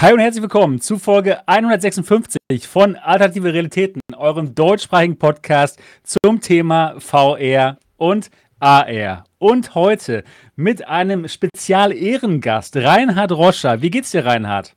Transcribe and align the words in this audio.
Hi 0.00 0.14
und 0.14 0.20
herzlich 0.20 0.40
willkommen 0.40 0.80
zu 0.80 0.98
Folge 0.98 1.46
156 1.46 2.66
von 2.66 2.96
Alternative 2.96 3.52
Realitäten, 3.52 4.00
eurem 4.16 4.54
deutschsprachigen 4.54 5.18
Podcast 5.18 5.78
zum 6.04 6.40
Thema 6.40 6.98
VR 6.98 7.76
und 7.98 8.30
AR. 8.60 9.24
Und 9.36 9.74
heute 9.74 10.24
mit 10.56 10.88
einem 10.88 11.28
Spezial-Ehrengast, 11.28 12.78
Reinhard 12.78 13.32
Roscher. 13.32 13.82
Wie 13.82 13.90
geht's 13.90 14.12
dir, 14.12 14.24
Reinhard? 14.24 14.74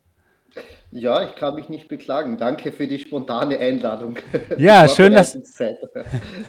Ja, 0.96 1.24
ich 1.24 1.36
kann 1.36 1.56
mich 1.56 1.70
nicht 1.70 1.88
beklagen. 1.88 2.38
Danke 2.38 2.72
für 2.72 2.88
die 2.88 3.00
spontane 3.00 3.58
Einladung. 3.58 4.18
Ja, 4.58 4.88
schön, 4.88 5.14
dass. 5.14 5.34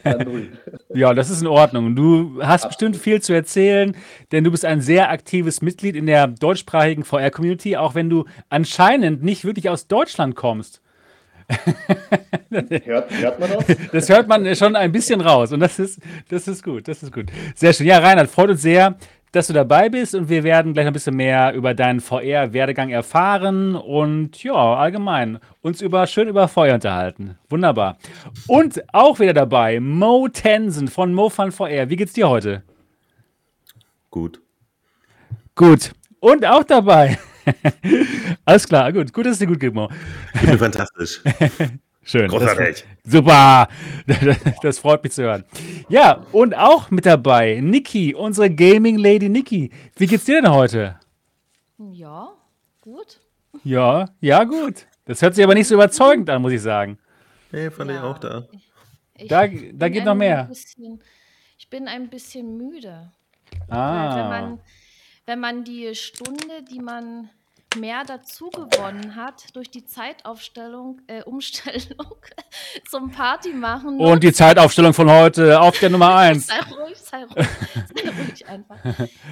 ja, 0.93 1.13
das 1.13 1.29
ist 1.31 1.41
in 1.41 1.47
Ordnung. 1.47 1.95
Du 1.95 2.39
hast 2.41 2.65
Absolut. 2.65 2.69
bestimmt 2.69 2.97
viel 2.97 3.21
zu 3.21 3.33
erzählen, 3.33 3.95
denn 4.31 4.43
du 4.43 4.51
bist 4.51 4.63
ein 4.63 4.81
sehr 4.81 5.09
aktives 5.09 5.61
Mitglied 5.61 5.95
in 5.95 6.05
der 6.05 6.27
deutschsprachigen 6.27 7.03
VR-Community, 7.03 7.77
auch 7.77 7.95
wenn 7.95 8.09
du 8.09 8.25
anscheinend 8.49 9.23
nicht 9.23 9.45
wirklich 9.45 9.69
aus 9.69 9.87
Deutschland 9.87 10.35
kommst. 10.35 10.81
hört, 12.49 13.11
hört 13.11 13.39
man 13.39 13.49
das? 13.51 13.65
Das 13.91 14.09
hört 14.09 14.27
man 14.27 14.55
schon 14.55 14.75
ein 14.75 14.91
bisschen 14.91 15.21
raus 15.21 15.51
und 15.51 15.59
das 15.59 15.79
ist, 15.79 15.99
das 16.29 16.47
ist 16.47 16.63
gut, 16.63 16.87
das 16.87 17.01
ist 17.03 17.11
gut. 17.11 17.27
Sehr 17.55 17.73
schön. 17.73 17.87
Ja, 17.87 17.99
Reinhard, 17.99 18.29
freut 18.29 18.49
uns 18.49 18.61
sehr, 18.61 18.95
dass 19.35 19.47
du 19.47 19.53
dabei 19.53 19.89
bist 19.89 20.15
und 20.15 20.29
wir 20.29 20.45
werden 20.45 20.73
gleich 20.73 20.87
ein 20.87 20.93
bisschen 20.93 21.15
mehr 21.15 21.53
über 21.53 21.73
deinen 21.73 21.99
VR-Werdegang 21.99 22.89
erfahren 22.89 23.75
und 23.75 24.41
ja, 24.43 24.53
allgemein 24.53 25.39
uns 25.61 25.81
über 25.81 26.07
schön 26.07 26.29
über 26.29 26.47
Feuer 26.47 26.75
unterhalten. 26.75 27.37
Wunderbar. 27.49 27.97
Und 28.47 28.81
auch 28.93 29.19
wieder 29.19 29.33
dabei 29.33 29.81
Mo 29.81 30.29
Tensen 30.29 30.87
von 30.87 31.13
MoFun 31.13 31.51
VR. 31.51 31.89
Wie 31.89 31.97
geht's 31.97 32.13
dir 32.13 32.29
heute? 32.29 32.63
Gut. 34.09 34.39
Gut. 35.53 35.91
Und 36.21 36.45
auch 36.45 36.63
dabei. 36.63 37.19
Alles 38.45 38.65
klar, 38.67 38.93
gut. 38.93 39.11
Gut, 39.11 39.25
dass 39.25 39.33
es 39.33 39.39
dir 39.39 39.47
gut 39.47 39.59
geht, 39.59 39.73
Mo. 39.73 39.89
Ich 40.33 40.41
bin 40.41 40.57
fantastisch. 40.57 41.21
Schön. 42.05 42.27
Großartig. 42.27 42.85
Das, 43.03 43.11
super. 43.11 43.67
Das 44.61 44.77
freut 44.77 45.03
mich 45.03 45.11
zu 45.11 45.23
hören. 45.23 45.43
Ja, 45.89 46.23
und 46.31 46.55
auch 46.55 46.91
mit 46.91 47.05
dabei 47.07 47.59
Niki, 47.61 48.13
unsere 48.13 48.49
Gaming 48.49 48.97
Lady 48.97 49.27
Niki. 49.27 49.71
Wie 49.97 50.05
geht's 50.05 50.25
dir 50.25 50.41
denn 50.41 50.51
heute? 50.51 50.99
Ja, 51.91 52.29
gut. 52.81 53.19
Ja, 53.63 54.09
ja, 54.21 54.43
gut. 54.43 54.85
Das 55.05 55.21
hört 55.23 55.33
sich 55.33 55.43
aber 55.43 55.55
nicht 55.55 55.67
so 55.67 55.73
überzeugend 55.73 56.29
an, 56.29 56.43
muss 56.43 56.51
ich 56.51 56.61
sagen. 56.61 56.99
Nee, 57.51 57.71
fand 57.71 57.89
ja, 57.89 57.97
ich 57.97 58.03
auch 58.03 58.19
da. 58.19 58.47
Ich 59.17 59.27
da 59.27 59.47
da 59.47 59.89
geht 59.89 60.05
noch 60.05 60.15
mehr. 60.15 60.43
Bisschen, 60.43 61.01
ich 61.57 61.69
bin 61.69 61.87
ein 61.87 62.09
bisschen 62.09 62.55
müde. 62.55 63.11
Ah. 63.67 64.15
Wenn 64.15 64.29
man, 64.29 64.59
wenn 65.25 65.39
man 65.39 65.63
die 65.63 65.95
Stunde, 65.95 66.63
die 66.69 66.79
man 66.79 67.29
mehr 67.75 68.03
dazu 68.05 68.49
gewonnen 68.49 69.15
hat 69.15 69.55
durch 69.55 69.69
die 69.69 69.85
Zeitaufstellung, 69.85 71.01
äh, 71.07 71.23
Umstellung 71.23 72.15
zum 72.89 73.11
Party 73.11 73.53
machen. 73.53 73.99
Und 73.99 74.23
die 74.23 74.33
Zeitaufstellung 74.33 74.93
von 74.93 75.09
heute 75.09 75.59
auf 75.59 75.77
der 75.79 75.89
Nummer 75.89 76.15
1. 76.15 76.47
sei 76.47 76.59
ruhig, 76.59 76.97
sei 76.97 77.23
ruhig, 77.23 77.47
sei 77.95 78.09
ruhig 78.09 78.47
einfach. 78.47 78.77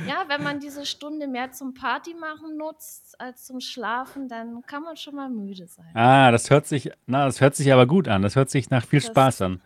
Ja, 0.07 0.25
wenn 0.27 0.43
man 0.43 0.59
diese 0.59 0.85
Stunde 0.85 1.27
mehr 1.27 1.51
zum 1.51 1.73
Party 1.73 2.13
machen 2.13 2.57
nutzt 2.57 3.19
als 3.19 3.45
zum 3.45 3.59
Schlafen, 3.59 4.27
dann 4.27 4.61
kann 4.65 4.83
man 4.83 4.97
schon 4.97 5.15
mal 5.15 5.29
müde 5.29 5.67
sein. 5.67 5.91
Ah, 5.93 6.31
das 6.31 6.49
hört 6.49 6.67
sich, 6.67 6.91
na, 7.05 7.25
das 7.25 7.41
hört 7.41 7.55
sich 7.55 7.71
aber 7.71 7.87
gut 7.87 8.07
an. 8.07 8.21
Das 8.21 8.35
hört 8.35 8.49
sich 8.49 8.69
nach 8.69 8.85
viel 8.85 8.99
das, 8.99 9.07
Spaß 9.07 9.41
an. 9.43 9.61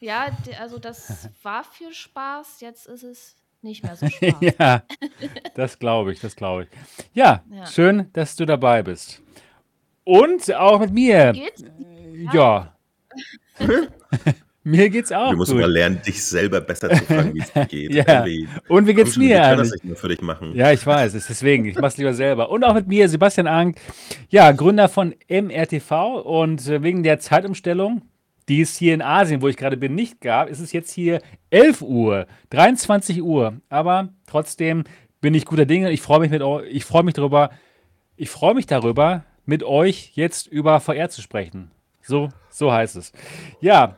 Ja, 0.00 0.26
also 0.60 0.78
das 0.78 1.28
war 1.42 1.64
viel 1.64 1.92
Spaß. 1.92 2.60
Jetzt 2.60 2.86
ist 2.86 3.02
es 3.02 3.36
nicht 3.64 3.82
mehr 3.82 3.96
so 3.96 4.06
Spaß. 4.08 4.34
ja, 4.58 4.82
das 5.54 5.78
glaube 5.78 6.12
ich, 6.12 6.20
das 6.20 6.36
glaube 6.36 6.64
ich. 6.64 6.68
Ja, 7.14 7.42
ja, 7.50 7.66
schön, 7.66 8.08
dass 8.12 8.36
du 8.36 8.46
dabei 8.46 8.82
bist. 8.82 9.22
Und 10.04 10.54
auch 10.54 10.80
mit 10.80 10.92
mir. 10.92 11.32
Geht's? 11.32 11.64
Ja. 12.32 12.76
mir 14.64 14.90
geht's 14.90 15.10
auch. 15.10 15.30
Du 15.30 15.38
musst 15.38 15.52
gut. 15.52 15.62
mal 15.62 15.70
lernen, 15.70 16.00
dich 16.06 16.22
selber 16.22 16.60
besser 16.60 16.90
zu 16.90 17.04
fragen, 17.04 17.34
wie 17.34 17.40
es 17.40 17.52
dir 17.52 17.64
geht. 17.68 17.94
ja. 17.94 18.24
Und 18.68 18.86
wie 18.86 18.94
geht's 18.94 19.16
mir? 19.16 19.36
Ich 19.36 19.42
kann 19.42 19.58
das 19.58 19.72
nicht 19.72 19.84
nur 19.84 19.96
für 19.96 20.08
dich 20.08 20.20
machen. 20.20 20.54
Ja, 20.54 20.72
ich 20.72 20.86
weiß, 20.86 21.12
deswegen, 21.12 21.64
ich 21.64 21.78
mach's 21.78 21.96
lieber 21.96 22.12
selber. 22.12 22.50
Und 22.50 22.64
auch 22.64 22.74
mit 22.74 22.86
mir, 22.86 23.08
Sebastian 23.08 23.46
Ank, 23.46 23.78
ja, 24.28 24.52
Gründer 24.52 24.88
von 24.88 25.14
MRTV 25.28 26.20
und 26.22 26.68
äh, 26.68 26.82
wegen 26.82 27.02
der 27.02 27.18
Zeitumstellung 27.18 28.02
die 28.48 28.60
es 28.60 28.76
hier 28.76 28.94
in 28.94 29.02
Asien, 29.02 29.42
wo 29.42 29.48
ich 29.48 29.56
gerade 29.56 29.76
bin, 29.76 29.94
nicht 29.94 30.20
gab, 30.20 30.48
ist 30.48 30.60
es 30.60 30.72
jetzt 30.72 30.90
hier 30.92 31.20
11 31.50 31.82
Uhr, 31.82 32.26
23 32.50 33.22
Uhr. 33.22 33.60
Aber 33.68 34.10
trotzdem 34.26 34.84
bin 35.20 35.34
ich 35.34 35.46
guter 35.46 35.66
Dinge. 35.66 35.90
Ich 35.90 36.02
freue 36.02 36.20
mich 36.20 36.30
mit 36.30 36.42
ich 36.70 36.84
freue 36.84 37.02
mich 37.02 37.14
darüber, 37.14 37.50
ich 38.16 38.30
freue 38.30 38.54
mich 38.54 38.66
darüber, 38.66 39.24
mit 39.46 39.62
euch 39.62 40.12
jetzt 40.14 40.46
über 40.46 40.80
VR 40.80 41.08
zu 41.08 41.22
sprechen. 41.22 41.70
So, 42.02 42.28
so 42.50 42.72
heißt 42.72 42.96
es. 42.96 43.12
Ja, 43.60 43.96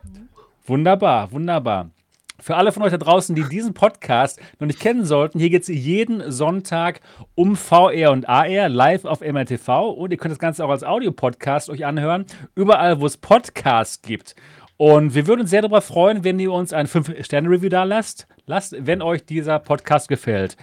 wunderbar, 0.65 1.31
wunderbar. 1.31 1.91
Für 2.39 2.55
alle 2.55 2.71
von 2.71 2.83
euch 2.83 2.91
da 2.91 2.97
draußen, 2.97 3.35
die 3.35 3.43
diesen 3.43 3.73
Podcast 3.73 4.39
noch 4.59 4.67
nicht 4.67 4.79
kennen 4.79 5.05
sollten, 5.05 5.39
hier 5.39 5.49
geht 5.49 5.63
es 5.63 5.69
jeden 5.69 6.31
Sonntag 6.31 7.01
um 7.33 7.55
VR 7.55 8.11
und 8.11 8.29
AR 8.29 8.69
live 8.69 9.05
auf 9.05 9.21
MRTV 9.21 9.89
und 9.89 10.11
ihr 10.11 10.17
könnt 10.17 10.31
das 10.31 10.39
Ganze 10.39 10.63
auch 10.63 10.69
als 10.69 10.83
Audiopodcast 10.83 11.69
euch 11.69 11.85
anhören, 11.85 12.25
überall, 12.53 13.01
wo 13.01 13.07
es 13.07 13.17
Podcasts 13.17 14.01
gibt. 14.03 14.35
Und 14.77 15.15
wir 15.15 15.25
würden 15.25 15.41
uns 15.41 15.49
sehr 15.49 15.63
darüber 15.63 15.81
freuen, 15.81 16.23
wenn 16.23 16.39
ihr 16.39 16.51
uns 16.51 16.71
ein 16.71 16.85
5-Sterne-Review 16.85 17.69
da 17.69 17.83
lasst, 17.83 18.27
lasst, 18.45 18.75
wenn 18.77 19.01
euch 19.01 19.25
dieser 19.25 19.57
Podcast 19.57 20.07
gefällt. 20.07 20.55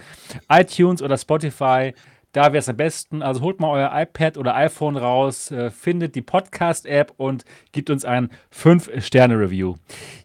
iTunes 0.49 1.01
oder 1.01 1.17
Spotify 1.17 1.93
da 2.35 2.51
wäre 2.51 2.57
es 2.57 2.67
am 2.67 2.75
besten. 2.75 3.21
Also 3.21 3.41
holt 3.41 3.61
mal 3.61 3.69
euer 3.69 3.91
iPad 3.93 4.37
oder 4.37 4.55
iPhone 4.55 4.97
raus, 4.97 5.51
äh, 5.51 5.71
findet 5.71 6.15
die 6.15 6.21
Podcast-App 6.21 7.13
und 7.15 7.45
gibt 7.71 7.89
uns 7.89 8.03
ein 8.03 8.29
5-Sterne-Review. 8.53 9.75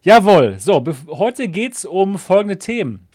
Jawohl, 0.03 0.59
so, 0.59 0.83
heute 1.07 1.47
geht 1.47 1.73
es 1.73 1.85
um 1.85 2.17
folgende 2.17 2.57
Themen. 2.57 3.07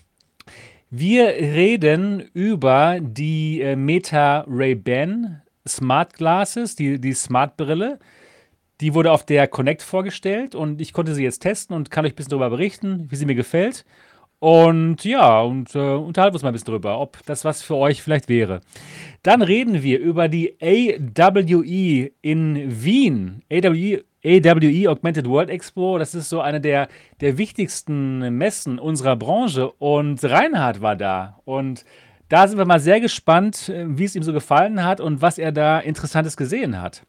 Wir 0.89 1.27
reden 1.27 2.21
über 2.33 2.99
die 3.01 3.61
äh, 3.61 3.77
Meta 3.77 4.47
Ray-Ban 4.49 5.43
Smart 5.69 6.15
Glasses, 6.15 6.75
die, 6.75 6.99
die 6.99 7.13
Smart-Brille. 7.13 7.99
Die 8.81 8.95
wurde 8.95 9.13
auf 9.13 9.27
der 9.27 9.47
Connect 9.47 9.83
vorgestellt 9.83 10.55
und 10.55 10.81
ich 10.81 10.95
konnte 10.95 11.15
sie 11.15 11.25
jetzt 11.25 11.41
testen 11.41 11.77
und 11.77 11.91
kann 11.91 12.07
euch 12.07 12.13
ein 12.13 12.17
bisschen 12.17 12.31
darüber 12.31 12.51
berichten, 12.51 13.11
wie 13.11 13.17
sie 13.17 13.27
mir 13.27 13.35
gefällt. 13.35 13.85
Und 14.39 15.05
ja, 15.05 15.41
und 15.41 15.75
äh, 15.75 15.79
unterhalten 15.79 16.33
wir 16.33 16.37
uns 16.37 16.43
mal 16.43 16.51
ein 16.51 16.53
bisschen 16.53 16.73
drüber, 16.73 17.01
ob 17.01 17.25
das 17.25 17.45
was 17.45 17.63
für 17.63 17.77
euch 17.77 18.03
vielleicht 18.03 18.29
wäre. 18.29 18.61
Dann 19.23 19.41
reden 19.41 19.83
wir 19.83 19.99
über 19.99 20.29
die 20.29 20.57
AWE 20.61 22.11
in 22.21 22.85
Wien. 22.85 23.43
AWE, 23.51 24.05
AWE 24.25 24.91
Augmented 24.91 25.27
World 25.27 25.49
Expo, 25.49 25.99
das 25.99 26.15
ist 26.15 26.29
so 26.29 26.41
eine 26.41 26.61
der, 26.61 26.89
der 27.21 27.39
wichtigsten 27.39 28.37
Messen 28.37 28.79
unserer 28.79 29.17
Branche. 29.17 29.71
Und 29.73 30.23
Reinhard 30.23 30.83
war 30.83 30.97
da. 30.97 31.41
Und 31.45 31.85
da 32.29 32.47
sind 32.47 32.59
wir 32.59 32.67
mal 32.67 32.81
sehr 32.81 33.01
gespannt, 33.01 33.69
äh, 33.69 33.85
wie 33.89 34.05
es 34.05 34.17
ihm 34.17 34.23
so 34.23 34.33
gefallen 34.33 34.85
hat 34.85 35.01
und 35.01 35.23
was 35.23 35.39
er 35.39 35.53
da 35.53 35.79
Interessantes 35.79 36.37
gesehen 36.37 36.81
hat. 36.81 37.03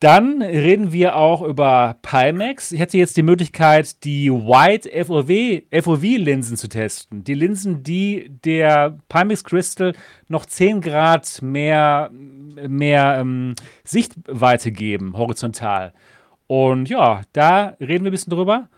Dann 0.00 0.42
reden 0.42 0.92
wir 0.92 1.16
auch 1.16 1.42
über 1.42 1.96
Pimax. 2.02 2.70
Ich 2.70 2.78
hätte 2.78 2.96
jetzt 2.98 3.16
die 3.16 3.24
Möglichkeit, 3.24 4.04
die 4.04 4.30
White 4.30 4.88
FOV-Linsen 4.92 6.56
zu 6.56 6.68
testen. 6.68 7.24
Die 7.24 7.34
Linsen, 7.34 7.82
die 7.82 8.30
der 8.44 8.96
Pimax 9.08 9.42
Crystal 9.42 9.94
noch 10.28 10.46
10 10.46 10.82
Grad 10.82 11.42
mehr, 11.42 12.10
mehr 12.12 13.18
ähm, 13.18 13.56
Sichtweite 13.82 14.70
geben, 14.70 15.16
horizontal. 15.16 15.92
Und 16.46 16.88
ja, 16.88 17.22
da 17.32 17.76
reden 17.80 18.04
wir 18.04 18.10
ein 18.10 18.12
bisschen 18.12 18.32
drüber. 18.32 18.68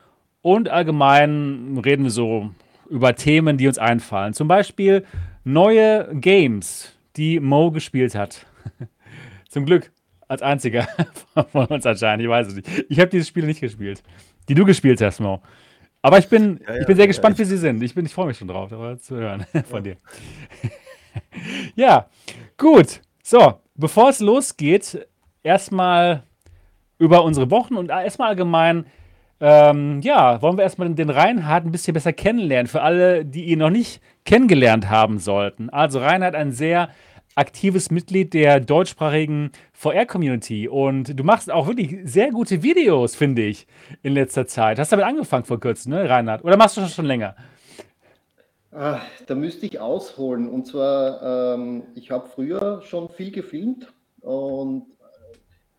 Und 0.41 0.71
allgemein 0.71 1.79
reden 1.85 2.05
wir 2.05 2.11
so 2.11 2.51
über 2.89 3.15
Themen, 3.15 3.59
die 3.59 3.69
uns 3.69 3.77
einfallen. 3.77 4.33
Zum 4.33 4.49
Beispiel 4.49 5.05
neue 5.45 6.09
Games, 6.15 6.97
die 7.17 7.41
Mo 7.41 7.71
gespielt 7.71 8.15
hat. 8.15 8.47
Zum 9.51 9.67
Glück. 9.67 9.93
Als 10.31 10.43
einziger 10.43 10.87
von 11.51 11.67
uns 11.67 11.85
anscheinend. 11.85 12.23
Ich 12.23 12.29
weiß 12.29 12.47
es 12.47 12.55
nicht. 12.55 12.69
Ich 12.89 13.01
habe 13.01 13.11
diese 13.11 13.25
Spiele 13.25 13.49
nicht 13.49 13.61
gespielt. 13.61 14.01
Die 14.49 14.55
du 14.55 14.65
gespielt 14.65 15.01
hast, 15.01 15.19
Mo. 15.19 15.43
Aber 16.03 16.19
ich 16.19 16.29
bin, 16.29 16.61
ja, 16.65 16.73
ja, 16.73 16.81
ich 16.83 16.87
bin 16.87 16.95
sehr 16.95 17.09
gespannt, 17.09 17.37
wie 17.41 17.45
sie 17.45 17.57
sind. 17.57 17.83
Ich, 17.83 17.97
ich 17.97 18.15
freue 18.15 18.29
mich 18.29 18.39
schon 18.39 18.47
drauf, 18.47 18.71
darüber 18.71 18.97
zu 18.97 19.17
hören 19.17 19.45
von 19.69 19.83
dir. 19.83 19.97
ja, 21.75 22.07
gut. 22.57 23.01
So, 23.25 23.55
bevor 23.75 24.11
es 24.11 24.21
losgeht, 24.21 25.05
erstmal 25.43 26.23
über 26.99 27.25
unsere 27.25 27.51
Wochen 27.51 27.75
und 27.75 27.91
erstmal 27.91 28.29
allgemein, 28.29 28.87
ähm, 29.41 30.01
ja, 30.01 30.41
wollen 30.43 30.59
wir 30.59 30.63
erstmal 30.63 30.95
den 30.95 31.11
Reinhard 31.11 31.65
ein 31.65 31.73
bisschen 31.73 31.95
besser 31.95 32.13
kennenlernen. 32.13 32.69
Für 32.69 32.83
alle, 32.83 33.25
die 33.25 33.47
ihn 33.47 33.59
noch 33.59 33.71
nicht 33.71 34.01
kennengelernt 34.25 34.89
haben 34.89 35.19
sollten. 35.19 35.71
Also, 35.71 35.99
Reinhard, 35.99 36.37
ein 36.37 36.53
sehr 36.53 36.91
aktives 37.35 37.91
Mitglied 37.91 38.35
der 38.35 38.61
deutschsprachigen 38.61 39.53
VR-Community 39.73 40.69
und 40.69 41.19
du 41.19 41.25
machst 41.25 41.51
auch 41.51 41.67
wirklich 41.67 41.99
sehr 42.05 42.31
gute 42.31 42.63
Videos, 42.63 43.15
finde 43.15 43.43
ich, 43.43 43.67
in 44.03 44.15
letzter 44.15 44.47
Zeit. 44.47 44.79
Hast 44.79 44.93
damit 44.93 45.07
angefangen 45.07 45.45
vor 45.45 45.61
kurzem, 45.61 45.93
ne, 45.93 46.09
Reinhard? 46.09 46.45
Oder 46.45 46.57
machst 46.57 46.77
du 46.77 46.81
das 46.81 46.95
schon 46.95 47.07
länger? 47.07 47.37
Ah, 48.73 49.01
da 49.27 49.35
müsste 49.35 49.67
ich 49.67 49.81
ausholen. 49.81 50.49
Und 50.49 50.67
zwar, 50.67 51.55
ähm, 51.55 51.83
ich 51.95 52.11
habe 52.11 52.29
früher 52.29 52.83
schon 52.83 53.09
viel 53.09 53.31
gefilmt, 53.31 53.93
und 54.23 54.87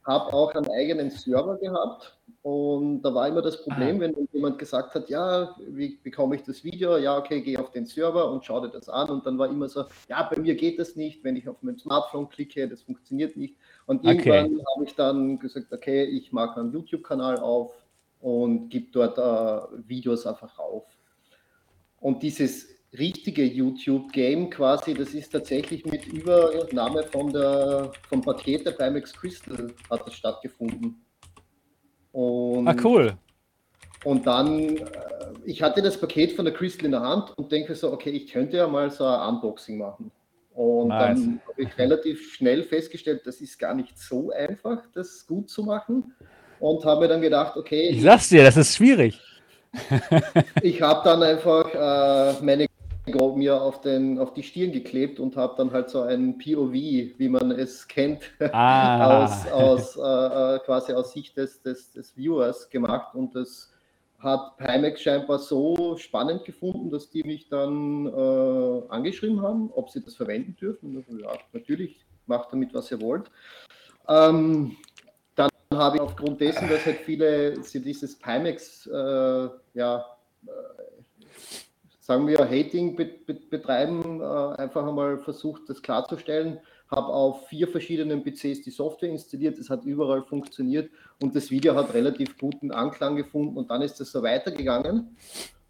habe 0.06 0.34
auch 0.34 0.54
einen 0.56 0.70
eigenen 0.72 1.12
Server 1.12 1.58
gehabt. 1.58 2.18
Und 2.44 3.04
da 3.04 3.14
war 3.14 3.28
immer 3.28 3.44
das 3.44 3.62
Problem, 3.62 4.00
wenn 4.00 4.16
jemand 4.32 4.58
gesagt 4.58 4.96
hat, 4.96 5.10
ja, 5.10 5.56
wie 5.60 6.00
bekomme 6.02 6.36
ich 6.36 6.42
das 6.42 6.64
Video? 6.64 6.98
Ja, 6.98 7.18
okay, 7.18 7.42
geh 7.42 7.56
auf 7.58 7.70
den 7.70 7.86
Server 7.86 8.32
und 8.32 8.44
schau 8.44 8.60
dir 8.62 8.70
das 8.70 8.90
an. 8.90 9.10
Und 9.12 9.28
dann 9.28 9.38
war 9.38 9.48
immer 9.48 9.70
so, 9.70 9.86
ja, 10.10 10.24
bei 10.24 10.40
mir 10.40 10.56
geht 10.56 10.80
das 10.80 10.96
nicht, 10.96 11.24
wenn 11.24 11.36
ich 11.36 11.48
auf 11.48 11.62
meinem 11.62 11.78
Smartphone 11.78 12.30
klicke, 12.30 12.68
das 12.68 12.82
funktioniert 12.82 13.38
nicht. 13.38 13.58
Und 13.86 14.04
irgendwann 14.04 14.56
okay. 14.56 14.64
habe 14.74 14.86
ich 14.86 14.96
dann 14.96 15.38
gesagt, 15.38 15.72
okay, 15.72 16.04
ich 16.04 16.32
mache 16.32 16.60
einen 16.60 16.72
YouTube-Kanal 16.72 17.38
auf 17.38 17.74
und 18.22 18.70
gebe 18.70 18.88
dort 18.92 19.20
äh, 19.20 19.88
Videos 19.88 20.26
einfach 20.26 20.58
auf. 20.58 20.86
Und 22.00 22.24
dieses 22.24 22.70
richtige 22.98 23.44
YouTube-Game 23.44 24.50
quasi, 24.50 24.96
das 24.96 25.14
ist 25.14 25.32
tatsächlich 25.32 25.86
mit 25.86 26.08
Übernahme 26.08 27.04
von 27.04 27.32
der, 27.32 27.92
vom 28.10 28.22
Paket 28.22 28.66
der 28.66 28.72
Pimax 28.72 29.14
Crystal 29.14 29.72
hat 29.92 30.08
das 30.08 30.16
stattgefunden. 30.16 31.06
Und, 32.12 32.68
ah, 32.68 32.76
cool. 32.84 33.14
Und 34.04 34.26
dann, 34.26 34.78
äh, 34.78 34.84
ich 35.46 35.62
hatte 35.62 35.82
das 35.82 36.00
Paket 36.00 36.34
von 36.34 36.46
der 36.46 36.54
Crystal 36.54 36.86
in 36.86 36.92
der 36.92 37.02
Hand 37.02 37.38
und 37.38 37.52
denke 37.52 37.76
so, 37.76 37.92
okay, 37.92 38.10
ich 38.10 38.32
könnte 38.32 38.58
ja 38.58 38.68
mal 38.68 38.90
so 38.90 39.06
ein 39.06 39.36
Unboxing 39.36 39.78
machen. 39.78 40.12
Und 40.54 40.90
nice. 40.90 41.20
dann 41.20 41.42
habe 41.48 41.62
ich 41.62 41.78
relativ 41.78 42.34
schnell 42.34 42.64
festgestellt, 42.64 43.22
das 43.26 43.40
ist 43.40 43.58
gar 43.58 43.74
nicht 43.74 43.98
so 43.98 44.32
einfach, 44.32 44.82
das 44.94 45.26
gut 45.26 45.50
zu 45.50 45.64
machen. 45.64 46.14
Und 46.60 46.84
habe 46.86 47.02
mir 47.02 47.08
dann 47.08 47.22
gedacht, 47.22 47.56
okay. 47.58 47.90
Ich 47.90 48.02
sag's 48.02 48.30
dir, 48.30 48.44
das 48.44 48.58
ist 48.58 48.76
schwierig. 48.76 49.20
ich 50.62 50.82
habe 50.82 51.02
dann 51.04 51.24
einfach 51.24 51.74
äh, 51.74 52.44
meine 52.44 52.68
mir 53.12 53.62
auf, 53.62 53.82
den, 53.82 54.20
auf 54.20 54.34
die 54.34 54.44
Stirn 54.44 54.72
geklebt 54.72 55.20
und 55.20 55.36
habe 55.36 55.56
dann 55.58 55.72
halt 55.72 55.90
so 55.90 56.02
ein 56.02 56.38
POV, 56.38 56.74
wie 56.74 57.30
man 57.30 57.52
es 57.52 57.88
kennt, 57.88 58.32
ah. 58.52 59.24
aus, 59.24 59.48
aus 59.52 59.98
äh, 59.98 60.56
äh, 60.56 60.60
quasi 60.60 60.94
aus 60.94 61.14
Sicht 61.14 61.38
des, 61.38 61.62
des, 61.62 61.92
des 61.92 62.16
Viewers 62.16 62.70
gemacht. 62.70 63.16
Und 63.16 63.36
das 63.36 63.72
hat 64.20 64.58
Pimax 64.58 65.02
scheinbar 65.02 65.40
so 65.40 65.98
spannend 65.98 66.46
gefunden, 66.46 66.92
dass 66.92 67.10
die 67.10 67.24
mich 67.24 67.50
dann 67.50 68.06
äh, 68.06 68.82
angeschrieben 68.90 69.42
haben, 69.42 69.72
ob 69.74 69.90
sie 69.90 70.02
das 70.02 70.16
verwenden 70.16 70.56
dürfen. 70.56 70.98
Und 70.98 71.20
ja, 71.20 71.32
natürlich, 71.54 72.06
macht 72.28 72.52
damit, 72.52 72.74
was 72.74 72.92
ihr 72.92 73.02
wollt. 73.02 73.30
Ähm, 74.08 74.78
dann 75.36 75.50
habe 75.74 75.98
ich 75.98 76.02
aufgrund 76.02 76.42
dessen, 76.42 76.70
dass 76.70 76.86
halt 76.86 76.98
viele 76.98 77.62
sie 77.64 77.82
dieses 77.82 78.18
Pimax 78.18 78.88
äh, 78.88 79.50
ja, 79.74 80.06
sagen 82.02 82.28
wir, 82.28 82.40
Hating 82.40 82.98
betreiben, 83.50 84.20
äh, 84.20 84.62
einfach 84.62 84.86
einmal 84.86 85.20
versucht, 85.20 85.70
das 85.70 85.82
klarzustellen. 85.82 86.60
Habe 86.90 87.08
auf 87.08 87.48
vier 87.48 87.70
verschiedenen 87.70 88.22
PCs 88.22 88.64
die 88.64 88.72
Software 88.72 89.10
installiert, 89.10 89.58
es 89.58 89.70
hat 89.70 89.86
überall 89.86 90.24
funktioniert 90.24 90.90
und 91.22 91.34
das 91.34 91.50
Video 91.50 91.74
hat 91.74 91.94
relativ 91.94 92.38
guten 92.38 92.72
Anklang 92.72 93.16
gefunden 93.16 93.56
und 93.56 93.72
dann 93.72 93.82
ist 93.82 94.02
es 94.02 94.12
so 94.12 94.22
weitergegangen. 94.22 95.16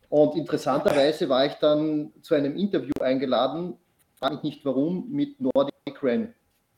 Und 0.10 0.36
interessanterweise 0.36 1.30
war 1.30 1.46
ich 1.46 1.54
dann 1.54 2.12
zu 2.22 2.34
einem 2.34 2.56
Interview 2.56 2.94
eingeladen, 3.02 3.76
frage 4.16 4.36
ich 4.36 4.44
nicht 4.44 4.66
warum, 4.66 5.12
mit 5.12 5.40
Nordic 5.40 6.02
Ren. 6.02 6.34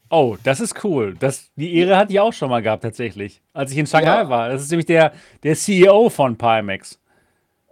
Oh, 0.10 0.36
das 0.44 0.60
ist 0.60 0.84
cool. 0.84 1.16
Das, 1.18 1.50
die 1.56 1.74
Ehre 1.76 1.98
hatte 1.98 2.12
ich 2.12 2.20
auch 2.20 2.34
schon 2.34 2.50
mal 2.50 2.62
gehabt, 2.62 2.84
tatsächlich, 2.84 3.42
als 3.54 3.72
ich 3.72 3.78
in 3.78 3.88
Shanghai 3.88 4.24
ja. 4.24 4.30
war. 4.30 4.50
Das 4.50 4.62
ist 4.62 4.70
nämlich 4.72 4.86
der, 4.86 5.14
der 5.42 5.56
CEO 5.56 6.10
von 6.10 6.38
Pimax. 6.38 7.00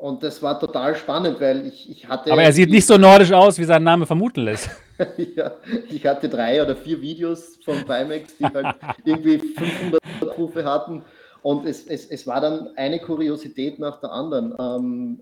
Und 0.01 0.23
das 0.23 0.41
war 0.41 0.59
total 0.59 0.95
spannend, 0.95 1.39
weil 1.39 1.67
ich, 1.67 1.87
ich 1.87 2.07
hatte. 2.07 2.31
Aber 2.31 2.41
er 2.41 2.51
sieht 2.51 2.71
nicht 2.71 2.87
so 2.87 2.97
nordisch 2.97 3.31
aus, 3.31 3.59
wie 3.59 3.65
sein 3.65 3.83
Name 3.83 4.07
vermuten 4.07 4.41
lässt. 4.41 4.67
ja, 5.35 5.51
ich 5.91 6.03
hatte 6.07 6.27
drei 6.27 6.59
oder 6.59 6.75
vier 6.75 6.99
Videos 6.99 7.59
von 7.63 7.85
Pimax, 7.85 8.35
die 8.35 8.45
halt 8.45 8.75
irgendwie 9.05 9.37
500 9.37 10.01
Rufe 10.39 10.65
hatten. 10.65 11.03
Und 11.43 11.67
es, 11.67 11.85
es, 11.85 12.07
es 12.07 12.25
war 12.25 12.41
dann 12.41 12.69
eine 12.77 12.99
Kuriosität 12.99 13.77
nach 13.77 14.01
der 14.01 14.11
anderen. 14.11 14.55
Ähm, 14.59 15.19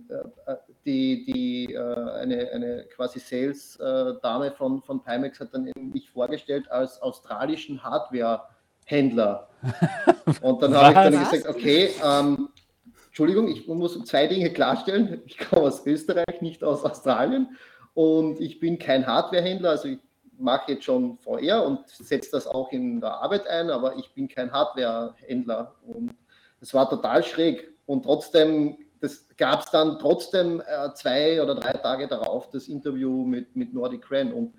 äh, 0.48 0.56
die, 0.86 1.26
die, 1.26 1.74
äh, 1.74 1.80
eine, 2.22 2.50
eine 2.54 2.86
quasi 2.96 3.20
Sales-Dame 3.20 4.52
von, 4.52 4.82
von 4.84 5.04
Pimax 5.04 5.42
hat 5.42 5.54
dann 5.54 5.70
mich 5.76 6.10
vorgestellt 6.10 6.72
als 6.72 7.02
australischen 7.02 7.84
Hardware-Händler. 7.84 9.50
Und 10.42 10.64
dann 10.64 10.74
habe 10.74 10.88
ich 10.88 11.18
dann 11.18 11.32
gesagt, 11.32 11.50
okay, 11.50 11.90
ähm, 12.02 12.48
Entschuldigung, 13.20 13.50
ich 13.50 13.68
muss 13.68 14.02
zwei 14.06 14.28
Dinge 14.28 14.50
klarstellen. 14.50 15.22
Ich 15.26 15.38
komme 15.38 15.64
aus 15.64 15.86
Österreich, 15.86 16.40
nicht 16.40 16.64
aus 16.64 16.86
Australien. 16.86 17.50
Und 17.94 18.40
ich 18.40 18.62
bin 18.62 18.80
kein 18.80 19.06
Hardwarehändler, 19.06 19.72
also 19.72 19.90
ich 19.90 20.00
mache 20.38 20.72
jetzt 20.72 20.86
schon 20.86 21.18
VR 21.18 21.66
und 21.66 21.86
setze 21.90 22.32
das 22.32 22.48
auch 22.48 22.72
in 22.72 23.02
der 23.02 23.16
Arbeit 23.16 23.46
ein, 23.46 23.72
aber 23.72 23.98
ich 23.98 24.14
bin 24.14 24.30
kein 24.30 24.54
Hardwarehändler. 24.54 25.76
Und 25.86 26.16
es 26.62 26.74
war 26.74 26.90
total 26.90 27.22
schräg. 27.22 27.74
Und 27.86 28.04
trotzdem, 28.04 28.78
das 29.02 29.28
gab 29.36 29.66
es 29.66 29.70
dann 29.70 30.00
trotzdem 30.00 30.62
äh, 30.62 30.94
zwei 30.94 31.44
oder 31.44 31.56
drei 31.56 31.74
Tage 31.74 32.08
darauf, 32.08 32.50
das 32.52 32.70
Interview 32.70 33.26
mit, 33.26 33.54
mit 33.54 33.74
Nordic 33.74 34.10
Ren. 34.10 34.32
Und 34.32 34.54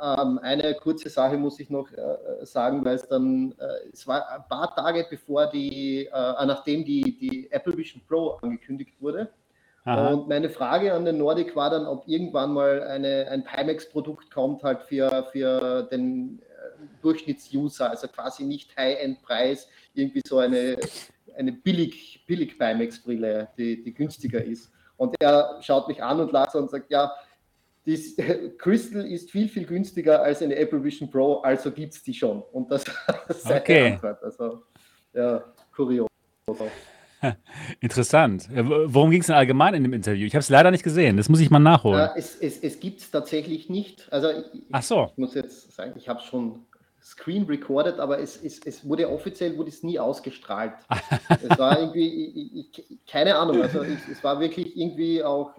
ähm, 0.00 0.38
eine 0.42 0.74
kurze 0.74 1.08
Sache 1.08 1.36
muss 1.36 1.58
ich 1.58 1.70
noch 1.70 1.90
äh, 1.92 2.44
sagen, 2.44 2.84
weil 2.84 2.96
es 2.96 3.08
dann, 3.08 3.52
äh, 3.58 3.88
es 3.92 4.06
war 4.06 4.28
ein 4.30 4.44
paar 4.48 4.74
Tage 4.74 5.06
bevor 5.08 5.46
die, 5.46 6.06
äh, 6.06 6.10
nachdem 6.46 6.84
die, 6.84 7.16
die 7.18 7.50
Apple 7.50 7.76
Vision 7.76 8.02
Pro 8.06 8.38
angekündigt 8.42 8.94
wurde. 9.00 9.30
Aha. 9.84 10.08
Und 10.08 10.28
meine 10.28 10.50
Frage 10.50 10.92
an 10.92 11.04
den 11.04 11.18
Nordic 11.18 11.54
war 11.54 11.70
dann, 11.70 11.86
ob 11.86 12.08
irgendwann 12.08 12.52
mal 12.52 12.82
eine, 12.82 13.28
ein 13.30 13.44
Pimax-Produkt 13.44 14.30
kommt, 14.32 14.64
halt 14.64 14.82
für, 14.82 15.28
für 15.30 15.84
den 15.84 16.40
äh, 16.40 17.02
Durchschnittsuser, 17.02 17.90
also 17.90 18.08
quasi 18.08 18.42
nicht 18.42 18.76
High-End-Preis, 18.76 19.68
irgendwie 19.94 20.22
so 20.26 20.38
eine, 20.38 20.76
eine 21.36 21.52
billig, 21.52 22.24
billig 22.26 22.58
Pimax-Brille, 22.58 23.48
die, 23.56 23.82
die 23.82 23.94
günstiger 23.94 24.44
ist. 24.44 24.72
Und 24.96 25.14
er 25.20 25.58
schaut 25.60 25.86
mich 25.86 26.02
an 26.02 26.20
und 26.20 26.32
lacht 26.32 26.54
und 26.56 26.70
sagt, 26.70 26.90
ja, 26.90 27.12
das 27.86 28.16
Crystal 28.58 29.06
ist 29.06 29.30
viel, 29.30 29.48
viel 29.48 29.64
günstiger 29.64 30.22
als 30.22 30.42
eine 30.42 30.56
Apple 30.56 30.82
Vision 30.82 31.10
Pro, 31.10 31.36
also 31.40 31.70
gibt 31.70 31.94
es 31.94 32.02
die 32.02 32.14
schon. 32.14 32.42
Und 32.52 32.70
das, 32.70 32.84
ist 33.28 33.46
okay. 33.46 33.92
Antwort. 33.92 34.22
Also, 34.22 34.62
ja, 35.14 35.44
kurios. 35.74 36.08
Interessant. 37.80 38.48
Worum 38.52 39.10
ging 39.10 39.20
es 39.20 39.26
denn 39.26 39.36
allgemein 39.36 39.74
in 39.74 39.82
dem 39.82 39.92
Interview? 39.92 40.26
Ich 40.26 40.34
habe 40.34 40.40
es 40.40 40.48
leider 40.48 40.70
nicht 40.70 40.84
gesehen. 40.84 41.16
Das 41.16 41.28
muss 41.28 41.40
ich 41.40 41.50
mal 41.50 41.58
nachholen. 41.58 42.10
Es 42.14 42.36
es, 42.36 42.58
es 42.58 42.78
gibt 42.78 43.00
es 43.00 43.10
tatsächlich 43.10 43.70
nicht. 43.70 44.06
Also 44.12 44.30
ich, 44.30 44.62
Ach 44.70 44.82
so. 44.82 45.08
ich 45.12 45.18
muss 45.18 45.34
jetzt 45.34 45.72
sagen, 45.72 45.94
ich 45.96 46.08
habe 46.08 46.20
es 46.20 46.26
schon 46.26 46.66
Screen 47.02 47.44
recorded, 47.44 47.98
aber 48.00 48.18
es, 48.18 48.42
es, 48.42 48.60
es 48.64 48.86
wurde 48.86 49.08
offiziell 49.08 49.56
wurde 49.56 49.70
es 49.70 49.82
nie 49.82 49.98
ausgestrahlt. 49.98 50.74
es 51.28 51.58
war 51.58 51.78
irgendwie, 51.78 52.60
ich, 52.62 52.78
ich, 52.78 52.98
keine 53.06 53.36
Ahnung, 53.36 53.62
also 53.62 53.82
es 53.82 54.22
war 54.22 54.40
wirklich 54.40 54.76
irgendwie 54.76 55.22
auch 55.22 55.52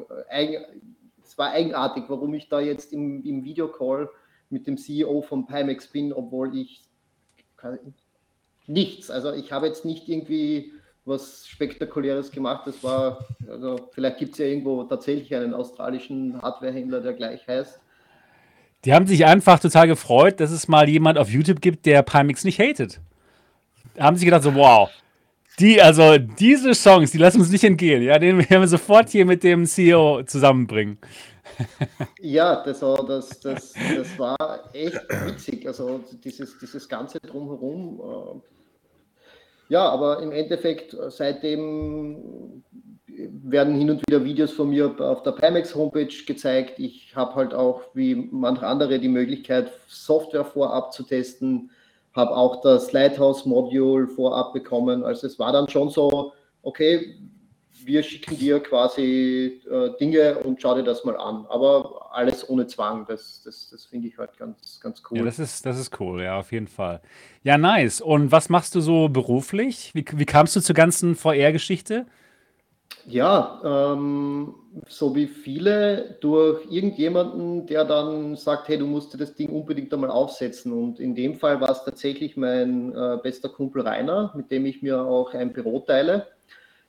war 1.38 1.52
eigenartig, 1.52 2.06
warum 2.08 2.34
ich 2.34 2.50
da 2.50 2.60
jetzt 2.60 2.92
im, 2.92 3.24
im 3.24 3.44
Videocall 3.44 4.10
mit 4.50 4.68
dem 4.68 4.78
CEO 4.78 5.22
von 5.22 5.46
Pimax 5.48 5.88
bin, 5.88 6.12
obwohl 6.12 6.58
ich 6.58 6.84
nichts, 8.66 9.10
also 9.10 9.34
ich 9.34 9.52
habe 9.52 9.68
jetzt 9.68 9.86
nicht 9.86 10.10
irgendwie 10.10 10.74
was 11.06 11.48
Spektakuläres 11.48 12.32
gemacht. 12.32 12.68
Das 12.68 12.84
war, 12.84 13.26
also 13.50 13.90
vielleicht 13.92 14.18
gibt 14.18 14.34
es 14.34 14.40
ja 14.40 14.46
irgendwo 14.46 14.84
tatsächlich 14.84 15.34
einen 15.34 15.54
australischen 15.54 16.42
Hardwarehändler, 16.42 17.02
der 17.02 17.14
gleich 17.14 17.48
heißt. 17.48 17.80
Die 18.86 18.94
haben 18.94 19.08
sich 19.08 19.26
einfach 19.26 19.60
total 19.60 19.88
gefreut, 19.88 20.40
dass 20.40 20.52
es 20.52 20.68
mal 20.68 20.88
jemand 20.88 21.18
auf 21.18 21.30
YouTube 21.30 21.62
gibt, 21.62 21.86
der 21.86 22.04
Pimax 22.04 22.44
nicht 22.44 22.60
hatet. 22.60 23.00
Haben 23.98 24.18
sie 24.18 24.26
gedacht 24.26 24.44
so, 24.44 24.54
wow, 24.54 24.90
die, 25.60 25.82
also 25.82 26.18
diese 26.18 26.74
Songs, 26.74 27.12
die 27.12 27.18
lassen 27.18 27.40
uns 27.40 27.52
nicht 27.52 27.64
entgehen. 27.64 28.04
Ja, 28.04 28.20
den 28.20 28.38
werden 28.38 28.62
wir 28.62 28.68
sofort 28.68 29.10
hier 29.10 29.26
mit 29.26 29.44
dem 29.44 29.66
CEO 29.66 30.24
zusammenbringen. 30.24 30.98
Ja, 32.20 32.64
das 32.64 32.84
war, 32.84 33.04
das, 33.08 33.40
das, 33.40 33.74
das 33.74 34.20
war 34.20 34.70
echt 34.74 35.02
witzig. 35.26 35.66
Also 35.66 36.02
dieses, 36.24 36.58
dieses 36.60 36.88
Ganze 36.88 37.20
drumherum. 37.20 38.00
Äh, 38.00 39.74
ja, 39.74 39.90
aber 39.90 40.22
im 40.22 40.32
Endeffekt 40.32 40.96
seitdem 41.10 42.64
werden 43.08 43.76
hin 43.76 43.90
und 43.90 44.02
wieder 44.08 44.24
Videos 44.24 44.52
von 44.52 44.70
mir 44.70 44.94
auf 45.00 45.24
der 45.24 45.32
Pimax 45.32 45.74
Homepage 45.74 46.14
gezeigt. 46.26 46.78
Ich 46.78 47.16
habe 47.16 47.34
halt 47.36 47.54
auch 47.54 47.82
wie 47.94 48.16
manche 48.32 48.68
andere 48.68 49.00
die 49.00 49.08
Möglichkeit, 49.08 49.72
Software 49.88 50.46
vorab 50.46 50.94
zu 50.94 51.04
testen 51.04 51.72
habe 52.18 52.36
auch 52.36 52.62
das 52.62 52.92
Lighthouse-Module 52.92 54.08
vorab 54.08 54.52
bekommen. 54.52 55.04
Also 55.04 55.28
es 55.28 55.40
war 55.40 55.54
dann 55.54 55.70
schon 55.70 55.90
so, 55.90 56.34
okay, 56.64 57.16
wir 57.86 58.04
schicken 58.04 58.38
dir 58.38 58.60
quasi 58.60 59.62
äh, 59.70 59.92
Dinge 60.00 60.40
und 60.40 60.62
schau 60.62 60.76
dir 60.76 60.84
das 60.84 61.06
mal 61.06 61.16
an. 61.16 61.46
Aber 61.48 62.10
alles 62.12 62.50
ohne 62.50 62.68
Zwang, 62.68 63.06
das, 63.08 63.44
das, 63.46 63.70
das 63.70 63.86
finde 63.86 64.08
ich 64.08 64.18
halt 64.18 64.36
ganz, 64.38 64.80
ganz 64.82 65.02
cool. 65.10 65.20
Ja, 65.20 65.24
das 65.24 65.40
ist, 65.40 65.66
das 65.66 65.80
ist 65.80 65.98
cool, 66.00 66.24
ja, 66.24 66.40
auf 66.40 66.52
jeden 66.52 66.68
Fall. 66.68 67.02
Ja, 67.44 67.58
nice. 67.58 68.02
Und 68.02 68.32
was 68.32 68.50
machst 68.50 68.76
du 68.76 68.82
so 68.82 69.08
beruflich? 69.10 69.92
Wie, 69.94 70.04
wie 70.14 70.26
kamst 70.26 70.56
du 70.56 70.60
zur 70.60 70.76
ganzen 70.76 71.16
VR-Geschichte? 71.16 72.08
Ja, 73.10 73.62
ähm, 73.64 74.54
so 74.90 75.16
wie 75.16 75.28
viele 75.28 76.18
durch 76.20 76.66
irgendjemanden, 76.70 77.66
der 77.66 77.86
dann 77.86 78.36
sagt, 78.36 78.68
hey, 78.68 78.78
du 78.78 78.86
musst 78.86 79.14
dir 79.14 79.18
das 79.18 79.34
Ding 79.34 79.50
unbedingt 79.50 79.94
einmal 79.94 80.12
aufsetzen. 80.12 80.74
Und 80.74 81.00
in 81.00 81.16
dem 81.16 81.36
Fall 81.36 81.62
war 81.62 81.70
es 81.70 81.86
tatsächlich 81.86 82.36
mein 82.36 82.94
äh, 82.94 83.18
bester 83.24 83.48
Kumpel 83.48 83.84
Rainer, 83.84 84.34
mit 84.36 84.52
dem 84.52 84.66
ich 84.66 84.82
mir 84.82 85.02
auch 85.02 85.34
ein 85.34 85.54
Büro 85.54 85.80
teile, 85.80 86.28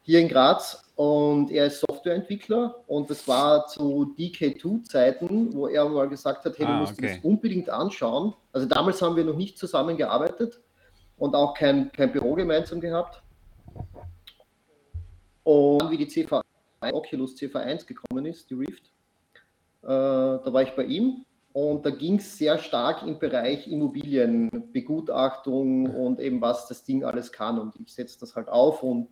hier 0.02 0.19
in 0.19 0.28
Graz. 0.28 0.83
Und 0.97 1.52
er 1.52 1.67
ist 1.67 1.85
Softwareentwickler 1.88 2.75
und 2.88 3.09
das 3.09 3.28
war 3.28 3.69
zu 3.69 4.12
DK2-Zeiten, 4.19 5.55
wo 5.55 5.69
er 5.69 5.88
mal 5.88 6.09
gesagt 6.09 6.45
hat, 6.45 6.59
hey, 6.59 6.67
du 6.67 6.73
Ah, 6.73 6.81
musst 6.81 6.99
dir 6.99 7.05
okay. 7.05 7.14
das 7.14 7.25
unbedingt 7.25 7.71
anschauen. 7.71 8.35
Also 8.52 8.67
damals 8.67 9.00
haben 9.00 9.14
wir 9.14 9.25
noch 9.25 9.37
nicht 9.37 9.57
zusammengearbeitet 9.57 10.61
und 11.17 11.37
auch 11.37 11.55
kein, 11.55 11.93
kein 11.93 12.11
Büro 12.11 12.35
gemeinsam 12.35 12.81
gehabt. 12.81 13.23
Und 15.49 15.90
wie 15.90 15.97
die 15.97 16.07
CV, 16.07 16.43
Oculus 16.93 17.35
CV1 17.35 17.87
gekommen 17.87 18.26
ist, 18.26 18.50
die 18.50 18.55
Rift, 18.55 18.93
äh, 19.83 19.87
da 19.87 20.45
war 20.45 20.61
ich 20.61 20.73
bei 20.73 20.85
ihm 20.85 21.25
und 21.55 21.87
da 21.87 21.90
ging 21.90 22.17
es 22.17 22.37
sehr 22.37 22.59
stark 22.59 23.02
im 23.02 23.19
Bereich 23.19 23.67
Immobilienbegutachtung 23.67 25.87
und 25.87 26.21
eben 26.21 26.43
was 26.43 26.69
das 26.69 26.85
Ding 26.85 27.02
alles 27.02 27.33
kann. 27.33 27.59
Und 27.59 27.81
ich 27.81 27.95
setze 27.95 28.21
das 28.21 28.37
halt 28.37 28.50
auf 28.50 28.83
und 28.83 29.09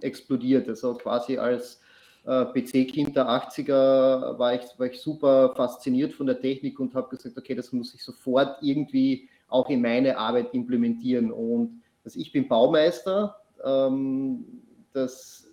explodiert. 0.00 0.68
Also 0.68 0.94
quasi 0.94 1.36
als 1.36 1.80
äh, 2.24 2.44
PC-Kind 2.44 3.16
der 3.16 3.26
80er 3.26 4.38
war 4.38 4.54
ich, 4.54 4.62
war 4.78 4.86
ich 4.86 5.00
super 5.00 5.52
fasziniert 5.56 6.12
von 6.12 6.28
der 6.28 6.40
Technik 6.40 6.78
und 6.78 6.94
habe 6.94 7.08
gesagt, 7.08 7.36
okay, 7.36 7.56
das 7.56 7.72
muss 7.72 7.92
ich 7.92 8.04
sofort 8.04 8.62
irgendwie 8.62 9.28
auch 9.48 9.68
in 9.68 9.82
meine 9.82 10.16
Arbeit 10.16 10.54
implementieren. 10.54 11.32
Und 11.32 11.82
also 12.04 12.20
ich 12.20 12.30
bin 12.30 12.46
Baumeister. 12.46 13.34
Ähm, 13.64 14.62
das 14.92 15.46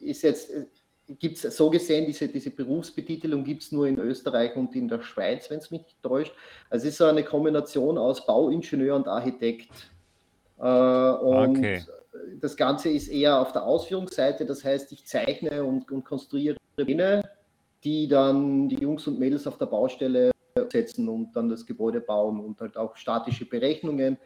ist 0.00 0.22
jetzt, 0.22 0.50
gibt 1.18 1.42
es 1.42 1.56
so 1.56 1.70
gesehen, 1.70 2.06
diese, 2.06 2.28
diese 2.28 2.50
Berufsbetitelung 2.50 3.44
gibt 3.44 3.62
es 3.62 3.72
nur 3.72 3.86
in 3.86 3.98
Österreich 3.98 4.56
und 4.56 4.74
in 4.76 4.88
der 4.88 5.02
Schweiz, 5.02 5.50
wenn 5.50 5.58
es 5.58 5.70
mich 5.70 5.82
nicht 5.82 6.02
täuscht. 6.02 6.32
Also 6.68 6.86
es 6.86 6.92
ist 6.92 6.98
so 6.98 7.06
eine 7.06 7.24
Kombination 7.24 7.98
aus 7.98 8.24
Bauingenieur 8.26 8.96
und 8.96 9.08
Architekt. 9.08 9.68
Äh, 10.58 10.62
und 10.62 11.58
Okay. 11.58 11.82
das 12.40 12.56
Ganze 12.56 12.90
ist 12.90 13.08
eher 13.08 13.40
auf 13.40 13.52
der 13.52 13.64
Ausführungsseite, 13.64 14.46
das 14.46 14.64
heißt, 14.64 14.92
ich 14.92 15.06
zeichne 15.06 15.64
und, 15.64 15.90
und 15.90 16.04
konstruiere 16.04 16.56
Pläne, 16.76 17.22
die 17.82 18.08
dann 18.08 18.68
die 18.68 18.76
Jungs 18.76 19.06
und 19.06 19.18
Mädels 19.18 19.46
auf 19.46 19.58
der 19.58 19.66
Baustelle 19.66 20.30
setzen 20.70 21.08
und 21.08 21.32
dann 21.34 21.48
das 21.48 21.64
Gebäude 21.64 22.00
bauen 22.00 22.40
und 22.40 22.60
halt 22.60 22.76
auch 22.76 22.96
statische 22.96 23.46
Berechnungen. 23.46 24.18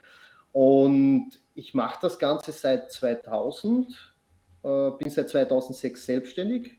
Und 0.53 1.41
ich 1.55 1.75
mache 1.75 1.99
das 2.03 2.19
Ganze 2.19 2.53
seit 2.53 2.91
2000, 2.93 4.14
äh, 4.65 4.91
bin 4.99 5.11
seit 5.11 5.29
2006 5.29 6.07
selbstständig. 6.07 6.73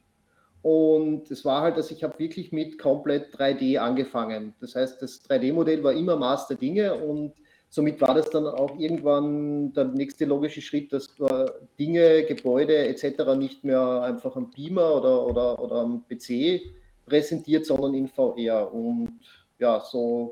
Und 0.61 1.29
es 1.29 1.45
war 1.45 1.61
halt, 1.61 1.77
dass 1.77 1.91
ich 1.91 2.03
habe 2.03 2.17
wirklich 2.17 2.51
mit 2.51 2.79
komplett 2.79 3.35
3D 3.35 3.77
angefangen. 3.77 4.55
Das 4.59 4.75
heißt, 4.75 4.99
das 4.99 5.23
3D-Modell 5.29 5.83
war 5.83 5.93
immer 5.93 6.15
Maß 6.15 6.47
der 6.47 6.57
Dinge 6.57 6.95
und 6.95 7.33
somit 7.69 8.01
war 8.01 8.15
das 8.15 8.31
dann 8.31 8.47
auch 8.47 8.79
irgendwann 8.79 9.73
der 9.73 9.85
nächste 9.85 10.25
logische 10.25 10.61
Schritt, 10.61 10.91
dass 10.91 11.19
äh, 11.19 11.45
Dinge, 11.77 12.23
Gebäude 12.23 12.75
etc. 12.87 13.35
nicht 13.37 13.63
mehr 13.63 14.01
einfach 14.01 14.35
am 14.35 14.49
Beamer 14.49 14.95
oder, 14.95 15.27
oder, 15.27 15.61
oder 15.61 15.75
am 15.75 16.03
PC 16.07 16.61
präsentiert, 17.05 17.67
sondern 17.67 17.93
in 17.93 18.07
VR. 18.07 18.73
Und 18.73 19.19
ja, 19.59 19.79
so 19.79 20.31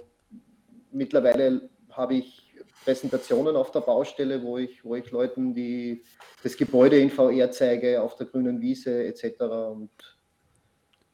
mittlerweile 0.92 1.70
habe 1.92 2.16
ich 2.16 2.43
Präsentationen 2.84 3.56
auf 3.56 3.72
der 3.72 3.82
Baustelle, 3.82 4.44
wo 4.44 4.58
ich, 4.58 4.84
wo 4.84 4.96
ich 4.96 5.10
Leuten 5.12 5.54
die, 5.54 6.04
das 6.44 6.58
Gebäude 6.58 7.00
in 7.00 7.10
VR 7.10 7.52
zeige, 7.52 8.02
auf 8.02 8.16
der 8.16 8.28
grünen 8.28 8.62
Wiese 8.62 9.06
etc. 9.06 9.42
Und 9.72 9.90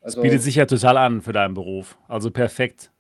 Das 0.02 0.16
also, 0.16 0.22
bietet 0.22 0.42
sich 0.42 0.56
ja 0.56 0.66
total 0.66 0.98
an 0.98 1.22
für 1.22 1.34
deinen 1.34 1.54
Beruf. 1.54 1.98
Also 2.08 2.32
perfekt. 2.32 2.92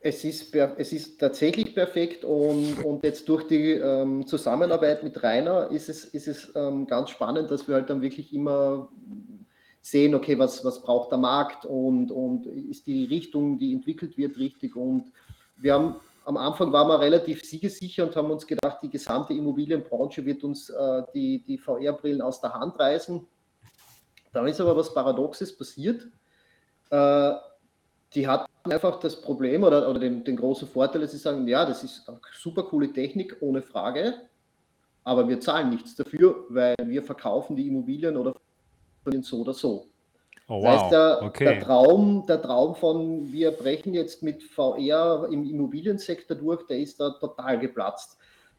es 0.00 0.22
ist, 0.24 0.54
es 0.54 0.92
ist 0.92 1.18
tatsächlich 1.18 1.74
perfekt 1.74 2.24
und, 2.24 2.84
und 2.84 3.04
jetzt 3.04 3.28
durch 3.28 3.46
die 3.46 3.72
ähm, 3.72 4.26
Zusammenarbeit 4.26 5.02
mit 5.02 5.22
Rainer 5.22 5.70
ist 5.70 5.88
es, 5.88 6.04
ist 6.04 6.28
es 6.28 6.52
ähm, 6.54 6.86
ganz 6.86 7.10
spannend, 7.10 7.50
dass 7.50 7.66
wir 7.66 7.76
halt 7.76 7.88
dann 7.88 8.02
wirklich 8.02 8.32
immer 8.34 8.88
sehen, 9.84 10.14
okay, 10.14 10.38
was, 10.38 10.64
was 10.64 10.80
braucht 10.80 11.10
der 11.10 11.18
Markt 11.18 11.66
und, 11.66 12.10
und 12.10 12.46
ist 12.46 12.86
die 12.86 13.04
Richtung, 13.04 13.58
die 13.58 13.74
entwickelt 13.74 14.16
wird, 14.16 14.38
richtig. 14.38 14.76
Und 14.76 15.12
wir 15.56 15.74
haben 15.74 15.96
am 16.24 16.36
Anfang 16.36 16.72
waren 16.72 16.88
wir 16.88 17.00
relativ 17.00 17.44
siegesicher 17.44 18.04
und 18.04 18.16
haben 18.16 18.30
uns 18.30 18.46
gedacht, 18.46 18.78
die 18.82 18.90
gesamte 18.90 19.34
Immobilienbranche 19.34 20.24
wird 20.24 20.42
uns 20.44 20.70
äh, 20.70 21.02
die, 21.14 21.44
die 21.44 21.58
VR-Brillen 21.58 22.22
aus 22.22 22.40
der 22.40 22.54
Hand 22.54 22.78
reißen. 22.78 23.26
Dann 24.32 24.48
ist 24.48 24.60
aber 24.60 24.76
was 24.76 24.92
Paradoxes 24.92 25.56
passiert. 25.56 26.08
Äh, 26.90 27.32
die 28.14 28.26
hatten 28.26 28.48
einfach 28.70 29.00
das 29.00 29.20
Problem 29.20 29.64
oder, 29.64 29.88
oder 29.88 29.98
den, 29.98 30.24
den 30.24 30.36
großen 30.36 30.68
Vorteil, 30.68 31.02
dass 31.02 31.12
sie 31.12 31.18
sagen, 31.18 31.46
ja, 31.46 31.66
das 31.66 31.82
ist 31.82 32.10
super 32.32 32.62
coole 32.64 32.92
Technik, 32.92 33.36
ohne 33.40 33.60
Frage, 33.60 34.14
aber 35.02 35.28
wir 35.28 35.40
zahlen 35.40 35.70
nichts 35.70 35.94
dafür, 35.96 36.46
weil 36.48 36.76
wir 36.84 37.02
verkaufen 37.02 37.56
die 37.56 37.66
Immobilien 37.66 38.16
oder 38.16 38.34
so 39.22 39.40
oder 39.40 39.52
so. 39.52 39.88
Oh, 40.48 40.60
Das 40.62 40.72
heißt, 40.72 40.82
wow. 40.84 40.90
der, 40.90 41.16
der, 41.16 41.28
Okay. 41.28 41.60
Traum, 41.60 42.26
der 42.26 42.42
Traum 42.42 42.74
von, 42.74 43.32
wir 43.32 43.50
brechen 43.52 43.94
jetzt 43.94 44.22
mit 44.22 44.42
VR 44.42 45.28
im 45.30 45.44
Immobiliensektor 45.44 46.36
durch, 46.36 46.66
der 46.66 46.78
ist 46.78 47.00
da 47.00 47.10
total 47.10 47.58
geplatzt. 47.58 48.18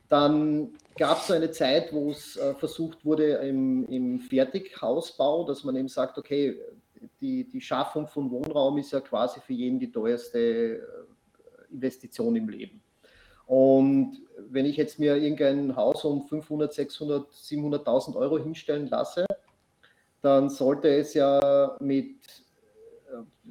Dann 0.09 0.73
gab 0.97 1.19
es 1.19 1.27
so 1.27 1.33
eine 1.33 1.51
Zeit, 1.51 1.91
wo 1.91 2.11
es 2.11 2.37
äh, 2.37 2.53
versucht 2.55 3.03
wurde 3.05 3.33
im, 3.47 3.87
im 3.89 4.19
Fertighausbau, 4.19 5.45
dass 5.45 5.63
man 5.63 5.75
eben 5.75 5.87
sagt, 5.87 6.17
okay, 6.17 6.59
die, 7.21 7.47
die 7.47 7.61
Schaffung 7.61 8.07
von 8.07 8.29
Wohnraum 8.31 8.77
ist 8.77 8.91
ja 8.91 8.99
quasi 8.99 9.39
für 9.39 9.53
jeden 9.53 9.79
die 9.79 9.91
teuerste 9.91 10.39
äh, 10.39 10.79
Investition 11.71 12.35
im 12.35 12.49
Leben. 12.49 12.81
Und 13.45 14.21
wenn 14.49 14.65
ich 14.65 14.77
jetzt 14.77 14.99
mir 14.99 15.17
irgendein 15.17 15.75
Haus 15.75 16.03
um 16.03 16.23
500, 16.27 16.73
600, 16.73 17.31
700.000 17.31 18.15
Euro 18.15 18.39
hinstellen 18.39 18.87
lasse, 18.87 19.25
dann 20.25 20.49
sollte 20.49 20.87
es 20.89 21.13
ja 21.13 21.75
mit, 21.79 22.15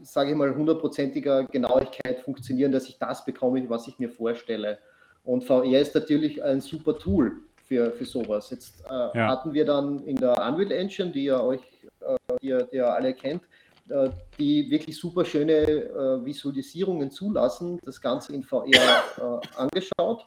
sage 0.02 0.30
ich 0.30 0.36
mal, 0.36 0.54
hundertprozentiger 0.54 1.44
Genauigkeit 1.44 2.20
funktionieren, 2.20 2.72
dass 2.72 2.88
ich 2.88 2.98
das 2.98 3.24
bekomme, 3.24 3.68
was 3.70 3.86
ich 3.88 3.98
mir 3.98 4.10
vorstelle. 4.10 4.78
Und 5.22 5.44
VR 5.44 5.80
ist 5.80 5.94
natürlich 5.94 6.42
ein 6.42 6.60
super 6.60 6.98
Tool 6.98 7.40
für, 7.66 7.92
für 7.92 8.04
sowas. 8.04 8.50
Jetzt 8.50 8.84
äh, 8.90 9.18
Ja. 9.18 9.28
hatten 9.28 9.54
wir 9.54 9.64
dann 9.64 10.04
in 10.04 10.16
der 10.16 10.32
Unreal 10.46 10.72
Engine, 10.72 11.10
die 11.12 11.24
ihr 11.24 11.40
euch, 11.42 11.60
äh, 12.00 12.16
die, 12.42 12.48
ihr, 12.48 12.64
die 12.70 12.76
ihr 12.76 12.92
alle 12.92 13.14
kennt, 13.14 13.42
äh, 13.88 14.10
die 14.38 14.68
wirklich 14.70 14.98
super 14.98 15.24
schöne 15.24 15.52
äh, 15.54 16.24
Visualisierungen 16.24 17.10
zulassen, 17.10 17.78
das 17.84 18.00
Ganze 18.00 18.34
in 18.34 18.42
VR 18.42 18.66
äh, 18.72 19.46
angeschaut. 19.56 20.24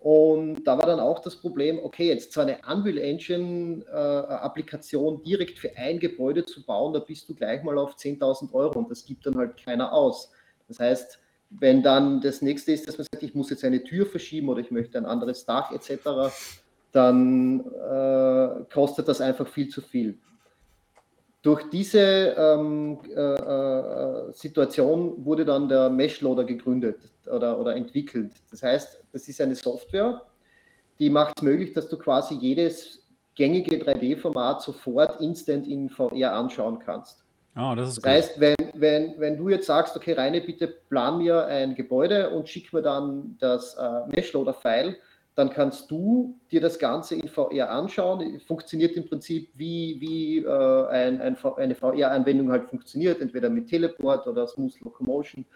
Und 0.00 0.62
da 0.64 0.78
war 0.78 0.86
dann 0.86 1.00
auch 1.00 1.18
das 1.20 1.36
Problem, 1.36 1.80
okay, 1.82 2.08
jetzt 2.08 2.32
so 2.32 2.40
eine 2.40 2.58
Unreal 2.70 2.98
Engine 2.98 3.84
äh, 3.84 5.24
direkt 5.24 5.58
für 5.58 5.76
ein 5.76 5.98
Gebäude 5.98 6.44
zu 6.44 6.64
bauen, 6.64 6.92
da 6.92 7.00
bist 7.00 7.28
du 7.28 7.34
gleich 7.34 7.64
mal 7.64 7.76
auf 7.78 7.96
10.000 7.96 8.52
Euro 8.52 8.78
und 8.78 8.90
das 8.90 9.04
gibt 9.04 9.26
dann 9.26 9.36
halt 9.36 9.56
keiner 9.56 9.92
aus. 9.92 10.30
Das 10.68 10.78
heißt, 10.78 11.18
wenn 11.50 11.82
dann 11.82 12.20
das 12.20 12.42
nächste 12.42 12.72
ist, 12.72 12.86
dass 12.86 12.98
man 12.98 13.06
sagt, 13.10 13.22
ich 13.22 13.34
muss 13.34 13.50
jetzt 13.50 13.64
eine 13.64 13.82
Tür 13.82 14.06
verschieben 14.06 14.48
oder 14.48 14.60
ich 14.60 14.70
möchte 14.70 14.98
ein 14.98 15.06
anderes 15.06 15.44
Dach 15.44 15.72
etc., 15.72 16.32
dann 16.92 17.60
äh, 17.60 18.64
kostet 18.72 19.08
das 19.08 19.20
einfach 19.20 19.46
viel 19.48 19.68
zu 19.68 19.80
viel. 19.82 20.18
Durch 21.42 21.70
diese 21.70 22.34
ähm, 22.36 22.98
äh, 23.08 23.20
äh, 23.20 24.32
Situation 24.32 25.24
wurde 25.24 25.44
dann 25.44 25.68
der 25.68 25.88
Meshloader 25.88 26.44
gegründet 26.44 26.98
oder, 27.26 27.58
oder 27.60 27.76
entwickelt. 27.76 28.32
Das 28.50 28.62
heißt, 28.62 29.04
das 29.12 29.28
ist 29.28 29.40
eine 29.40 29.54
Software, 29.54 30.22
die 30.98 31.10
macht 31.10 31.34
es 31.36 31.42
möglich, 31.42 31.72
dass 31.72 31.88
du 31.88 31.96
quasi 31.96 32.34
jedes 32.34 33.06
gängige 33.36 33.76
3D-Format 33.76 34.62
sofort 34.62 35.20
instant 35.20 35.68
in 35.68 35.88
VR 35.88 36.32
anschauen 36.32 36.80
kannst. 36.80 37.24
Oh, 37.56 37.74
das 37.76 37.90
ist 37.90 38.04
Das 38.04 38.12
heißt, 38.12 38.40
wenn, 38.40 38.56
wenn, 38.74 39.14
wenn 39.18 39.36
du 39.36 39.48
jetzt 39.48 39.66
sagst, 39.66 39.96
okay, 39.96 40.14
Reine, 40.14 40.40
bitte 40.40 40.66
plan 40.66 41.18
mir 41.18 41.46
ein 41.46 41.74
Gebäude 41.74 42.30
und 42.30 42.48
schick 42.48 42.72
mir 42.72 42.82
dann 42.82 43.36
das 43.38 43.74
äh, 43.74 44.06
Meshloader-File, 44.08 44.96
dann 45.38 45.50
kannst 45.50 45.88
du 45.88 46.36
dir 46.50 46.60
das 46.60 46.80
Ganze 46.80 47.14
in 47.14 47.28
VR 47.28 47.70
anschauen. 47.70 48.40
Funktioniert 48.40 48.96
im 48.96 49.08
Prinzip 49.08 49.52
wie, 49.54 49.96
wie 50.00 50.38
äh, 50.38 50.86
ein, 50.88 51.20
ein, 51.20 51.36
eine 51.56 51.74
VR-Anwendung 51.76 52.50
halt 52.50 52.68
funktioniert, 52.68 53.20
entweder 53.20 53.48
mit 53.48 53.68
Teleport 53.68 54.26
oder 54.26 54.48
Smooth 54.48 54.80
Locomotion. 54.80 55.46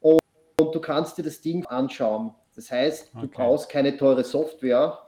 Und, 0.00 0.20
und 0.60 0.74
du 0.74 0.80
kannst 0.82 1.16
dir 1.16 1.22
das 1.22 1.40
Ding 1.40 1.64
anschauen. 1.64 2.34
Das 2.54 2.70
heißt, 2.70 3.14
du 3.14 3.24
Okay. 3.24 3.28
brauchst 3.32 3.70
keine 3.70 3.96
teure 3.96 4.22
Software, 4.22 4.98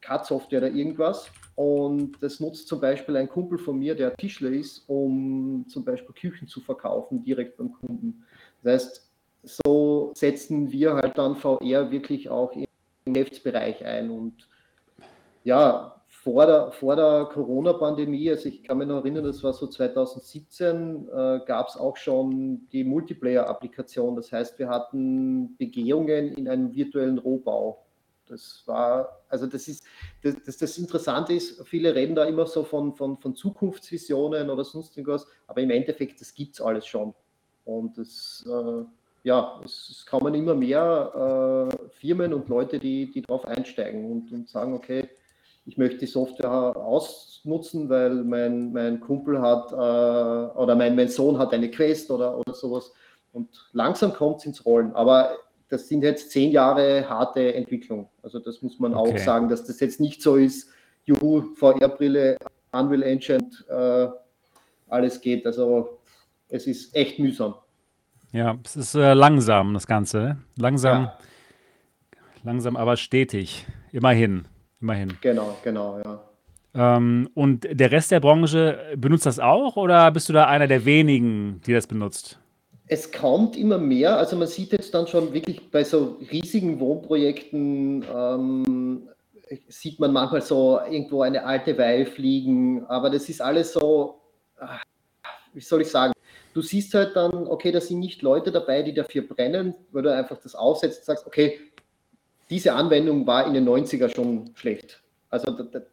CAD-Software 0.00 0.58
oder 0.58 0.70
irgendwas. 0.70 1.30
Und 1.54 2.20
das 2.20 2.40
nutzt 2.40 2.66
zum 2.66 2.80
Beispiel 2.80 3.16
ein 3.16 3.28
Kumpel 3.28 3.58
von 3.58 3.78
mir, 3.78 3.94
der 3.94 4.16
Tischler 4.16 4.50
ist, 4.50 4.82
um 4.88 5.64
zum 5.68 5.84
Beispiel 5.84 6.12
Küchen 6.12 6.48
zu 6.48 6.60
verkaufen, 6.60 7.22
direkt 7.22 7.56
beim 7.56 7.72
Kunden. 7.72 8.24
Das 8.64 8.72
heißt, 8.72 9.10
so 9.44 10.10
setzen 10.16 10.72
wir 10.72 10.94
halt 10.94 11.16
dann 11.16 11.36
VR 11.36 11.92
wirklich 11.92 12.28
auch 12.28 12.50
im 12.50 12.65
Geschäftsbereich 13.06 13.84
ein. 13.84 14.10
Und 14.10 14.48
ja, 15.44 16.02
vor 16.08 16.46
der, 16.46 16.72
vor 16.72 16.96
der 16.96 17.28
Corona-Pandemie, 17.32 18.30
also 18.30 18.48
ich 18.48 18.64
kann 18.64 18.78
mich 18.78 18.88
noch 18.88 18.98
erinnern, 18.98 19.24
das 19.24 19.42
war 19.44 19.52
so 19.52 19.66
2017, 19.66 21.08
äh, 21.08 21.40
gab 21.46 21.68
es 21.68 21.76
auch 21.76 21.96
schon 21.96 22.66
die 22.72 22.84
Multiplayer-Applikation. 22.84 24.16
Das 24.16 24.32
heißt, 24.32 24.58
wir 24.58 24.68
hatten 24.68 25.56
Begehungen 25.56 26.32
in 26.32 26.48
einem 26.48 26.74
virtuellen 26.74 27.18
Rohbau. 27.18 27.82
Das 28.28 28.64
war, 28.66 29.20
also 29.28 29.46
das 29.46 29.68
ist, 29.68 29.84
das, 30.22 30.34
das, 30.44 30.56
das 30.56 30.78
Interessante 30.78 31.32
ist, 31.32 31.64
viele 31.64 31.94
reden 31.94 32.16
da 32.16 32.24
immer 32.24 32.46
so 32.46 32.64
von, 32.64 32.92
von, 32.96 33.18
von 33.18 33.36
Zukunftsvisionen 33.36 34.50
oder 34.50 34.64
sonst 34.64 34.96
irgendwas, 34.96 35.28
aber 35.46 35.60
im 35.60 35.70
Endeffekt, 35.70 36.20
das 36.20 36.34
gibt 36.34 36.54
es 36.54 36.60
alles 36.60 36.86
schon. 36.86 37.14
Und 37.64 37.98
das, 37.98 38.44
äh, 38.48 38.84
ja, 39.26 39.60
es, 39.64 39.88
es 39.90 40.06
kommen 40.06 40.34
immer 40.34 40.54
mehr 40.54 41.68
äh, 41.68 41.88
Firmen 41.98 42.32
und 42.32 42.48
Leute, 42.48 42.78
die, 42.78 43.10
die 43.10 43.22
darauf 43.22 43.44
einsteigen 43.44 44.08
und, 44.08 44.30
und 44.30 44.48
sagen, 44.48 44.72
okay, 44.72 45.08
ich 45.64 45.76
möchte 45.76 45.98
die 45.98 46.06
Software 46.06 46.76
ausnutzen, 46.76 47.88
weil 47.88 48.22
mein, 48.22 48.72
mein 48.72 49.00
Kumpel 49.00 49.42
hat 49.42 49.72
äh, 49.72 50.56
oder 50.56 50.76
mein, 50.76 50.94
mein 50.94 51.08
Sohn 51.08 51.38
hat 51.38 51.52
eine 51.52 51.72
Quest 51.72 52.12
oder, 52.12 52.38
oder 52.38 52.54
sowas. 52.54 52.92
Und 53.32 53.48
langsam 53.72 54.12
kommt 54.12 54.38
es 54.38 54.46
ins 54.46 54.64
Rollen. 54.64 54.92
Aber 54.94 55.32
das 55.70 55.88
sind 55.88 56.04
jetzt 56.04 56.30
zehn 56.30 56.52
Jahre 56.52 57.08
harte 57.08 57.52
Entwicklung. 57.52 58.08
Also 58.22 58.38
das 58.38 58.62
muss 58.62 58.78
man 58.78 58.94
okay. 58.94 59.10
auch 59.10 59.18
sagen, 59.18 59.48
dass 59.48 59.64
das 59.64 59.80
jetzt 59.80 59.98
nicht 59.98 60.22
so 60.22 60.36
ist, 60.36 60.70
Juhu, 61.04 61.52
VR-Brille, 61.56 62.36
Unreal 62.70 63.02
Engine, 63.02 63.50
äh, 63.68 64.06
alles 64.88 65.20
geht. 65.20 65.44
Also 65.46 65.98
es 66.48 66.68
ist 66.68 66.94
echt 66.94 67.18
mühsam. 67.18 67.56
Ja, 68.32 68.58
es 68.64 68.76
ist 68.76 68.94
äh, 68.94 69.14
langsam, 69.14 69.74
das 69.74 69.86
Ganze. 69.86 70.36
Langsam, 70.56 71.04
ja. 71.04 71.18
langsam, 72.44 72.76
aber 72.76 72.96
stetig. 72.96 73.66
Immerhin. 73.92 74.46
Immerhin. 74.80 75.16
Genau, 75.20 75.56
genau, 75.62 76.00
ja. 76.04 76.20
Ähm, 76.76 77.30
und 77.34 77.66
der 77.70 77.90
Rest 77.90 78.10
der 78.10 78.20
Branche 78.20 78.78
benutzt 78.96 79.24
das 79.24 79.40
auch 79.40 79.76
oder 79.76 80.10
bist 80.10 80.28
du 80.28 80.34
da 80.34 80.46
einer 80.46 80.66
der 80.66 80.84
wenigen, 80.84 81.62
die 81.66 81.72
das 81.72 81.86
benutzt? 81.86 82.38
Es 82.86 83.10
kommt 83.10 83.56
immer 83.56 83.78
mehr. 83.78 84.18
Also 84.18 84.36
man 84.36 84.46
sieht 84.46 84.72
jetzt 84.72 84.92
dann 84.92 85.06
schon 85.06 85.32
wirklich 85.32 85.70
bei 85.70 85.82
so 85.82 86.18
riesigen 86.30 86.78
Wohnprojekten, 86.78 88.04
ähm, 88.14 89.08
sieht 89.68 89.98
man 89.98 90.12
manchmal 90.12 90.42
so 90.42 90.78
irgendwo 90.90 91.22
eine 91.22 91.44
alte 91.44 91.78
Weih 91.78 92.04
fliegen, 92.04 92.84
aber 92.86 93.10
das 93.10 93.28
ist 93.28 93.40
alles 93.40 93.72
so, 93.72 94.20
ah, 94.58 94.80
wie 95.54 95.60
soll 95.60 95.80
ich 95.80 95.88
sagen, 95.88 96.12
du 96.56 96.62
siehst 96.62 96.94
halt 96.94 97.14
dann, 97.16 97.46
okay, 97.48 97.70
da 97.70 97.82
sind 97.82 97.98
nicht 98.00 98.22
Leute 98.22 98.50
dabei, 98.50 98.82
die 98.82 98.94
dafür 98.94 99.22
brennen, 99.22 99.74
weil 99.92 100.02
du 100.02 100.14
einfach 100.14 100.38
das 100.38 100.54
aufsetzt 100.54 101.00
und 101.00 101.04
sagst, 101.04 101.26
okay, 101.26 101.60
diese 102.48 102.72
Anwendung 102.72 103.26
war 103.26 103.46
in 103.46 103.52
den 103.52 103.68
90er 103.68 104.08
schon 104.08 104.52
schlecht. 104.54 105.02
Also 105.28 105.50
der, 105.50 105.86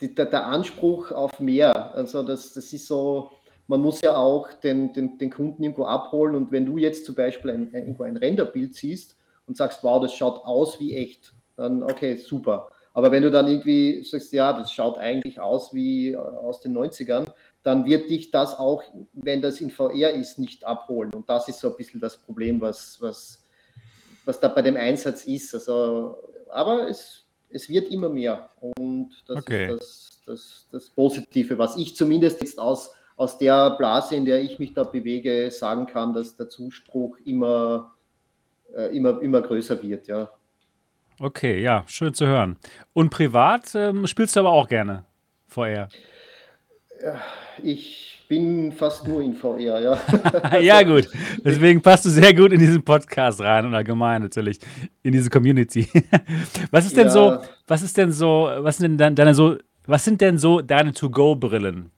der, 0.00 0.26
der 0.26 0.46
Anspruch 0.46 1.12
auf 1.12 1.38
mehr, 1.38 1.94
also 1.94 2.24
das, 2.24 2.54
das 2.54 2.72
ist 2.72 2.88
so, 2.88 3.30
man 3.68 3.80
muss 3.80 4.00
ja 4.00 4.16
auch 4.16 4.52
den, 4.54 4.92
den, 4.92 5.16
den 5.16 5.30
Kunden 5.30 5.62
irgendwo 5.62 5.84
abholen 5.84 6.34
und 6.34 6.50
wenn 6.50 6.66
du 6.66 6.76
jetzt 6.76 7.04
zum 7.04 7.14
Beispiel 7.14 7.52
ein, 7.52 7.72
irgendwo 7.72 8.02
ein 8.02 8.16
Renderbild 8.16 8.74
siehst 8.74 9.16
und 9.46 9.56
sagst, 9.56 9.84
wow, 9.84 10.02
das 10.02 10.12
schaut 10.12 10.44
aus 10.44 10.80
wie 10.80 10.96
echt, 10.96 11.32
dann 11.56 11.84
okay, 11.84 12.16
super. 12.16 12.68
Aber 12.94 13.12
wenn 13.12 13.22
du 13.22 13.30
dann 13.30 13.46
irgendwie 13.46 14.02
sagst, 14.02 14.32
ja, 14.32 14.52
das 14.52 14.72
schaut 14.72 14.98
eigentlich 14.98 15.38
aus 15.38 15.72
wie 15.72 16.16
aus 16.16 16.60
den 16.60 16.76
90ern, 16.76 17.28
dann 17.62 17.84
wird 17.84 18.08
dich 18.08 18.30
das 18.30 18.58
auch, 18.58 18.82
wenn 19.12 19.42
das 19.42 19.60
in 19.60 19.70
VR 19.70 20.10
ist, 20.10 20.38
nicht 20.38 20.64
abholen. 20.64 21.12
Und 21.12 21.28
das 21.28 21.48
ist 21.48 21.60
so 21.60 21.70
ein 21.70 21.76
bisschen 21.76 22.00
das 22.00 22.16
Problem, 22.16 22.60
was, 22.60 23.00
was, 23.00 23.44
was 24.24 24.40
da 24.40 24.48
bei 24.48 24.62
dem 24.62 24.76
Einsatz 24.76 25.24
ist. 25.24 25.54
Also, 25.54 26.16
aber 26.50 26.88
es, 26.88 27.26
es 27.50 27.68
wird 27.68 27.90
immer 27.90 28.08
mehr. 28.08 28.50
Und 28.60 29.10
das 29.26 29.38
okay. 29.38 29.74
ist 29.74 29.78
das, 29.78 30.22
das, 30.26 30.68
das 30.72 30.90
Positive, 30.90 31.58
was 31.58 31.76
ich 31.76 31.94
zumindest 31.96 32.40
jetzt 32.40 32.58
aus, 32.58 32.92
aus 33.16 33.36
der 33.36 33.70
Blase, 33.72 34.16
in 34.16 34.24
der 34.24 34.40
ich 34.40 34.58
mich 34.58 34.72
da 34.72 34.84
bewege, 34.84 35.50
sagen 35.50 35.86
kann, 35.86 36.14
dass 36.14 36.36
der 36.36 36.48
Zuspruch 36.48 37.18
immer, 37.26 37.94
äh, 38.74 38.96
immer, 38.96 39.20
immer 39.20 39.42
größer 39.42 39.82
wird. 39.82 40.06
Ja. 40.06 40.30
Okay, 41.18 41.60
ja, 41.60 41.84
schön 41.86 42.14
zu 42.14 42.26
hören. 42.26 42.56
Und 42.94 43.10
privat 43.10 43.74
ähm, 43.74 44.06
spielst 44.06 44.36
du 44.36 44.40
aber 44.40 44.52
auch 44.52 44.68
gerne 44.68 45.04
VR? 45.48 45.90
Ich 47.62 48.10
bin 48.28 48.70
fast 48.70 49.06
nur 49.08 49.22
in 49.22 49.34
VR, 49.34 49.80
ja. 49.80 50.00
ja, 50.60 50.82
gut. 50.82 51.08
Deswegen 51.44 51.82
passt 51.82 52.04
du 52.04 52.10
sehr 52.10 52.32
gut 52.32 52.52
in 52.52 52.60
diesen 52.60 52.82
Podcast 52.82 53.40
rein 53.40 53.66
und 53.66 53.74
allgemein 53.74 54.22
natürlich 54.22 54.60
in 55.02 55.12
diese 55.12 55.28
Community. 55.28 55.88
was 56.70 56.86
ist 56.86 56.96
denn 56.96 57.06
ja. 57.06 57.10
so, 57.10 57.38
was 57.66 57.82
ist 57.82 57.96
denn 57.96 58.12
so, 58.12 58.48
was 58.58 58.76
sind 58.76 58.98
denn 58.98 59.16
deine 59.16 59.34
so, 59.34 59.56
was 59.84 60.04
sind 60.04 60.20
denn 60.20 60.38
so 60.38 60.60
deine 60.60 60.92
To-Go-Brillen? 60.92 61.90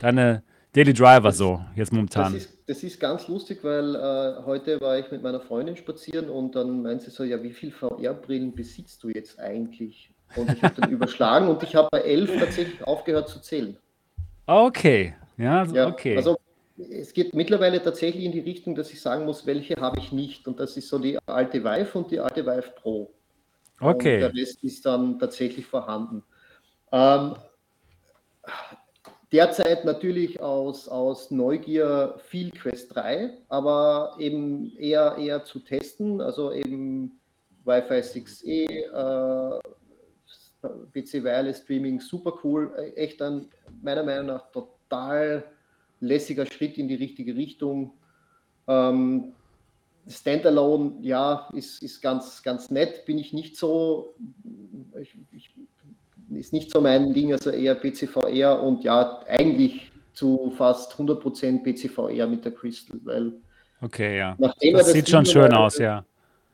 Deine 0.00 0.44
Daily 0.72 0.94
Driver 0.94 1.32
so, 1.32 1.60
jetzt 1.74 1.92
momentan. 1.92 2.32
Das 2.32 2.44
ist, 2.44 2.58
das 2.66 2.82
ist 2.84 3.00
ganz 3.00 3.26
lustig, 3.26 3.58
weil 3.62 3.94
äh, 3.96 4.44
heute 4.46 4.80
war 4.80 4.98
ich 4.98 5.10
mit 5.10 5.22
meiner 5.22 5.40
Freundin 5.40 5.76
spazieren 5.76 6.30
und 6.30 6.54
dann 6.54 6.82
meint 6.82 7.02
sie 7.02 7.10
so, 7.10 7.24
ja, 7.24 7.42
wie 7.42 7.52
viele 7.52 7.72
VR-Brillen 7.72 8.54
besitzt 8.54 9.02
du 9.02 9.08
jetzt 9.08 9.38
eigentlich? 9.40 10.10
Und 10.36 10.50
ich 10.52 10.62
habe 10.62 10.80
dann 10.80 10.90
überschlagen 10.92 11.48
und 11.48 11.62
ich 11.62 11.74
habe 11.74 11.88
bei 11.90 12.00
elf 12.00 12.38
tatsächlich 12.38 12.82
aufgehört 12.86 13.28
zu 13.28 13.40
zählen. 13.40 13.76
Okay, 14.46 15.14
ja, 15.36 15.64
ja 15.64 15.86
okay. 15.88 16.16
Also 16.16 16.38
es 16.76 17.12
geht 17.12 17.34
mittlerweile 17.34 17.82
tatsächlich 17.82 18.24
in 18.24 18.32
die 18.32 18.40
Richtung, 18.40 18.74
dass 18.74 18.92
ich 18.92 19.00
sagen 19.00 19.24
muss, 19.24 19.46
welche 19.46 19.76
habe 19.76 19.98
ich 19.98 20.12
nicht. 20.12 20.46
Und 20.48 20.58
das 20.58 20.76
ist 20.76 20.88
so 20.88 20.98
die 20.98 21.18
alte 21.26 21.62
Vive 21.62 21.98
und 21.98 22.10
die 22.10 22.18
alte 22.18 22.44
Vive 22.44 22.72
Pro. 22.74 23.12
Okay. 23.80 24.14
Und 24.14 24.20
der 24.20 24.34
Rest 24.34 24.62
ist 24.64 24.84
dann 24.86 25.18
tatsächlich 25.18 25.66
vorhanden. 25.66 26.22
Ähm, 26.90 27.34
derzeit 29.32 29.84
natürlich 29.84 30.40
aus, 30.40 30.88
aus 30.88 31.30
Neugier 31.30 32.16
viel 32.26 32.50
Quest 32.50 32.94
3, 32.94 33.38
aber 33.48 34.16
eben 34.18 34.76
eher, 34.76 35.16
eher 35.18 35.44
zu 35.44 35.60
testen, 35.60 36.20
also 36.20 36.52
eben 36.52 37.20
Wi-Fi 37.64 38.02
6E, 38.02 39.56
äh, 39.56 39.60
PC 40.92 41.24
Wireless 41.24 41.58
Streaming, 41.58 42.00
super 42.00 42.32
cool, 42.44 42.72
äh, 42.76 42.90
echt 42.94 43.20
ein 43.22 43.46
meiner 43.82 44.02
Meinung 44.02 44.26
nach 44.26 44.50
total 44.50 45.44
lässiger 46.00 46.46
Schritt 46.46 46.78
in 46.78 46.88
die 46.88 46.94
richtige 46.94 47.34
Richtung. 47.34 47.92
Ähm, 48.68 49.32
Standalone, 50.08 50.94
ja, 51.00 51.48
ist, 51.54 51.82
ist 51.82 52.00
ganz, 52.00 52.42
ganz 52.42 52.70
nett, 52.70 53.04
bin 53.06 53.18
ich 53.18 53.32
nicht 53.32 53.56
so, 53.56 54.14
ich, 55.00 55.16
ich, 55.32 55.54
ist 56.36 56.52
nicht 56.52 56.72
so 56.72 56.80
mein 56.80 57.12
Ding, 57.12 57.32
also 57.32 57.50
eher 57.50 57.76
PCVR 57.76 58.60
und 58.60 58.82
ja, 58.82 59.20
eigentlich 59.28 59.92
zu 60.12 60.52
fast 60.56 60.94
100% 60.94 61.62
PCVR 61.62 62.26
mit 62.26 62.44
der 62.44 62.52
Crystal, 62.52 62.98
weil 63.04 63.32
Okay, 63.82 64.18
ja. 64.18 64.36
Das, 64.38 64.54
das 64.60 64.92
sieht 64.92 65.08
schon 65.08 65.26
schön 65.26 65.52
aus, 65.52 65.78
ja. 65.78 66.04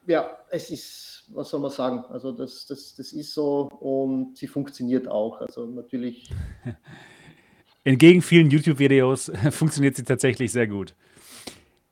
Ja, 0.07 0.39
es 0.51 0.71
ist 0.71 1.18
was 1.29 1.51
soll 1.51 1.61
man 1.61 1.71
sagen? 1.71 2.05
Also 2.09 2.33
das, 2.33 2.67
das, 2.67 2.95
das 2.97 3.13
ist 3.13 3.35
so 3.35 3.69
und 3.81 4.37
sie 4.37 4.47
funktioniert 4.47 5.09
auch. 5.09 5.41
Also 5.41 5.67
natürlich. 5.67 6.31
Entgegen 7.85 8.23
vielen 8.23 8.51
YouTube-Videos 8.51 9.33
funktioniert 9.51 9.97
sie 9.97 10.05
tatsächlich 10.05 10.53
sehr 10.53 10.67
gut. 10.67 10.95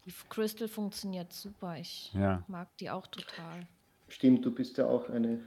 Die 0.05 0.13
Crystal 0.29 0.69
funktioniert 0.69 1.33
super. 1.33 1.77
Ich 1.79 2.13
ja. 2.15 2.45
mag 2.49 2.69
die 2.79 2.91
auch 2.91 3.07
total. 3.07 3.67
Stimmt, 4.09 4.45
du 4.45 4.53
bist 4.53 4.79
ja 4.79 4.87
auch 4.87 5.09
eine 5.09 5.41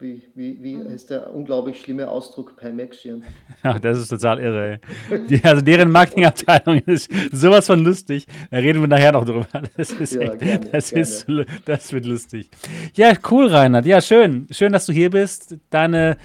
wie, 0.00 0.22
wie, 0.36 0.62
wie 0.62 0.76
mhm. 0.76 0.94
ist 0.94 1.10
der 1.10 1.34
unglaublich 1.34 1.80
schlimme 1.80 2.08
Ausdruck 2.08 2.56
Pimaxion? 2.56 3.24
Ja, 3.64 3.76
das 3.76 3.98
ist 3.98 4.08
total 4.08 4.38
irre. 4.38 4.80
Die, 5.28 5.42
also 5.42 5.60
deren 5.60 5.90
Marketingabteilung 5.90 6.78
ist 6.86 7.10
sowas 7.32 7.66
von 7.66 7.82
lustig. 7.82 8.26
Da 8.52 8.58
reden 8.58 8.80
wir 8.80 8.86
nachher 8.86 9.10
noch 9.10 9.24
drüber. 9.24 9.48
Das, 9.76 9.90
ist 9.90 10.14
ja, 10.14 10.20
echt, 10.20 10.38
gerne, 10.38 10.66
das, 10.70 10.90
gerne. 10.90 11.02
Ist, 11.02 11.26
das 11.64 11.92
wird 11.92 12.06
lustig. 12.06 12.48
Ja, 12.94 13.12
cool, 13.28 13.48
Reinhard. 13.48 13.86
Ja, 13.86 14.00
schön. 14.00 14.46
Schön, 14.52 14.72
dass 14.72 14.86
du 14.86 14.92
hier 14.92 15.10
bist. 15.10 15.56
Deine 15.70 16.16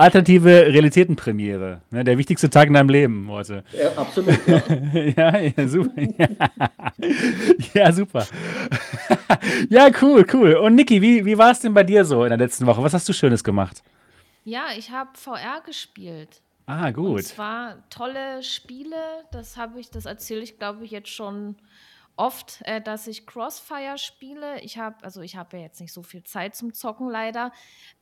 alternative 0.00 0.66
Realitätenpremiere. 0.66 1.82
Ne, 1.90 2.04
der 2.04 2.16
wichtigste 2.16 2.48
Tag 2.48 2.68
in 2.68 2.74
deinem 2.74 2.88
Leben 2.88 3.28
heute. 3.30 3.62
Ja, 3.72 3.92
absolut. 3.96 4.34
Ja, 4.46 5.38
ja, 5.38 5.52
ja 5.56 5.68
super. 5.68 5.92
Ja, 7.74 7.92
super. 7.92 8.26
ja, 9.70 9.88
cool, 10.00 10.26
cool. 10.32 10.54
Und 10.54 10.74
Niki, 10.74 11.00
wie, 11.02 11.24
wie 11.24 11.38
war 11.38 11.50
es 11.50 11.60
denn 11.60 11.74
bei 11.74 11.84
dir 11.84 12.04
so 12.04 12.24
in 12.24 12.30
der 12.30 12.38
letzten 12.38 12.66
Woche? 12.66 12.82
Was 12.82 12.94
hast 12.94 13.08
du 13.08 13.12
Schönes 13.12 13.44
gemacht? 13.44 13.82
Ja, 14.44 14.68
ich 14.76 14.90
habe 14.90 15.10
VR 15.14 15.60
gespielt. 15.64 16.42
Ah, 16.66 16.90
gut. 16.90 17.18
Und 17.18 17.24
zwar 17.24 17.88
tolle 17.90 18.42
Spiele. 18.42 18.96
Das 19.32 19.56
habe 19.56 19.80
ich, 19.80 19.90
das 19.90 20.06
erzähle 20.06 20.42
ich, 20.42 20.58
glaube 20.58 20.84
ich, 20.84 20.90
jetzt 20.90 21.08
schon 21.08 21.56
oft, 22.16 22.60
äh, 22.62 22.80
dass 22.80 23.06
ich 23.06 23.26
Crossfire 23.26 23.98
spiele. 23.98 24.60
Ich 24.60 24.78
habe, 24.78 25.02
also 25.02 25.20
ich 25.22 25.36
habe 25.36 25.56
ja 25.56 25.64
jetzt 25.64 25.80
nicht 25.80 25.92
so 25.92 26.02
viel 26.02 26.22
Zeit 26.22 26.54
zum 26.54 26.74
Zocken 26.74 27.08
leider, 27.08 27.50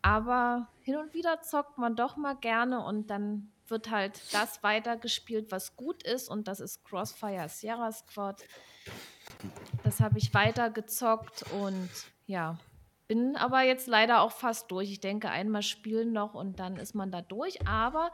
aber 0.02 0.68
hin 0.82 0.96
und 0.96 1.14
wieder 1.14 1.40
zockt 1.40 1.78
man 1.78 1.94
doch 1.96 2.16
mal 2.16 2.34
gerne 2.34 2.84
und 2.84 3.10
dann 3.10 3.52
wird 3.68 3.90
halt 3.90 4.20
das 4.32 4.62
weitergespielt, 4.62 5.52
was 5.52 5.76
gut 5.76 6.02
ist 6.02 6.28
und 6.28 6.48
das 6.48 6.60
ist 6.60 6.84
Crossfire 6.84 7.48
Sierra 7.48 7.92
Squad. 7.92 8.44
Das 9.84 10.00
habe 10.00 10.18
ich 10.18 10.34
weiter 10.34 10.70
gezockt 10.70 11.44
und 11.52 11.88
ja, 12.26 12.58
bin 13.08 13.36
aber 13.36 13.62
jetzt 13.62 13.86
leider 13.86 14.20
auch 14.20 14.32
fast 14.32 14.70
durch. 14.70 14.90
Ich 14.90 15.00
denke, 15.00 15.30
einmal 15.30 15.62
spielen 15.62 16.12
noch 16.12 16.34
und 16.34 16.60
dann 16.60 16.76
ist 16.76 16.94
man 16.94 17.10
da 17.10 17.22
durch. 17.22 17.66
Aber 17.66 18.12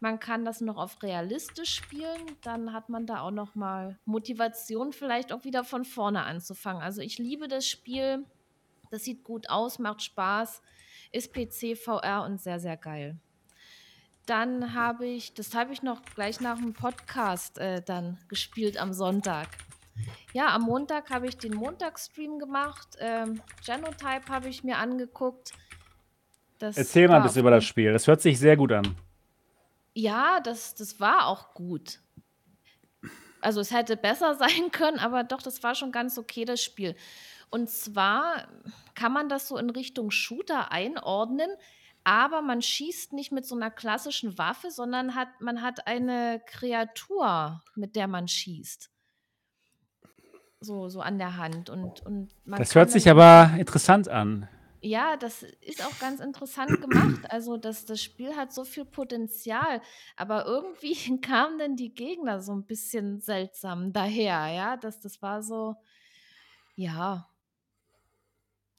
man 0.00 0.18
kann 0.18 0.44
das 0.44 0.60
noch 0.60 0.78
auf 0.78 1.02
realistisch 1.02 1.74
spielen. 1.74 2.20
Dann 2.40 2.72
hat 2.72 2.88
man 2.88 3.06
da 3.06 3.20
auch 3.20 3.30
noch 3.30 3.54
mal 3.54 3.98
Motivation, 4.04 4.92
vielleicht 4.92 5.32
auch 5.32 5.44
wieder 5.44 5.64
von 5.64 5.84
vorne 5.84 6.24
anzufangen. 6.24 6.82
Also 6.82 7.02
ich 7.02 7.18
liebe 7.18 7.46
das 7.46 7.68
Spiel. 7.68 8.24
Das 8.90 9.04
sieht 9.04 9.22
gut 9.22 9.48
aus, 9.48 9.78
macht 9.78 10.02
Spaß, 10.02 10.60
ist 11.12 11.32
PC, 11.32 11.78
VR 11.78 12.24
und 12.24 12.40
sehr, 12.40 12.60
sehr 12.60 12.76
geil. 12.76 13.18
Dann 14.26 14.74
habe 14.74 15.06
ich, 15.06 15.34
das 15.34 15.54
habe 15.54 15.72
ich 15.72 15.82
noch 15.82 16.02
gleich 16.14 16.40
nach 16.40 16.58
dem 16.58 16.74
Podcast 16.74 17.58
äh, 17.58 17.82
dann 17.82 18.18
gespielt 18.28 18.78
am 18.78 18.92
Sonntag. 18.92 19.48
Ja, 20.32 20.54
am 20.54 20.62
Montag 20.62 21.10
habe 21.10 21.26
ich 21.26 21.36
den 21.36 21.54
Montagsstream 21.54 22.38
gemacht. 22.38 22.96
Ähm, 22.98 23.40
Genotype 23.64 24.28
habe 24.28 24.48
ich 24.48 24.64
mir 24.64 24.78
angeguckt. 24.78 25.52
Das 26.58 26.76
Erzähl 26.76 27.08
mal 27.08 27.16
ein 27.16 27.22
bisschen 27.24 27.40
über 27.40 27.50
das 27.50 27.64
Spiel. 27.64 27.92
Das 27.92 28.06
hört 28.06 28.22
sich 28.22 28.38
sehr 28.38 28.56
gut 28.56 28.72
an. 28.72 28.96
Ja, 29.94 30.40
das, 30.40 30.74
das 30.74 31.00
war 31.00 31.26
auch 31.26 31.54
gut. 31.54 32.00
Also 33.40 33.60
es 33.60 33.72
hätte 33.72 33.96
besser 33.96 34.34
sein 34.38 34.70
können, 34.70 34.98
aber 34.98 35.24
doch, 35.24 35.42
das 35.42 35.62
war 35.62 35.74
schon 35.74 35.92
ganz 35.92 36.16
okay, 36.16 36.44
das 36.44 36.62
Spiel. 36.62 36.96
Und 37.50 37.68
zwar 37.68 38.48
kann 38.94 39.12
man 39.12 39.28
das 39.28 39.48
so 39.48 39.58
in 39.58 39.68
Richtung 39.68 40.10
Shooter 40.10 40.72
einordnen, 40.72 41.50
aber 42.04 42.40
man 42.40 42.62
schießt 42.62 43.12
nicht 43.12 43.32
mit 43.32 43.44
so 43.44 43.54
einer 43.54 43.70
klassischen 43.70 44.38
Waffe, 44.38 44.70
sondern 44.70 45.14
hat, 45.14 45.40
man 45.40 45.60
hat 45.60 45.86
eine 45.86 46.40
Kreatur, 46.46 47.60
mit 47.74 47.94
der 47.94 48.08
man 48.08 48.26
schießt 48.28 48.91
so, 50.62 50.88
so 50.88 51.00
an 51.00 51.18
der 51.18 51.36
Hand. 51.36 51.70
Und, 51.70 52.04
und 52.06 52.30
das 52.46 52.74
hört 52.74 52.90
sich 52.90 53.08
aber 53.10 53.50
interessant 53.58 54.08
an. 54.08 54.48
Ja, 54.84 55.16
das 55.16 55.44
ist 55.60 55.84
auch 55.84 55.96
ganz 56.00 56.18
interessant 56.20 56.80
gemacht. 56.80 57.30
Also 57.30 57.56
das, 57.56 57.84
das 57.84 58.02
Spiel 58.02 58.34
hat 58.34 58.52
so 58.52 58.64
viel 58.64 58.84
Potenzial, 58.84 59.80
aber 60.16 60.44
irgendwie 60.46 60.94
kamen 61.20 61.58
dann 61.58 61.76
die 61.76 61.94
Gegner 61.94 62.40
so 62.40 62.52
ein 62.52 62.64
bisschen 62.64 63.20
seltsam 63.20 63.92
daher, 63.92 64.48
ja. 64.48 64.76
Das, 64.76 64.98
das 64.98 65.22
war 65.22 65.42
so, 65.42 65.76
ja, 66.74 67.28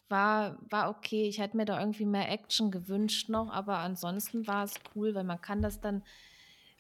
war, 0.10 0.58
war 0.70 0.90
okay. 0.90 1.28
Ich 1.28 1.40
hätte 1.40 1.56
mir 1.56 1.66
da 1.66 1.80
irgendwie 1.80 2.06
mehr 2.06 2.30
Action 2.30 2.70
gewünscht 2.70 3.30
noch, 3.30 3.50
aber 3.50 3.78
ansonsten 3.78 4.46
war 4.46 4.66
es 4.66 4.74
cool, 4.96 5.16
weil 5.16 5.24
man 5.24 5.42
kann 5.42 5.62
das 5.62 5.80
dann 5.80 6.04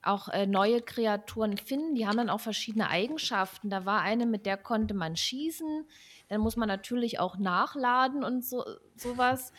auch 0.03 0.27
äh, 0.29 0.45
neue 0.45 0.81
Kreaturen 0.81 1.57
finden. 1.57 1.95
Die 1.95 2.07
haben 2.07 2.17
dann 2.17 2.29
auch 2.29 2.41
verschiedene 2.41 2.89
Eigenschaften. 2.89 3.69
Da 3.69 3.85
war 3.85 4.01
eine, 4.01 4.25
mit 4.25 4.45
der 4.45 4.57
konnte 4.57 4.93
man 4.93 5.15
schießen. 5.15 5.87
Dann 6.29 6.41
muss 6.41 6.55
man 6.55 6.67
natürlich 6.67 7.19
auch 7.19 7.37
nachladen 7.37 8.23
und 8.23 8.45
so 8.45 8.63
sowas. 8.95 9.53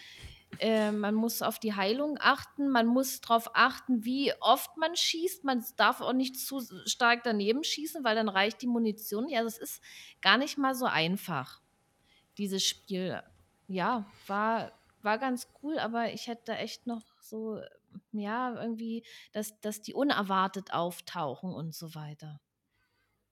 Äh, 0.58 0.92
man 0.92 1.14
muss 1.14 1.42
auf 1.42 1.58
die 1.58 1.74
Heilung 1.74 2.16
achten. 2.20 2.68
Man 2.68 2.86
muss 2.86 3.20
darauf 3.20 3.50
achten, 3.54 4.04
wie 4.04 4.32
oft 4.40 4.76
man 4.76 4.94
schießt. 4.94 5.44
Man 5.44 5.64
darf 5.76 6.00
auch 6.00 6.12
nicht 6.12 6.38
zu 6.38 6.60
stark 6.86 7.22
daneben 7.24 7.64
schießen, 7.64 8.04
weil 8.04 8.14
dann 8.14 8.28
reicht 8.28 8.62
die 8.62 8.66
Munition 8.66 9.26
nicht. 9.26 9.36
Also 9.36 9.48
es 9.48 9.58
ist 9.58 9.82
gar 10.20 10.36
nicht 10.36 10.58
mal 10.58 10.74
so 10.74 10.86
einfach, 10.86 11.60
dieses 12.38 12.64
Spiel. 12.64 13.22
Ja, 13.66 14.06
war, 14.26 14.72
war 15.02 15.18
ganz 15.18 15.48
cool, 15.62 15.78
aber 15.78 16.12
ich 16.12 16.26
hätte 16.26 16.42
da 16.46 16.56
echt 16.56 16.86
noch 16.86 17.02
so 17.20 17.60
ja, 18.12 18.54
irgendwie, 18.54 19.04
dass, 19.32 19.60
dass 19.60 19.82
die 19.82 19.94
unerwartet 19.94 20.72
auftauchen 20.72 21.52
und 21.52 21.74
so 21.74 21.94
weiter. 21.94 22.40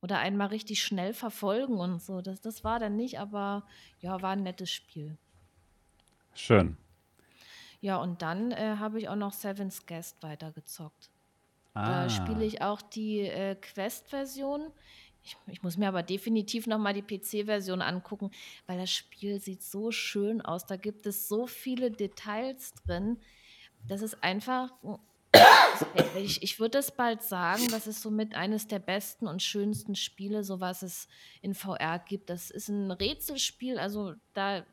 Oder 0.01 0.18
einmal 0.18 0.48
richtig 0.48 0.83
schnell 0.83 1.14
verfolgen 1.14 1.79
und 1.79 2.03
so. 2.03 2.20
Das, 2.20 2.40
das 2.40 2.64
war 2.64 2.81
dann 2.81 2.96
nicht, 2.96 3.20
aber 3.20 3.64
ja, 4.01 4.20
war 4.20 4.33
ein 4.33 4.42
nettes 4.42 4.70
Spiel. 4.70 5.16
Schön. 6.35 6.77
Ja, 7.81 7.96
und 7.96 8.22
dann 8.22 8.53
äh, 8.53 8.77
habe 8.79 8.98
ich 8.98 9.09
auch 9.09 9.16
noch 9.16 9.33
Seven's 9.33 9.87
Guest 9.87 10.22
weitergezockt. 10.22 11.11
Ah. 11.75 12.05
Da 12.05 12.11
spiele 12.11 12.44
ich 12.44 12.62
auch 12.62 12.83
die 12.83 13.20
äh, 13.20 13.55
Quest-Version. 13.55 14.70
Ich, 15.25 15.37
ich, 15.46 15.62
muss 15.62 15.77
mir 15.77 15.88
aber 15.88 16.03
definitiv 16.03 16.66
nochmal 16.66 16.94
die 16.94 17.03
PC-Version 17.03 17.81
angucken, 17.81 18.31
weil 18.66 18.79
das 18.79 18.90
Spiel 18.90 19.40
sieht 19.40 19.62
so 19.62 19.92
schön 19.92 20.40
aus. 20.42 20.66
Da 20.66 20.77
gibt 20.77 21.07
es 21.07 21.29
so 21.29 21.46
viele 21.46 21.90
Details 21.90 22.75
drin 22.75 23.18
das 23.88 24.03
ist 24.03 24.23
einfach, 24.23 24.73
ich, 26.16 26.42
ich 26.42 26.61
würde 26.61 26.79
es 26.79 26.90
bald 26.90 27.23
sagen, 27.23 27.68
das 27.71 27.87
ist 27.87 28.03
somit 28.03 28.35
eines 28.35 28.66
der 28.66 28.79
besten 28.79 29.27
und 29.27 29.42
schönsten 29.42 29.95
Spiele, 29.95 30.45
so 30.45 30.61
was 30.61 30.83
es 30.83 31.09
in 31.40 31.55
VR 31.55 31.99
gibt. 31.99 32.31
Das 32.31 32.51
ist 32.51 32.68
ein 32.68 32.90
Rätselspiel, 32.90 33.79
also 33.79 34.14
da 34.35 34.64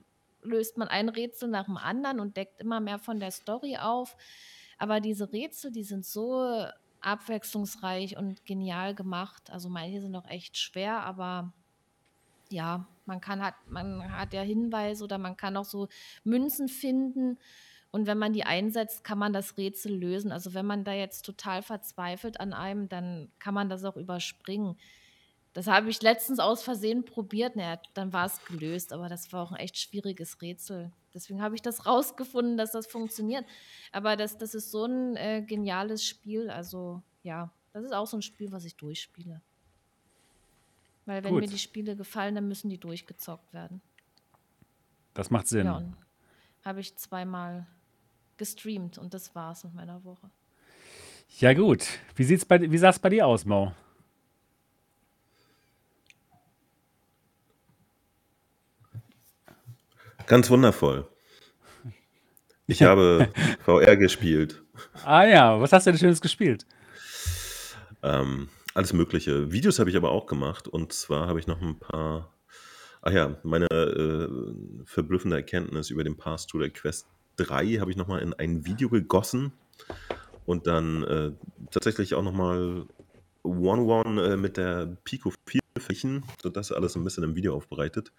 löst 0.41 0.77
man 0.77 0.87
ein 0.87 1.09
Rätsel 1.09 1.49
nach 1.49 1.65
dem 1.65 1.77
anderen 1.77 2.19
und 2.19 2.37
deckt 2.37 2.61
immer 2.61 2.79
mehr 2.79 2.99
von 2.99 3.19
der 3.19 3.31
Story 3.31 3.77
auf. 3.77 4.15
Aber 4.77 5.01
diese 5.01 5.31
Rätsel, 5.31 5.71
die 5.71 5.83
sind 5.83 6.05
so 6.05 6.65
abwechslungsreich 7.01 8.17
und 8.17 8.45
genial 8.45 8.95
gemacht. 8.95 9.49
Also 9.51 9.69
manche 9.69 10.01
sind 10.01 10.15
auch 10.15 10.27
echt 10.27 10.57
schwer, 10.57 11.01
aber 11.01 11.53
ja, 12.49 12.87
man 13.05 13.21
kann 13.21 13.41
hat, 13.43 13.55
man 13.67 14.11
hat 14.17 14.33
ja 14.33 14.41
Hinweise 14.41 15.03
oder 15.03 15.17
man 15.17 15.37
kann 15.37 15.57
auch 15.57 15.65
so 15.65 15.87
Münzen 16.23 16.67
finden 16.67 17.37
und 17.91 18.05
wenn 18.05 18.19
man 18.19 18.33
die 18.33 18.43
einsetzt, 18.43 19.03
kann 19.03 19.17
man 19.17 19.33
das 19.33 19.57
Rätsel 19.57 19.95
lösen. 19.95 20.31
Also 20.31 20.53
wenn 20.53 20.65
man 20.65 20.83
da 20.83 20.93
jetzt 20.93 21.23
total 21.23 21.63
verzweifelt 21.63 22.39
an 22.39 22.53
einem, 22.53 22.87
dann 22.87 23.31
kann 23.39 23.55
man 23.55 23.67
das 23.67 23.83
auch 23.83 23.97
überspringen. 23.97 24.77
Das 25.53 25.65
habe 25.65 25.89
ich 25.89 26.01
letztens 26.03 26.39
aus 26.39 26.61
Versehen 26.61 27.03
probiert. 27.03 27.55
Naja, 27.55 27.81
dann 27.95 28.13
war 28.13 28.27
es 28.27 28.45
gelöst, 28.45 28.93
aber 28.93 29.09
das 29.09 29.33
war 29.33 29.41
auch 29.41 29.51
ein 29.51 29.57
echt 29.57 29.77
schwieriges 29.77 30.39
Rätsel. 30.41 30.91
Deswegen 31.15 31.41
habe 31.41 31.55
ich 31.55 31.63
das 31.63 31.85
rausgefunden, 31.87 32.57
dass 32.57 32.71
das 32.71 32.85
funktioniert. 32.85 33.45
Aber 33.91 34.15
das, 34.15 34.37
das 34.37 34.53
ist 34.53 34.69
so 34.69 34.85
ein 34.85 35.15
äh, 35.15 35.41
geniales 35.41 36.05
Spiel. 36.05 36.51
Also 36.51 37.01
ja, 37.23 37.51
das 37.73 37.83
ist 37.83 37.93
auch 37.93 38.05
so 38.05 38.17
ein 38.17 38.21
Spiel, 38.21 38.51
was 38.51 38.65
ich 38.65 38.75
durchspiele. 38.75 39.41
Weil 41.07 41.23
wenn 41.23 41.33
Gut. 41.33 41.41
mir 41.41 41.49
die 41.49 41.57
Spiele 41.57 41.95
gefallen, 41.95 42.35
dann 42.35 42.47
müssen 42.47 42.69
die 42.69 42.77
durchgezockt 42.77 43.51
werden. 43.51 43.81
Das 45.15 45.31
macht 45.31 45.47
Sinn. 45.47 45.65
Ja, 45.65 45.83
habe 46.63 46.81
ich 46.81 46.95
zweimal 46.97 47.65
gestreamt 48.39 48.97
und 48.97 49.13
das 49.13 49.35
war's 49.35 49.63
mit 49.63 49.75
meiner 49.75 50.03
Woche. 50.03 50.31
Ja, 51.37 51.53
gut. 51.53 51.85
Wie, 52.15 52.23
sieht's 52.23 52.45
bei, 52.45 52.59
wie 52.59 52.77
sah 52.79 52.89
es 52.89 52.97
bei 52.97 53.09
dir 53.09 53.27
aus, 53.27 53.45
Mo? 53.45 53.71
Ganz 60.25 60.49
wundervoll. 60.49 61.07
Ich 62.65 62.81
habe 62.83 63.31
VR 63.65 63.95
gespielt. 63.95 64.63
Ah 65.03 65.25
ja, 65.25 65.61
was 65.61 65.71
hast 65.71 65.85
du 65.85 65.91
denn 65.91 65.99
Schönes 65.99 66.21
gespielt? 66.21 66.65
Ähm, 68.01 68.49
alles 68.73 68.93
Mögliche. 68.93 69.51
Videos 69.51 69.79
habe 69.79 69.89
ich 69.89 69.97
aber 69.97 70.11
auch 70.11 70.25
gemacht. 70.25 70.67
Und 70.67 70.93
zwar 70.93 71.27
habe 71.27 71.39
ich 71.39 71.47
noch 71.47 71.61
ein 71.61 71.79
paar. 71.79 72.33
Ach 73.01 73.11
ja, 73.11 73.37
meine 73.43 73.65
äh, 73.67 74.29
verblüffende 74.85 75.37
Erkenntnis 75.37 75.89
über 75.89 76.03
den 76.03 76.17
Pass 76.17 76.47
to 76.47 76.59
der 76.59 76.69
Quest 76.69 77.07
3 77.39 77.77
habe 77.79 77.91
ich 77.91 77.97
nochmal 77.97 78.21
in 78.21 78.33
ein 78.33 78.65
Video 78.65 78.89
gegossen 78.89 79.51
und 80.45 80.67
dann 80.67 81.03
äh, 81.03 81.31
tatsächlich 81.71 82.15
auch 82.15 82.23
nochmal 82.23 82.85
One-One 83.43 84.33
äh, 84.33 84.37
mit 84.37 84.57
der 84.57 84.97
Pico 85.03 85.31
4 85.45 85.61
verglichen, 85.77 86.23
sodass 86.41 86.71
alles 86.71 86.95
ein 86.95 87.03
bisschen 87.03 87.23
im 87.23 87.35
Video 87.35 87.55
aufbereitet. 87.55 88.11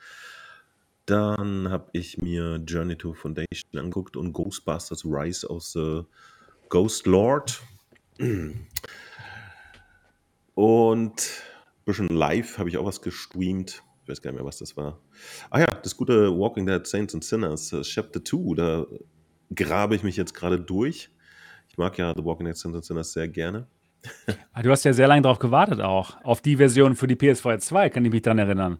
Dann 1.06 1.70
habe 1.70 1.88
ich 1.92 2.18
mir 2.18 2.62
Journey 2.66 2.96
to 2.96 3.14
Foundation 3.14 3.78
angeguckt 3.78 4.16
und 4.16 4.33
Ghostbusters 4.33 5.04
Rise 5.04 5.48
aus 5.48 5.72
the 5.72 6.02
Ghost 6.68 7.06
Lord. 7.06 7.61
Und 10.54 11.14
ein 11.14 11.85
bisschen 11.85 12.09
live 12.09 12.59
habe 12.59 12.68
ich 12.68 12.78
auch 12.78 12.87
was 12.87 13.02
gestreamt. 13.02 13.83
Ich 14.11 14.16
weiß 14.16 14.23
gar 14.23 14.33
nicht 14.33 14.40
mehr, 14.40 14.46
was 14.46 14.59
das 14.59 14.77
war. 14.77 14.99
Ah 15.51 15.61
ja, 15.61 15.66
das 15.66 15.96
gute 15.96 16.37
Walking 16.37 16.66
Dead 16.66 16.85
Saints 16.85 17.14
and 17.14 17.23
Sinners, 17.23 17.73
uh, 17.73 17.83
Chapter 17.83 18.25
2, 18.25 18.55
da 18.57 18.85
grabe 19.55 19.94
ich 19.94 20.03
mich 20.03 20.16
jetzt 20.16 20.35
gerade 20.35 20.59
durch. 20.59 21.11
Ich 21.68 21.79
mag 21.79 21.96
ja 21.96 22.12
The 22.16 22.25
Walking 22.25 22.46
Dead 22.46 22.57
Saints 22.57 22.75
and 22.75 22.85
Sinners 22.85 23.12
sehr 23.12 23.29
gerne. 23.29 23.68
Ah, 24.53 24.62
du 24.62 24.70
hast 24.73 24.83
ja 24.85 24.92
sehr 24.92 25.07
lange 25.07 25.23
darauf 25.23 25.38
gewartet 25.38 25.81
auch, 25.81 26.16
auf 26.25 26.40
die 26.40 26.57
Version 26.57 26.96
für 26.96 27.07
die 27.07 27.14
PS4 27.14 27.59
2, 27.61 27.90
kann 27.90 28.05
ich 28.05 28.11
mich 28.11 28.23
daran 28.23 28.38
erinnern. 28.40 28.79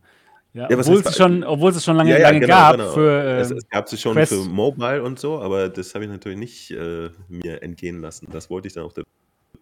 Ja, 0.53 0.69
ja, 0.69 0.77
obwohl, 0.77 0.99
es 0.99 1.17
schon, 1.17 1.45
obwohl 1.45 1.71
es 1.71 1.85
schon 1.85 1.97
lange, 1.97 2.11
ja, 2.11 2.19
ja, 2.19 2.29
lange 2.29 2.41
genau, 2.41 2.55
gab. 2.55 2.77
Genau. 2.77 2.91
Für, 2.91 3.23
äh, 3.23 3.41
es, 3.41 3.53
es, 3.53 3.69
gab 3.69 3.89
sie 3.89 3.99
schon 3.99 4.15
Quest. 4.15 4.33
für 4.33 4.49
Mobile 4.49 5.05
und 5.05 5.21
so, 5.21 5.39
aber 5.39 5.69
das 5.69 5.95
habe 5.95 6.07
ich 6.07 6.11
natürlich 6.11 6.39
nicht 6.39 6.73
äh, 6.73 7.11
mir 7.29 7.63
entgehen 7.63 8.01
lassen. 8.01 8.27
Das 8.33 8.51
wollte 8.51 8.67
ich 8.67 8.75
dann 8.75 8.83
auf 8.83 8.95
der 8.95 9.05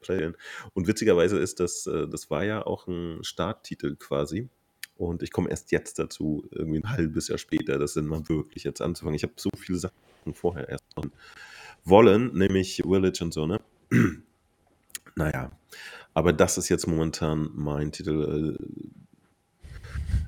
Play. 0.01 0.33
Und 0.73 0.87
witzigerweise 0.87 1.39
ist 1.39 1.61
das, 1.61 1.87
äh, 1.87 2.09
das 2.09 2.31
war 2.31 2.45
ja 2.45 2.65
auch 2.65 2.87
ein 2.87 3.23
Starttitel 3.23 3.97
quasi. 3.97 4.49
Und 4.99 5.23
ich 5.23 5.31
komme 5.31 5.49
erst 5.49 5.71
jetzt 5.71 5.99
dazu, 6.01 6.47
irgendwie 6.51 6.81
ein 6.81 6.91
halbes 6.91 7.29
Jahr 7.29 7.39
später, 7.39 7.79
das 7.79 7.95
sind 7.95 8.07
mal 8.07 8.29
wirklich 8.29 8.65
jetzt 8.65 8.83
anzufangen. 8.83 9.15
Ich 9.15 9.23
habe 9.23 9.35
so 9.37 9.49
viele 9.57 9.79
Sachen 9.79 9.95
vorher 10.35 10.69
erst 10.69 10.85
machen 10.97 11.13
wollen, 11.85 12.37
nämlich 12.37 12.83
Village 12.85 13.23
und 13.23 13.33
so, 13.33 13.47
ne? 13.47 13.61
naja, 15.15 15.53
aber 16.15 16.33
das 16.33 16.59
ist 16.59 16.69
jetzt 16.69 16.87
momentan 16.87 17.49
mein 17.55 17.93
Titel. 17.93 18.59
Äh, 18.59 18.89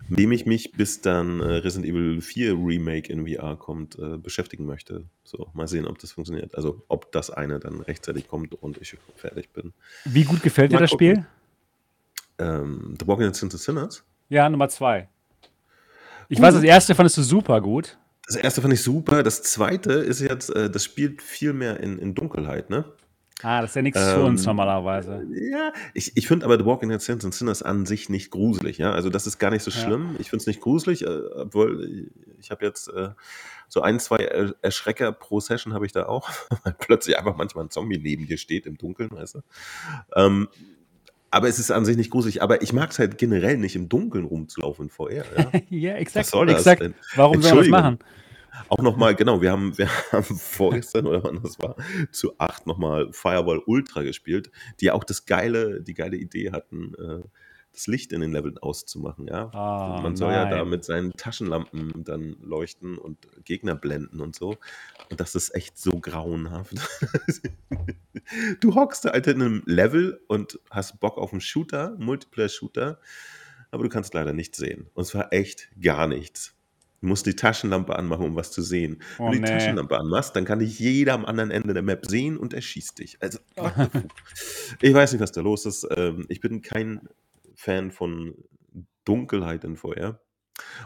dem 0.09 0.33
ich 0.33 0.45
mich, 0.45 0.73
bis 0.73 1.01
dann 1.01 1.41
äh, 1.41 1.45
Resident 1.45 1.89
Evil 1.89 2.21
4 2.21 2.55
Remake 2.55 3.13
in 3.13 3.27
VR 3.27 3.57
kommt, 3.57 3.97
äh, 3.99 4.19
beschäftigen 4.19 4.67
möchte. 4.67 5.05
So, 5.25 5.49
mal 5.55 5.69
sehen, 5.69 5.87
ob 5.87 5.99
das 5.99 6.13
funktioniert. 6.13 6.55
Also, 6.57 6.83
ob 6.89 7.13
das 7.13 7.31
eine 7.31 7.61
dann 7.61 7.81
rechtzeitig 7.81 8.27
kommt 8.29 8.55
und 8.55 8.79
ich 8.79 8.97
fertig 9.17 9.51
bin. 9.51 9.73
Wie 10.05 10.25
gut 10.25 10.43
gefällt 10.43 10.73
dir 10.73 10.79
das 10.79 10.91
gucken. 10.91 11.13
Spiel? 11.15 11.27
Ähm, 12.39 12.97
The 13.01 13.07
Walking 13.07 13.31
Dead 13.31 13.53
Sinners? 13.53 14.03
Ja, 14.31 14.49
Nummer 14.49 14.69
zwei. 14.69 15.09
Ich 16.29 16.39
uh. 16.39 16.43
weiß, 16.43 16.55
das 16.55 16.63
erste 16.63 16.95
fandest 16.95 17.19
du 17.19 17.23
super 17.23 17.61
gut. 17.61 17.99
Das 18.27 18.37
erste 18.37 18.63
fand 18.63 18.73
ich 18.73 18.83
super. 18.83 19.23
Das 19.25 19.43
zweite 19.43 19.93
ist 19.93 20.21
jetzt, 20.21 20.51
äh, 20.51 20.71
das 20.71 20.85
spielt 20.85 21.21
viel 21.21 21.53
mehr 21.53 21.81
in, 21.81 21.99
in 21.99 22.15
Dunkelheit, 22.15 22.71
ne? 22.71 22.85
Ah, 23.43 23.63
das 23.63 23.71
ist 23.71 23.77
ja 23.77 23.83
nichts 23.83 24.01
ähm, 24.01 24.15
für 24.15 24.23
uns 24.23 24.45
normalerweise. 24.47 25.27
Ja, 25.33 25.73
ich, 25.95 26.17
ich 26.17 26.29
finde 26.29 26.45
aber 26.45 26.59
The 26.59 26.65
Walking 26.65 26.91
Dead 26.91 27.01
Saints 27.01 27.25
and 27.25 27.35
Sinners 27.35 27.63
an 27.63 27.87
sich 27.87 28.09
nicht 28.09 28.31
gruselig. 28.31 28.79
Ja? 28.79 28.93
Also 28.93 29.09
das 29.11 29.27
ist 29.27 29.39
gar 29.39 29.51
nicht 29.51 29.63
so 29.63 29.71
schlimm. 29.71 30.11
Ja. 30.13 30.21
Ich 30.21 30.31
finde 30.31 30.43
es 30.43 30.47
nicht 30.47 30.61
gruselig, 30.61 31.03
äh, 31.03 31.21
obwohl 31.35 32.11
ich 32.39 32.51
habe 32.51 32.65
jetzt 32.65 32.89
äh, 32.89 33.11
so 33.67 33.81
ein, 33.81 33.99
zwei 33.99 34.19
Erschrecker 34.63 35.13
pro 35.13 35.41
Session 35.41 35.75
habe 35.75 35.87
ich 35.87 35.93
da 35.93 36.07
auch, 36.07 36.29
weil 36.65 36.75
plötzlich 36.79 37.19
einfach 37.19 37.35
manchmal 37.35 37.65
ein 37.65 37.71
Zombie 37.71 37.99
neben 37.99 38.27
dir 38.27 38.37
steht 38.37 38.67
im 38.67 38.77
Dunkeln, 38.77 39.11
weißt 39.11 39.37
du. 39.37 39.41
Ähm, 40.15 40.49
aber 41.31 41.49
es 41.49 41.59
ist 41.59 41.71
an 41.71 41.85
sich 41.85 41.97
nicht 41.97 42.11
gruselig. 42.11 42.43
Aber 42.43 42.63
ich 42.63 42.73
mag 42.73 42.91
es 42.91 42.99
halt 42.99 43.19
generell 43.19 43.57
nicht 43.57 43.77
im 43.77 43.89
Dunkeln 43.89 44.25
rumzulaufen 44.25 44.87
in 44.87 44.91
VR. 44.91 45.25
Ja, 45.37 45.51
ja 45.71 45.95
exakt. 45.95 46.27
Was 46.27 46.31
soll 46.31 46.47
das 46.47 46.59
exakt. 46.59 46.83
Denn? 46.83 46.95
Warum 47.15 47.41
soll 47.43 47.55
man 47.55 47.59
das 47.61 47.69
machen? 47.69 47.99
Auch 48.69 48.79
nochmal, 48.79 49.15
genau, 49.15 49.41
wir 49.41 49.53
haben, 49.53 49.77
wir 49.79 49.89
haben 50.13 50.25
vorgestern 50.25 51.07
oder 51.07 51.23
wann 51.25 51.41
das 51.43 51.59
war, 51.61 51.77
zu 52.11 52.39
acht 52.39 52.67
nochmal 52.67 53.09
Firewall 53.13 53.63
Ultra 53.65 54.03
gespielt, 54.03 54.51
die 54.81 54.91
auch 54.91 55.05
das 55.05 55.25
geile, 55.25 55.81
die 55.83 55.95
geile 55.95 56.17
Idee 56.17 56.51
hatten, 56.51 56.95
äh, 56.95 57.23
das 57.73 57.87
Licht 57.87 58.13
in 58.13 58.21
den 58.21 58.33
Leveln 58.33 58.59
auszumachen, 58.59 59.27
ja. 59.29 59.51
Oh, 59.53 60.03
man 60.03 60.17
soll 60.17 60.33
nein. 60.33 60.51
ja 60.51 60.59
da 60.59 60.65
mit 60.65 60.85
seinen 60.85 61.13
Taschenlampen 61.13 62.05
dann 62.05 62.37
leuchten 62.43 62.99
und 62.99 63.19
Gegner 63.45 63.77
blenden 63.77 64.21
und 64.21 64.35
so. 64.35 64.57
Und 65.11 65.21
das 65.21 65.35
ist 65.35 65.55
echt 65.55 65.79
so 65.79 65.93
grauenhaft. 65.93 66.75
du 68.61 68.75
hockst 68.75 69.05
da 69.05 69.13
halt 69.13 69.27
in 69.29 69.41
einem 69.41 69.63
Level 69.67 70.21
und 70.27 70.59
hast 70.71 71.01
Bock 71.01 71.17
auf 71.19 71.33
einen 71.33 71.41
Shooter, 71.41 71.97
Multiplayer-Shooter, 71.99 72.99
aber 73.71 73.83
du 73.85 73.89
kannst 73.89 74.15
leider 74.15 74.33
nichts 74.33 74.59
sehen. 74.59 74.89
Und 74.95 75.03
es 75.03 75.15
war 75.15 75.33
echt 75.33 75.71
gar 75.81 76.09
nichts. 76.09 76.55
Du 77.01 77.07
musst 77.07 77.25
die 77.25 77.35
Taschenlampe 77.35 77.97
anmachen, 77.97 78.27
um 78.27 78.37
was 78.37 78.53
zu 78.53 78.61
sehen. 78.61 79.01
Oh, 79.19 79.25
Wenn 79.25 79.33
du 79.33 79.37
die 79.39 79.43
nee. 79.45 79.59
Taschenlampe 79.59 79.99
anmachst, 79.99 80.37
dann 80.37 80.45
kann 80.45 80.59
dich 80.59 80.79
jeder 80.79 81.15
am 81.15 81.25
anderen 81.25 81.51
Ende 81.51 81.73
der 81.73 81.83
Map 81.83 82.05
sehen 82.05 82.37
und 82.37 82.53
er 82.53 82.61
schießt 82.61 82.99
dich. 82.99 83.17
Also, 83.21 83.39
ich 84.83 84.93
weiß 84.93 85.13
nicht, 85.13 85.23
was 85.23 85.33
da 85.33 85.41
los 85.41 85.65
ist. 85.65 85.87
Ähm, 85.97 86.27
ich 86.29 86.41
bin 86.41 86.61
kein 86.61 87.01
Fan 87.61 87.91
von 87.91 88.35
Dunkelheit 89.05 89.65
in 89.65 89.77
VR. 89.77 90.21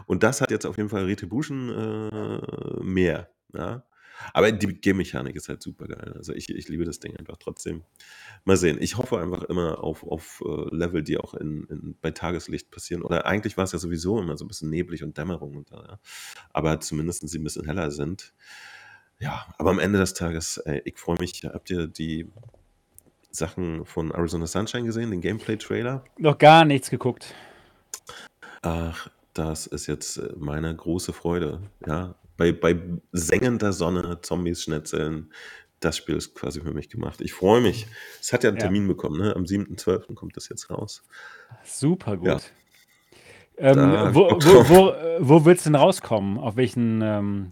Und 0.07 0.23
das 0.23 0.41
hat 0.41 0.51
jetzt 0.51 0.65
auf 0.65 0.75
jeden 0.77 0.89
Fall 0.89 1.05
Retribution 1.05 1.69
äh, 1.69 2.83
mehr. 2.83 3.29
Ja? 3.53 3.85
Aber 4.33 4.51
die 4.51 4.67
Game-Mechanik 4.67 5.35
ist 5.35 5.47
halt 5.47 5.61
super 5.61 5.87
geil. 5.87 6.13
Also 6.15 6.33
ich, 6.33 6.49
ich 6.49 6.67
liebe 6.67 6.83
das 6.83 6.99
Ding 6.99 7.15
einfach 7.15 7.37
trotzdem. 7.37 7.83
Mal 8.43 8.57
sehen. 8.57 8.77
Ich 8.81 8.97
hoffe 8.97 9.19
einfach 9.19 9.43
immer 9.43 9.83
auf, 9.83 10.03
auf 10.03 10.43
äh, 10.45 10.75
Level, 10.75 11.01
die 11.01 11.17
auch 11.17 11.33
in, 11.33 11.63
in, 11.65 11.97
bei 12.01 12.11
Tageslicht 12.11 12.71
passieren. 12.71 13.03
Oder 13.03 13.25
eigentlich 13.25 13.55
war 13.55 13.63
es 13.63 13.71
ja 13.71 13.79
sowieso 13.79 14.19
immer 14.19 14.37
so 14.37 14.43
ein 14.43 14.49
bisschen 14.49 14.69
neblig 14.69 15.03
und 15.03 15.17
Dämmerung 15.17 15.55
und 15.55 15.71
da, 15.71 15.77
ja. 15.77 15.99
Aber 16.51 16.79
zumindest 16.81 17.27
sie 17.27 17.39
ein 17.39 17.43
bisschen 17.43 17.65
heller 17.65 17.91
sind. 17.91 18.33
Ja, 19.19 19.45
aber 19.57 19.69
am 19.69 19.79
Ende 19.79 19.99
des 19.99 20.13
Tages, 20.13 20.57
ey, 20.57 20.81
ich 20.83 20.97
freue 20.97 21.17
mich. 21.19 21.41
Habt 21.45 21.69
ihr 21.69 21.87
die 21.87 22.29
Sachen 23.35 23.85
von 23.85 24.11
Arizona 24.11 24.47
Sunshine 24.47 24.85
gesehen, 24.85 25.11
den 25.11 25.21
Gameplay-Trailer? 25.21 26.03
Noch 26.17 26.37
gar 26.37 26.65
nichts 26.65 26.89
geguckt. 26.89 27.33
Ach, 28.61 29.09
das 29.33 29.67
ist 29.67 29.87
jetzt 29.87 30.17
äh, 30.17 30.33
meine 30.37 30.75
große 30.75 31.13
Freude. 31.13 31.61
Ja, 31.85 32.15
bei, 32.37 32.51
bei 32.51 32.79
sengender 33.11 33.73
Sonne, 33.73 34.19
Zombies 34.21 34.63
schnetzeln, 34.63 35.31
das 35.79 35.97
Spiel 35.97 36.15
ist 36.15 36.35
quasi 36.35 36.61
für 36.61 36.73
mich 36.73 36.89
gemacht. 36.89 37.21
Ich 37.21 37.33
freue 37.33 37.61
mich. 37.61 37.85
Es 38.19 38.33
hat 38.33 38.43
ja 38.43 38.49
einen 38.49 38.59
Termin 38.59 38.83
ja. 38.83 38.87
bekommen, 38.87 39.19
ne? 39.19 39.35
Am 39.35 39.43
7.12. 39.43 40.15
kommt 40.15 40.35
das 40.35 40.49
jetzt 40.49 40.69
raus. 40.69 41.03
Super 41.63 42.17
gut. 42.17 42.27
Ja. 42.27 42.39
Ähm, 43.57 44.15
wo, 44.15 44.31
wo, 44.31 44.69
wo, 44.69 44.93
wo 45.19 45.45
wird 45.45 45.57
es 45.57 45.63
denn 45.65 45.75
rauskommen? 45.75 46.39
Auf 46.39 46.55
welchen? 46.55 47.01
Ähm, 47.01 47.49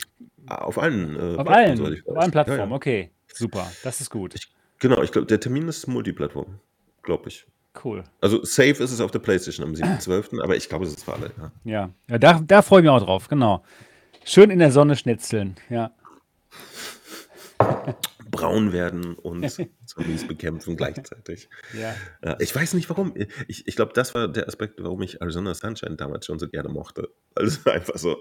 auf 0.47 0.77
allen. 0.77 1.15
Äh, 1.15 1.37
auf 1.37 1.47
allen. 1.47 2.03
Auf 2.07 2.17
allen 2.17 2.31
Plattformen. 2.31 2.71
Ja, 2.71 2.75
okay, 2.75 3.11
super. 3.33 3.71
Das 3.83 4.01
ist 4.01 4.09
gut. 4.09 4.35
Ich, 4.35 4.51
genau, 4.79 5.01
ich 5.01 5.11
glaube, 5.11 5.27
der 5.27 5.39
Termin 5.39 5.67
ist 5.67 5.87
Multiplattform, 5.87 6.59
glaube 7.01 7.29
ich. 7.29 7.45
Cool. 7.83 8.03
Also 8.21 8.43
safe 8.43 8.83
ist 8.83 8.91
es 8.91 9.01
auf 9.01 9.11
der 9.11 9.19
PlayStation 9.19 9.65
am 9.67 9.73
7.12., 9.73 10.41
aber 10.41 10.55
ich 10.55 10.69
glaube, 10.69 10.85
es 10.85 10.93
ist 10.93 11.03
für 11.03 11.13
alle. 11.13 11.31
Ja, 11.37 11.51
ja. 11.63 11.89
ja 12.07 12.17
da, 12.19 12.41
da 12.45 12.61
freue 12.61 12.81
ich 12.81 12.83
mich 12.83 12.91
auch 12.91 13.03
drauf, 13.03 13.27
genau. 13.27 13.63
Schön 14.25 14.51
in 14.51 14.59
der 14.59 14.71
Sonne 14.71 14.95
schnitzeln, 14.95 15.55
ja. 15.69 15.91
Braun 18.33 18.73
werden 18.73 19.13
und 19.13 19.49
Zombies 19.85 20.27
bekämpfen 20.27 20.75
gleichzeitig. 20.75 21.49
Ja. 21.73 22.35
Ich 22.39 22.53
weiß 22.53 22.73
nicht 22.73 22.89
warum. 22.89 23.13
Ich, 23.47 23.67
ich 23.67 23.75
glaube, 23.75 23.93
das 23.93 24.15
war 24.15 24.27
der 24.27 24.47
Aspekt, 24.47 24.83
warum 24.83 25.01
ich 25.03 25.21
Arizona 25.21 25.53
Sunshine 25.53 25.95
damals 25.95 26.25
schon 26.25 26.39
so 26.39 26.47
gerne 26.47 26.69
mochte. 26.69 27.09
Also 27.35 27.69
einfach 27.69 27.97
so 27.97 28.17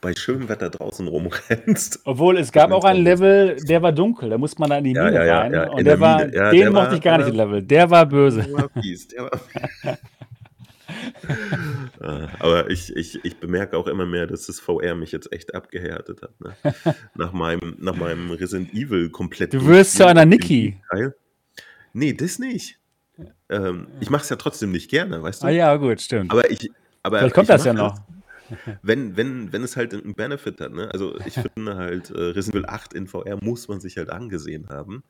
bei 0.00 0.14
schönem 0.14 0.48
Wetter 0.48 0.70
draußen 0.70 1.06
rumrennst. 1.08 2.00
Obwohl 2.04 2.38
es 2.38 2.52
gab 2.52 2.72
auch 2.72 2.84
ein 2.84 2.98
Level, 2.98 3.56
der 3.68 3.82
war 3.82 3.92
dunkel, 3.92 4.30
da 4.30 4.38
musste 4.38 4.60
man 4.60 4.70
da 4.70 4.78
in 4.78 4.84
die 4.84 4.94
Mine 4.94 5.14
ja, 5.14 5.24
ja, 5.24 5.40
rein. 5.40 5.52
Ja, 5.52 5.70
und 5.70 5.84
der, 5.84 6.00
war, 6.00 6.24
Mine, 6.24 6.50
den 6.50 6.72
mochte 6.72 6.88
war, 6.88 6.92
ich 6.94 7.00
gar 7.00 7.18
nicht, 7.18 7.28
den 7.28 7.36
Level. 7.36 7.62
Der 7.62 7.90
war 7.90 8.06
böse. 8.06 8.42
Der 8.42 8.52
war 8.52 8.70
fies, 8.80 9.08
der 9.08 9.22
war 9.22 9.38
fies. 9.38 9.98
Äh, 12.00 12.26
aber 12.38 12.70
ich, 12.70 12.94
ich, 12.94 13.24
ich 13.24 13.36
bemerke 13.38 13.76
auch 13.76 13.86
immer 13.86 14.06
mehr, 14.06 14.26
dass 14.26 14.46
das 14.46 14.60
VR 14.60 14.94
mich 14.94 15.12
jetzt 15.12 15.32
echt 15.32 15.54
abgehärtet 15.54 16.22
hat. 16.22 16.40
Ne? 16.40 16.54
Nach, 17.14 17.32
meinem, 17.32 17.76
nach 17.78 17.96
meinem 17.96 18.30
Resident 18.30 18.72
Evil 18.74 19.10
komplett. 19.10 19.54
Du 19.54 19.66
wirst 19.66 19.96
zu 19.96 20.06
einer 20.06 20.24
Niki. 20.24 20.78
Nee, 21.92 22.12
das 22.12 22.38
nicht. 22.38 22.78
Ähm, 23.48 23.86
ich 24.00 24.10
mache 24.10 24.22
es 24.22 24.28
ja 24.28 24.36
trotzdem 24.36 24.72
nicht 24.72 24.90
gerne, 24.90 25.22
weißt 25.22 25.42
du? 25.42 25.46
Ah 25.46 25.50
ja, 25.50 25.76
gut, 25.76 26.00
stimmt. 26.00 26.30
Aber 26.30 26.50
ich. 26.50 26.70
Aber 27.02 27.18
Vielleicht 27.18 27.34
kommt 27.34 27.48
das 27.48 27.64
ja 27.64 27.72
noch. 27.72 27.98
Wenn, 28.82 29.16
wenn, 29.16 29.52
wenn 29.52 29.62
es 29.62 29.76
halt 29.76 29.94
einen 29.94 30.14
Benefit 30.14 30.60
hat, 30.60 30.72
ne? 30.72 30.90
Also 30.92 31.18
ich 31.24 31.34
finde 31.34 31.76
halt, 31.76 32.10
äh, 32.10 32.20
Resident 32.20 32.64
Evil 32.64 32.74
8 32.74 32.94
in 32.94 33.06
VR 33.06 33.42
muss 33.42 33.68
man 33.68 33.80
sich 33.80 33.96
halt 33.96 34.10
angesehen 34.10 34.68
haben. 34.68 35.04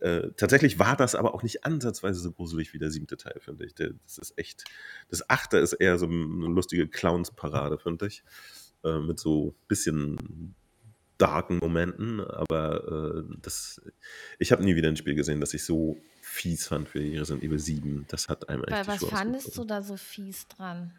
Äh, 0.00 0.30
tatsächlich 0.36 0.78
war 0.78 0.96
das 0.96 1.14
aber 1.14 1.34
auch 1.34 1.42
nicht 1.42 1.64
ansatzweise 1.64 2.20
so 2.20 2.32
gruselig 2.32 2.72
wie 2.74 2.78
der 2.78 2.90
siebte 2.90 3.16
Teil, 3.16 3.38
finde 3.40 3.64
ich. 3.64 3.74
Der, 3.74 3.90
das 4.04 4.18
ist 4.18 4.38
echt. 4.38 4.64
Das 5.08 5.28
achte 5.30 5.58
ist 5.58 5.72
eher 5.74 5.98
so 5.98 6.06
eine 6.06 6.46
lustige 6.46 6.88
Clowns-Parade, 6.88 7.78
finde 7.78 8.06
ich. 8.06 8.22
Äh, 8.84 9.00
mit 9.00 9.18
so 9.18 9.54
bisschen 9.68 10.54
darken 11.18 11.58
Momenten, 11.58 12.20
aber 12.20 13.24
äh, 13.26 13.36
das, 13.40 13.80
ich 14.38 14.52
habe 14.52 14.62
nie 14.64 14.76
wieder 14.76 14.88
ein 14.88 14.96
Spiel 14.96 15.14
gesehen, 15.14 15.40
das 15.40 15.54
ich 15.54 15.64
so 15.64 15.96
fies 16.20 16.66
fand 16.66 16.92
wie 16.94 17.16
Resident 17.16 17.42
Evil 17.42 17.58
7. 17.58 18.04
Das 18.08 18.28
hat 18.28 18.48
einem 18.48 18.64
Weil 18.68 18.86
was 18.86 19.04
fandest 19.04 19.56
du 19.56 19.64
da 19.64 19.82
so 19.82 19.96
fies 19.96 20.46
dran? 20.48 20.92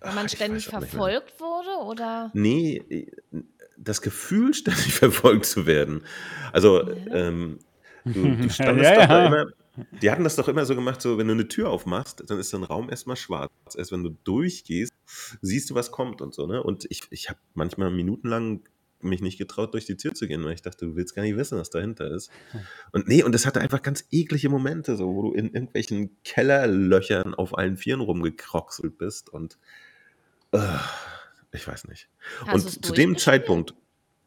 Weil 0.00 0.14
man 0.14 0.26
Ach, 0.26 0.30
ständig 0.30 0.66
verfolgt 0.66 1.40
wurde, 1.40 1.84
oder? 1.84 2.30
Nee, 2.32 3.10
das 3.76 4.00
Gefühl, 4.02 4.54
ständig 4.54 4.94
verfolgt 4.94 5.46
zu 5.46 5.66
werden. 5.66 6.04
Also, 6.52 6.88
ja. 6.90 7.14
ähm, 7.14 7.58
Du, 8.04 8.12
du 8.36 8.50
standest 8.50 8.90
ja, 8.90 9.06
doch 9.06 9.10
ja. 9.10 9.26
immer, 9.26 9.46
die 10.02 10.10
hatten 10.10 10.24
das 10.24 10.36
doch 10.36 10.48
immer 10.48 10.64
so 10.64 10.74
gemacht, 10.74 11.00
so 11.00 11.18
wenn 11.18 11.26
du 11.26 11.34
eine 11.34 11.48
Tür 11.48 11.70
aufmachst, 11.70 12.24
dann 12.26 12.38
ist 12.38 12.50
so 12.50 12.56
ein 12.56 12.64
Raum 12.64 12.90
erstmal 12.90 13.16
schwarz. 13.16 13.50
Erst 13.76 13.92
wenn 13.92 14.02
du 14.02 14.10
durchgehst, 14.24 14.92
siehst 15.40 15.70
du, 15.70 15.74
was 15.74 15.90
kommt 15.90 16.20
und 16.20 16.34
so, 16.34 16.46
ne? 16.46 16.62
Und 16.62 16.86
ich, 16.90 17.02
ich 17.10 17.28
habe 17.28 17.38
manchmal 17.54 17.90
minutenlang 17.90 18.62
mich 19.02 19.22
nicht 19.22 19.38
getraut, 19.38 19.72
durch 19.72 19.86
die 19.86 19.96
Tür 19.96 20.12
zu 20.12 20.28
gehen, 20.28 20.44
weil 20.44 20.52
ich 20.52 20.60
dachte, 20.60 20.84
du 20.84 20.94
willst 20.94 21.14
gar 21.14 21.22
nicht 21.22 21.36
wissen, 21.36 21.58
was 21.58 21.70
dahinter 21.70 22.10
ist. 22.10 22.30
Und 22.92 23.08
nee, 23.08 23.22
und 23.22 23.34
das 23.34 23.46
hatte 23.46 23.60
einfach 23.60 23.80
ganz 23.80 24.04
eklige 24.10 24.50
Momente, 24.50 24.94
so, 24.96 25.14
wo 25.14 25.22
du 25.22 25.32
in 25.32 25.54
irgendwelchen 25.54 26.10
Kellerlöchern 26.22 27.34
auf 27.34 27.56
allen 27.56 27.78
Vieren 27.78 28.02
rumgekroxelt 28.02 28.98
bist 28.98 29.30
und 29.30 29.56
ich 31.52 31.66
weiß 31.66 31.88
nicht. 31.88 32.08
Hast 32.46 32.76
und 32.76 32.84
zu 32.86 32.92
dem 32.92 33.16
Zeitpunkt, 33.16 33.74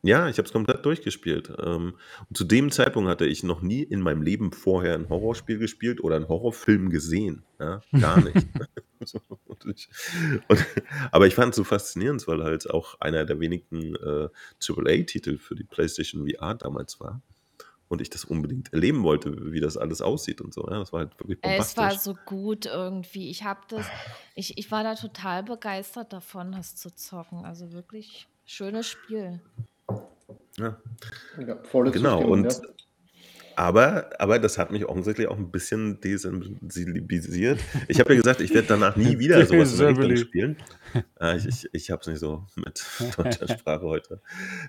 ja, 0.05 0.27
ich 0.27 0.37
habe 0.37 0.45
es 0.45 0.51
komplett 0.51 0.85
durchgespielt. 0.85 1.49
Ähm, 1.63 1.93
und 2.27 2.37
zu 2.37 2.43
dem 2.43 2.71
Zeitpunkt 2.71 3.09
hatte 3.09 3.25
ich 3.25 3.43
noch 3.43 3.61
nie 3.61 3.83
in 3.83 4.01
meinem 4.01 4.21
Leben 4.21 4.51
vorher 4.51 4.95
ein 4.95 5.07
Horrorspiel 5.07 5.57
gespielt 5.57 6.03
oder 6.03 6.17
einen 6.17 6.27
Horrorfilm 6.27 6.89
gesehen. 6.89 7.43
Ja, 7.59 7.81
gar 7.99 8.21
nicht. 8.21 8.35
und 10.47 10.65
aber 11.11 11.27
ich 11.27 11.35
fand 11.35 11.51
es 11.51 11.55
so 11.55 11.63
faszinierend, 11.63 12.27
weil 12.27 12.43
halt 12.43 12.69
auch 12.69 12.99
einer 12.99 13.25
der 13.25 13.39
wenigen 13.39 13.95
äh, 13.95 14.29
AAA-Titel 14.65 15.37
für 15.37 15.55
die 15.55 15.63
PlayStation 15.63 16.27
VR 16.27 16.55
damals 16.55 16.99
war. 16.99 17.21
Und 17.89 18.01
ich 18.01 18.09
das 18.09 18.25
unbedingt 18.25 18.73
erleben 18.73 19.03
wollte, 19.03 19.51
wie 19.51 19.59
das 19.59 19.77
alles 19.77 20.01
aussieht 20.01 20.41
und 20.41 20.53
so. 20.53 20.67
Ja, 20.69 20.79
das 20.79 20.91
war 20.93 21.01
halt 21.01 21.19
wirklich 21.19 21.39
bombastisch. 21.39 21.71
Es 21.71 21.77
war 21.77 21.99
so 21.99 22.15
gut 22.25 22.65
irgendwie. 22.65 23.29
Ich 23.29 23.43
habe 23.43 23.59
das, 23.67 23.85
ich, 24.35 24.57
ich 24.57 24.71
war 24.71 24.83
da 24.83 24.95
total 24.95 25.43
begeistert 25.43 26.11
davon, 26.11 26.53
das 26.53 26.75
zu 26.75 26.95
zocken. 26.95 27.45
Also 27.45 27.71
wirklich 27.71 28.27
schönes 28.45 28.87
Spiel. 28.87 29.41
Ja. 30.57 30.77
ja 31.45 31.57
volle 31.63 31.91
genau, 31.91 32.21
und 32.23 32.61
Aber, 33.55 34.09
aber 34.19 34.39
das 34.39 34.57
hat 34.57 34.71
mich 34.71 34.85
offensichtlich 34.85 35.27
auch 35.27 35.37
ein 35.37 35.51
bisschen 35.51 35.99
desensibilisiert. 36.01 37.59
Ich 37.87 37.99
habe 37.99 38.13
ja 38.13 38.19
gesagt, 38.19 38.41
ich 38.41 38.53
werde 38.53 38.67
danach 38.67 38.95
nie 38.95 39.19
wieder 39.19 39.45
sowas 39.45 39.79
in 39.79 40.09
der 40.09 40.17
spielen. 40.17 40.57
Äh, 41.19 41.37
ich 41.37 41.47
ich, 41.47 41.69
ich 41.73 41.91
habe 41.91 42.01
es 42.01 42.07
nicht 42.07 42.19
so 42.19 42.45
mit 42.55 42.83
deutscher 43.17 43.47
Sprache 43.47 43.83
heute. 43.83 44.21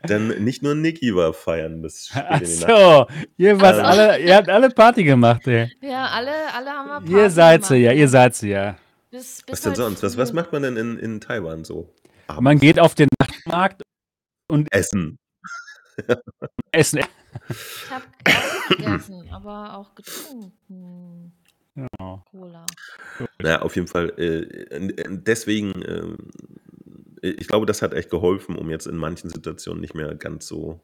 Denn 0.09 0.44
nicht 0.44 0.62
nur 0.62 0.75
Niki 0.75 1.14
war 1.14 1.33
feiern 1.33 1.83
bis 1.83 2.09
spät 2.09 2.47
so, 2.47 3.07
ihr, 3.37 3.61
wart 3.61 3.77
Ähm. 3.79 3.85
alle, 3.85 4.18
ihr 4.18 4.37
habt 4.37 4.49
alle 4.49 4.70
Party 4.70 5.05
gemacht, 5.05 5.47
ey. 5.47 5.70
Ja, 5.81 6.07
alle, 6.07 6.33
alle 6.55 6.70
haben 6.70 6.88
wir 6.88 7.01
Party 7.01 7.12
Ihr 7.12 7.31
seid 7.31 7.64
sie 7.64 7.81
gemacht, 7.81 7.85
ja, 7.85 7.92
ihr 7.92 8.09
seid 8.09 8.35
sie 8.35 8.51
ja. 8.51 8.77
Bis, 9.11 9.42
bis 9.42 9.53
Was 9.53 9.61
denn 9.62 9.75
sonst? 9.75 10.03
Was, 10.03 10.16
was 10.16 10.33
macht 10.33 10.53
man 10.53 10.62
denn 10.62 10.77
in, 10.77 10.99
in 10.99 11.20
Taiwan 11.20 11.64
so? 11.64 11.92
Man 12.40 12.59
geht 12.59 12.81
auf 12.81 12.94
den 12.94 13.09
Nachtmarkt 13.20 13.83
Essen. 14.70 15.18
essen. 16.72 17.00
Ich 17.48 17.90
habe 17.90 18.04
gegessen, 18.68 19.28
aber 19.30 19.76
auch 19.76 19.94
getrunken. 19.94 21.33
Ja. 21.74 22.24
Cola. 22.30 22.66
Naja, 23.40 23.62
auf 23.62 23.74
jeden 23.74 23.88
Fall. 23.88 24.11
Äh, 24.18 25.09
deswegen, 25.09 25.83
äh, 25.83 27.28
ich 27.28 27.48
glaube, 27.48 27.66
das 27.66 27.83
hat 27.83 27.94
echt 27.94 28.11
geholfen, 28.11 28.57
um 28.57 28.70
jetzt 28.70 28.87
in 28.87 28.96
manchen 28.96 29.28
Situationen 29.28 29.80
nicht 29.80 29.94
mehr 29.94 30.14
ganz 30.14 30.46
so 30.46 30.80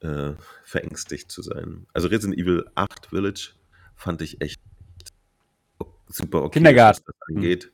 äh, 0.00 0.32
verängstigt 0.64 1.30
zu 1.30 1.42
sein. 1.42 1.86
Also 1.94 2.08
Resident 2.08 2.38
Evil 2.38 2.66
8 2.74 3.06
Village 3.06 3.52
fand 3.96 4.20
ich 4.20 4.40
echt 4.42 4.60
super 6.08 6.42
okay, 6.42 6.58
Kindergarten. 6.58 6.98
was 6.98 7.04
das 7.04 7.28
angeht. 7.28 7.72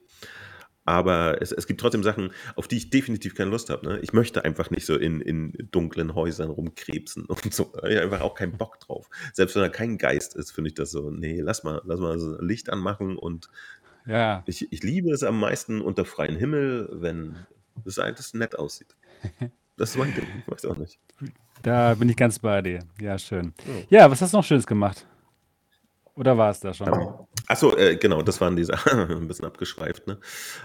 Aber 0.89 1.43
es, 1.43 1.53
es 1.53 1.67
gibt 1.67 1.83
trotzdem 1.83 2.03
Sachen, 2.03 2.31
auf 2.57 2.67
die 2.67 2.79
ich 2.79 2.89
definitiv 2.89 3.35
keine 3.35 3.51
Lust 3.51 3.69
habe. 3.69 3.87
Ne? 3.87 3.99
Ich 4.01 4.15
möchte 4.15 4.47
einfach 4.47 4.71
nicht 4.71 4.87
so 4.87 4.97
in, 4.97 5.21
in 5.21 5.69
dunklen 5.71 6.15
Häusern 6.15 6.49
rumkrebsen 6.49 7.25
und 7.27 7.53
so. 7.53 7.65
Da 7.75 7.83
hab 7.83 7.91
Ich 7.91 7.99
einfach 8.01 8.23
auch 8.23 8.35
keinen 8.35 8.57
Bock 8.57 8.81
drauf. 8.81 9.11
Selbst 9.35 9.55
wenn 9.55 9.61
da 9.63 9.69
kein 9.69 9.99
Geist 9.99 10.35
ist, 10.35 10.51
finde 10.51 10.69
ich 10.69 10.75
das 10.75 10.91
so, 10.91 11.11
nee, 11.11 11.43
lass 11.43 11.63
mal, 11.63 11.83
lass 11.85 12.01
mal 12.01 12.19
so 12.19 12.41
Licht 12.41 12.71
anmachen 12.71 13.19
und 13.19 13.51
Ja, 14.07 14.43
ich, 14.47 14.73
ich 14.73 14.83
liebe 14.83 15.11
es 15.11 15.23
am 15.23 15.39
meisten 15.39 15.83
unter 15.83 16.07
freiem 16.07 16.37
Himmel, 16.37 16.89
wenn 16.91 17.37
es 17.85 17.99
alles 17.99 18.33
nett 18.33 18.59
aussieht. 18.59 18.97
Das 19.77 19.91
ist 19.91 19.99
mein 19.99 20.15
Ding, 20.15 20.27
ich 20.39 20.51
weiß 20.51 20.65
auch 20.65 20.77
nicht. 20.79 20.99
da 21.63 21.95
bin 21.95 22.09
ich 22.09 22.17
ganz 22.17 22.39
bei 22.39 22.63
dir. 22.63 22.79
Ja, 22.99 23.19
schön. 23.19 23.53
Ja. 23.91 24.05
Ja, 24.05 24.11
was 24.11 24.23
hast 24.23 24.33
du 24.33 24.39
noch 24.39 24.45
Schönes 24.45 24.67
gemacht? 24.67 25.07
Oder 26.15 26.37
war 26.39 26.51
es 26.51 26.61
da 26.61 26.73
schon? 26.73 26.89
Achso, 27.49 27.75
äh, 27.77 27.97
genau, 27.97 28.23
das 28.23 28.41
waren 28.41 28.57
diese, 28.57 28.75
ein 28.93 29.27
bisschen 29.27 29.47
abgeschweift, 29.47 30.07
ne? 30.07 30.19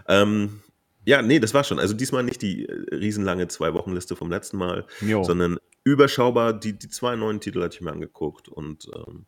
Ähm, 0.08 0.62
ja, 1.06 1.22
nee, 1.22 1.40
das 1.40 1.54
war 1.54 1.64
schon. 1.64 1.80
Also 1.80 1.94
diesmal 1.94 2.24
nicht 2.24 2.42
die 2.42 2.66
äh, 2.68 2.96
riesenlange 2.96 3.48
Zwei-Wochen-Liste 3.48 4.16
vom 4.16 4.30
letzten 4.30 4.58
Mal, 4.58 4.86
Jo. 5.02 5.24
sondern 5.24 5.58
überschaubar. 5.84 6.54
Die, 6.54 6.78
die 6.78 6.90
zwei 6.90 7.16
neuen 7.16 7.40
Titel 7.42 7.62
hatte 7.62 7.76
ich 7.76 7.82
mir 7.82 7.92
angeguckt 7.92 8.48
und 8.48 8.88
ähm, 8.96 9.26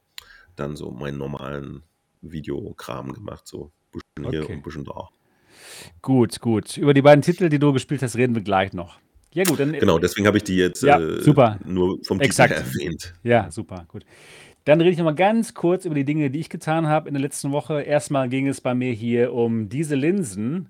dann 0.56 0.76
so 0.76 0.92
meinen 0.92 1.18
normalen 1.18 1.84
Videokram 2.22 3.14
gemacht, 3.14 3.48
so 3.48 3.66
ein 3.94 4.00
bisschen 4.00 4.32
hier 4.32 4.44
Okay. 4.44 4.52
und 4.54 4.60
ein 4.60 4.64
bisschen 4.64 4.86
da. 4.86 5.10
Gut, 6.02 6.40
gut. 6.42 6.78
Über 6.78 6.94
die 6.94 7.02
beiden 7.02 7.22
Titel, 7.22 7.50
die 7.50 7.60
du 7.60 7.74
gespielt 7.74 8.02
hast, 8.02 8.16
reden 8.16 8.36
wir 8.36 8.42
gleich 8.42 8.74
noch. 8.74 9.00
Ja, 9.34 9.44
gut, 9.44 9.60
dann 9.60 9.74
Genau, 9.74 10.00
deswegen 10.00 10.28
habe 10.28 10.38
ich 10.38 10.44
die 10.46 10.56
jetzt 10.56 10.82
Ja, 10.82 10.98
äh, 11.00 11.22
super. 11.22 11.60
nur 11.66 12.00
vom 12.06 12.22
Exakt. 12.22 12.56
Titel 12.56 12.68
erwähnt. 12.80 13.14
Ja, 13.24 13.52
super, 13.52 13.86
gut. 13.90 14.06
Dann 14.66 14.80
rede 14.82 14.92
ich 14.92 14.98
noch 14.98 15.06
mal 15.06 15.16
ganz 15.16 15.54
kurz 15.54 15.86
über 15.86 15.96
die 15.96 16.06
Dinge, 16.06 16.30
die 16.32 16.40
ich 16.40 16.50
getan 16.50 16.88
habe 16.88 17.08
in 17.08 17.14
der 17.14 17.22
letzten 17.22 17.52
Woche. 17.52 17.82
Erstmal 17.82 18.30
ging 18.30 18.48
es 18.48 18.62
bei 18.62 18.74
mir 18.76 18.92
hier 18.92 19.34
um 19.34 19.70
diese 19.70 19.96
Linsen. 19.96 20.70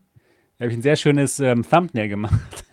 Da 0.57 0.63
habe 0.65 0.71
ich 0.71 0.77
ein 0.77 0.81
sehr 0.81 0.95
schönes 0.97 1.39
ähm, 1.39 1.63
Thumbnail 1.67 2.09
gemacht. 2.09 2.39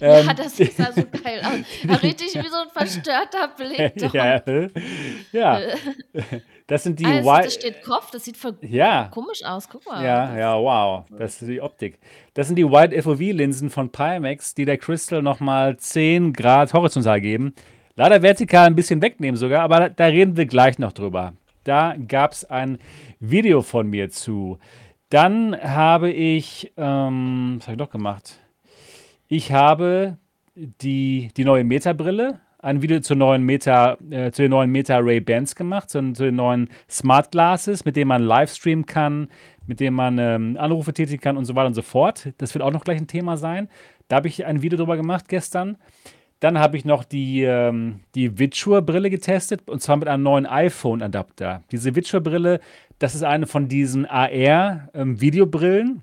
Ähm, 0.00 0.24
ja, 0.28 0.34
das 0.34 0.56
sah 0.56 0.92
so 0.92 1.02
geil 1.24 1.42
aus. 1.42 2.00
Richtig 2.00 2.32
wie 2.32 2.46
so 2.48 2.58
ein 2.62 2.68
verstörter 2.72 3.48
Blick. 3.56 4.12
ja, 4.14 4.40
ja, 5.32 5.60
das 6.68 6.84
sind 6.84 7.00
die 7.00 7.06
Ah, 7.06 7.18
es- 7.18 7.24
Wi- 7.26 7.42
das 7.42 7.54
steht 7.54 7.82
Kopf, 7.82 8.12
das 8.12 8.24
sieht 8.24 8.36
voll 8.36 8.56
Ja, 8.62 9.08
komisch 9.12 9.44
aus. 9.44 9.68
Guck 9.68 9.84
mal. 9.86 10.04
ja, 10.04 10.38
ja, 10.38 10.56
wow. 10.56 11.06
Das 11.18 11.42
ist 11.42 11.48
die 11.48 11.60
Optik. 11.60 11.98
Das 12.34 12.46
sind 12.46 12.54
die 12.54 12.64
Wide 12.64 13.02
FOV-Linsen 13.02 13.68
von 13.70 13.90
Pimax, 13.90 14.54
die 14.54 14.64
der 14.64 14.78
Crystal 14.78 15.22
nochmal 15.22 15.76
10 15.76 16.32
Grad 16.32 16.72
horizontal 16.72 17.20
geben. 17.20 17.52
Leider 18.00 18.22
vertikal 18.22 18.64
ein 18.64 18.74
bisschen 18.74 19.02
wegnehmen 19.02 19.36
sogar, 19.36 19.60
aber 19.60 19.90
da, 19.90 20.06
reden 20.06 20.34
wir 20.34 20.46
gleich 20.46 20.78
noch 20.78 20.92
drüber. 20.92 21.34
Da 21.64 21.94
gab 22.08 22.32
es 22.32 22.46
ein 22.46 22.78
Video 23.18 23.60
von 23.60 23.88
mir 23.88 24.08
zu. 24.08 24.58
Dann 25.10 25.54
habe 25.54 26.10
ich, 26.10 26.72
ähm, 26.78 27.56
was 27.58 27.66
habe 27.66 27.74
ich 27.74 27.78
noch 27.78 27.90
gemacht? 27.90 28.40
Ich 29.28 29.52
habe 29.52 30.16
die, 30.54 31.28
die 31.36 31.44
neue 31.44 31.62
Meta-Brille, 31.62 32.40
ein 32.60 32.80
Video 32.80 33.00
zur 33.00 33.16
neuen 33.16 33.42
Meta, 33.42 33.98
äh, 34.08 34.30
zu 34.30 34.40
den 34.40 34.52
neuen 34.52 34.70
Meta 34.70 34.96
Ray 34.96 35.20
Bans 35.20 35.54
gemacht, 35.54 35.90
zu, 35.90 36.14
zu 36.14 36.24
den 36.24 36.36
neuen 36.36 36.70
Smart 36.88 37.30
Glasses, 37.30 37.84
mit 37.84 37.96
denen 37.96 38.08
man 38.08 38.22
Livestreamen 38.22 38.86
kann, 38.86 39.28
mit 39.66 39.78
denen 39.78 39.94
man 39.94 40.18
ähm, 40.18 40.56
Anrufe 40.58 40.94
tätigen 40.94 41.20
kann 41.20 41.36
und 41.36 41.44
so 41.44 41.54
weiter 41.54 41.66
und 41.66 41.74
so 41.74 41.82
fort. 41.82 42.32
Das 42.38 42.54
wird 42.54 42.64
auch 42.64 42.72
noch 42.72 42.84
gleich 42.84 42.96
ein 42.96 43.08
Thema 43.08 43.36
sein. 43.36 43.68
Da 44.08 44.16
habe 44.16 44.28
ich 44.28 44.46
ein 44.46 44.62
Video 44.62 44.78
drüber 44.78 44.96
gemacht 44.96 45.28
gestern. 45.28 45.76
Dann 46.40 46.58
habe 46.58 46.76
ich 46.78 46.84
noch 46.86 47.04
die, 47.04 47.42
ähm, 47.42 48.00
die 48.14 48.38
Viture-Brille 48.38 49.10
getestet 49.10 49.68
und 49.68 49.82
zwar 49.82 49.98
mit 49.98 50.08
einem 50.08 50.22
neuen 50.22 50.46
iPhone-Adapter. 50.46 51.62
Diese 51.70 51.94
Viture-Brille, 51.94 52.60
das 52.98 53.14
ist 53.14 53.22
eine 53.22 53.46
von 53.46 53.68
diesen 53.68 54.06
AR-Videobrillen. 54.06 56.02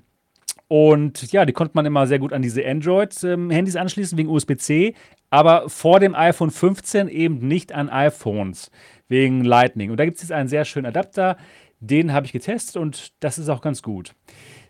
Und 0.67 1.31
ja, 1.31 1.45
die 1.45 1.53
konnte 1.53 1.71
man 1.75 1.85
immer 1.85 2.07
sehr 2.07 2.19
gut 2.19 2.33
an 2.33 2.41
diese 2.41 2.65
Android-Handys 2.65 3.75
anschließen 3.75 4.17
wegen 4.17 4.29
USB-C, 4.29 4.93
aber 5.29 5.69
vor 5.69 5.99
dem 5.99 6.13
iPhone 6.13 6.51
15 6.51 7.07
eben 7.07 7.39
nicht 7.47 7.73
an 7.73 7.89
iPhones 7.89 8.69
wegen 9.07 9.43
Lightning. 9.43 9.91
Und 9.91 9.97
da 9.97 10.05
gibt 10.05 10.17
es 10.17 10.23
jetzt 10.23 10.31
einen 10.31 10.49
sehr 10.49 10.65
schönen 10.65 10.85
Adapter, 10.85 11.37
den 11.79 12.11
habe 12.11 12.25
ich 12.25 12.31
getestet 12.31 12.77
und 12.77 13.13
das 13.21 13.37
ist 13.37 13.49
auch 13.49 13.61
ganz 13.61 13.81
gut. 13.81 14.13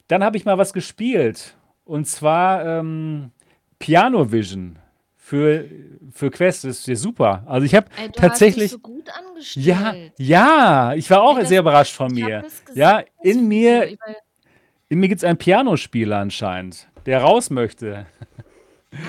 Dann 0.07 0.23
habe 0.23 0.37
ich 0.37 0.45
mal 0.45 0.57
was 0.57 0.71
gespielt 0.71 1.57
und 1.83 2.05
zwar 2.07 2.65
ähm, 2.65 3.31
Piano 3.79 4.31
Vision 4.31 4.79
für, 5.27 5.65
für 6.13 6.31
Quest. 6.31 6.63
Das 6.63 6.79
ist 6.79 6.87
ja 6.87 6.95
super. 6.95 7.43
Also 7.47 7.65
ich 7.65 7.75
habe 7.75 7.87
tatsächlich. 8.15 8.71
so 8.71 8.79
gut 8.79 9.09
angestellt. 9.09 9.65
Ja, 9.65 9.93
ja, 10.17 10.93
ich 10.95 11.09
war 11.09 11.21
auch 11.21 11.37
das- 11.37 11.49
sehr 11.49 11.59
überrascht 11.59 11.93
von 11.93 12.15
Ich 12.15 12.23
mir. 12.23 12.45
Ja, 12.73 13.03
in 13.21 13.45
mir, 13.45 13.97
in 14.87 14.99
mir 14.99 15.09
gibt 15.09 15.19
es 15.19 15.25
einen 15.25 15.37
Pianospieler 15.37 16.19
anscheinend, 16.19 16.87
der 17.05 17.21
raus 17.21 17.49
möchte. 17.49 18.05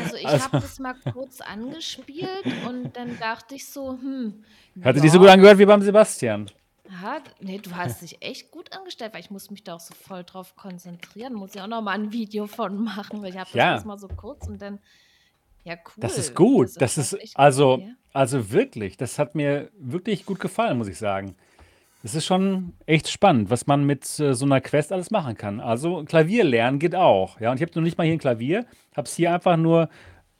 Also 0.03 0.17
ich 0.17 0.27
Also- 0.27 0.45
habe 0.47 0.61
das 0.61 0.81
mal 0.81 0.97
kurz 1.13 1.41
angespielt 1.41 2.29
und 2.69 2.97
dann 2.97 3.17
dachte 3.21 3.55
ich 3.55 3.67
so, 3.69 3.93
hm. 3.93 4.43
Hatte 4.83 4.99
ja, 4.99 5.05
nicht 5.05 5.13
so 5.13 5.21
gut 5.21 5.29
angehört 5.29 5.59
wie 5.59 5.67
beim 5.67 5.83
Sebastian. 5.83 6.51
Ja, 7.01 7.19
nee, 7.41 7.59
du 7.59 7.77
hast 7.77 8.03
dich 8.03 8.21
echt 8.23 8.51
gut 8.51 8.77
angestellt, 8.77 9.15
weil 9.15 9.21
ich 9.21 9.31
muss 9.31 9.51
mich 9.53 9.63
da 9.63 9.75
auch 9.75 9.81
so 9.81 9.95
voll 9.95 10.25
drauf 10.25 10.57
konzentrieren. 10.57 11.35
Muss 11.35 11.55
ja 11.55 11.63
auch 11.63 11.69
noch 11.69 11.81
mal 11.83 11.93
ein 11.93 12.11
Video 12.13 12.49
von 12.49 12.83
machen, 12.83 13.23
weil 13.23 13.31
ich 13.31 13.37
habe 13.39 13.51
das 13.53 13.55
Ja. 13.55 13.81
mal 13.87 13.99
so 13.99 14.09
kurz 14.09 14.49
und 14.49 14.61
dann, 14.61 14.81
ja 15.64 15.75
cool. 15.75 15.92
Das 15.97 16.18
ist 16.18 16.35
gut. 16.35 16.71
Das 16.81 16.97
passt 16.97 17.14
ist 17.14 17.37
also, 17.37 17.79
ja. 17.79 17.87
also 18.12 18.51
wirklich, 18.51 18.97
das 18.97 19.18
hat 19.18 19.35
mir 19.35 19.71
wirklich 19.79 20.27
gut 20.27 20.40
gefallen, 20.40 20.79
muss 20.79 20.88
ich 20.88 20.99
sagen. 20.99 21.35
Es 22.05 22.14
ist 22.14 22.27
schon 22.27 22.75
echt 22.87 23.09
spannend, 23.09 23.51
was 23.51 23.66
man 23.66 23.85
mit 23.85 24.21
äh, 24.21 24.33
so 24.33 24.44
einer 24.44 24.61
Quest 24.61 24.92
alles 24.92 25.11
machen 25.11 25.37
kann. 25.37 25.61
Also 25.61 26.05
Klavier 26.05 26.44
lernen 26.44 26.79
geht 26.79 26.94
auch. 26.94 27.40
Ja, 27.40 27.51
und 27.51 27.57
ich 27.57 27.62
habe 27.62 27.73
noch 27.75 27.83
nicht 27.83 27.99
mal 27.99 28.05
hier 28.05 28.12
ein 28.12 28.21
Klavier, 28.21 28.66
habe 28.97 29.07
es 29.07 29.16
hier 29.16 29.35
einfach 29.35 29.57
nur 29.57 29.88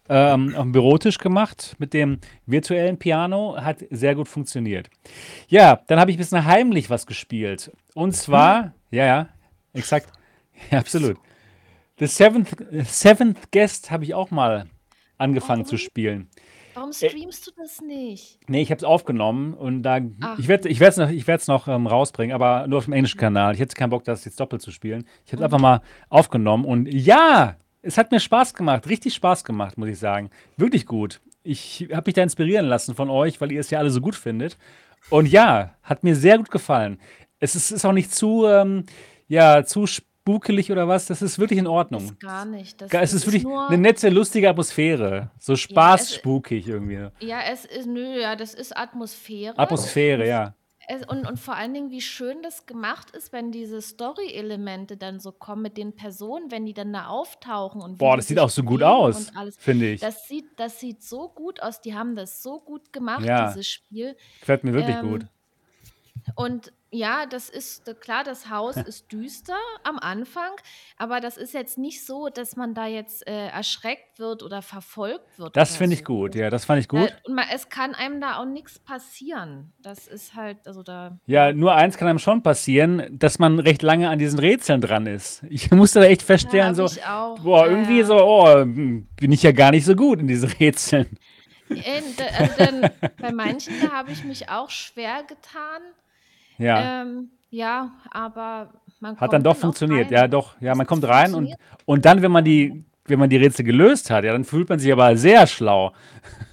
ähm, 0.09 0.55
auf 0.55 0.63
dem 0.63 0.73
Bürotisch 0.73 1.19
gemacht 1.19 1.75
mit 1.79 1.93
dem 1.95 2.21
virtuellen 2.47 2.99
Piano. 2.99 3.57
Hat 3.57 3.79
sehr 3.91 4.15
gut 4.15 4.29
funktioniert. 4.29 4.89
Ja, 5.49 5.81
dann 5.89 5.99
habe 5.99 6.11
ich 6.11 6.17
ein 6.17 6.21
bisschen 6.21 6.45
heimlich 6.45 6.91
was 6.91 7.07
gespielt. 7.07 7.73
Und 7.95 8.15
zwar, 8.15 8.73
ja, 8.91 9.05
ja, 9.05 9.29
exakt. 9.75 10.11
Ja, 10.71 10.79
absolut. 10.79 11.17
The 11.99 12.07
Seventh, 12.07 12.57
Seventh 12.87 13.51
Guest 13.51 13.91
habe 13.91 14.05
ich 14.05 14.15
auch 14.15 14.31
mal 14.31 14.67
angefangen 15.19 15.65
zu 15.65 15.75
Oh. 15.75 15.79
spielen. 15.79 16.29
Warum 16.75 16.93
streamst 16.93 17.45
du 17.47 17.51
das 17.57 17.81
nicht? 17.81 18.39
Nee, 18.47 18.63
ich 18.63 18.71
habe 18.71 18.79
es 18.79 18.85
aufgenommen 18.85 19.53
und 19.55 19.83
da 19.83 19.99
Ach. 20.21 20.39
ich 20.39 20.47
werde 20.47 20.69
ich 20.69 20.79
werde 20.79 20.91
es 20.91 20.97
noch 20.97 21.11
ich 21.11 21.27
werde 21.27 21.41
es 21.41 21.49
noch 21.49 21.67
ähm, 21.67 21.89
rausbringen, 21.89 22.33
aber 22.35 22.69
nur 22.69 22.79
auf 22.79 22.85
dem 22.85 22.93
englischen 22.95 23.19
Kanal. 23.19 23.53
Ich 23.55 23.61
hätte 23.61 23.75
keinen 23.75 23.91
Bock, 23.91 24.05
das 24.05 24.25
jetzt 24.25 24.39
doppelt 24.39 24.63
zu 24.63 24.71
spielen. 24.71 25.05
Ich 25.27 25.33
habe 25.33 25.43
es 25.43 25.45
einfach 25.45 25.59
mal 25.59 25.81
aufgenommen 26.09 26.65
und 26.65 26.87
ja, 26.87 27.57
es 27.83 27.99
hat 27.99 28.13
mir 28.13 28.21
Spaß 28.21 28.55
gemacht, 28.55 28.89
richtig 28.89 29.15
Spaß 29.15 29.43
gemacht, 29.45 29.77
muss 29.77 29.89
ich 29.89 29.99
sagen. 29.99 30.31
Wirklich 30.57 30.87
gut. 30.87 31.21
Ich 31.43 31.89
habe 31.93 32.05
mich 32.07 32.15
da 32.15 32.23
inspirieren 32.23 32.67
lassen 32.67 32.95
von 32.95 33.11
euch, 33.11 33.41
weil 33.41 33.51
ihr 33.51 33.61
es 33.61 33.71
ja 33.71 33.81
alle 33.81 33.91
so 33.91 34.01
gut 34.01 34.15
findet. 34.15 34.57
Und 35.11 35.27
ja, 35.27 35.75
hat 35.83 36.05
mir 36.05 36.15
sehr 36.15 36.37
gut 36.39 36.51
gefallen. 36.51 37.01
Es 37.41 37.57
ist, 37.57 37.71
ist 37.73 37.85
auch 37.85 37.93
nicht 37.93 38.15
zu 38.15 38.47
ähm, 38.47 38.85
ja, 39.27 39.65
zu 39.65 39.87
spukelig 40.29 40.71
oder 40.71 40.87
was, 40.89 41.07
das 41.07 41.23
ist 41.23 41.39
wirklich 41.39 41.59
in 41.59 41.67
Ordnung. 41.67 42.07
Das 42.07 42.19
gar 42.19 42.45
nicht. 42.45 42.81
Das, 42.81 42.87
Es 42.89 42.93
das 42.93 43.13
ist 43.15 43.27
wirklich 43.27 43.45
nur, 43.45 43.69
eine 43.69 43.79
nette, 43.79 44.11
lustige 44.11 44.51
Atmosphäre. 44.51 45.31
So 45.39 45.57
spaßspukig 45.57 46.69
irgendwie. 46.69 47.09
Ja, 47.21 47.41
es 47.51 47.65
ist, 47.65 47.87
nö, 47.87 48.21
ja, 48.21 48.37
das 48.37 48.55
ist 48.55 48.77
Atmosphäre. 48.77 49.59
Atmosphäre, 49.59 50.27
ja. 50.27 50.55
Es, 50.91 51.07
und, 51.07 51.27
und 51.29 51.39
vor 51.39 51.55
allen 51.55 51.75
Dingen, 51.75 51.91
wie 51.91 52.01
schön 52.01 52.43
das 52.43 52.65
gemacht 52.65 53.11
ist, 53.11 53.33
wenn 53.33 53.53
diese 53.53 53.83
Story-Elemente 53.83 54.97
dann 54.97 55.21
so 55.21 55.33
kommen 55.33 55.61
mit 55.63 55.77
den 55.77 55.95
Personen, 55.95 56.51
wenn 56.51 56.65
die 56.65 56.73
dann 56.73 56.93
da 56.93 57.09
auftauchen 57.09 57.83
und 57.83 57.99
Boah, 57.99 58.17
das 58.17 58.27
sieht 58.27 58.39
auch 58.39 58.49
so 58.49 58.63
gut 58.63 58.83
aus, 58.83 59.31
finde 59.59 59.93
ich. 59.93 60.01
Das 60.01 60.29
sieht, 60.29 60.47
das 60.57 60.81
sieht 60.81 61.03
so 61.03 61.29
gut 61.29 61.63
aus. 61.63 61.83
Die 61.83 61.95
haben 61.95 62.17
das 62.17 62.43
so 62.43 62.61
gut 62.61 62.91
gemacht, 62.93 63.25
Ja, 63.25 63.49
dieses 63.49 63.67
Spiel. 63.69 64.17
gefällt 64.41 64.65
mir 64.65 64.73
wirklich 64.73 64.99
gut. 65.01 65.23
Ähm, 65.23 65.29
und 66.37 66.73
ja, 66.91 67.27
das 67.27 67.51
ist 67.51 67.85
klar, 68.01 68.25
das 68.25 68.49
Haus 68.51 68.77
ist 68.77 69.13
düster 69.13 69.57
am 69.85 69.99
Anfang, 69.99 70.53
aber 70.97 71.21
das 71.21 71.37
ist 71.37 71.53
jetzt 71.55 71.79
nicht 71.79 72.05
so, 72.07 72.29
dass 72.29 72.57
man 72.57 72.75
da 72.75 72.87
jetzt 72.87 73.27
äh, 73.27 73.49
erschreckt 73.49 74.19
wird 74.19 74.43
oder 74.43 74.63
verfolgt 74.63 75.39
wird 75.39 75.57
Das 75.57 75.71
oder 75.71 75.79
finde 75.79 75.95
ich 75.95 76.01
so. 76.01 76.05
gut, 76.05 76.35
ja, 76.35 76.51
das 76.51 76.65
fand 76.65 76.81
ich 76.81 76.89
Äh, 76.93 77.09
gut. 77.09 77.23
und 77.27 77.35
ma- 77.35 77.45
es 77.53 77.69
kann 77.69 77.95
einem 77.95 78.21
da 78.21 78.39
auch 78.41 78.47
nichts 78.47 78.79
passieren. 78.79 79.73
Das 79.79 80.07
ist 80.07 80.35
halt, 80.35 80.67
also 80.67 80.83
da, 80.83 81.19
Ja, 81.27 81.47
ja. 81.49 81.53
nur 81.53 81.75
eins 81.75 81.97
kann 81.99 82.09
einem 82.09 82.19
schon 82.19 82.43
passieren, 82.43 83.07
dass 83.19 83.39
man 83.39 83.59
recht 83.59 83.83
lange 83.83 84.09
an 84.09 84.19
diesen 84.19 84.39
Rätseln 84.39 84.81
dran 84.81 85.07
ist. 85.07 85.43
Ich 85.51 85.71
musste 85.71 86.01
da 86.01 86.07
echt 86.07 86.23
Ja, 86.23 86.27
feststellen, 86.27 86.65
habe 86.65 86.75
so, 86.75 86.87
ich 86.87 87.05
auch. 87.05 87.45
boah, 87.45 87.67
Ja, 87.67 87.71
irgendwie 87.71 87.99
ja. 87.99 88.05
so, 88.05 88.17
oh, 88.17 88.49
hm, 88.61 89.09
bin 89.17 89.33
ich 89.33 89.43
ja 89.43 89.53
gar 89.53 89.71
nicht 89.73 89.85
so 89.85 89.95
gut 89.95 90.21
in 90.21 90.27
diesen 90.29 90.49
Rätseln. 90.61 91.19
Äh, 91.75 92.03
da- 92.17 92.27
Also 92.39 92.57
dann, 92.57 92.89
bei 93.21 93.31
manchen, 93.33 93.79
da 93.79 93.91
habe 93.93 94.13
ich 94.13 94.25
mich 94.25 94.49
auch 94.49 94.71
schwer 94.71 95.23
getan. 95.25 95.83
Ja, 96.59 97.03
Ähm, 97.03 97.31
ja, 97.51 97.93
aber 98.11 98.73
man 99.01 99.13
hat 99.17 99.21
dann 99.21 99.29
kommt 99.31 99.47
doch 99.47 99.53
dann 99.55 99.61
funktioniert. 99.61 100.11
Ja, 100.11 100.29
doch, 100.29 100.61
ja, 100.61 100.75
man 100.75 100.87
kommt 100.87 101.07
rein 101.07 101.35
und, 101.35 101.55
und 101.87 102.05
dann, 102.05 102.21
wenn 102.21 102.33
man 102.33 102.45
die, 102.45 102.85
wenn 103.07 103.19
man 103.19 103.31
die 103.31 103.37
Rätsel 103.37 103.65
gelöst 103.65 104.11
hat, 104.11 104.25
ja, 104.25 104.33
dann 104.33 104.45
fühlt 104.45 104.69
man 104.69 104.79
sich 104.79 104.93
aber 104.93 105.17
sehr 105.17 105.47
schlau. 105.47 105.93
Ja. 105.93 105.93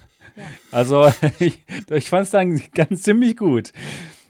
Also, 0.70 1.10
ich, 1.38 1.64
ich 1.88 2.08
fand 2.10 2.24
es 2.24 2.30
dann 2.30 2.60
ganz 2.74 3.02
ziemlich 3.02 3.36
gut. 3.38 3.72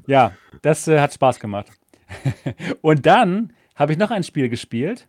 Ja, 0.07 0.33
das 0.63 0.87
äh, 0.87 1.01
hat 1.01 1.13
Spaß 1.13 1.41
gemacht. 1.41 1.67
Und 2.81 3.07
dann 3.07 3.53
habe 3.75 3.93
ich 3.93 3.99
noch 3.99 4.11
ein 4.11 4.23
Spiel 4.23 4.49
gespielt. 4.49 5.09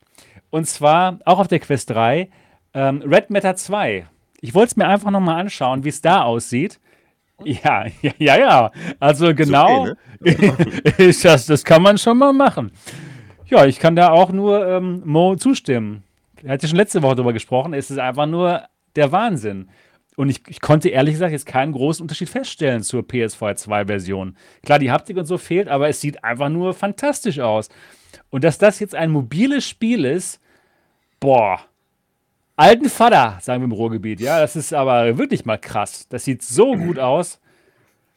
Und 0.49 0.65
zwar 0.67 1.19
auch 1.25 1.39
auf 1.39 1.47
der 1.47 1.59
Quest 1.59 1.91
3, 1.91 2.29
ähm, 2.73 3.01
Red 3.03 3.29
Matter 3.29 3.55
2. 3.55 4.07
Ich 4.41 4.53
wollte 4.55 4.71
es 4.71 4.75
mir 4.75 4.87
einfach 4.87 5.11
nochmal 5.11 5.39
anschauen, 5.39 5.83
wie 5.83 5.89
es 5.89 6.01
da 6.01 6.23
aussieht. 6.23 6.79
Ja, 7.43 7.85
ja, 8.01 8.11
ja, 8.17 8.37
ja. 8.37 8.71
Also 8.99 9.27
Ist 9.27 9.33
okay, 9.33 9.45
genau, 9.45 9.85
ne? 9.85 9.97
ist 10.97 11.23
das, 11.23 11.45
das 11.45 11.63
kann 11.63 11.81
man 11.81 11.97
schon 11.97 12.17
mal 12.17 12.33
machen. 12.33 12.71
Ja, 13.45 13.65
ich 13.65 13.79
kann 13.79 13.95
da 13.95 14.09
auch 14.11 14.31
nur 14.31 14.67
ähm, 14.67 15.01
Mo 15.05 15.35
zustimmen. 15.35 16.03
Er 16.43 16.53
hat 16.53 16.63
ja 16.63 16.69
schon 16.69 16.77
letzte 16.77 17.01
Woche 17.01 17.15
darüber 17.15 17.33
gesprochen. 17.33 17.73
Es 17.73 17.89
ist 17.89 17.99
einfach 17.99 18.25
nur 18.25 18.63
der 18.95 19.11
Wahnsinn. 19.11 19.69
Und 20.15 20.29
ich, 20.29 20.41
ich 20.47 20.61
konnte 20.61 20.89
ehrlich 20.89 21.13
gesagt 21.13 21.31
jetzt 21.31 21.45
keinen 21.45 21.71
großen 21.73 22.01
Unterschied 22.01 22.29
feststellen 22.29 22.81
zur 22.81 23.03
PS4 23.03 23.67
2-Version. 23.67 24.35
Klar, 24.63 24.79
die 24.79 24.91
Haptik 24.91 25.15
und 25.17 25.25
so 25.25 25.37
fehlt, 25.37 25.67
aber 25.67 25.87
es 25.89 26.01
sieht 26.01 26.23
einfach 26.23 26.49
nur 26.49 26.73
fantastisch 26.73 27.39
aus. 27.39 27.69
Und 28.31 28.43
dass 28.43 28.57
das 28.57 28.79
jetzt 28.79 28.95
ein 28.95 29.11
mobiles 29.11 29.67
Spiel 29.67 30.05
ist, 30.05 30.41
boah, 31.19 31.59
alten 32.57 32.89
Vater, 32.89 33.37
sagen 33.41 33.61
wir 33.61 33.65
im 33.65 33.71
Ruhrgebiet. 33.71 34.19
Ja, 34.19 34.41
das 34.41 34.57
ist 34.57 34.73
aber 34.73 35.17
wirklich 35.17 35.45
mal 35.45 35.57
krass. 35.57 36.07
Das 36.09 36.25
sieht 36.25 36.43
so 36.43 36.75
gut 36.75 36.99
aus. 36.99 37.39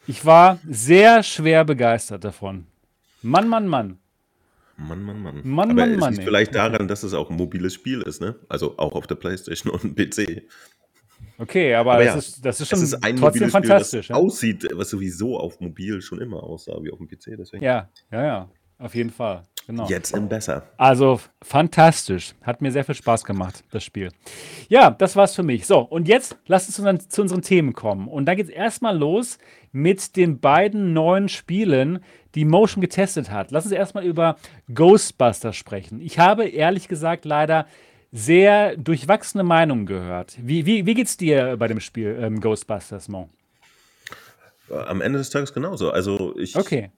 Ich 0.07 0.27
war 0.27 0.59
sehr 0.69 1.23
schwer 1.23 1.65
begeistert 1.65 2.25
davon. 2.25 2.67
Mann, 3.23 3.47
Mann, 3.47 3.69
Mann. 3.69 3.99
Mann, 4.77 5.03
Mann, 5.03 5.23
Mann. 5.23 5.41
Mann, 5.45 5.71
Aber 5.71 5.81
Mann, 5.81 5.93
es 5.93 6.01
Mann, 6.01 6.15
liegt 6.15 6.25
vielleicht 6.25 6.55
daran, 6.55 6.89
dass 6.89 7.03
es 7.03 7.13
auch 7.13 7.31
ein 7.31 7.37
mobiles 7.37 7.75
Spiel 7.75 8.01
ist, 8.03 8.21
ne? 8.21 8.35
Also 8.49 8.79
auch 8.79 8.93
auf 8.93 9.07
der 9.07 9.15
Playstation 9.17 9.73
und 9.73 9.95
PC. 9.95 10.43
Okay, 11.37 11.75
aber, 11.75 11.95
Aber 11.95 12.05
das, 12.05 12.15
ja, 12.15 12.19
ist, 12.19 12.45
das 12.45 12.61
ist 12.61 12.69
schon 12.69 12.83
ist 12.83 12.95
ein 12.95 13.17
trotzdem 13.17 13.21
mobiles 13.21 13.53
Spiel, 13.53 13.61
das 13.61 13.69
fantastisch. 13.69 14.09
Ja? 14.09 14.17
aussieht, 14.17 14.67
was 14.73 14.91
sowieso 14.91 15.39
auf 15.39 15.61
mobil 15.61 16.01
schon 16.01 16.21
immer 16.21 16.43
aussah, 16.43 16.77
wie 16.83 16.91
auf 16.91 16.99
dem 16.99 17.09
PC. 17.09 17.37
Deswegen. 17.39 17.63
ja, 17.63 17.91
ja, 18.11 18.25
ja, 18.25 18.51
auf 18.79 18.95
jeden 18.95 19.11
Fall. 19.11 19.47
Genau. 19.71 19.87
Jetzt 19.87 20.17
im 20.17 20.29
Besser. 20.29 20.65
Also 20.79 21.21
fantastisch. 21.43 22.35
Hat 22.43 22.61
mir 22.61 22.73
sehr 22.73 22.85
viel 22.85 22.97
Spaß 22.97 23.23
gemacht, 23.23 23.63
das 23.71 23.85
Spiel. 23.85 24.11
Ja, 24.69 24.91
das 24.91 25.15
war's 25.15 25.37
für 25.37 25.45
mich. 25.45 25.65
So, 25.65 25.79
und 25.79 26.09
jetzt 26.09 26.37
lasst 26.49 26.67
uns 26.67 26.75
zu 26.75 26.83
unseren, 26.83 27.09
zu 27.09 27.23
unseren 27.23 27.43
Themen 27.43 27.73
kommen. 27.73 28.09
Und 28.09 28.27
da 28.27 28.35
geht's 28.35 28.51
erstmal 28.51 28.99
los 28.99 29.39
mit 29.71 30.17
den 30.17 30.41
beiden 30.41 30.93
neuen 30.93 31.29
Spielen, 31.29 32.01
die 32.35 32.45
Motion 32.45 32.81
getestet 32.81 33.31
hat. 33.31 33.53
Lass 33.53 33.65
uns 33.65 33.73
erstmal 33.73 34.05
über 34.05 34.35
Ghostbusters 34.75 35.55
sprechen. 35.55 36.01
Ich 36.01 36.19
habe 36.19 36.49
ehrlich 36.49 36.89
gesagt 36.89 37.25
leider 37.25 37.65
sehr 38.11 38.77
durchwachsene 38.77 39.45
Meinungen 39.45 39.87
gehört. 39.87 40.37
Wie, 40.41 40.67
wie, 40.67 40.85
wie 40.85 40.95
geht's 40.95 41.17
dir 41.17 41.57
bei 41.57 41.69
dem 41.69 41.79
Spiel 41.79 42.19
ähm, 42.21 42.41
Ghostbusters, 42.41 43.07
Mo? 43.09 43.29
Äh, 44.69 44.75
Am 44.75 45.01
Ende 45.01 45.21
des 45.21 45.31
Tages 45.31 45.55
genauso. 45.55 45.93
Also 45.93 46.37
ich, 46.37 46.57
Okay. 46.57 46.91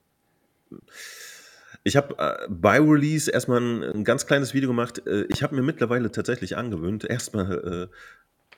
Ich 1.83 1.97
habe 1.97 2.17
äh, 2.17 2.47
bei 2.49 2.79
Release 2.79 3.29
erstmal 3.29 3.59
ein, 3.61 3.83
ein 3.83 4.03
ganz 4.03 4.25
kleines 4.25 4.53
Video 4.53 4.69
gemacht. 4.69 5.05
Äh, 5.05 5.25
ich 5.29 5.43
habe 5.43 5.55
mir 5.55 5.61
mittlerweile 5.61 6.11
tatsächlich 6.11 6.55
angewöhnt, 6.55 7.03
erstmal 7.09 7.89
äh, 7.91 7.95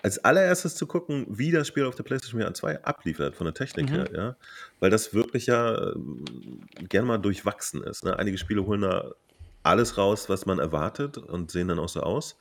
als 0.03 0.23
allererstes 0.23 0.75
zu 0.75 0.85
gucken, 0.85 1.25
wie 1.29 1.51
das 1.51 1.67
Spiel 1.67 1.85
auf 1.85 1.95
der 1.95 2.03
PlayStation 2.03 2.41
VR 2.41 2.53
2 2.53 2.83
abliefert 2.83 3.35
von 3.35 3.45
der 3.45 3.55
Technik 3.55 3.89
Mhm. 3.89 3.93
her, 3.95 4.09
ja. 4.13 4.35
Weil 4.79 4.91
das 4.91 5.15
wirklich 5.15 5.47
ja 5.47 5.93
ähm, 5.93 6.23
gern 6.89 7.05
mal 7.05 7.17
durchwachsen 7.17 7.83
ist. 7.83 8.03
Ne? 8.03 8.17
Einige 8.17 8.37
Spiele 8.37 8.65
holen 8.65 8.81
da 8.81 9.11
alles 9.63 9.97
raus, 9.97 10.29
was 10.29 10.45
man 10.45 10.59
erwartet 10.59 11.17
und 11.17 11.49
sehen 11.49 11.67
dann 11.69 11.79
auch 11.79 11.89
so 11.89 12.01
aus. 12.01 12.37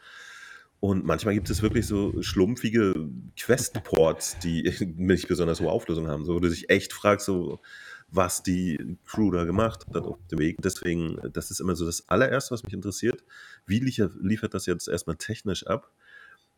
Und 0.80 1.07
manchmal 1.07 1.32
gibt 1.32 1.49
es 1.49 1.62
wirklich 1.62 1.87
so 1.87 2.20
schlumpfige 2.20 3.09
Quest-Ports, 3.41 4.39
die 4.41 4.70
nicht 4.99 5.28
besonders 5.28 5.61
hohe 5.61 5.70
Auflösung 5.70 6.09
haben, 6.09 6.26
so, 6.26 6.35
wo 6.35 6.41
du 6.41 6.51
dich 6.51 6.68
echt 6.68 6.93
fragst, 6.93 7.24
so, 7.24 7.61
was 8.09 8.42
die 8.42 8.96
Crew 9.07 9.30
da 9.30 9.44
gemacht 9.44 9.86
hat 9.86 9.96
auf 10.05 10.18
dem 10.30 10.38
Weg. 10.38 10.59
Deswegen, 10.62 11.18
das 11.32 11.50
ist 11.50 11.61
immer 11.61 11.74
so 11.76 11.84
das 11.84 12.09
allererste, 12.09 12.52
was 12.52 12.62
mich 12.62 12.72
interessiert. 12.72 13.24
Wie 13.66 13.80
liefert, 13.80 14.55
das 14.55 14.66
jetzt 14.66 14.88
erstmal 14.88 15.16
technisch 15.16 15.66
ab? 15.66 15.90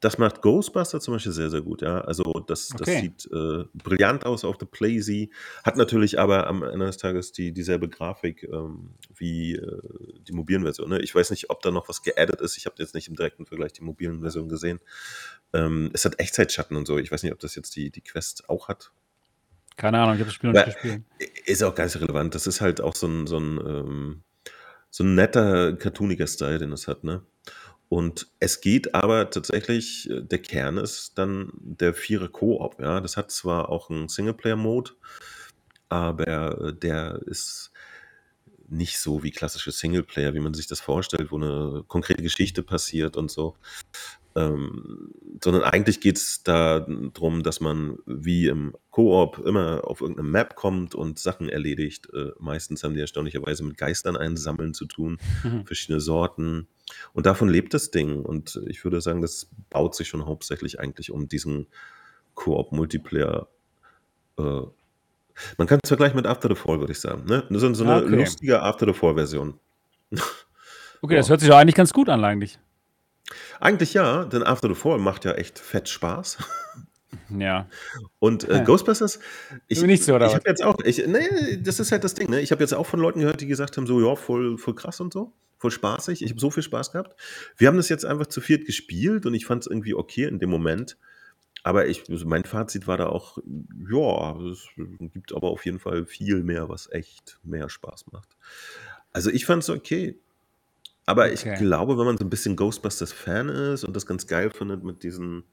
Das 0.00 0.18
macht 0.18 0.42
Ghostbuster 0.42 1.00
zum 1.00 1.14
Beispiel 1.14 1.32
sehr, 1.32 1.48
sehr 1.48 1.62
gut, 1.62 1.80
ja. 1.80 2.02
Also 2.02 2.22
das, 2.46 2.68
das 2.68 2.82
Okay. 2.82 3.00
sieht 3.00 3.32
äh, 3.32 3.64
brillant 3.72 4.26
aus 4.26 4.44
auf 4.44 4.58
der 4.58 4.66
Playsee, 4.66 5.30
hat 5.64 5.78
natürlich 5.78 6.18
aber 6.18 6.46
am 6.48 6.62
Ende 6.62 6.84
des 6.84 6.98
Tages 6.98 7.32
die, 7.32 7.52
dieselbe 7.52 7.88
Grafik 7.88 8.42
ähm, 8.42 8.90
wie 9.14 9.54
äh, 9.54 9.80
die 10.20 10.32
mobilen 10.32 10.64
Version. 10.64 10.90
Ne? 10.90 11.00
Ich 11.00 11.14
weiß 11.14 11.30
nicht, 11.30 11.48
ob 11.48 11.62
da 11.62 11.70
noch 11.70 11.88
was 11.88 12.02
geaddet 12.02 12.42
ist. 12.42 12.58
Ich 12.58 12.66
habe 12.66 12.76
jetzt 12.78 12.94
nicht 12.94 13.08
im 13.08 13.16
direkten 13.16 13.46
Vergleich 13.46 13.72
die 13.72 13.84
mobilen 13.84 14.20
Version 14.20 14.50
gesehen. 14.50 14.80
Ähm, 15.54 15.90
es 15.94 16.04
hat 16.04 16.20
Echtzeitschatten 16.20 16.76
und 16.76 16.86
so. 16.86 16.98
Ich 16.98 17.10
weiß 17.10 17.22
nicht, 17.22 17.32
ob 17.32 17.38
das 17.40 17.54
jetzt 17.54 17.74
die, 17.74 17.90
die 17.90 18.02
Quest 18.02 18.50
auch 18.50 18.68
hat. 18.68 18.92
Keine 19.76 19.98
Ahnung, 19.98 20.14
ich 20.14 20.20
habe 20.20 20.28
das 20.28 20.34
Spiel 20.34 20.52
noch 20.52 20.66
nicht 20.66 20.74
gespielt. 20.74 21.02
ist 21.44 21.62
auch 21.62 21.74
ganz 21.74 21.96
relevant. 21.96 22.34
Das 22.34 22.46
ist 22.46 22.60
halt 22.60 22.80
auch 22.80 22.94
so 22.94 23.06
ein, 23.06 23.26
so 23.26 23.38
ein, 23.38 23.58
ähm, 23.58 24.22
so 24.90 25.04
ein 25.04 25.14
netter, 25.14 25.76
cartooniger 25.76 26.26
Style, 26.26 26.58
den 26.58 26.72
es 26.72 26.88
hat, 26.88 27.04
ne? 27.04 27.22
Und 27.88 28.28
es 28.40 28.60
geht 28.60 28.94
aber 28.94 29.30
tatsächlich, 29.30 30.10
äh, 30.10 30.22
der 30.22 30.40
Kern 30.40 30.78
ist 30.78 31.18
dann 31.18 31.52
der 31.54 31.94
Vierer 31.94 32.28
Koop, 32.28 32.80
ja. 32.80 33.00
Das 33.00 33.16
hat 33.16 33.30
zwar 33.30 33.68
auch 33.68 33.90
einen 33.90 34.08
Singleplayer-Mode, 34.08 34.92
aber 35.88 36.60
äh, 36.60 36.72
der 36.74 37.20
ist 37.26 37.70
nicht 38.68 38.98
so 38.98 39.22
wie 39.22 39.30
klassische 39.30 39.70
Singleplayer, 39.70 40.34
wie 40.34 40.40
man 40.40 40.54
sich 40.54 40.66
das 40.66 40.80
vorstellt, 40.80 41.30
wo 41.30 41.36
eine 41.36 41.84
konkrete 41.86 42.22
Geschichte 42.22 42.62
passiert 42.62 43.16
und 43.16 43.30
so. 43.30 43.56
Ähm, 44.36 45.12
sondern 45.42 45.62
eigentlich 45.64 46.00
geht 46.00 46.18
es 46.18 46.42
da 46.42 46.80
darum, 47.14 47.42
dass 47.42 47.60
man 47.60 47.98
wie 48.04 48.46
im 48.48 48.74
Koop 48.90 49.38
immer 49.46 49.82
auf 49.84 50.02
irgendeine 50.02 50.28
Map 50.28 50.54
kommt 50.56 50.94
und 50.94 51.18
Sachen 51.18 51.48
erledigt. 51.48 52.08
Äh, 52.12 52.32
meistens 52.38 52.84
haben 52.84 52.94
die 52.94 53.00
erstaunlicherweise 53.00 53.64
mit 53.64 53.78
Geistern 53.78 54.16
einsammeln 54.16 54.74
zu 54.74 54.84
tun, 54.84 55.18
Mhm. 55.42 55.64
verschiedene 55.66 56.00
Sorten. 56.00 56.68
Und 57.14 57.24
davon 57.26 57.48
lebt 57.48 57.72
das 57.74 57.90
Ding. 57.90 58.22
Und 58.24 58.60
ich 58.66 58.84
würde 58.84 59.00
sagen, 59.00 59.22
das 59.22 59.48
baut 59.70 59.94
sich 59.94 60.06
schon 60.08 60.26
hauptsächlich 60.26 60.78
eigentlich 60.80 61.10
um 61.10 61.28
diesen 61.28 61.66
Koop-Multiplayer. 62.34 63.48
Äh, 64.38 64.42
man 65.58 65.66
kann 65.66 65.80
es 65.82 65.88
vergleichen 65.88 66.16
mit 66.16 66.26
After 66.26 66.48
the 66.48 66.54
Fall, 66.54 66.78
würde 66.80 66.92
ich 66.92 67.00
sagen. 67.00 67.24
Ne? 67.26 67.44
So, 67.50 67.72
so 67.74 67.84
eine 67.84 67.94
Ah, 67.94 67.98
okay. 67.98 68.16
lustige 68.16 68.62
After 68.62 68.86
the 68.86 68.92
Fall-Version. 68.92 69.58
Okay, 71.02 71.16
das 71.16 71.28
hört 71.28 71.40
sich 71.40 71.48
doch 71.48 71.56
eigentlich 71.56 71.74
ganz 71.74 71.92
gut 71.92 72.08
an, 72.08 72.24
eigentlich. 72.24 72.58
Eigentlich 73.60 73.94
ja, 73.94 74.24
denn 74.24 74.42
After 74.42 74.68
the 74.68 74.74
Fall 74.74 74.98
macht 74.98 75.24
ja 75.24 75.32
echt 75.32 75.58
fett 75.58 75.88
Spaß. 75.88 76.38
Ja. 77.30 77.68
Und 78.18 78.48
äh. 78.48 78.62
Ghostbusters, 78.64 79.18
ich, 79.68 79.80
Du 79.80 79.86
nicht 79.86 80.04
so, 80.04 80.14
oder 80.14 80.26
ich 80.26 80.34
habe 80.34 80.48
jetzt 80.48 80.62
auch, 80.62 80.76
ich, 80.84 81.06
nee, 81.06 81.56
das 81.56 81.80
ist 81.80 81.92
halt 81.92 82.04
das 82.04 82.14
Ding, 82.14 82.30
ne? 82.30 82.40
Ich 82.40 82.52
habe 82.52 82.62
jetzt 82.62 82.74
auch 82.74 82.86
von 82.86 83.00
Leuten 83.00 83.20
gehört, 83.20 83.40
die 83.40 83.46
gesagt 83.46 83.76
haben, 83.76 83.86
so, 83.86 84.00
ja, 84.00 84.14
voll, 84.16 84.58
voll 84.58 84.74
krass 84.74 85.00
und 85.00 85.12
so, 85.12 85.32
voll 85.56 85.70
spaßig. 85.70 86.22
Ich 86.22 86.30
habe 86.30 86.40
so 86.40 86.50
viel 86.50 86.62
Spaß 86.62 86.92
gehabt. 86.92 87.18
Wir 87.56 87.68
haben 87.68 87.76
das 87.76 87.88
jetzt 87.88 88.04
einfach 88.04 88.26
zu 88.26 88.40
viert 88.40 88.66
gespielt 88.66 89.26
und 89.26 89.34
ich 89.34 89.46
fand 89.46 89.62
es 89.62 89.66
irgendwie 89.66 89.94
okay 89.94 90.24
in 90.24 90.38
dem 90.38 90.50
Moment. 90.50 90.98
Aber 91.62 91.86
ich, 91.86 92.08
also 92.08 92.26
mein 92.26 92.44
Fazit 92.44 92.86
war 92.86 92.96
da 92.96 93.08
auch, 93.08 93.38
ja, 93.90 94.36
es 94.50 94.68
gibt 95.12 95.34
aber 95.34 95.50
auf 95.50 95.64
jeden 95.64 95.80
Fall 95.80 96.06
viel 96.06 96.42
mehr, 96.44 96.68
was 96.68 96.90
echt 96.92 97.40
mehr 97.42 97.68
Spaß 97.68 98.06
macht. 98.12 98.36
Also 99.12 99.30
ich 99.30 99.46
fand 99.46 99.62
es 99.62 99.70
okay. 99.70 100.20
Aber 101.06 101.32
ich 101.32 101.40
Okay. 101.40 101.56
glaube, 101.58 101.96
wenn 101.98 102.04
man 102.04 102.18
so 102.18 102.24
ein 102.24 102.30
bisschen 102.30 102.56
Ghostbusters-Fan 102.56 103.48
ist 103.48 103.84
und 103.84 103.94
das 103.94 104.06
ganz 104.06 104.26
geil 104.26 104.50
findet 104.50 104.82
mit 104.82 105.02
diesen 105.04 105.44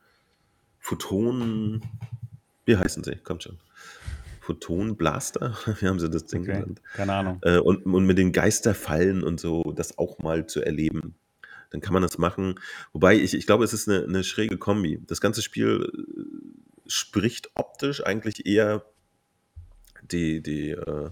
Photonen, 0.79 1.83
wie 2.65 2.75
heißen 2.75 3.03
sie? 3.03 3.15
Kommt 3.17 3.43
schon. 3.43 3.59
Photon-Blaster, 4.41 5.55
wie 5.79 5.87
haben 5.87 5.99
sie 5.99 6.09
das 6.09 6.25
Ding 6.25 6.41
Okay, 6.41 6.53
genannt? 6.53 6.81
keine 6.93 7.13
Ahnung. 7.13 7.39
Äh, 7.43 7.59
und, 7.59 7.85
und 7.85 8.05
mit 8.05 8.17
den 8.17 8.31
Geisterfallen 8.31 9.23
und 9.23 9.39
so, 9.39 9.73
das 9.75 9.97
auch 9.97 10.19
mal 10.19 10.47
zu 10.47 10.61
erleben. 10.61 11.15
Dann 11.69 11.81
kann 11.81 11.93
man 11.93 12.03
das 12.03 12.17
machen. 12.17 12.59
Wobei 12.91 13.15
ich, 13.15 13.33
ich 13.33 13.45
glaube, 13.45 13.63
es 13.63 13.73
ist 13.73 13.87
eine, 13.87 14.03
eine 14.03 14.23
schräge 14.23 14.57
Kombi. 14.57 15.01
Das 15.07 15.21
ganze 15.21 15.41
Spiel 15.41 15.89
äh, 15.91 16.89
spricht 16.89 17.51
optisch 17.55 18.05
eigentlich 18.05 18.45
eher 18.45 18.83
die, 20.01 20.41
die 20.41 20.71
äh, 20.71 21.09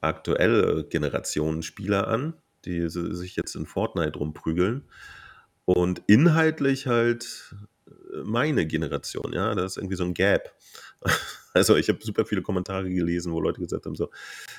aktuelle 0.00 0.84
Generation 0.84 1.62
Spieler 1.62 2.08
an, 2.08 2.34
die 2.64 2.88
si- 2.88 3.14
sich 3.14 3.36
jetzt 3.36 3.54
in 3.56 3.66
Fortnite 3.66 4.18
rumprügeln. 4.18 4.84
Und 5.64 6.02
inhaltlich 6.06 6.86
halt 6.86 7.54
äh, 7.86 8.22
meine 8.24 8.66
Generation, 8.66 9.32
ja, 9.32 9.54
da 9.54 9.64
ist 9.64 9.76
irgendwie 9.76 9.96
so 9.96 10.04
ein 10.04 10.14
Gap. 10.14 10.52
Also 11.54 11.76
ich 11.76 11.88
habe 11.88 11.98
super 12.02 12.24
viele 12.24 12.42
Kommentare 12.42 12.88
gelesen, 12.88 13.32
wo 13.32 13.40
Leute 13.40 13.60
gesagt 13.60 13.84
haben, 13.86 13.96
so, 13.96 14.10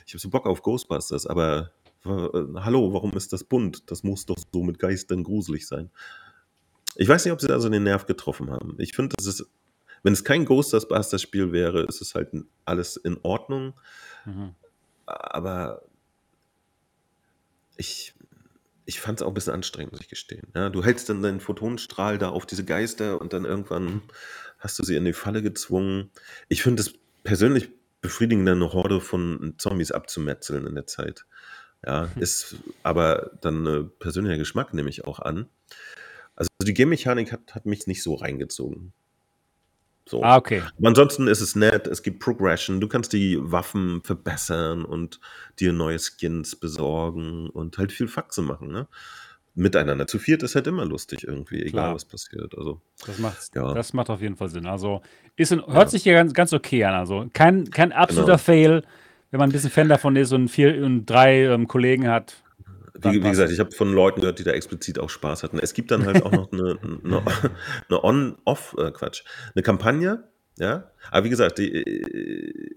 ich 0.05 0.13
habe 0.13 0.19
so 0.19 0.29
Bock 0.29 0.45
auf 0.47 0.61
Ghostbusters, 0.63 1.27
aber 1.27 1.71
äh, 2.03 2.09
hallo, 2.09 2.91
warum 2.91 3.11
ist 3.15 3.31
das 3.31 3.43
bunt? 3.45 3.89
Das 3.89 4.03
muss 4.03 4.25
doch 4.25 4.35
so 4.51 4.63
mit 4.63 4.79
Geistern 4.79 5.23
gruselig 5.23 5.65
sein. 5.65 5.91
Ich 6.95 7.07
weiß 7.07 7.23
nicht, 7.23 7.31
ob 7.31 7.39
sie 7.39 7.47
da 7.47 7.59
so 7.59 7.69
den 7.69 7.83
Nerv 7.83 8.05
getroffen 8.05 8.49
haben. 8.51 8.75
Ich 8.79 8.93
finde, 8.95 9.15
das 9.17 9.27
ist, 9.27 9.45
wenn 10.03 10.11
es 10.11 10.25
kein 10.25 10.43
Ghostbusters-Spiel 10.43 11.53
wäre, 11.53 11.83
ist 11.83 12.01
es 12.01 12.15
halt 12.15 12.31
alles 12.65 12.97
in 12.97 13.17
Ordnung, 13.21 13.79
Mhm. 14.25 14.55
aber 15.05 15.83
ich, 17.79 18.13
ich 18.85 18.99
fand 18.99 19.19
es 19.19 19.23
auch 19.23 19.29
ein 19.29 19.33
bisschen 19.33 19.53
anstrengend, 19.53 19.93
muss 19.93 20.01
ich 20.01 20.09
gestehen. 20.09 20.47
Ja, 20.53 20.69
du 20.69 20.83
hältst 20.83 21.09
dann 21.09 21.21
deinen 21.21 21.39
Photonenstrahl 21.39 22.17
da 22.17 22.29
auf 22.29 22.45
diese 22.45 22.65
Geister 22.65 23.19
und 23.21 23.33
dann 23.33 23.45
irgendwann 23.45 24.01
hast 24.59 24.77
du 24.77 24.83
sie 24.83 24.97
in 24.97 25.05
die 25.05 25.13
Falle 25.13 25.41
gezwungen. 25.41 26.11
Ich 26.49 26.61
finde 26.61 26.81
es 26.81 26.93
persönlich 27.23 27.69
befriedigender, 28.01 28.51
eine 28.51 28.73
Horde 28.73 28.99
von 28.99 29.55
Zombies 29.57 29.91
abzumetzeln 29.91 30.67
in 30.67 30.75
der 30.75 30.87
Zeit. 30.87 31.25
Ja, 31.85 32.09
ist 32.17 32.57
aber 32.83 33.31
dann 33.39 33.65
äh, 33.65 33.83
persönlicher 33.83 34.37
Geschmack, 34.37 34.73
nehme 34.73 34.89
ich 34.89 35.05
auch 35.05 35.19
an. 35.19 35.47
Also 36.35 36.49
die 36.61 36.73
Game-Mechanik 36.73 37.31
hat, 37.31 37.55
hat 37.55 37.65
mich 37.65 37.87
nicht 37.87 38.03
so 38.03 38.15
reingezogen. 38.15 38.91
So. 40.09 40.23
Ah, 40.23 40.37
okay. 40.37 40.63
Aber 40.79 40.87
ansonsten 40.87 41.27
ist 41.27 41.39
es 41.39 41.55
nett, 41.55 41.85
es 41.85 42.01
gibt 42.01 42.19
Progression, 42.19 42.81
du 42.81 42.87
kannst 42.87 43.13
die 43.13 43.37
Waffen 43.39 44.01
verbessern 44.03 44.83
und 44.83 45.19
dir 45.59 45.71
neue 45.71 45.99
Skins 45.99 46.55
besorgen 46.55 47.47
und 47.49 47.77
halt 47.77 47.91
viel 47.91 48.07
Faxe 48.07 48.41
machen, 48.41 48.71
ne? 48.71 48.87
Miteinander. 49.55 50.07
Zu 50.07 50.19
viert 50.19 50.41
ist 50.43 50.55
halt 50.55 50.67
immer 50.67 50.85
lustig 50.85 51.25
irgendwie, 51.27 51.57
egal 51.61 51.71
Klar. 51.71 51.95
was 51.95 52.05
passiert. 52.05 52.57
Also, 52.57 52.81
Das 53.05 53.17
macht, 53.19 53.55
Ja. 53.55 53.73
das 53.73 53.93
macht 53.93 54.09
auf 54.09 54.21
jeden 54.21 54.35
Fall 54.35 54.49
Sinn. 54.49 54.65
Also 54.65 55.01
ist 55.35 55.51
in, 55.51 55.59
hört 55.59 55.73
Ja. 55.75 55.87
sich 55.89 56.05
ja 56.05 56.13
ganz, 56.13 56.33
ganz 56.33 56.53
okay 56.53 56.83
an. 56.85 56.93
Also 56.95 57.27
kein, 57.33 57.69
kein 57.69 57.91
absoluter 57.91 58.33
Genau. 58.33 58.37
Fail, 58.37 58.83
wenn 59.31 59.39
man 59.39 59.49
ein 59.49 59.51
bisschen 59.51 59.69
Fan 59.71 59.89
davon 59.89 60.15
ist 60.15 60.31
und 60.31 60.47
vier 60.49 60.83
und 60.83 61.05
drei 61.05 61.43
ähm, 61.43 61.67
Kollegen 61.67 62.07
hat. 62.07 62.35
Wie, 63.01 63.23
wie 63.23 63.29
gesagt, 63.29 63.49
es. 63.49 63.53
ich 63.53 63.59
habe 63.59 63.71
von 63.71 63.93
Leuten 63.93 64.21
gehört, 64.21 64.39
die 64.39 64.43
da 64.43 64.51
explizit 64.51 64.99
auch 64.99 65.09
Spaß 65.09 65.43
hatten. 65.43 65.59
Es 65.59 65.73
gibt 65.73 65.91
dann 65.91 66.05
halt 66.05 66.23
auch 66.23 66.31
noch 66.31 66.51
eine, 66.51 66.79
eine, 67.03 67.23
eine 67.87 68.03
On-Off, 68.03 68.75
äh, 68.77 68.91
eine 68.91 69.63
Kampagne, 69.63 70.23
ja. 70.57 70.91
Aber 71.11 71.25
wie 71.25 71.29
gesagt, 71.29 71.57
die, 71.57 71.71
äh, 71.71 72.69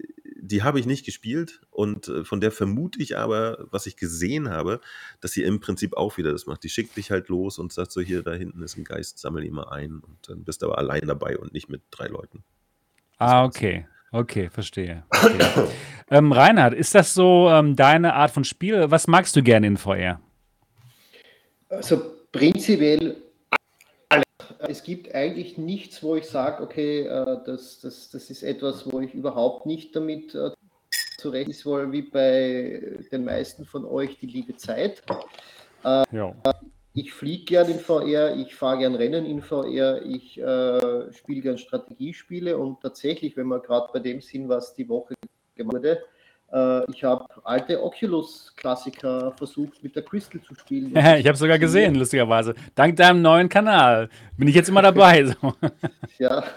die 0.45 0.61
habe 0.61 0.79
ich 0.79 0.85
nicht 0.85 1.05
gespielt 1.05 1.61
und 1.71 2.07
äh, 2.09 2.25
von 2.25 2.41
der 2.41 2.51
vermute 2.51 3.01
ich 3.01 3.17
aber, 3.17 3.65
was 3.71 3.85
ich 3.85 3.95
gesehen 3.95 4.49
habe, 4.49 4.81
dass 5.21 5.31
sie 5.31 5.43
im 5.43 5.59
Prinzip 5.59 5.95
auch 5.95 6.17
wieder 6.17 6.31
das 6.31 6.45
macht. 6.45 6.63
Die 6.63 6.69
schickt 6.69 6.97
dich 6.97 7.11
halt 7.11 7.29
los 7.29 7.59
und 7.59 7.71
sagt 7.71 7.91
so, 7.91 8.01
hier, 8.01 8.23
da 8.23 8.33
hinten 8.33 8.61
ist 8.61 8.77
ein 8.77 8.83
Geist, 8.83 9.19
sammel 9.19 9.45
ihn 9.45 9.53
mal 9.53 9.69
ein 9.69 9.99
und 9.99 10.17
dann 10.27 10.43
bist 10.43 10.61
du 10.61 10.67
aber 10.67 10.77
allein 10.77 11.07
dabei 11.07 11.37
und 11.37 11.53
nicht 11.53 11.69
mit 11.69 11.81
drei 11.91 12.07
Leuten. 12.07 12.43
Ah, 13.17 13.45
okay. 13.45 13.87
Okay, 14.13 14.47
verstehe. 14.51 15.03
Okay. 15.09 15.67
ähm, 16.11 16.31
Reinhard, 16.31 16.75
ist 16.75 16.93
das 16.93 17.15
so 17.15 17.49
ähm, 17.49 17.75
deine 17.75 18.13
Art 18.13 18.29
von 18.29 18.43
Spiel? 18.43 18.91
Was 18.91 19.07
magst 19.07 19.35
du 19.35 19.41
gerne 19.41 19.65
in 19.65 19.75
VR? 19.75 20.19
Also 21.67 21.99
prinzipiell 22.31 23.17
alles. 24.09 24.23
Es 24.59 24.83
gibt 24.83 25.13
eigentlich 25.15 25.57
nichts, 25.57 26.03
wo 26.03 26.15
ich 26.15 26.25
sage, 26.25 26.61
okay, 26.61 27.07
äh, 27.07 27.37
das, 27.43 27.79
das, 27.81 28.11
das 28.11 28.29
ist 28.29 28.43
etwas, 28.43 28.91
wo 28.91 28.99
ich 28.99 29.15
überhaupt 29.15 29.65
nicht 29.65 29.95
damit 29.95 30.35
äh, 30.35 30.51
zurecht 31.17 31.49
ist, 31.49 31.65
wohl 31.65 31.91
wie 31.91 32.03
bei 32.03 32.99
den 33.11 33.25
meisten 33.25 33.65
von 33.65 33.83
euch 33.83 34.19
die 34.19 34.27
liebe 34.27 34.55
Zeit. 34.55 35.01
Ja. 35.83 36.33
Ich 36.95 37.11
fliege 37.11 37.45
gern 37.45 37.69
in 37.69 37.79
VR, 37.79 38.35
ich 38.35 38.53
fahre 38.53 38.77
gern 38.77 38.93
Rennen 38.93 39.25
in 39.25 39.41
VR, 39.41 40.05
ich 40.05 40.39
äh, 40.39 41.11
spiele 41.11 41.41
gern 41.41 41.57
Strategiespiele 41.57 42.55
und 42.55 42.81
tatsächlich, 42.81 43.35
wenn 43.35 43.47
wir 43.47 43.59
gerade 43.61 43.91
bei 43.91 43.99
dem 43.99 44.21
sind, 44.21 44.47
was 44.47 44.75
die 44.75 44.87
Woche 44.87 45.15
gemacht 45.55 45.77
wurde, 45.77 46.03
ich 46.91 47.03
habe 47.03 47.25
alte 47.43 47.81
Oculus-Klassiker 47.81 49.33
versucht 49.35 49.83
mit 49.83 49.95
der 49.95 50.03
Crystal 50.03 50.39
zu 50.41 50.53
spielen. 50.53 50.91
ich 50.95 51.01
habe 51.01 51.31
es 51.31 51.39
sogar 51.39 51.57
gesehen, 51.57 51.95
lustigerweise. 51.95 52.53
Dank 52.75 52.95
deinem 52.95 53.23
neuen 53.23 53.49
Kanal 53.49 54.09
bin 54.37 54.47
ich 54.47 54.55
jetzt 54.55 54.69
immer 54.69 54.81
dabei. 54.81 55.25
So. 55.25 55.53
Ja, 56.19 56.43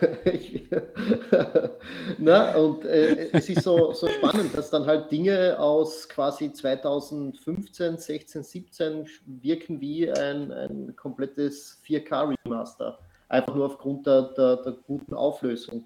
na, 2.19 2.55
und 2.57 2.85
äh, 2.85 3.31
es 3.33 3.49
ist 3.49 3.63
so, 3.63 3.93
so 3.95 4.07
spannend, 4.07 4.55
dass 4.55 4.71
dann 4.71 4.85
halt 4.85 5.11
Dinge 5.11 5.59
aus 5.59 6.07
quasi 6.09 6.53
2015, 6.53 7.97
16, 7.97 8.43
17 8.43 9.07
wirken 9.25 9.81
wie 9.81 10.11
ein, 10.11 10.53
ein 10.53 10.95
komplettes 10.95 11.81
4K-Remaster. 11.87 12.99
Einfach 13.29 13.55
nur 13.55 13.67
aufgrund 13.67 14.07
der, 14.07 14.23
der, 14.37 14.57
der 14.57 14.73
guten 14.87 15.15
Auflösung. 15.15 15.85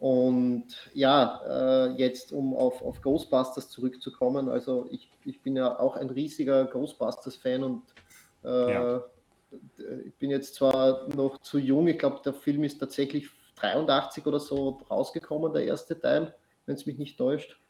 Und 0.00 0.64
ja, 0.94 1.42
äh, 1.46 1.92
jetzt 1.98 2.32
um 2.32 2.56
auf, 2.56 2.80
auf 2.82 3.02
Ghostbusters 3.02 3.68
zurückzukommen, 3.68 4.48
also 4.48 4.88
ich, 4.90 5.10
ich 5.26 5.42
bin 5.42 5.56
ja 5.56 5.78
auch 5.78 5.94
ein 5.94 6.08
riesiger 6.08 6.64
Ghostbusters-Fan 6.64 7.62
und 7.62 7.82
äh, 8.42 8.72
Ja. 8.72 9.04
ich 10.06 10.14
bin 10.14 10.30
jetzt 10.30 10.54
zwar 10.54 11.06
noch 11.14 11.38
zu 11.42 11.58
jung, 11.58 11.86
ich 11.86 11.98
glaube, 11.98 12.20
der 12.24 12.32
Film 12.32 12.64
ist 12.64 12.78
tatsächlich 12.78 13.28
83 13.56 14.24
oder 14.24 14.40
so 14.40 14.80
rausgekommen, 14.90 15.52
der 15.52 15.66
erste 15.66 16.00
Teil, 16.00 16.34
wenn 16.64 16.76
es 16.76 16.86
mich 16.86 16.96
nicht 16.96 17.18
täuscht. 17.18 17.60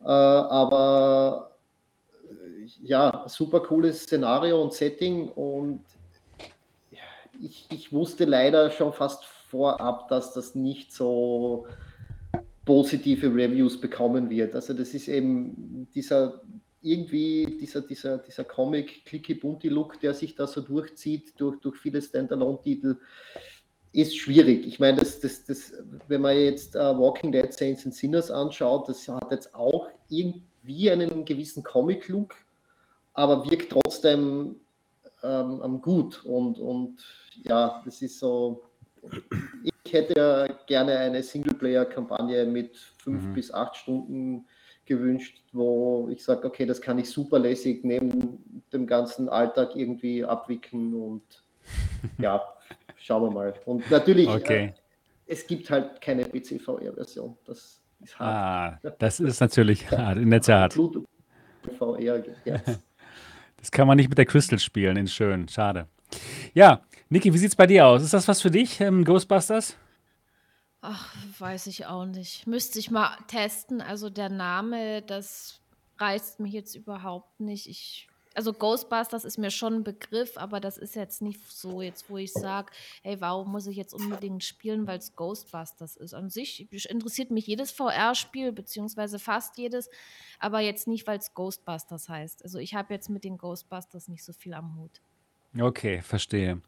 Äh, 0.00 0.06
aber 0.06 1.50
ja, 2.82 3.24
super 3.28 3.60
cooles 3.60 4.04
Szenario 4.04 4.62
und 4.62 4.72
Setting 4.72 5.28
und 5.28 5.84
ich, 7.38 7.66
ich 7.70 7.92
wusste 7.92 8.24
leider 8.24 8.70
schon 8.70 8.94
fast 8.94 9.26
vorab, 9.48 10.08
dass 10.08 10.32
das 10.34 10.54
nicht 10.54 10.92
so 10.92 11.66
positive 12.64 13.28
Reviews 13.28 13.80
bekommen 13.80 14.28
wird. 14.28 14.54
Also 14.54 14.74
das 14.74 14.92
ist 14.94 15.08
eben 15.08 15.88
dieser 15.94 16.40
irgendwie 16.82 17.56
dieser, 17.60 17.80
dieser, 17.80 18.18
dieser 18.18 18.44
Comic 18.44 19.04
clicky 19.06 19.34
bunti 19.34 19.68
Look, 19.68 19.98
der 20.00 20.14
sich 20.14 20.36
da 20.36 20.46
so 20.46 20.60
durchzieht 20.60 21.32
durch, 21.36 21.58
durch 21.60 21.76
viele 21.78 22.00
Standalone-Titel, 22.00 22.96
ist 23.92 24.16
schwierig. 24.16 24.66
Ich 24.66 24.78
meine, 24.78 24.98
das, 24.98 25.20
das, 25.20 25.44
das, 25.46 25.72
wenn 26.06 26.20
man 26.20 26.36
jetzt 26.36 26.76
uh, 26.76 26.96
Walking 26.96 27.32
Dead 27.32 27.52
Saints 27.52 27.86
and 27.86 27.94
Sinners 27.94 28.30
anschaut, 28.30 28.88
das 28.88 29.08
hat 29.08 29.32
jetzt 29.32 29.52
auch 29.54 29.88
irgendwie 30.08 30.90
einen 30.90 31.24
gewissen 31.24 31.64
Comic-Look, 31.64 32.34
aber 33.14 33.50
wirkt 33.50 33.72
trotzdem 33.72 34.56
ähm, 35.22 35.80
gut. 35.80 36.24
Und, 36.24 36.58
und 36.58 36.98
ja, 37.44 37.82
das 37.84 38.02
ist 38.02 38.18
so. 38.18 38.62
Ich 39.84 39.92
hätte 39.92 40.14
ja 40.18 40.46
gerne 40.66 40.98
eine 40.98 41.22
Singleplayer-Kampagne 41.22 42.44
mit 42.46 42.76
fünf 42.98 43.22
Mhm. 43.24 43.32
bis 43.34 43.52
acht 43.52 43.76
Stunden 43.76 44.46
gewünscht, 44.84 45.42
wo 45.52 46.08
ich 46.10 46.22
sage, 46.24 46.46
okay, 46.46 46.66
das 46.66 46.80
kann 46.80 46.98
ich 46.98 47.08
super 47.10 47.38
lässig 47.38 47.84
neben 47.84 48.62
dem 48.72 48.86
ganzen 48.86 49.28
Alltag 49.28 49.70
irgendwie 49.74 50.24
abwickeln 50.24 50.94
und 50.94 51.22
ja, 52.18 52.42
schauen 52.96 53.24
wir 53.24 53.30
mal. 53.30 53.54
Und 53.64 53.88
natürlich, 53.90 54.28
Okay. 54.28 54.66
äh, 54.66 54.72
es 55.26 55.46
gibt 55.46 55.68
halt 55.70 56.00
keine 56.00 56.24
PC-VR-Version. 56.24 57.36
Das 57.44 57.80
ist 58.02 58.18
hart. 58.18 58.80
Ah, 58.84 58.92
das 58.98 59.18
ist 59.20 59.40
natürlich 59.40 59.90
hart, 59.90 60.18
in 60.18 60.30
der 60.30 60.40
Tat. 60.40 60.74
Blut 60.74 61.04
VR 61.78 62.18
jetzt. 62.18 62.40
Das 63.58 63.70
kann 63.72 63.88
man 63.88 63.96
nicht 63.96 64.08
mit 64.08 64.18
der 64.18 64.26
Crystal 64.26 64.58
spielen, 64.60 64.96
ist 64.98 65.12
schön, 65.14 65.48
schade. 65.48 65.88
Ja, 66.54 66.82
Niki, 67.08 67.32
wie 67.32 67.38
sieht's 67.38 67.54
bei 67.54 67.68
dir 67.68 67.86
aus? 67.86 68.02
Ist 68.02 68.14
das 68.14 68.26
was 68.26 68.42
für 68.42 68.50
dich, 68.50 68.80
ähm, 68.80 69.04
Ghostbusters? 69.04 69.76
Ach, 70.80 71.14
weiß 71.38 71.68
ich 71.68 71.86
auch 71.86 72.04
nicht. 72.04 72.48
Müsste 72.48 72.80
ich 72.80 72.90
mal 72.90 73.16
testen. 73.28 73.80
Also 73.80 74.10
der 74.10 74.28
Name, 74.28 75.02
das 75.02 75.60
reizt 75.98 76.40
mich 76.40 76.52
jetzt 76.52 76.74
überhaupt 76.74 77.38
nicht. 77.38 77.68
Ich, 77.68 78.08
also 78.34 78.52
Ghostbusters 78.52 79.24
ist 79.24 79.38
mir 79.38 79.52
schon 79.52 79.74
ein 79.74 79.84
Begriff, 79.84 80.36
aber 80.36 80.58
das 80.58 80.78
ist 80.78 80.96
jetzt 80.96 81.22
nicht 81.22 81.40
so, 81.48 81.80
jetzt 81.80 82.10
wo 82.10 82.16
ich 82.16 82.32
sage, 82.32 82.72
hey, 83.04 83.20
warum 83.20 83.52
muss 83.52 83.68
ich 83.68 83.76
jetzt 83.76 83.94
unbedingt 83.94 84.42
spielen, 84.42 84.88
weil 84.88 84.98
es 84.98 85.14
Ghostbusters 85.14 85.96
ist. 85.96 86.12
An 86.12 86.28
sich 86.28 86.68
interessiert 86.90 87.30
mich 87.30 87.46
jedes 87.46 87.70
VR-Spiel, 87.70 88.50
beziehungsweise 88.50 89.20
fast 89.20 89.58
jedes, 89.58 89.88
aber 90.40 90.58
jetzt 90.58 90.88
nicht, 90.88 91.06
weil 91.06 91.18
es 91.18 91.34
Ghostbusters 91.34 92.08
heißt. 92.08 92.42
Also 92.42 92.58
ich 92.58 92.74
habe 92.74 92.92
jetzt 92.92 93.10
mit 93.10 93.22
den 93.22 93.38
Ghostbusters 93.38 94.08
nicht 94.08 94.24
so 94.24 94.32
viel 94.32 94.54
am 94.54 94.76
Hut. 94.76 95.00
Okay, 95.60 96.00
verstehe. 96.02 96.60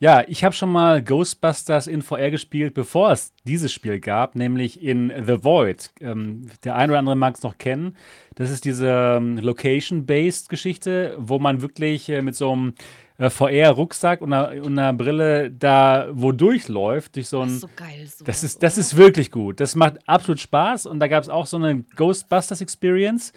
Ja, 0.00 0.24
ich 0.26 0.44
habe 0.44 0.54
schon 0.54 0.70
mal 0.72 1.02
Ghostbusters 1.02 1.86
in 1.86 2.02
VR 2.02 2.30
gespielt, 2.30 2.74
bevor 2.74 3.12
es 3.12 3.32
dieses 3.44 3.72
Spiel 3.72 4.00
gab, 4.00 4.34
nämlich 4.34 4.82
in 4.82 5.12
The 5.26 5.44
Void. 5.44 5.90
Ähm, 6.00 6.48
der 6.64 6.74
ein 6.76 6.90
oder 6.90 6.98
andere 6.98 7.16
mag 7.16 7.36
es 7.36 7.42
noch 7.42 7.58
kennen. 7.58 7.96
Das 8.34 8.50
ist 8.50 8.64
diese 8.64 8.88
ähm, 9.18 9.38
Location-based 9.38 10.48
Geschichte, 10.48 11.14
wo 11.18 11.38
man 11.38 11.62
wirklich 11.62 12.08
äh, 12.08 12.22
mit 12.22 12.34
so 12.34 12.52
einem 12.52 12.74
äh, 13.18 13.30
VR-Rucksack 13.30 14.20
und 14.20 14.32
einer, 14.32 14.62
und 14.64 14.78
einer 14.78 14.92
Brille 14.92 15.50
da 15.50 16.08
wo 16.12 16.32
durchläuft, 16.32 17.14
durch 17.16 17.28
so 17.28 17.40
Das 17.42 17.48
ein 17.48 17.54
ist 17.54 17.60
so 17.60 17.68
geil, 17.76 18.00
das 18.04 18.18
sowas, 18.18 18.42
ist, 18.42 18.62
das 18.62 18.74
oder? 18.74 18.80
ist 18.80 18.96
wirklich 18.96 19.30
gut. 19.30 19.60
Das 19.60 19.76
macht 19.76 20.08
absolut 20.08 20.40
Spaß. 20.40 20.86
Und 20.86 20.98
da 20.98 21.06
gab 21.06 21.22
es 21.22 21.28
auch 21.28 21.46
so 21.46 21.56
eine 21.56 21.84
Ghostbusters 21.96 22.60
Experience. 22.60 23.32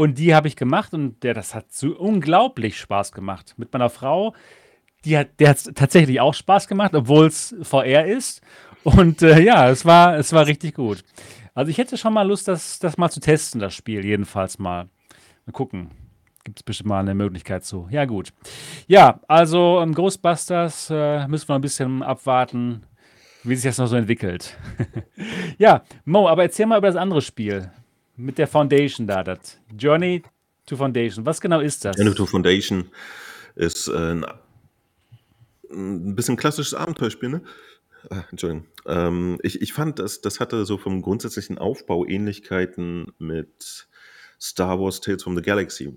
Und 0.00 0.16
die 0.16 0.34
habe 0.34 0.48
ich 0.48 0.56
gemacht 0.56 0.94
und 0.94 1.22
der, 1.22 1.34
das 1.34 1.54
hat 1.54 1.74
so 1.74 1.88
unglaublich 1.88 2.78
Spaß 2.78 3.12
gemacht. 3.12 3.52
Mit 3.58 3.70
meiner 3.70 3.90
Frau, 3.90 4.34
die 5.04 5.18
hat, 5.18 5.38
der 5.38 5.50
hat 5.50 5.74
tatsächlich 5.74 6.22
auch 6.22 6.32
Spaß 6.32 6.68
gemacht, 6.68 6.94
obwohl 6.94 7.26
es 7.26 7.54
VR 7.60 8.06
ist. 8.06 8.40
Und 8.82 9.20
äh, 9.20 9.40
ja, 9.42 9.68
es 9.68 9.84
war, 9.84 10.16
es 10.16 10.32
war 10.32 10.46
richtig 10.46 10.76
gut. 10.76 11.04
Also 11.52 11.68
ich 11.68 11.76
hätte 11.76 11.98
schon 11.98 12.14
mal 12.14 12.26
Lust, 12.26 12.48
das, 12.48 12.78
das 12.78 12.96
mal 12.96 13.10
zu 13.10 13.20
testen, 13.20 13.60
das 13.60 13.74
Spiel, 13.74 14.02
jedenfalls 14.02 14.58
mal. 14.58 14.88
Mal 15.44 15.52
gucken. 15.52 15.90
Gibt 16.44 16.60
es 16.60 16.62
bestimmt 16.62 16.88
mal 16.88 17.00
eine 17.00 17.14
Möglichkeit 17.14 17.66
zu. 17.66 17.86
Ja, 17.90 18.06
gut. 18.06 18.32
Ja, 18.86 19.20
also 19.28 19.82
ähm, 19.82 19.92
Ghostbusters 19.92 20.88
äh, 20.88 21.28
müssen 21.28 21.46
wir 21.46 21.56
ein 21.56 21.60
bisschen 21.60 22.02
abwarten, 22.02 22.86
wie 23.44 23.54
sich 23.54 23.68
das 23.68 23.76
noch 23.76 23.88
so 23.88 23.96
entwickelt. 23.96 24.56
Ja, 25.58 25.82
Mo, 26.06 26.26
aber 26.26 26.44
erzähl 26.44 26.64
mal 26.64 26.78
über 26.78 26.86
das 26.86 26.96
andere 26.96 27.20
Spiel 27.20 27.70
mit 28.20 28.38
der 28.38 28.46
Foundation 28.46 29.06
da, 29.06 29.24
das 29.24 29.58
Journey 29.76 30.22
to 30.66 30.76
Foundation. 30.76 31.26
Was 31.26 31.40
genau 31.40 31.60
ist 31.60 31.84
Journey 31.84 32.14
to 32.14 32.22
das? 32.22 32.30
Foundation 32.30 32.90
ist 33.56 33.88
äh, 33.88 34.12
ein, 34.12 34.26
ein 35.70 36.14
bisschen 36.14 36.36
klassisches 36.36 36.74
Abenteuerspiel, 36.74 37.28
ne? 37.30 37.42
Ah, 38.08 38.24
Entschuldigung. 38.30 38.66
Ähm, 38.86 39.38
ich, 39.42 39.60
ich 39.60 39.72
fand, 39.72 39.98
das, 39.98 40.20
das 40.20 40.40
hatte 40.40 40.64
so 40.64 40.78
vom 40.78 41.02
grundsätzlichen 41.02 41.58
Aufbau 41.58 42.06
Ähnlichkeiten 42.06 43.12
mit 43.18 43.88
Star 44.40 44.80
Wars 44.80 45.00
Tales 45.00 45.22
from 45.22 45.36
the 45.36 45.42
Galaxy. 45.42 45.92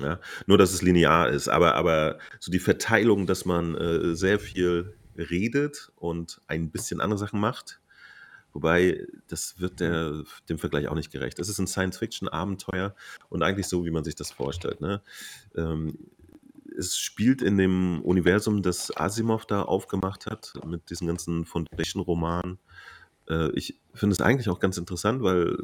Ja, 0.00 0.20
nur, 0.46 0.58
dass 0.58 0.72
es 0.72 0.82
linear 0.82 1.28
ist, 1.28 1.48
aber, 1.48 1.74
aber 1.74 2.18
so 2.40 2.50
die 2.50 2.58
Verteilung, 2.58 3.26
dass 3.26 3.44
man 3.44 3.74
äh, 3.74 4.14
sehr 4.14 4.38
viel 4.38 4.96
redet 5.16 5.92
und 5.96 6.40
ein 6.46 6.70
bisschen 6.70 7.00
andere 7.00 7.18
Sachen 7.18 7.40
macht, 7.40 7.81
wobei 8.52 9.06
das 9.28 9.60
wird 9.60 9.80
der, 9.80 10.24
dem 10.48 10.58
Vergleich 10.58 10.88
auch 10.88 10.94
nicht 10.94 11.12
gerecht. 11.12 11.38
Es 11.38 11.48
ist 11.48 11.58
ein 11.58 11.66
Science-Fiction-Abenteuer 11.66 12.94
und 13.28 13.42
eigentlich 13.42 13.66
so, 13.66 13.84
wie 13.84 13.90
man 13.90 14.04
sich 14.04 14.14
das 14.14 14.30
vorstellt. 14.30 14.80
Ne? 14.80 15.02
Ähm, 15.56 15.98
es 16.76 16.96
spielt 16.96 17.42
in 17.42 17.58
dem 17.58 18.00
Universum, 18.02 18.62
das 18.62 18.96
Asimov 18.96 19.46
da 19.46 19.62
aufgemacht 19.62 20.26
hat, 20.26 20.54
mit 20.66 20.90
diesen 20.90 21.06
ganzen 21.06 21.44
Foundation-Romanen. 21.44 22.58
Äh, 23.28 23.50
ich 23.52 23.78
finde 23.94 24.14
es 24.14 24.20
eigentlich 24.20 24.48
auch 24.48 24.60
ganz 24.60 24.76
interessant, 24.76 25.22
weil 25.22 25.56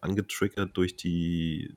angetriggert 0.00 0.76
durch 0.76 0.96
die 0.96 1.76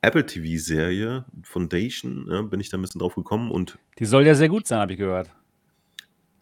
Apple 0.00 0.26
TV-Serie 0.26 1.24
Foundation 1.42 2.26
ja, 2.28 2.42
bin 2.42 2.60
ich 2.60 2.68
da 2.68 2.76
ein 2.76 2.82
bisschen 2.82 2.98
drauf 2.98 3.14
gekommen 3.14 3.50
und 3.50 3.78
Die 3.98 4.04
soll 4.04 4.26
ja 4.26 4.34
sehr 4.34 4.48
gut 4.48 4.66
sein, 4.66 4.80
habe 4.80 4.92
ich 4.92 4.98
gehört. 4.98 5.30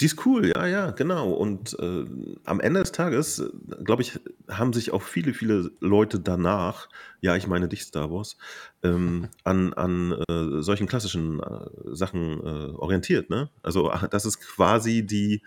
Die 0.02 0.06
ist 0.06 0.26
cool, 0.26 0.52
ja, 0.54 0.66
ja, 0.66 0.90
genau. 0.90 1.32
Und 1.32 1.78
äh, 1.78 2.04
am 2.44 2.60
Ende 2.60 2.80
des 2.80 2.92
Tages, 2.92 3.42
glaube 3.84 4.02
ich, 4.02 4.18
haben 4.50 4.72
sich 4.72 4.90
auch 4.90 5.02
viele, 5.02 5.32
viele 5.32 5.70
Leute 5.80 6.18
danach, 6.20 6.88
ja, 7.20 7.36
ich 7.36 7.46
meine 7.46 7.68
dich, 7.68 7.82
Star 7.84 8.10
Wars, 8.10 8.36
ähm, 8.82 9.28
an, 9.44 9.72
an 9.74 10.12
äh, 10.28 10.60
solchen 10.60 10.88
klassischen 10.88 11.40
äh, 11.40 11.94
Sachen 11.94 12.40
äh, 12.40 12.72
orientiert. 12.74 13.30
Ne? 13.30 13.48
Also 13.62 13.92
das 14.10 14.26
ist 14.26 14.40
quasi 14.40 15.06
die, 15.06 15.42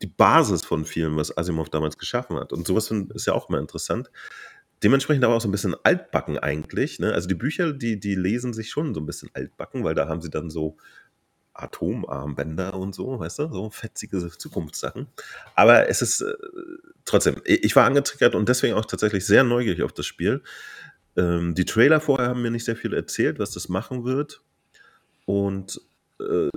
die 0.00 0.06
Basis 0.06 0.64
von 0.64 0.84
vielem, 0.86 1.16
was 1.16 1.36
Asimov 1.36 1.70
damals 1.70 1.98
geschaffen 1.98 2.36
hat. 2.38 2.52
Und 2.52 2.66
sowas 2.66 2.88
find- 2.88 3.12
ist 3.12 3.26
ja 3.26 3.34
auch 3.34 3.48
immer 3.50 3.58
interessant. 3.58 4.10
Dementsprechend 4.82 5.22
aber 5.24 5.34
auch 5.36 5.40
so 5.40 5.48
ein 5.48 5.52
bisschen 5.52 5.76
altbacken 5.84 6.38
eigentlich. 6.38 6.98
Ne? 6.98 7.12
Also 7.12 7.28
die 7.28 7.34
Bücher, 7.36 7.72
die, 7.72 8.00
die 8.00 8.16
lesen 8.16 8.52
sich 8.52 8.70
schon 8.70 8.94
so 8.94 9.00
ein 9.00 9.06
bisschen 9.06 9.30
altbacken, 9.34 9.84
weil 9.84 9.94
da 9.94 10.08
haben 10.08 10.22
sie 10.22 10.30
dann 10.30 10.50
so 10.50 10.76
Atomarmbänder 11.54 12.74
und 12.74 12.94
so, 12.94 13.18
weißt 13.18 13.40
du, 13.40 13.48
so 13.52 13.70
fetzige 13.70 14.30
Zukunftssachen. 14.30 15.06
Aber 15.54 15.88
es 15.88 16.02
ist 16.02 16.22
äh, 16.22 16.32
trotzdem, 17.04 17.36
ich 17.44 17.76
war 17.76 17.84
angetriggert 17.84 18.34
und 18.34 18.48
deswegen 18.48 18.74
auch 18.74 18.86
tatsächlich 18.86 19.26
sehr 19.26 19.44
neugierig 19.44 19.82
auf 19.82 19.92
das 19.92 20.06
Spiel. 20.06 20.42
Ähm, 21.16 21.54
die 21.54 21.64
Trailer 21.64 22.00
vorher 22.00 22.28
haben 22.28 22.42
mir 22.42 22.50
nicht 22.50 22.64
sehr 22.64 22.76
viel 22.76 22.94
erzählt, 22.94 23.38
was 23.38 23.50
das 23.50 23.68
machen 23.68 24.04
wird. 24.04 24.42
Und 25.26 25.80
äh, 26.20 26.48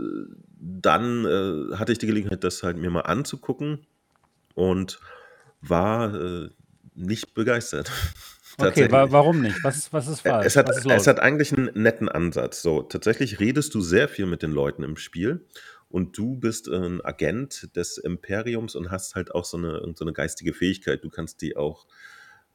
dann 0.60 1.26
äh, 1.26 1.76
hatte 1.76 1.92
ich 1.92 1.98
die 1.98 2.08
Gelegenheit, 2.08 2.44
das 2.44 2.64
halt 2.64 2.78
mir 2.78 2.90
mal 2.90 3.02
anzugucken 3.02 3.86
und 4.54 5.00
war 5.62 6.14
äh, 6.14 6.50
nicht 6.94 7.34
begeistert. 7.34 7.92
Okay, 8.58 8.92
wa 8.92 9.12
warum 9.12 9.42
nicht? 9.42 9.64
Was 9.64 9.78
ist, 9.78 9.94
was 9.94 10.08
ist 10.08 10.14
Es 10.14 10.22
falsch? 10.22 10.56
hat, 10.56 10.68
Was 10.68 10.78
ist 10.78 10.86
es 10.86 11.08
hat 11.08 11.20
eigentlich 11.20 11.56
einen 11.56 11.72
netten 11.74 12.10
Ansatz. 12.10 12.62
So, 12.62 12.82
tatsächlich 12.84 13.40
redest 13.40 13.74
du 13.76 13.82
sehr 13.82 14.08
viel 14.08 14.26
mit 14.26 14.42
den 14.42 14.52
Leuten 14.52 14.84
im 14.84 14.98
Spiel 14.98 15.46
und 15.90 16.18
du 16.18 16.36
bist 16.36 16.68
ein 16.68 17.04
Agent 17.04 17.76
des 17.76 17.98
Imperiums 17.98 18.76
und 18.76 18.92
hast 18.92 19.16
halt 19.16 19.34
auch 19.34 19.46
so 19.46 19.58
eine, 19.58 19.82
so 19.96 20.06
eine 20.06 20.14
geistige 20.14 20.54
Fähigkeit. 20.54 21.04
Du 21.04 21.10
kannst 21.10 21.42
die 21.42 21.58
auch 21.58 21.86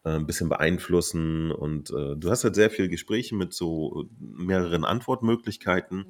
äh, 0.04 0.10
ein 0.10 0.26
bisschen 0.26 0.48
beeinflussen 0.48 1.50
und 1.50 1.90
äh, 1.90 2.16
du 2.16 2.30
hast 2.30 2.44
halt 2.44 2.54
sehr 2.54 2.70
viele 2.70 2.88
Gespräche 2.88 3.34
mit 3.34 3.52
so 3.52 4.06
mehreren 4.18 4.84
Antwortmöglichkeiten 4.84 6.06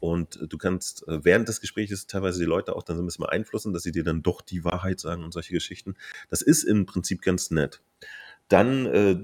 und 0.00 0.38
du 0.48 0.58
kannst 0.58 1.06
äh, 1.08 1.24
während 1.24 1.48
des 1.48 1.60
Gesprächs 1.60 2.06
teilweise 2.06 2.38
die 2.38 2.46
Leute 2.46 2.76
auch 2.76 2.82
dann 2.82 2.96
so 2.96 3.02
ein 3.02 3.06
bisschen 3.06 3.24
beeinflussen, 3.24 3.72
dass 3.72 3.82
sie 3.82 3.92
dir 3.92 4.04
dann 4.04 4.22
doch 4.22 4.40
die 4.40 4.64
Wahrheit 4.64 5.00
sagen 5.00 5.24
und 5.24 5.32
solche 5.32 5.52
Geschichten. 5.52 5.94
Das 6.28 6.42
ist 6.42 6.64
im 6.64 6.86
Prinzip 6.86 7.22
ganz 7.22 7.50
nett. 7.50 7.80
Dann 8.48 8.86
äh, 8.86 9.16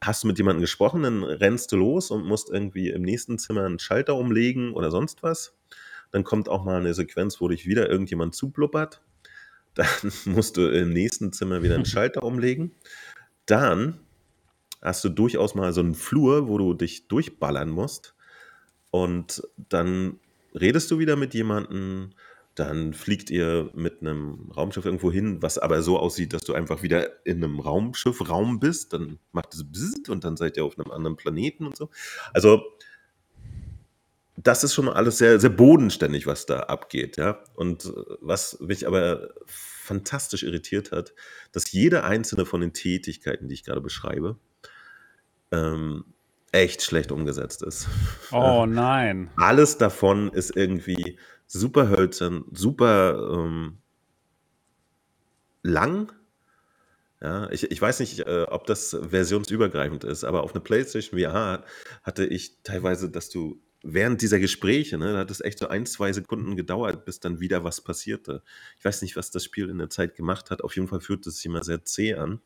hast 0.00 0.22
du 0.22 0.28
mit 0.28 0.38
jemandem 0.38 0.60
gesprochen, 0.60 1.02
dann 1.02 1.24
rennst 1.24 1.72
du 1.72 1.76
los 1.76 2.10
und 2.10 2.24
musst 2.24 2.50
irgendwie 2.50 2.90
im 2.90 3.02
nächsten 3.02 3.38
Zimmer 3.38 3.64
einen 3.64 3.78
Schalter 3.78 4.14
umlegen 4.14 4.72
oder 4.74 4.90
sonst 4.90 5.22
was. 5.22 5.56
Dann 6.12 6.24
kommt 6.24 6.48
auch 6.48 6.64
mal 6.64 6.80
eine 6.80 6.94
Sequenz, 6.94 7.40
wo 7.40 7.48
dich 7.48 7.66
wieder 7.66 7.88
irgendjemand 7.88 8.34
zublubbert. 8.34 9.02
Dann 9.74 9.86
musst 10.24 10.56
du 10.56 10.68
im 10.68 10.92
nächsten 10.92 11.32
Zimmer 11.32 11.62
wieder 11.62 11.76
einen 11.76 11.84
Schalter 11.86 12.24
umlegen. 12.24 12.72
Dann 13.46 14.00
hast 14.82 15.04
du 15.04 15.08
durchaus 15.08 15.54
mal 15.54 15.72
so 15.72 15.80
einen 15.80 15.94
Flur, 15.94 16.48
wo 16.48 16.58
du 16.58 16.74
dich 16.74 17.06
durchballern 17.06 17.70
musst. 17.70 18.14
Und 18.90 19.42
dann 19.56 20.18
redest 20.54 20.90
du 20.90 20.98
wieder 20.98 21.16
mit 21.16 21.34
jemandem, 21.34 22.10
dann 22.60 22.92
fliegt 22.92 23.30
ihr 23.30 23.70
mit 23.74 24.02
einem 24.02 24.52
Raumschiff 24.54 24.84
irgendwo 24.84 25.10
hin, 25.10 25.40
was 25.40 25.56
aber 25.56 25.82
so 25.82 25.98
aussieht, 25.98 26.34
dass 26.34 26.42
du 26.42 26.52
einfach 26.52 26.82
wieder 26.82 27.24
in 27.26 27.42
einem 27.42 27.58
Raumschiffraum 27.58 28.60
bist. 28.60 28.92
Dann 28.92 29.18
macht 29.32 29.54
es 29.54 29.64
Bzzzt 29.64 30.10
und 30.10 30.24
dann 30.24 30.36
seid 30.36 30.58
ihr 30.58 30.64
auf 30.66 30.78
einem 30.78 30.90
anderen 30.90 31.16
Planeten 31.16 31.66
und 31.66 31.74
so. 31.76 31.88
Also, 32.34 32.62
das 34.36 34.62
ist 34.62 34.74
schon 34.74 34.84
mal 34.84 34.92
alles 34.92 35.16
sehr, 35.16 35.40
sehr 35.40 35.50
bodenständig, 35.50 36.26
was 36.26 36.44
da 36.44 36.60
abgeht, 36.60 37.16
ja. 37.16 37.42
Und 37.54 37.86
äh, 37.86 37.92
was 38.20 38.60
mich 38.60 38.86
aber 38.86 39.30
fantastisch 39.46 40.42
irritiert 40.42 40.92
hat, 40.92 41.14
dass 41.52 41.72
jede 41.72 42.04
einzelne 42.04 42.44
von 42.44 42.60
den 42.60 42.74
Tätigkeiten, 42.74 43.48
die 43.48 43.54
ich 43.54 43.64
gerade 43.64 43.80
beschreibe, 43.80 44.38
ähm, 45.50 46.04
echt 46.52 46.82
schlecht 46.82 47.10
umgesetzt 47.10 47.62
ist. 47.62 47.88
Oh 48.32 48.66
nein. 48.66 49.30
Alles 49.36 49.78
davon 49.78 50.28
ist 50.28 50.54
irgendwie 50.54 51.18
super 51.52 51.88
hölzern, 51.88 52.44
super 52.52 53.32
ähm, 53.32 53.78
lang. 55.62 56.12
Ja, 57.20 57.50
ich, 57.50 57.70
ich 57.70 57.82
weiß 57.82 58.00
nicht, 58.00 58.20
äh, 58.20 58.46
ob 58.48 58.66
das 58.66 58.96
versionsübergreifend 59.08 60.04
ist, 60.04 60.24
aber 60.24 60.42
auf 60.42 60.54
einer 60.54 60.62
PlayStation 60.62 61.20
VR 61.20 61.64
hatte 62.02 62.24
ich 62.24 62.62
teilweise, 62.62 63.10
dass 63.10 63.28
du 63.28 63.60
während 63.82 64.22
dieser 64.22 64.38
Gespräche, 64.38 64.96
ne, 64.96 65.12
da 65.12 65.18
hat 65.18 65.30
es 65.30 65.40
echt 65.40 65.58
so 65.58 65.68
ein, 65.68 65.86
zwei 65.86 66.12
Sekunden 66.12 66.56
gedauert, 66.56 67.04
bis 67.04 67.18
dann 67.18 67.40
wieder 67.40 67.64
was 67.64 67.80
passierte. 67.80 68.42
Ich 68.78 68.84
weiß 68.84 69.02
nicht, 69.02 69.16
was 69.16 69.30
das 69.30 69.44
Spiel 69.44 69.68
in 69.68 69.78
der 69.78 69.90
Zeit 69.90 70.14
gemacht 70.14 70.50
hat. 70.50 70.62
Auf 70.62 70.76
jeden 70.76 70.88
Fall 70.88 71.00
fühlt 71.00 71.26
es 71.26 71.36
sich 71.36 71.46
immer 71.46 71.64
sehr 71.64 71.84
zäh 71.84 72.14
an. 72.14 72.40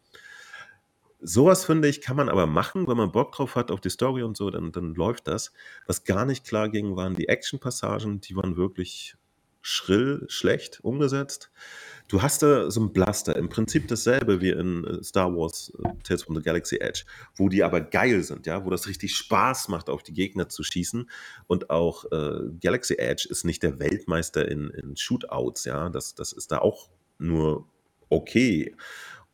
Sowas 1.27 1.65
finde 1.65 1.89
ich, 1.89 2.03
kann 2.03 2.17
man 2.17 2.29
aber 2.29 2.47
machen, 2.47 2.87
wenn 2.87 2.99
man 2.99 3.11
Bock 3.11 3.33
drauf 3.33 3.57
hat 3.57 3.71
auf 3.71 3.81
die 3.81 3.89
Story 3.89 4.23
und 4.23 4.37
so, 4.37 4.51
dann, 4.51 4.73
dann 4.73 4.95
läuft 4.95 5.27
das. 5.27 5.53
Was 5.87 6.05
gar 6.05 6.27
nicht 6.27 6.47
klar 6.47 6.69
ging, 6.69 6.97
waren 6.97 7.15
die 7.15 7.29
Action-Passagen, 7.29 8.21
die 8.21 8.37
waren 8.37 8.57
wirklich 8.57 9.17
schrill, 9.63 10.27
schlecht 10.29 10.81
umgesetzt. 10.85 11.51
Du 12.09 12.21
hast 12.21 12.43
da 12.43 12.71
so 12.71 12.81
einen 12.81 12.93
Blaster, 12.93 13.35
im 13.37 13.49
Prinzip 13.49 13.89
dasselbe 13.89 14.43
wie 14.43 14.51
in 14.51 14.85
äh, 14.85 15.03
Star 15.03 15.35
Wars 15.35 15.73
äh, 15.83 15.89
Tales 16.03 16.25
from 16.25 16.37
the 16.37 16.43
Galaxy 16.43 16.77
Edge, 16.77 17.05
wo 17.37 17.49
die 17.49 17.65
aber 17.65 17.81
geil 17.81 18.23
sind, 18.23 18.45
ja, 18.47 18.63
wo 18.67 18.69
das 18.69 18.87
richtig 18.87 19.17
Spaß 19.17 19.69
macht, 19.69 19.89
auf 19.89 20.03
die 20.03 20.13
Gegner 20.13 20.51
zu 20.51 20.63
schießen. 20.63 21.09
Und 21.47 21.71
auch 21.71 22.05
äh, 22.13 22.51
Galaxy 22.61 22.97
Edge 22.99 23.27
ist 23.31 23.45
nicht 23.45 23.63
der 23.63 23.79
Weltmeister 23.79 24.47
in, 24.47 24.69
in 24.69 24.99
Shootouts, 24.99 25.65
ja, 25.65 25.89
das, 25.89 26.15
das 26.15 26.33
ist 26.33 26.53
da 26.53 26.59
auch 26.59 26.91
nur 27.17 27.67
okay. 28.11 28.77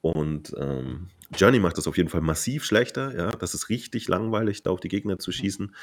Und 0.00 0.54
ähm, 0.56 1.08
Journey 1.36 1.60
macht 1.60 1.78
das 1.78 1.86
auf 1.86 1.96
jeden 1.96 2.08
Fall 2.08 2.22
massiv 2.22 2.64
schlechter. 2.64 3.16
Ja, 3.16 3.30
das 3.30 3.54
ist 3.54 3.68
richtig 3.68 4.08
langweilig, 4.08 4.62
da 4.62 4.70
auf 4.70 4.80
die 4.80 4.88
Gegner 4.88 5.18
zu 5.18 5.30
schießen. 5.30 5.74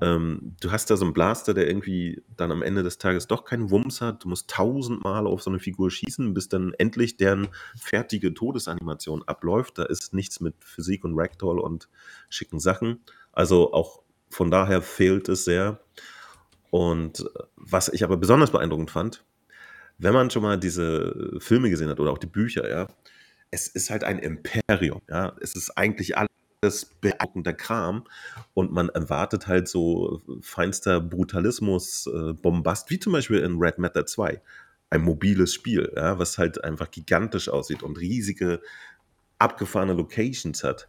Ähm, 0.00 0.56
du 0.60 0.70
hast 0.70 0.90
da 0.90 0.96
so 0.96 1.04
einen 1.04 1.12
Blaster, 1.12 1.52
der 1.52 1.68
irgendwie 1.68 2.22
dann 2.36 2.50
am 2.50 2.62
Ende 2.62 2.82
des 2.82 2.96
Tages 2.96 3.26
doch 3.26 3.44
keinen 3.44 3.70
Wumms 3.70 4.00
hat. 4.00 4.24
Du 4.24 4.28
musst 4.28 4.48
tausendmal 4.48 5.26
auf 5.26 5.42
so 5.42 5.50
eine 5.50 5.58
Figur 5.58 5.90
schießen, 5.90 6.32
bis 6.32 6.48
dann 6.48 6.72
endlich 6.78 7.18
deren 7.18 7.48
fertige 7.76 8.32
Todesanimation 8.32 9.22
abläuft. 9.24 9.78
Da 9.78 9.84
ist 9.84 10.14
nichts 10.14 10.40
mit 10.40 10.54
Physik 10.64 11.04
und 11.04 11.18
Ragdoll 11.18 11.60
und 11.60 11.88
schicken 12.30 12.58
Sachen. 12.58 13.00
Also 13.32 13.72
auch 13.74 14.02
von 14.30 14.50
daher 14.50 14.80
fehlt 14.80 15.28
es 15.28 15.44
sehr. 15.44 15.80
Und 16.70 17.20
äh, 17.20 17.24
was 17.56 17.88
ich 17.90 18.04
aber 18.04 18.16
besonders 18.16 18.50
beeindruckend 18.50 18.90
fand, 18.90 19.24
wenn 19.98 20.14
man 20.14 20.30
schon 20.30 20.42
mal 20.42 20.58
diese 20.58 21.36
Filme 21.40 21.70
gesehen 21.70 21.88
hat 21.88 22.00
oder 22.00 22.12
auch 22.12 22.18
die 22.18 22.26
Bücher, 22.26 22.68
ja, 22.70 22.86
es 23.50 23.68
ist 23.68 23.90
halt 23.90 24.04
ein 24.04 24.18
Imperium, 24.18 25.00
ja. 25.08 25.34
Es 25.40 25.54
ist 25.54 25.76
eigentlich 25.76 26.16
alles 26.16 26.28
beeindruckender 27.00 27.52
Kram 27.52 28.04
und 28.54 28.72
man 28.72 28.88
erwartet 28.88 29.46
halt 29.46 29.68
so 29.68 30.22
feinster 30.40 31.00
Brutalismus, 31.00 32.06
äh, 32.06 32.32
Bombast, 32.32 32.90
wie 32.90 32.98
zum 32.98 33.12
Beispiel 33.12 33.38
in 33.38 33.58
Red 33.58 33.78
Matter 33.78 34.06
2. 34.06 34.40
Ein 34.90 35.02
mobiles 35.02 35.54
Spiel, 35.54 35.92
ja, 35.94 36.18
was 36.18 36.38
halt 36.38 36.64
einfach 36.64 36.90
gigantisch 36.90 37.48
aussieht 37.48 37.82
und 37.82 37.98
riesige, 37.98 38.60
abgefahrene 39.38 39.92
Locations 39.92 40.64
hat. 40.64 40.88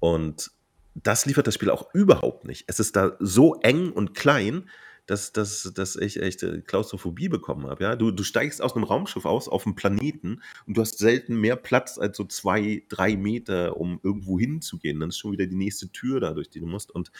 Und 0.00 0.50
das 0.94 1.26
liefert 1.26 1.46
das 1.46 1.54
Spiel 1.54 1.70
auch 1.70 1.92
überhaupt 1.94 2.44
nicht. 2.44 2.64
Es 2.68 2.78
ist 2.78 2.96
da 2.96 3.16
so 3.18 3.60
eng 3.60 3.90
und 3.90 4.14
klein, 4.14 4.68
dass, 5.06 5.32
dass, 5.32 5.70
dass 5.74 5.96
ich 5.96 6.20
echt 6.20 6.42
äh, 6.42 6.60
Klaustrophobie 6.60 7.28
bekommen 7.28 7.66
habe. 7.66 7.84
Ja? 7.84 7.96
Du, 7.96 8.10
du 8.10 8.22
steigst 8.22 8.62
aus 8.62 8.74
einem 8.74 8.84
Raumschiff 8.84 9.24
aus, 9.24 9.48
auf 9.48 9.66
einem 9.66 9.74
Planeten 9.74 10.40
und 10.66 10.76
du 10.76 10.80
hast 10.80 10.98
selten 10.98 11.36
mehr 11.36 11.56
Platz 11.56 11.98
als 11.98 12.16
so 12.16 12.24
zwei, 12.24 12.84
drei 12.88 13.16
Meter, 13.16 13.76
um 13.76 14.00
irgendwo 14.02 14.38
hinzugehen. 14.38 15.00
Dann 15.00 15.10
ist 15.10 15.18
schon 15.18 15.32
wieder 15.32 15.46
die 15.46 15.56
nächste 15.56 15.90
Tür 15.90 16.20
da, 16.20 16.32
durch 16.32 16.48
die 16.48 16.60
du 16.60 16.66
musst. 16.66 16.90
Und 16.90 17.10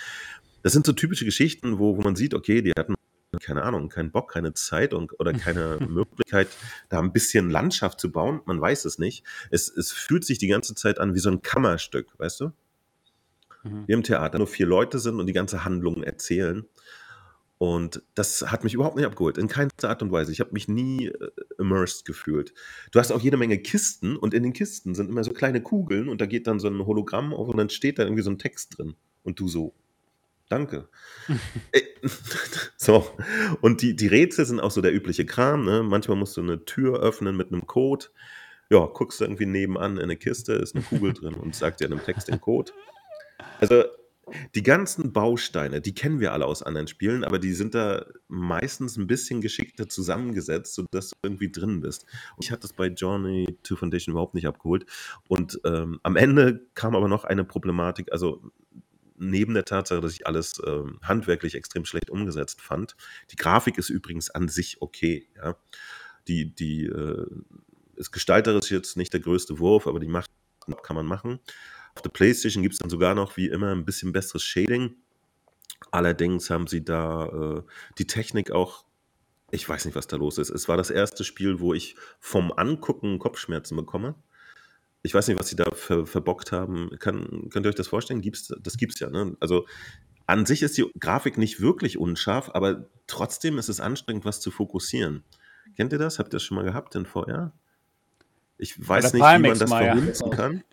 das 0.62 0.72
sind 0.72 0.86
so 0.86 0.92
typische 0.92 1.24
Geschichten, 1.24 1.78
wo, 1.78 1.96
wo 1.96 2.02
man 2.02 2.16
sieht, 2.16 2.34
okay, 2.34 2.62
die 2.62 2.72
hatten 2.76 2.94
keine 3.40 3.64
Ahnung, 3.64 3.88
keinen 3.88 4.10
Bock, 4.12 4.32
keine 4.32 4.54
Zeit 4.54 4.94
und, 4.94 5.18
oder 5.20 5.32
keine 5.32 5.78
Möglichkeit, 5.80 6.48
da 6.88 7.00
ein 7.00 7.12
bisschen 7.12 7.50
Landschaft 7.50 8.00
zu 8.00 8.10
bauen. 8.10 8.40
Man 8.46 8.60
weiß 8.60 8.84
es 8.84 8.98
nicht. 8.98 9.24
Es, 9.50 9.68
es 9.68 9.92
fühlt 9.92 10.24
sich 10.24 10.38
die 10.38 10.46
ganze 10.46 10.74
Zeit 10.74 10.98
an 10.98 11.14
wie 11.14 11.18
so 11.18 11.30
ein 11.30 11.42
Kammerstück, 11.42 12.08
weißt 12.18 12.40
du? 12.40 12.52
Mhm. 13.64 13.84
Wie 13.86 13.92
im 13.92 14.02
Theater 14.02 14.38
nur 14.38 14.46
vier 14.46 14.66
Leute 14.66 14.98
sind 14.98 15.18
und 15.18 15.26
die 15.26 15.32
ganze 15.32 15.64
Handlung 15.64 16.02
erzählen. 16.02 16.64
Und 17.64 18.02
das 18.14 18.42
hat 18.52 18.62
mich 18.62 18.74
überhaupt 18.74 18.96
nicht 18.96 19.06
abgeholt, 19.06 19.38
in 19.38 19.48
keinster 19.48 19.88
Art 19.88 20.02
und 20.02 20.12
Weise. 20.12 20.30
Ich 20.30 20.40
habe 20.40 20.52
mich 20.52 20.68
nie 20.68 21.06
äh, 21.06 21.30
immersed 21.58 22.04
gefühlt. 22.04 22.52
Du 22.92 22.98
hast 22.98 23.10
auch 23.10 23.22
jede 23.22 23.38
Menge 23.38 23.56
Kisten 23.56 24.18
und 24.18 24.34
in 24.34 24.42
den 24.42 24.52
Kisten 24.52 24.94
sind 24.94 25.08
immer 25.08 25.24
so 25.24 25.32
kleine 25.32 25.62
Kugeln 25.62 26.10
und 26.10 26.20
da 26.20 26.26
geht 26.26 26.46
dann 26.46 26.60
so 26.60 26.68
ein 26.68 26.84
Hologramm 26.84 27.32
auf 27.32 27.48
und 27.48 27.56
dann 27.56 27.70
steht 27.70 27.98
da 27.98 28.02
irgendwie 28.02 28.20
so 28.20 28.28
ein 28.28 28.36
Text 28.36 28.76
drin. 28.76 28.96
Und 29.22 29.40
du 29.40 29.48
so, 29.48 29.72
danke. 30.50 30.90
Äh, 31.72 31.80
so, 32.76 33.10
und 33.62 33.80
die, 33.80 33.96
die 33.96 34.08
Rätsel 34.08 34.44
sind 34.44 34.60
auch 34.60 34.70
so 34.70 34.82
der 34.82 34.92
übliche 34.92 35.24
Kram. 35.24 35.64
Ne? 35.64 35.82
Manchmal 35.82 36.18
musst 36.18 36.36
du 36.36 36.42
eine 36.42 36.66
Tür 36.66 37.00
öffnen 37.00 37.34
mit 37.34 37.50
einem 37.50 37.66
Code. 37.66 38.08
Ja, 38.68 38.84
guckst 38.84 39.20
du 39.20 39.24
irgendwie 39.24 39.46
nebenan 39.46 39.96
in 39.96 40.02
eine 40.02 40.16
Kiste, 40.16 40.52
ist 40.52 40.76
eine 40.76 40.84
Kugel 40.84 41.14
drin 41.14 41.32
und 41.32 41.54
sagt 41.54 41.80
dir 41.80 41.86
in 41.86 41.94
einem 41.94 42.04
Text 42.04 42.28
den 42.28 42.42
Code. 42.42 42.72
Also 43.58 43.84
die 44.54 44.62
ganzen 44.62 45.12
Bausteine, 45.12 45.80
die 45.80 45.94
kennen 45.94 46.20
wir 46.20 46.32
alle 46.32 46.46
aus 46.46 46.62
anderen 46.62 46.88
Spielen, 46.88 47.24
aber 47.24 47.38
die 47.38 47.52
sind 47.52 47.74
da 47.74 48.06
meistens 48.28 48.96
ein 48.96 49.06
bisschen 49.06 49.40
geschickter 49.40 49.88
zusammengesetzt, 49.88 50.74
sodass 50.74 51.10
du 51.10 51.16
irgendwie 51.22 51.50
drin 51.50 51.80
bist. 51.80 52.06
Ich 52.40 52.50
hatte 52.50 52.62
das 52.62 52.72
bei 52.72 52.86
Journey 52.86 53.58
to 53.62 53.76
Foundation 53.76 54.12
überhaupt 54.12 54.34
nicht 54.34 54.46
abgeholt. 54.46 54.86
Und 55.28 55.60
ähm, 55.64 56.00
am 56.02 56.16
Ende 56.16 56.66
kam 56.74 56.96
aber 56.96 57.08
noch 57.08 57.24
eine 57.24 57.44
Problematik, 57.44 58.12
also 58.12 58.50
neben 59.16 59.54
der 59.54 59.64
Tatsache, 59.64 60.00
dass 60.00 60.12
ich 60.12 60.26
alles 60.26 60.60
ähm, 60.66 60.98
handwerklich 61.02 61.54
extrem 61.54 61.84
schlecht 61.84 62.10
umgesetzt 62.10 62.60
fand. 62.60 62.96
Die 63.30 63.36
Grafik 63.36 63.78
ist 63.78 63.88
übrigens 63.88 64.30
an 64.30 64.48
sich 64.48 64.82
okay. 64.82 65.28
Ja? 65.36 65.56
Die, 66.26 66.54
die 66.54 66.86
äh, 66.86 67.26
ist 67.96 68.10
gestalterisch 68.10 68.70
jetzt 68.70 68.96
nicht 68.96 69.12
der 69.12 69.20
größte 69.20 69.58
Wurf, 69.58 69.86
aber 69.86 70.00
die 70.00 70.08
macht 70.08 70.30
kann 70.82 70.96
man 70.96 71.06
machen. 71.06 71.40
Auf 71.94 72.02
der 72.02 72.10
PlayStation 72.10 72.62
gibt 72.62 72.74
es 72.74 72.78
dann 72.78 72.90
sogar 72.90 73.14
noch 73.14 73.36
wie 73.36 73.48
immer 73.48 73.70
ein 73.70 73.84
bisschen 73.84 74.12
besseres 74.12 74.42
Shading. 74.42 74.96
Allerdings 75.90 76.50
haben 76.50 76.66
sie 76.66 76.84
da 76.84 77.26
äh, 77.26 77.62
die 77.98 78.06
Technik 78.06 78.50
auch, 78.50 78.84
ich 79.50 79.68
weiß 79.68 79.84
nicht, 79.84 79.94
was 79.94 80.06
da 80.06 80.16
los 80.16 80.38
ist. 80.38 80.50
Es 80.50 80.68
war 80.68 80.76
das 80.76 80.90
erste 80.90 81.22
Spiel, 81.24 81.60
wo 81.60 81.72
ich 81.74 81.94
vom 82.18 82.52
Angucken 82.52 83.18
Kopfschmerzen 83.18 83.76
bekomme. 83.76 84.16
Ich 85.02 85.14
weiß 85.14 85.28
nicht, 85.28 85.38
was 85.38 85.48
sie 85.48 85.56
da 85.56 85.70
ver 85.72 86.06
verbockt 86.06 86.50
haben. 86.50 86.90
Kann, 86.98 87.48
könnt 87.50 87.66
ihr 87.66 87.68
euch 87.68 87.74
das 87.74 87.88
vorstellen? 87.88 88.22
Gibt's, 88.22 88.52
das 88.60 88.76
gibt 88.76 88.94
es 88.94 89.00
ja. 89.00 89.10
Ne? 89.10 89.36
Also 89.38 89.66
an 90.26 90.46
sich 90.46 90.62
ist 90.62 90.76
die 90.78 90.90
Grafik 90.98 91.36
nicht 91.36 91.60
wirklich 91.60 91.98
unscharf, 91.98 92.50
aber 92.54 92.86
trotzdem 93.06 93.58
ist 93.58 93.68
es 93.68 93.80
anstrengend, 93.80 94.24
was 94.24 94.40
zu 94.40 94.50
fokussieren. 94.50 95.22
Kennt 95.76 95.92
ihr 95.92 95.98
das? 95.98 96.18
Habt 96.18 96.28
ihr 96.28 96.38
das 96.38 96.42
schon 96.42 96.56
mal 96.56 96.64
gehabt 96.64 96.94
in 96.94 97.04
VR? 97.04 97.52
Ich 98.56 98.76
weiß 98.76 99.12
nicht, 99.12 99.22
wie 99.22 99.38
man 99.38 99.58
das 99.58 99.70
verhunzen 99.70 100.30
kann. 100.30 100.64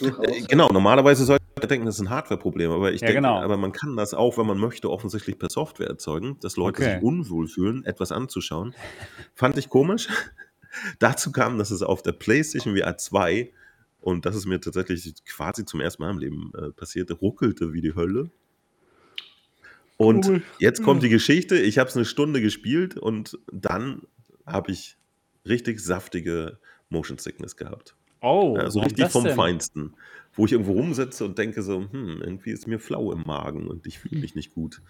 Äh, 0.00 0.42
genau, 0.48 0.68
normalerweise 0.68 1.24
sollte 1.24 1.44
man 1.58 1.68
denken, 1.68 1.86
das 1.86 1.96
ist 1.96 2.00
ein 2.00 2.10
Hardware-Problem, 2.10 2.70
aber 2.70 2.92
ich 2.92 3.00
ja, 3.00 3.08
denke, 3.08 3.22
genau. 3.22 3.40
aber 3.40 3.56
man 3.56 3.72
kann 3.72 3.96
das 3.96 4.14
auch, 4.14 4.38
wenn 4.38 4.46
man 4.46 4.58
möchte, 4.58 4.90
offensichtlich 4.90 5.38
per 5.38 5.50
Software 5.50 5.88
erzeugen, 5.88 6.38
dass 6.40 6.56
Leute 6.56 6.82
okay. 6.82 6.94
sich 6.94 7.02
unwohl 7.02 7.46
fühlen, 7.48 7.84
etwas 7.84 8.12
anzuschauen. 8.12 8.74
Fand 9.34 9.58
ich 9.58 9.68
komisch. 9.68 10.08
Dazu 10.98 11.32
kam, 11.32 11.58
dass 11.58 11.70
es 11.70 11.82
auf 11.82 12.02
der 12.02 12.12
PlayStation 12.12 12.76
VR 12.76 12.96
2 12.96 13.52
und 14.00 14.26
das 14.26 14.34
ist 14.34 14.46
mir 14.46 14.60
tatsächlich 14.60 15.14
quasi 15.24 15.64
zum 15.64 15.80
ersten 15.80 16.02
Mal 16.02 16.10
im 16.10 16.18
Leben 16.18 16.52
äh, 16.56 16.70
passiert, 16.70 17.10
ruckelte 17.22 17.72
wie 17.72 17.80
die 17.80 17.94
Hölle. 17.94 18.30
Und 19.96 20.26
cool. 20.26 20.42
jetzt 20.58 20.82
kommt 20.82 21.04
die 21.04 21.08
Geschichte. 21.08 21.56
Ich 21.56 21.78
habe 21.78 21.88
es 21.88 21.94
eine 21.94 22.04
Stunde 22.04 22.40
gespielt 22.40 22.96
und 22.96 23.38
dann 23.52 24.02
habe 24.44 24.72
ich 24.72 24.96
richtig 25.46 25.78
saftige 25.78 26.58
Motion 26.88 27.18
Sickness 27.18 27.56
gehabt. 27.56 27.94
Oh, 28.22 28.56
Ja, 28.56 28.70
so 28.70 28.80
richtig 28.80 29.08
vom 29.08 29.24
denn? 29.24 29.36
Feinsten. 29.36 29.94
Wo 30.34 30.46
ich 30.46 30.52
irgendwo 30.52 30.72
rumsitze 30.72 31.24
und 31.26 31.36
denke 31.36 31.62
so, 31.62 31.86
hm, 31.90 32.22
irgendwie 32.22 32.52
ist 32.52 32.66
mir 32.66 32.78
flau 32.78 33.12
im 33.12 33.22
Magen 33.26 33.68
und 33.68 33.86
ich 33.86 33.98
fühle 33.98 34.18
mich 34.18 34.34
nicht 34.34 34.54
gut. 34.54 34.80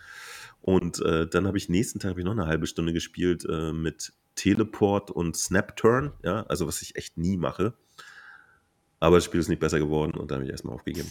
Und 0.61 1.01
äh, 1.01 1.27
dann 1.27 1.49
habe 1.49 1.59
ich 1.59 1.69
nächsten 1.69 1.99
Tag 1.99 2.17
ich 2.17 2.25
noch 2.25 2.33
eine 2.33 2.47
halbe 2.47 2.69
Stunde 2.69 2.93
gespielt 2.93 3.45
äh, 3.51 3.73
mit 3.73 4.13
Teleport 4.37 5.11
und 5.11 5.37
Snap 5.37 5.77
Turn, 5.77 6.13
ja, 6.23 6.45
also 6.45 6.69
was 6.69 6.81
ich 6.83 6.95
echt 6.95 7.19
nie 7.19 7.37
mache. 7.37 7.75
Aber 9.01 9.17
das 9.17 9.25
Spiel 9.25 9.41
ist 9.41 9.49
nicht 9.49 9.59
besser 9.59 9.81
geworden 9.81 10.13
und 10.17 10.31
dann 10.31 10.37
habe 10.37 10.45
ich 10.45 10.51
erstmal 10.53 10.77
aufgegeben. 10.77 11.11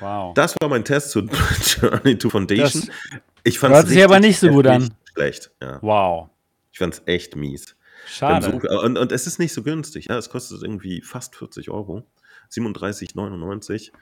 Wow. 0.00 0.32
Das 0.34 0.54
war 0.60 0.70
mein 0.70 0.84
Test 0.84 1.10
zu 1.10 1.20
Journey 1.80 2.16
to 2.16 2.30
Foundation. 2.30 2.82
Das 2.86 3.20
ich 3.44 3.58
fand 3.58 3.86
sich 3.86 4.02
aber 4.02 4.20
nicht 4.20 4.38
so 4.38 4.48
gut 4.48 4.66
an. 4.66 4.94
Schlecht, 5.12 5.50
ja. 5.60 5.78
Wow. 5.82 6.30
Ich 6.72 6.78
fand 6.78 6.94
es 6.94 7.02
echt 7.06 7.36
mies. 7.36 7.76
Schade. 8.06 8.60
So, 8.62 8.80
und, 8.80 8.98
und, 8.98 9.12
es 9.12 9.26
ist 9.26 9.38
nicht 9.38 9.52
so 9.52 9.62
günstig. 9.62 10.06
Ja, 10.08 10.18
es 10.18 10.30
kostet 10.30 10.62
irgendwie 10.62 11.00
fast 11.02 11.36
40 11.36 11.70
Euro. 11.70 12.06
37,99. 12.50 13.92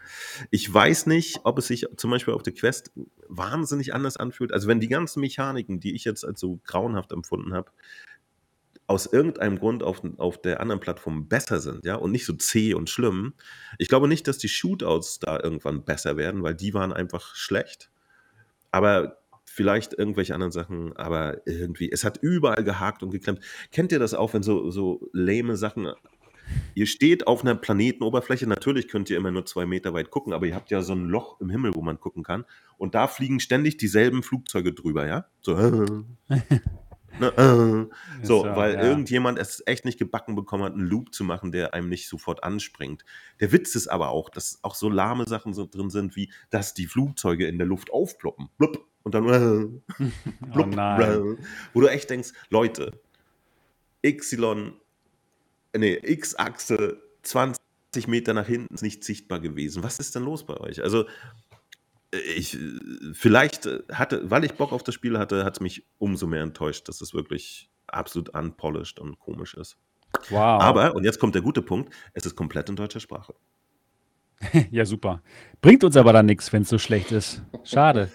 Ich 0.51 0.73
weiß 0.73 1.07
nicht, 1.07 1.41
ob 1.45 1.59
es 1.59 1.69
sich 1.69 1.87
zum 1.97 2.11
Beispiel 2.11 2.35
auf 2.35 2.43
der 2.43 2.53
Quest 2.53 2.91
wahnsinnig 3.29 3.95
anders 3.95 4.17
anfühlt. 4.17 4.53
Also 4.53 4.67
wenn 4.67 4.81
die 4.81 4.89
ganzen 4.89 5.21
Mechaniken, 5.21 5.79
die 5.79 5.95
ich 5.95 6.05
jetzt 6.05 6.25
als 6.25 6.41
so 6.41 6.61
grauenhaft 6.65 7.13
empfunden 7.13 7.55
habe, 7.55 7.71
aus 8.87 9.07
irgendeinem 9.07 9.61
Grund 9.61 9.85
auf, 9.85 10.03
auf 10.17 10.43
der 10.43 10.61
anderen 10.61 10.81
Plattform 10.81 11.29
besser 11.29 11.61
sind, 11.61 11.85
ja, 11.85 11.95
und 11.95 12.11
nicht 12.11 12.27
so 12.27 12.33
zäh 12.33 12.75
und 12.75 12.91
schlimm. 12.91 13.35
Ich 13.79 13.89
glaube 13.89 14.09
nicht, 14.09 14.27
dass 14.27 14.39
die 14.39 14.49
Shootouts 14.49 15.21
da 15.21 15.39
irgendwann 15.39 15.85
besser 15.85 16.17
werden, 16.17 16.43
weil 16.43 16.57
die 16.57 16.75
waren 16.75 16.93
einfach 16.93 17.37
schlecht. 17.37 17.89
Aber 18.73 19.20
vielleicht 19.61 19.93
irgendwelche 19.93 20.33
anderen 20.33 20.53
Sachen, 20.53 20.97
aber 20.97 21.47
irgendwie, 21.47 21.93
es 21.93 22.03
hat 22.03 22.17
überall 22.23 22.65
gehakt 22.65 23.03
und 23.03 23.11
geklemmt. 23.11 23.41
Kennt 23.71 23.93
ihr 23.93 23.99
das 23.99 24.15
auch, 24.15 24.33
wenn 24.33 24.43
so, 24.43 24.71
so 24.71 25.11
lame 25.13 25.59
Sachen 25.59 25.93
Ihr 26.75 26.87
steht 26.87 27.27
auf 27.27 27.43
einer 27.43 27.55
Planetenoberfläche, 27.55 28.47
natürlich 28.47 28.89
könnt 28.89 29.11
ihr 29.11 29.19
immer 29.19 29.31
nur 29.31 29.45
zwei 29.45 29.67
Meter 29.67 29.93
weit 29.93 30.11
gucken, 30.11 30.33
aber 30.33 30.47
ihr 30.47 30.55
habt 30.55 30.71
ja 30.71 30.83
so 30.83 30.95
ein 30.95 31.05
Loch 31.05 31.41
im 31.41 31.51
Himmel, 31.51 31.75
wo 31.75 31.83
man 31.83 32.01
gucken 32.01 32.23
kann. 32.23 32.45
Und 32.79 32.95
da 32.95 33.07
fliegen 33.07 33.39
ständig 33.39 33.77
dieselben 33.77 34.23
Flugzeuge 34.23 34.73
drüber, 34.73 35.07
ja? 35.07 35.27
So, 35.43 35.55
äh, 35.57 35.87
ne, 37.21 37.29
äh, 37.37 37.95
so, 38.27 38.43
so 38.43 38.45
weil 38.45 38.75
ja. 38.75 38.83
irgendjemand 38.83 39.39
es 39.39 39.63
echt 39.67 39.85
nicht 39.85 39.99
gebacken 39.99 40.35
bekommen 40.35 40.65
hat, 40.65 40.73
einen 40.73 40.87
Loop 40.87 41.15
zu 41.15 41.23
machen, 41.23 41.53
der 41.53 41.75
einem 41.75 41.89
nicht 41.89 42.09
sofort 42.09 42.43
anspringt. 42.43 43.05
Der 43.39 43.53
Witz 43.53 43.77
ist 43.77 43.87
aber 43.87 44.09
auch, 44.09 44.31
dass 44.31 44.59
auch 44.63 44.75
so 44.75 44.89
lahme 44.89 45.27
Sachen 45.29 45.55
so 45.55 45.67
drin 45.67 45.91
sind, 45.91 46.17
wie 46.17 46.33
dass 46.51 46.75
die 46.75 46.87
Flugzeuge 46.87 47.47
in 47.47 47.59
der 47.59 47.67
Luft 47.67 47.93
aufploppen. 47.93 48.49
Blub, 48.59 48.90
und 49.03 49.15
dann 49.15 49.29
äh, 49.99 50.05
blub, 50.53 50.67
oh 50.67 50.71
nein. 50.71 51.39
wo 51.73 51.81
du 51.81 51.87
echt 51.89 52.11
denkst, 52.11 52.33
Leute, 52.49 53.01
Y, 54.05 54.73
nee, 55.77 55.95
X-Achse 56.03 57.03
20 57.23 57.61
Meter 58.07 58.35
nach 58.35 58.47
hinten 58.47 58.75
ist 58.75 58.83
nicht 58.83 59.05
sichtbar 59.05 59.41
gewesen. 59.41 59.83
Was 59.83 59.99
ist 59.99 60.15
denn 60.15 60.25
los 60.25 60.45
bei 60.45 60.57
euch? 60.59 60.83
Also, 60.83 61.07
ich, 62.13 62.59
vielleicht 63.13 63.69
hatte, 63.93 64.29
weil 64.29 64.45
ich 64.45 64.55
Bock 64.55 64.73
auf 64.73 64.83
das 64.83 64.95
Spiel 64.95 65.19
hatte, 65.19 65.45
hat 65.45 65.55
es 65.55 65.61
mich 65.61 65.87
umso 65.99 66.27
mehr 66.27 66.43
enttäuscht, 66.43 66.89
dass 66.89 67.01
es 67.01 67.15
wirklich 67.15 67.71
absolut 67.87 68.31
unpolished 68.31 68.99
und 68.99 69.19
komisch 69.19 69.55
ist. 69.55 69.77
Wow. 70.29 70.61
Aber, 70.61 70.95
und 70.95 71.05
jetzt 71.05 71.21
kommt 71.21 71.35
der 71.35 71.43
gute 71.43 71.63
Punkt, 71.63 71.95
es 72.15 72.27
ist 72.27 72.35
komplett 72.35 72.69
in 72.69 72.77
deutscher 72.77 73.01
Sprache. 73.01 73.35
ja, 74.71 74.85
super. 74.85 75.23
Bringt 75.61 75.85
uns 75.85 75.97
aber 75.97 76.13
dann 76.13 76.27
nichts, 76.27 76.53
wenn 76.53 76.63
es 76.63 76.69
so 76.69 76.79
schlecht 76.79 77.13
ist. 77.13 77.43
Schade. 77.65 78.11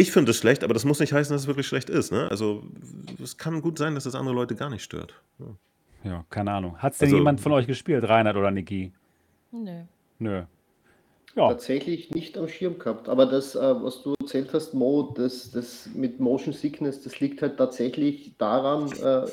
Ich 0.00 0.12
finde 0.12 0.30
es 0.30 0.36
schlecht, 0.38 0.62
aber 0.62 0.74
das 0.74 0.84
muss 0.84 1.00
nicht 1.00 1.12
heißen, 1.12 1.34
dass 1.34 1.42
es 1.42 1.46
wirklich 1.48 1.66
schlecht 1.66 1.90
ist. 1.90 2.12
Ne? 2.12 2.28
Also 2.30 2.62
es 3.20 3.36
kann 3.36 3.60
gut 3.60 3.78
sein, 3.78 3.96
dass 3.96 4.06
es 4.06 4.14
andere 4.14 4.32
Leute 4.34 4.54
gar 4.54 4.70
nicht 4.70 4.84
stört. 4.84 5.12
Ja. 5.40 5.46
Ja, 6.04 6.24
keine 6.30 6.52
Ahnung. 6.52 6.78
Hat 6.78 6.92
es 6.92 6.98
denn 7.00 7.06
Also- 7.06 7.16
jemand 7.16 7.40
von 7.40 7.50
euch 7.50 7.66
gespielt, 7.66 8.08
Reinhard 8.08 8.36
oder 8.36 8.52
Niki? 8.52 8.92
Nö. 9.50 9.82
Nö. 10.20 10.42
Ja, 11.34 11.48
Tatsächlich 11.48 12.10
nicht 12.12 12.38
am 12.38 12.46
Schirm 12.46 12.78
gehabt. 12.78 13.08
Aber 13.08 13.26
das, 13.26 13.56
äh, 13.56 13.58
was 13.60 14.02
du 14.04 14.14
erzählt 14.20 14.50
hast, 14.52 14.72
Mo, 14.72 15.12
das, 15.16 15.50
das 15.50 15.88
mit 15.94 16.20
Motion 16.20 16.52
Sickness, 16.54 17.02
das 17.02 17.18
liegt 17.18 17.42
halt 17.42 17.56
tatsächlich 17.58 18.34
daran, 18.38 18.90
äh, 18.92 19.28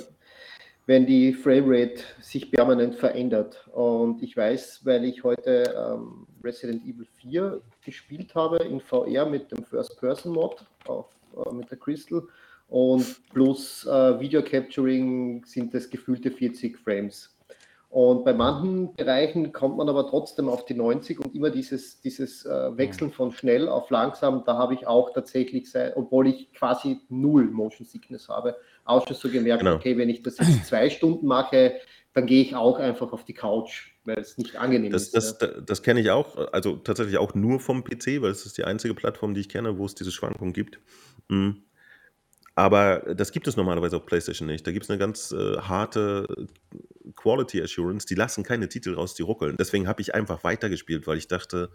wenn 0.88 1.05
die 1.05 1.32
Framerate 1.34 2.01
sich 2.22 2.51
permanent 2.51 2.95
verändert. 2.95 3.68
Und 3.72 4.24
ich 4.24 4.36
weiß, 4.36 4.82
weil 4.84 5.05
ich 5.05 5.24
heute 5.24 5.74
ähm, 5.78 6.26
Resident 6.46 6.84
Evil 6.84 7.06
4 7.22 7.62
gespielt 7.84 8.34
habe 8.36 8.58
in 8.58 8.80
VR 8.80 9.26
mit 9.26 9.52
dem 9.52 9.66
First-Person-Mod 9.66 10.66
äh, 10.88 11.54
mit 11.54 11.70
der 11.70 11.78
Crystal 11.78 12.24
und 12.70 13.06
plus 13.34 13.86
äh, 13.86 14.20
Video 14.20 14.41
Capturing 14.43 15.43
sind 15.46 15.74
das 15.74 15.89
gefühlte 15.89 16.32
40 16.32 16.78
Frames. 16.78 17.32
Und 17.89 18.26
bei 18.26 18.34
manchen 18.34 18.93
Bereichen 18.96 19.54
kommt 19.54 19.78
man 19.78 19.88
aber 19.88 20.10
trotzdem 20.10 20.50
auf 20.50 20.66
die 20.66 20.74
90 20.74 21.20
und 21.20 21.34
immer 21.34 21.50
dieses, 21.50 22.02
dieses 22.02 22.46
äh, 22.46 22.78
Wechseln 22.78 23.12
von 23.12 23.32
schnell 23.32 23.70
auf 23.70 23.89
langsam, 23.89 24.43
da 24.46 24.58
habe 24.58 24.74
ich 24.74 24.86
auch 24.86 25.14
tatsächlich, 25.14 25.72
sei, 25.72 25.96
obwohl 25.96 26.28
ich 26.28 26.52
quasi 26.52 27.00
null 27.08 27.46
Motion 27.46 27.86
Sickness 27.86 28.28
habe, 28.28 28.58
auch 28.84 29.08
schon 29.08 29.16
so 29.16 29.30
gemerkt, 29.30 29.62
Genau. 29.64 29.76
okay, 29.76 29.98
wenn 29.98 30.10
ich 30.10 30.22
das 30.24 30.38
jetzt 30.39 30.66
zwei 30.66 30.89
Stunden 30.89 31.26
mache, 31.26 31.76
dann 32.16 32.26
gehe 32.28 32.41
ich 32.41 32.55
auch 32.55 32.80
einfach 32.80 33.11
auf 33.11 33.26
die 33.26 33.34
Couch, 33.34 33.89
weil 34.05 34.18
es 34.18 34.38
nicht 34.38 34.55
angenehm 34.55 34.91
Das, 34.91 35.03
ist. 35.03 35.13
das, 35.13 35.38
ja. 35.41 35.47
das, 35.47 35.66
das 35.66 35.84
kenne 35.84 35.99
ich 35.99 36.09
auch, 36.11 36.38
also 36.53 36.78
tatsächlich 36.78 37.18
auch 37.18 37.36
nur 37.36 37.59
vom 37.59 37.84
PC, 37.84 38.22
weil 38.22 38.32
es 38.32 38.45
ist 38.45 38.57
die 38.57 38.63
einzige 38.63 38.93
Plattform, 38.95 39.34
die 39.34 39.41
ich 39.41 39.49
kenne, 39.49 39.78
wo 39.78 39.86
es 39.86 39.95
diese 39.95 40.13
Schwankung 40.13 40.53
gibt. 40.53 40.80
Mm. 41.28 41.51
Aber 42.57 42.99
das 43.16 43.34
gibt 43.34 43.49
es 43.49 43.57
normalerweise 43.57 43.97
auf 43.97 44.05
PlayStation 44.05 44.47
nicht. 44.47 44.66
Da 44.66 44.72
gibt 44.72 44.86
es 44.86 44.89
eine 44.89 44.97
ganz 44.97 45.34
äh, 45.34 45.57
harte 45.57 46.47
Quality 47.18 47.61
Assurance. 47.61 48.07
Die 48.07 48.16
lassen 48.16 48.45
keine 48.45 48.70
Titel 48.70 48.93
raus, 48.93 49.13
die 49.13 49.24
ruckeln. 49.24 49.57
Deswegen 49.59 49.89
habe 49.89 50.01
ich 50.01 50.16
einfach 50.16 50.45
weitergespielt, 50.45 51.05
weil 51.07 51.18
ich 51.18 51.28
dachte, 51.28 51.70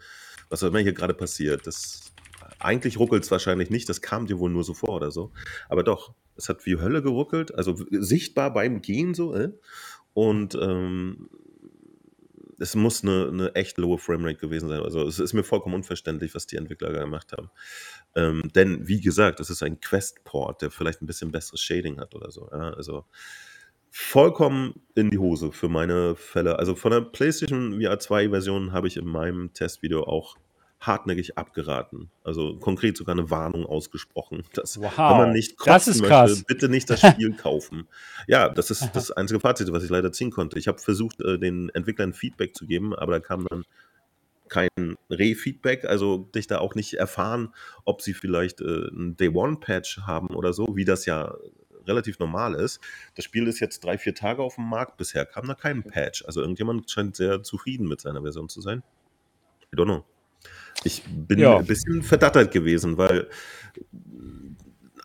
was 0.49 0.65
auch 0.65 0.69
immer 0.69 0.79
hier 0.79 0.95
gerade 0.95 1.13
passiert. 1.13 1.67
Das, 1.67 2.15
eigentlich 2.59 2.99
ruckelt 2.99 3.25
es 3.25 3.31
wahrscheinlich 3.31 3.69
nicht, 3.69 3.91
das 3.91 4.01
kam 4.01 4.27
dir 4.27 4.39
wohl 4.39 4.51
nur 4.51 4.65
so 4.65 4.73
vor 4.73 4.97
oder 4.97 5.11
so. 5.11 5.33
Aber 5.69 5.83
doch, 5.83 6.15
es 6.37 6.49
hat 6.49 6.65
wie 6.65 6.79
Hölle 6.79 7.03
geruckelt, 7.03 7.55
also 7.55 7.77
sichtbar 7.91 8.53
beim 8.53 8.81
Gehen 8.81 9.15
so. 9.15 9.35
Äh? 9.35 9.53
Und 10.15 10.55
ähm, 10.55 11.29
es 12.61 12.75
muss 12.75 13.03
eine, 13.03 13.29
eine 13.29 13.55
echt 13.55 13.79
lowe 13.79 13.99
Framerate 13.99 14.39
gewesen 14.39 14.69
sein. 14.69 14.83
Also 14.83 15.07
es 15.07 15.19
ist 15.19 15.33
mir 15.33 15.43
vollkommen 15.43 15.75
unverständlich, 15.75 16.35
was 16.35 16.47
die 16.47 16.57
Entwickler 16.57 16.93
gemacht 16.93 17.33
haben. 17.33 17.51
Ähm, 18.15 18.43
denn 18.55 18.87
wie 18.87 19.01
gesagt, 19.01 19.41
es 19.41 19.49
ist 19.49 19.63
ein 19.63 19.81
Quest-Port, 19.81 20.63
der 20.63 20.71
vielleicht 20.71 21.01
ein 21.01 21.07
bisschen 21.07 21.33
besseres 21.33 21.61
Shading 21.61 21.99
hat 21.99 22.15
oder 22.15 22.31
so. 22.31 22.49
Ja? 22.53 22.75
Also 22.75 23.07
vollkommen 23.91 24.75
in 24.95 25.11
die 25.11 25.19
Hose 25.19 25.53
für 25.53 25.69
meine 25.69 26.15
Fälle. 26.17 26.59
Also 26.59 26.75
von 26.75 26.93
der 26.93 27.01
PlayStation 27.01 27.81
VR 27.81 27.99
2 27.99 28.29
Version 28.29 28.73
habe 28.73 28.89
ich 28.89 28.99
in 28.99 29.07
meinem 29.07 29.53
Testvideo 29.55 30.05
auch 30.05 30.37
hartnäckig 30.81 31.37
abgeraten. 31.37 32.11
Also 32.25 32.57
konkret 32.57 32.97
sogar 32.97 33.15
eine 33.15 33.31
Warnung 33.31 33.67
ausgesprochen. 33.67 34.45
Dass, 34.55 34.81
Wow, 34.81 34.97
wenn 34.97 35.17
man 35.19 35.33
nicht 35.33 35.59
kotzen 35.59 35.93
ist 35.93 36.01
möchte, 36.01 36.09
krass. 36.15 36.45
bitte 36.45 36.69
nicht 36.69 36.89
das 36.89 37.01
Spiel 37.07 37.35
kaufen. 37.37 37.87
Ja, 38.27 38.49
das 38.49 38.71
ist 38.71 38.91
das 38.95 39.11
einzige 39.13 39.41
Fazit, 39.41 39.71
was 39.73 39.85
ich 39.85 39.91
leider 39.91 40.11
ziehen 40.13 40.31
konnte. 40.31 40.59
Ich 40.59 40.69
habe 40.69 40.79
versucht, 40.79 41.21
äh, 41.21 41.39
den 41.39 41.69
Entwicklern 41.71 42.15
Feedback 42.15 42.57
zu 42.57 42.67
geben, 42.67 42.95
aber 42.95 43.13
da 43.13 43.21
kam 43.21 43.47
dann 43.49 43.65
kein 44.49 44.69
Re-Feedback, 45.11 45.85
also 45.85 46.19
dich 46.35 46.49
da 46.49 46.59
auch 46.59 46.75
nicht 46.75 46.95
erfahren, 46.95 47.55
ob 47.85 48.03
sie 48.03 48.15
vielleicht 48.15 48.61
äh, 48.61 48.65
einen 48.65 49.17
Day-One-Patch 49.17 50.01
haben 50.07 50.35
oder 50.35 50.53
so, 50.53 50.75
wie 50.75 50.85
das 50.85 51.07
ja 51.07 51.37
relativ 51.87 52.19
normal 52.19 52.55
ist. 52.55 52.81
Das 53.15 53.25
Spiel 53.25 53.47
ist 53.47 53.61
jetzt 53.61 53.85
drei, 53.85 53.97
vier 53.97 54.15
Tage 54.15 54.43
auf 54.43 54.57
dem 54.57 54.69
Markt. 54.69 54.97
Bisher 54.97 55.25
kam 55.25 55.47
da 55.47 55.55
kein 55.55 55.83
Patch. 55.85 56.25
Also 56.27 56.41
irgendjemand 56.41 56.91
scheint 56.91 57.17
sehr 57.17 57.43
zufrieden 57.43 57.87
mit 57.87 58.01
seiner 58.01 58.23
Version 58.23 58.49
zu 58.49 58.61
sein. 58.61 58.83
I 59.73 59.77
don't 59.77 59.85
know. 59.85 60.05
Ich 60.85 61.03
bin 61.09 61.39
Ja. 61.39 61.59
ein 61.59 61.67
bisschen 61.67 62.03
verdattert 62.03 62.53
gewesen, 62.53 62.97
weil 62.97 63.29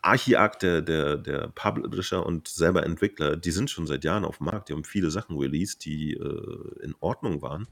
Archiarch, 0.02 0.56
der, 0.60 0.82
der, 0.82 1.18
der 1.18 1.48
Publisher 1.56 2.26
und 2.26 2.48
selber 2.48 2.86
Entwickler, 2.86 3.36
die 3.36 3.52
sind 3.52 3.70
schon 3.72 3.88
seit 3.88 4.04
Jahren 4.04 4.24
auf 4.24 4.38
dem 4.38 4.46
Markt. 4.46 4.70
Die 4.70 4.74
haben 4.74 4.84
viele 4.84 5.10
Sachen 5.10 5.38
released, 5.38 5.84
die 5.86 6.14
äh, 6.14 6.84
in 6.84 6.94
Ordnung 7.00 7.42
waren. 7.42 7.68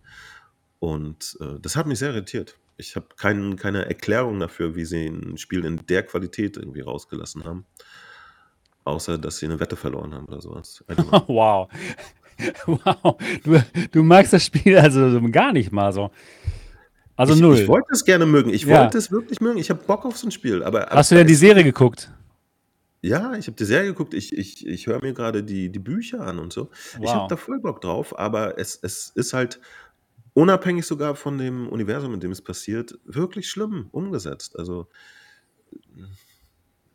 Und 0.80 1.38
äh, 1.40 1.60
das 1.62 1.76
hat 1.76 1.86
mich 1.88 2.00
sehr 2.00 2.10
irritiert. 2.10 2.58
Ich 2.78 2.96
habe 2.96 3.06
kein, 3.18 3.56
keine 3.56 3.86
Erklärung 3.86 4.40
dafür, 4.40 4.76
wie 4.76 4.84
sie 4.86 5.06
ein 5.06 5.38
Spiel 5.38 5.64
in 5.64 5.86
der 5.86 6.04
Qualität 6.04 6.58
irgendwie 6.58 6.82
rausgelassen 6.82 7.44
haben. 7.46 7.66
Außer, 8.84 9.18
dass 9.18 9.38
sie 9.38 9.46
eine 9.46 9.60
Wette 9.60 9.76
verloren 9.76 10.14
haben 10.14 10.26
oder 10.26 10.42
sowas. 10.42 10.84
Wow. 11.28 11.70
Wow. 12.66 13.16
Du, 13.44 13.64
du 13.92 14.04
magst 14.04 14.34
das 14.34 14.44
Spiel 14.44 14.76
also 14.76 15.12
so 15.12 15.22
gar 15.30 15.54
nicht 15.54 15.72
mal 15.72 15.94
so. 15.94 16.10
Also 17.16 17.34
ich, 17.34 17.40
null. 17.42 17.60
Ich 17.60 17.68
wollte 17.68 17.88
es 17.92 18.06
gerne 18.06 18.26
mögen. 18.26 18.50
Ich 18.52 18.64
Ja. 18.64 18.82
wollte 18.82 18.98
es 18.98 19.12
wirklich 19.12 19.40
mögen. 19.42 19.58
Ich 19.60 19.70
habe 19.70 19.84
Bock 19.84 20.06
auf 20.06 20.18
so 20.18 20.28
ein 20.28 20.32
Spiel. 20.32 20.64
Aber, 20.64 20.88
Hast 20.90 21.12
du 21.12 21.16
denn 21.16 21.28
die 21.28 21.36
Serie 21.36 21.64
geguckt? 21.64 22.12
Ja, 23.02 23.34
ich 23.36 23.48
habe 23.48 23.58
die 23.58 23.66
Serie 23.66 23.90
geguckt. 23.90 24.14
Ich, 24.14 24.36
ich, 24.36 24.66
ich 24.66 24.88
höre 24.88 25.02
mir 25.02 25.14
gerade 25.14 25.44
die, 25.44 25.70
die 25.70 25.80
Bücher 25.80 26.22
an 26.22 26.40
und 26.40 26.54
so. 26.54 26.70
Ich 26.96 27.02
Wow. 27.02 27.14
habe 27.14 27.28
da 27.30 27.36
voll 27.38 27.60
Bock 27.60 27.82
drauf, 27.82 28.18
aber 28.18 28.58
es, 28.58 28.80
es 28.82 29.12
ist 29.16 29.34
halt 29.34 29.60
unabhängig 30.34 30.86
sogar 30.86 31.16
von 31.16 31.38
dem 31.38 31.68
Universum, 31.68 32.14
in 32.14 32.20
dem 32.20 32.32
es 32.32 32.42
passiert, 32.42 32.98
wirklich 33.06 33.50
schlimm 33.50 33.88
umgesetzt. 33.92 34.58
Also 34.58 34.88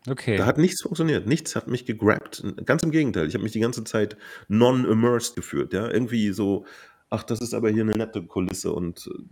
Okay. 0.09 0.37
da 0.39 0.47
hat 0.47 0.59
nichts 0.59 0.81
funktioniert. 0.83 1.27
Nichts 1.27 1.55
hat 1.55 1.69
mich 1.69 1.85
gegrabt. 1.85 2.43
Ganz 2.65 2.83
im 2.83 2.91
Gegenteil. 2.91 3.27
Ich 3.29 3.35
habe 3.35 3.43
mich 3.45 3.53
die 3.53 3.61
ganze 3.61 3.85
Zeit 3.85 4.17
non-immersed 4.49 5.37
gefühlt. 5.37 5.73
Ja? 5.75 5.91
Irgendwie 5.91 6.33
so, 6.33 6.65
ach, 7.11 7.23
das 7.25 7.41
ist 7.41 7.53
aber 7.53 7.69
hier 7.71 7.83
eine 7.83 7.93
nette 7.93 8.23
Kulisse 8.23 8.73
und 8.73 9.07
äh, 9.13 9.23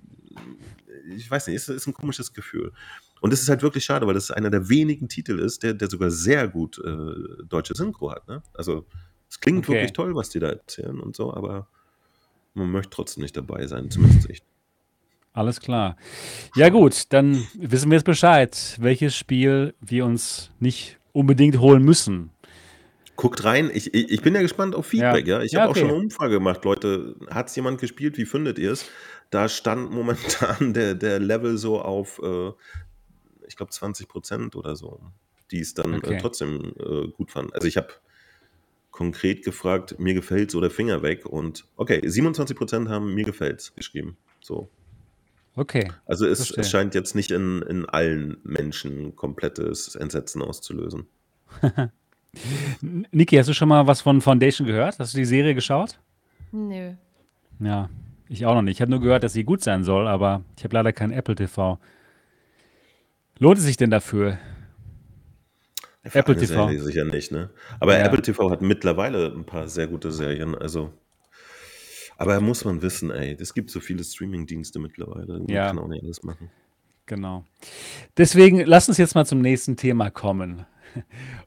ich 1.16 1.30
weiß 1.30 1.47
nicht, 1.47 1.57
es 1.57 1.68
ist 1.68 1.87
ein 1.87 1.95
komisches 1.95 2.32
Gefühl. 2.32 2.72
Und 3.20 3.32
es 3.32 3.41
ist 3.43 3.49
halt 3.49 3.62
wirklich 3.62 3.84
schade, 3.84 4.07
weil 4.07 4.14
das 4.14 4.30
einer 4.30 4.51
der 4.51 4.68
wenigen 4.68 5.09
Titel 5.09 5.39
ist, 5.39 5.62
der, 5.62 5.74
der 5.74 5.89
sogar 5.89 6.11
sehr 6.11 6.49
gut 6.49 6.78
äh, 6.84 7.45
deutsche 7.49 7.74
Synchro 7.74 8.11
hat. 8.11 8.28
Ne? 8.28 8.43
Also 8.55 8.87
es 9.28 9.41
klingt 9.41 9.61
Okay. 9.61 9.74
wirklich 9.74 9.93
toll, 9.93 10.14
was 10.14 10.30
die 10.30 10.39
da 10.39 10.49
erzählen 10.51 11.01
und 11.01 11.16
so, 11.16 11.32
aber 11.34 11.68
man 12.55 12.70
möchte 12.70 12.91
trotzdem 12.91 13.22
nicht 13.22 13.37
dabei 13.37 13.66
sein, 13.66 13.91
zumindest 13.91 14.28
ich. 14.30 14.43
Alles 15.32 15.61
klar. 15.61 15.97
Ja 16.55 16.70
gut, 16.70 17.12
dann 17.12 17.47
wissen 17.55 17.91
wir 17.91 17.97
jetzt 17.97 18.05
Bescheid, 18.07 18.76
welches 18.80 19.14
Spiel 19.14 19.74
wir 19.80 20.07
uns 20.07 20.51
nicht 20.61 20.99
unbedingt 21.12 21.59
holen 21.59 21.82
müssen. 21.82 22.30
Guckt 23.17 23.45
rein, 23.45 23.71
ich, 23.73 23.95
ich, 23.95 24.11
ich 24.11 24.23
bin 24.23 24.35
ja 24.35 24.43
gespannt 24.43 24.75
auf 24.75 24.87
Feedback, 24.87 25.27
ja. 25.27 25.43
Ich 25.43 25.53
Ja, 25.53 25.61
habe 25.62 25.71
okay. 25.71 25.81
auch 25.81 25.83
schon 25.83 25.91
eine 25.91 25.99
Umfrage 26.05 26.35
gemacht, 26.35 26.64
Leute, 26.64 27.17
hat 27.31 27.49
es 27.49 27.57
jemand 27.57 27.81
gespielt, 27.81 28.19
wie 28.19 28.27
findet 28.27 28.59
ihr 28.59 28.73
es? 28.73 28.87
Da 29.31 29.49
stand 29.49 29.91
momentan 29.91 30.75
der, 30.75 30.95
der 30.95 31.19
Level 31.19 31.57
so 31.57 31.81
auf, 31.81 32.21
äh, 32.23 32.53
ich 33.47 33.57
glaube, 33.57 33.73
20 33.73 34.09
Prozent 34.09 34.55
oder 34.57 34.77
so, 34.77 35.01
die 35.51 35.61
es 35.61 35.75
dann 35.75 35.95
Okay. 35.95 36.14
äh, 36.14 36.21
trotzdem 36.21 36.75
äh, 36.79 37.09
gut 37.09 37.31
fanden. 37.31 37.53
Also 37.55 37.67
ich 37.67 37.77
habe 37.77 37.89
konkret 38.91 39.45
gefragt, 39.45 39.99
mir 39.99 40.14
gefällt's 40.14 40.55
oder 40.55 40.71
Finger 40.71 41.03
weg 41.03 41.27
und 41.27 41.67
okay, 41.77 42.01
27 42.03 42.57
Prozent 42.57 42.89
haben 42.89 43.14
mir 43.14 43.25
gefällt's 43.25 43.75
geschrieben. 43.75 44.17
So. 44.41 44.71
Okay. 45.55 45.91
Also 46.05 46.27
es, 46.27 46.51
es 46.51 46.71
scheint 46.71 46.95
jetzt 46.95 47.14
nicht 47.14 47.31
in, 47.31 47.62
in 47.62 47.87
allen 47.87 48.39
Menschen 48.43 49.17
komplettes 49.17 49.95
Entsetzen 49.95 50.43
auszulösen. 50.43 51.07
Niki, 53.12 53.37
hast 53.37 53.49
du 53.49 53.55
schon 53.55 53.68
mal 53.68 53.87
was 53.87 54.01
von 54.01 54.20
Foundation 54.20 54.66
gehört? 54.66 54.99
Hast 54.99 55.14
du 55.14 55.18
die 55.18 55.24
Serie 55.24 55.55
geschaut? 55.55 55.99
Nö. 56.53 56.93
Ja, 57.61 57.89
ich 58.28 58.45
auch 58.47 58.55
noch 58.55 58.62
nicht. 58.62 58.76
Ich 58.76 58.80
habe 58.82 58.91
nur 58.91 59.01
gehört, 59.01 59.22
dass 59.22 59.32
sie 59.32 59.45
gut 59.45 59.62
sein 59.62 59.84
soll, 59.84 60.07
aber 60.07 60.43
ich 60.57 60.64
habe 60.64 60.74
leider 60.74 60.93
kein 60.93 61.11
Apple 61.12 61.34
TV. 61.34 61.78
Lohnt 63.39 63.59
es 63.59 63.64
sich 63.64 63.76
denn 63.76 63.91
dafür? 63.91 64.39
Für 66.05 66.18
Apple 66.20 66.37
TV. 66.37 66.68
Serie 66.68 66.80
sicher 66.80 67.05
nicht, 67.05 67.32
ne? 67.32 67.51
Aber 67.80 67.99
Ja. 67.99 68.05
Apple 68.05 68.22
TV 68.22 68.51
hat 68.51 68.62
mittlerweile 68.62 69.32
ein 69.34 69.45
paar 69.45 69.68
sehr 69.68 69.87
gute 69.89 70.12
Serien, 70.12 70.55
also. 70.55 70.93
Aber 72.18 72.41
muss 72.41 72.64
man 72.64 72.80
wissen, 72.80 73.11
ey, 73.11 73.37
es 73.39 73.53
gibt 73.53 73.70
so 73.70 73.80
viele 73.80 74.03
Streaming-Dienste 74.05 74.78
mittlerweile. 74.78 75.39
Man 75.41 75.49
Ja. 75.49 75.66
kann 75.66 75.78
auch 75.78 75.89
nicht 75.89 76.03
alles 76.03 76.22
machen. 76.22 76.51
Genau. 77.07 77.45
Deswegen 78.16 78.61
lass 78.64 78.89
uns 78.89 78.99
jetzt 78.99 79.14
mal 79.14 79.26
zum 79.26 79.41
nächsten 79.41 79.76
Thema 79.76 80.11
kommen. 80.11 80.64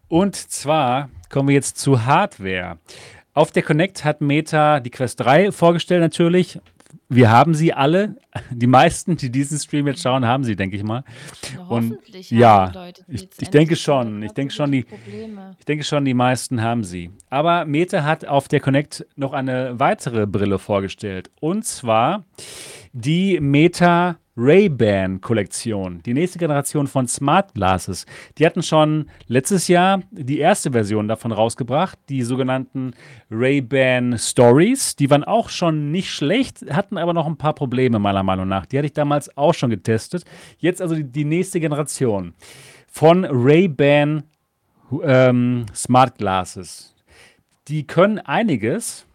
Und 0.08 0.36
zwar 0.36 1.10
kommen 1.30 1.50
wir 1.50 1.56
jetzt 1.56 1.78
zu 1.78 2.06
Hardware. 2.06 2.78
Auf 3.34 3.52
der 3.52 3.64
Connect 3.64 4.04
hat 4.04 4.22
Meta 4.22 4.80
die 4.80 4.90
Quest 4.90 5.20
3 5.20 5.52
vorgestellt 5.52 6.02
natürlich. 6.02 6.60
wir 7.08 7.32
haben 7.32 7.54
sie 7.54 7.74
alle. 7.74 8.16
Die 8.52 8.68
meisten, 8.68 9.18
die 9.18 9.32
diesen 9.32 9.58
Stream 9.58 9.88
jetzt 9.88 10.02
schauen, 10.02 10.26
haben 10.26 10.44
sie, 10.44 10.56
denke 10.56 10.76
ich 10.76 10.84
mal. 10.84 11.04
Ja, 11.54 11.62
Und 11.64 11.92
hoffentlich 11.92 12.32
ja, 12.32 12.72
Leute 12.72 13.04
ich, 13.08 13.28
ich 13.40 13.50
denke 13.50 13.76
schon. 13.76 14.22
Ich 14.24 14.32
denke 14.32 14.54
schon, 14.54 14.72
die, 14.72 14.84
Probleme? 14.84 15.56
ich 15.60 15.66
denke 15.66 15.84
schon, 15.84 16.06
die 16.06 16.14
meisten 16.14 16.62
haben 16.62 16.84
sie. 16.84 17.12
Aber 17.30 17.66
Meta 17.66 18.04
hat 18.04 18.26
auf 18.26 18.48
der 18.48 18.60
Connect 18.60 19.06
noch 19.16 19.34
eine 19.34 19.80
weitere 19.80 20.28
Brille 20.28 20.60
vorgestellt. 20.60 21.32
Und 21.40 21.66
zwar 21.66 22.24
die 22.94 23.40
Meta 23.40 24.18
Ray-Ban 24.40 25.20
Kollektion. 25.20 26.02
Die 26.04 26.14
nächste 26.14 26.40
Generation 26.40 26.88
von 26.88 27.08
Smart 27.08 27.54
Glasses. 27.54 28.06
Die 28.38 28.46
hatten 28.46 28.64
schon 28.64 29.08
letztes 29.28 29.68
Jahr 29.68 30.02
die 30.12 30.40
erste 30.40 30.72
Version 30.72 31.10
davon 31.10 31.34
rausgebracht, 31.34 32.00
die 32.08 32.24
sogenannten 32.24 32.94
Ray-Ban 33.30 34.18
Stories. 34.18 34.96
Die 34.96 35.10
waren 35.10 35.26
auch 35.26 35.50
schon 35.50 35.92
nicht 35.92 36.10
schlecht, 36.10 36.66
hatten 36.72 36.98
aber 36.98 37.14
noch 37.14 37.28
ein 37.28 37.38
paar 37.38 37.54
Probleme 37.54 38.00
meiner 38.00 38.24
Meinung 38.24 38.48
nach. 38.48 38.66
Die 38.66 38.78
hatte 38.78 38.86
ich 38.86 38.94
damals 38.94 39.36
auch 39.38 39.54
schon 39.54 39.70
getestet. 39.70 40.24
Jetzt 40.58 40.82
also 40.82 40.96
die, 40.96 41.04
die 41.04 41.26
nächste 41.26 41.60
Generation 41.60 42.34
von 42.88 43.26
Ray-Ban 43.26 44.24
ähm, 45.04 45.66
Smart 45.76 46.18
Glasses. 46.18 46.96
Die 47.68 47.86
können 47.86 48.20
einiges. 48.20 49.06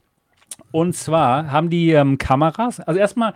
Und 0.70 0.95
zwar 0.95 1.51
haben 1.51 1.70
die 1.70 1.93
ähm, 1.93 2.18
Kameras. 2.18 2.81
Also 2.81 3.01
erstmal, 3.01 3.35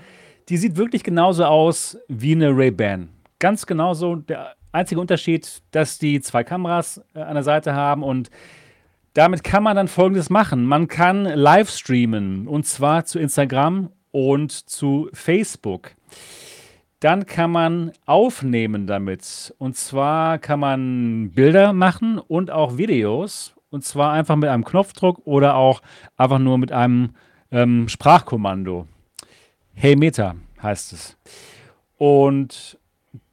die 0.49 0.57
sieht 0.57 0.77
wirklich 0.77 1.03
genauso 1.05 1.45
aus 1.45 1.99
wie 2.09 2.33
eine 2.33 2.57
Ray-Ban. 2.57 3.09
Ganz 3.39 3.67
genauso. 3.67 4.17
Der 4.17 4.55
einzige 4.73 5.01
Unterschied, 5.01 5.63
dass 5.71 5.99
die 5.99 6.21
zwei 6.21 6.45
Kameras 6.45 7.03
äh, 7.15 7.21
an 7.21 7.35
der 7.35 7.43
Seite 7.43 7.75
haben 7.75 8.03
und 8.03 8.31
damit 9.15 9.43
kann 9.43 9.63
man 9.63 9.75
dann 9.75 9.89
folgendes 9.89 10.31
machen. 10.31 10.65
Man 10.65 10.87
kann 10.87 11.25
live 11.25 11.71
streamen 11.71 12.47
und 12.47 12.67
zwar 12.67 13.05
zu 13.05 13.19
Instagram 13.19 13.91
und 14.13 14.53
zu 14.53 15.09
Facebook. 15.13 15.93
Dann 17.01 17.27
kann 17.27 17.51
man 17.51 17.93
aufnehmen 18.07 18.87
damit. 18.87 19.55
Und 19.59 19.77
zwar 19.77 20.39
kann 20.39 20.61
man 20.61 21.31
Bilder 21.31 21.73
machen 21.73 22.19
und 22.19 22.51
auch 22.51 22.77
Videos. 22.77 23.55
Und 23.71 23.85
zwar 23.85 24.13
einfach 24.13 24.37
mit 24.37 24.49
einem 24.49 24.65
Knopfdruck 24.65 25.21
oder 25.25 25.57
auch 25.57 25.81
einfach 26.17 26.39
nur 26.39 26.59
mit 26.59 26.73
einem 26.73 27.11
ähm, 27.51 27.89
Sprachkommando. 27.89 28.87
Hey 29.81 29.95
Meta 29.95 30.35
heißt 30.61 30.93
es. 30.93 31.17
Und 31.99 32.81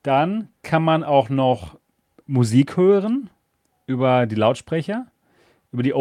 dann 0.04 0.50
kann 0.62 0.84
man 0.84 1.04
auch 1.04 1.30
noch 1.30 1.80
Musik 2.28 2.78
hören 2.78 3.32
über 3.88 4.28
die 4.28 4.36
Lautsprecher, 4.36 5.08
über 5.72 5.82
die 5.82 5.96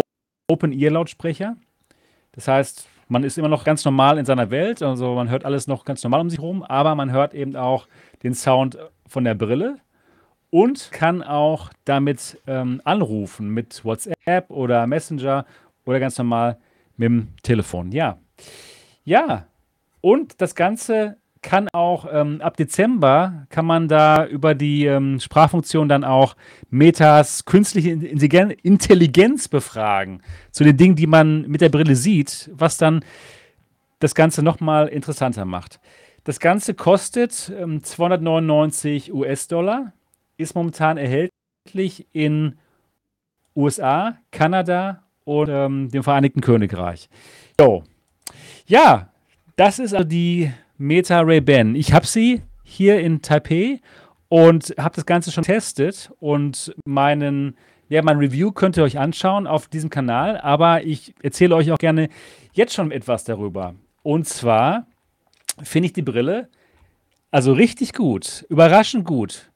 Open-Ear-Lautsprecher. 0.47 1.57
Das 2.33 2.47
heißt, 2.47 2.87
man 3.09 3.25
ist 3.25 3.39
immer 3.39 3.49
noch 3.49 3.65
ganz 3.65 3.87
normal 3.87 4.19
in 4.19 4.27
seiner 4.27 4.51
Welt, 4.51 4.83
also 4.83 5.15
man 5.15 5.31
hört 5.31 5.47
alles 5.47 5.67
noch 5.67 5.87
ganz 5.87 6.05
normal 6.05 6.21
um 6.21 6.29
sich 6.29 6.39
herum, 6.39 6.63
aber 6.63 6.95
man 6.95 7.11
hört 7.11 7.33
eben 7.33 7.57
auch 7.57 7.89
den 8.23 8.35
Sound 8.35 8.77
von 9.07 9.25
der 9.25 9.35
Brille 9.35 9.79
und 10.51 10.93
kann 10.93 11.23
auch 11.23 11.71
damit 11.87 12.39
ähm, 12.47 12.83
anrufen 12.85 13.49
mit 13.49 13.83
WhatsApp 13.83 14.51
oder 14.51 14.87
Messenger 14.87 15.47
oder 15.87 16.01
ganz 16.01 16.19
normal 16.19 16.59
mit 16.99 17.07
dem 17.07 17.29
Telefon. 17.43 17.93
Ja. 17.93 18.19
Ja. 19.05 19.47
Und 20.05 20.43
das 20.43 20.55
Ganze 20.55 21.17
kann 21.41 21.71
auch 21.73 22.07
ähm, 22.13 22.43
ab 22.43 22.59
Dezember 22.59 23.47
kann 23.49 23.65
man 23.65 23.89
da 23.89 24.27
über 24.27 24.55
die 24.55 24.85
ähm, 24.85 25.19
Sprachfunktion 25.19 25.89
dann 25.89 26.05
auch 26.05 26.37
Metas 26.69 27.47
künstliche 27.47 27.93
Intelligen- 27.93 28.51
Intelligenz 28.51 29.49
befragen 29.49 30.21
zu 30.51 30.63
den 30.63 30.77
Dingen, 30.77 30.95
die 30.95 31.07
man 31.07 31.49
mit 31.49 31.63
der 31.63 31.71
Brille 31.71 31.97
sieht, 31.97 32.51
was 32.53 32.77
dann 32.77 33.03
das 33.99 34.15
Ganze 34.15 34.43
nochmal 34.43 34.89
interessanter 34.89 35.47
macht. 35.47 35.81
Das 36.25 36.39
Ganze 36.39 36.75
kostet 36.75 37.51
ähm, 37.59 37.83
299 37.83 39.11
US-Dollar, 39.11 39.95
ist 40.37 40.55
momentan 40.55 40.99
erhältlich 40.99 42.07
in 42.13 42.59
USA, 43.57 44.19
Kanada 44.33 45.03
und 45.25 45.49
ähm, 45.49 45.91
dem 45.91 46.03
Vereinigten 46.03 46.43
Königreich. 46.43 47.09
So. 47.59 47.85
Ja, 48.67 49.09
das 49.57 49.79
ist 49.79 49.95
also 49.95 50.09
die 50.09 50.53
Meta 50.79 51.21
Ray-Ban. 51.21 51.75
Ich 51.75 51.93
habe 51.93 52.07
sie 52.07 52.43
hier 52.63 53.01
in 53.01 53.23
Taipei 53.23 53.81
und 54.29 54.75
habe 54.79 54.97
das 54.97 55.07
Ganze 55.07 55.31
schon 55.31 55.45
getestet 55.45 56.11
und 56.19 56.75
meinen, 56.85 57.57
ja, 57.89 58.03
mein 58.03 58.19
Review 58.19 58.53
könnt 58.53 58.77
ihr 58.77 58.83
euch 58.83 58.99
anschauen 58.99 59.47
auf 59.47 59.69
diesem 59.69 59.91
Kanal, 59.91 60.39
aber 60.39 60.85
ich 60.85 61.15
erzähle 61.23 61.55
euch 61.55 61.71
auch 61.71 61.79
gerne 61.79 62.09
jetzt 62.53 62.75
schon 62.75 62.91
etwas 62.91 63.25
darüber. 63.25 63.75
Und 64.03 64.27
zwar 64.27 64.87
finde 65.63 65.87
ich 65.87 65.93
die 65.93 66.03
Brille 66.03 66.49
also 67.31 67.53
richtig 67.53 67.95
gut, 67.95 68.47
überraschend 68.49 69.05
gut. 69.05 69.51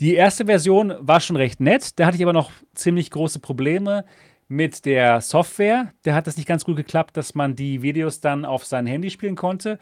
Die 0.00 0.14
erste 0.14 0.44
Version 0.44 0.92
war 1.00 1.18
schon 1.20 1.36
recht 1.36 1.60
nett, 1.60 1.98
da 1.98 2.04
hatte 2.04 2.18
ich 2.18 2.22
aber 2.22 2.34
noch 2.34 2.50
ziemlich 2.74 3.10
große 3.10 3.38
Probleme 3.38 4.04
mit 4.52 4.84
der 4.84 5.22
Software. 5.22 5.94
Da 6.02 6.14
hat 6.14 6.28
es 6.28 6.36
nicht 6.36 6.46
ganz 6.46 6.64
gut 6.64 6.76
geklappt, 6.76 7.16
dass 7.16 7.34
man 7.34 7.56
die 7.56 7.80
Videos 7.80 8.20
dann 8.20 8.44
auf 8.44 8.66
sein 8.66 8.86
Handy 8.86 9.08
spielen 9.08 9.34
konnte. 9.34 9.78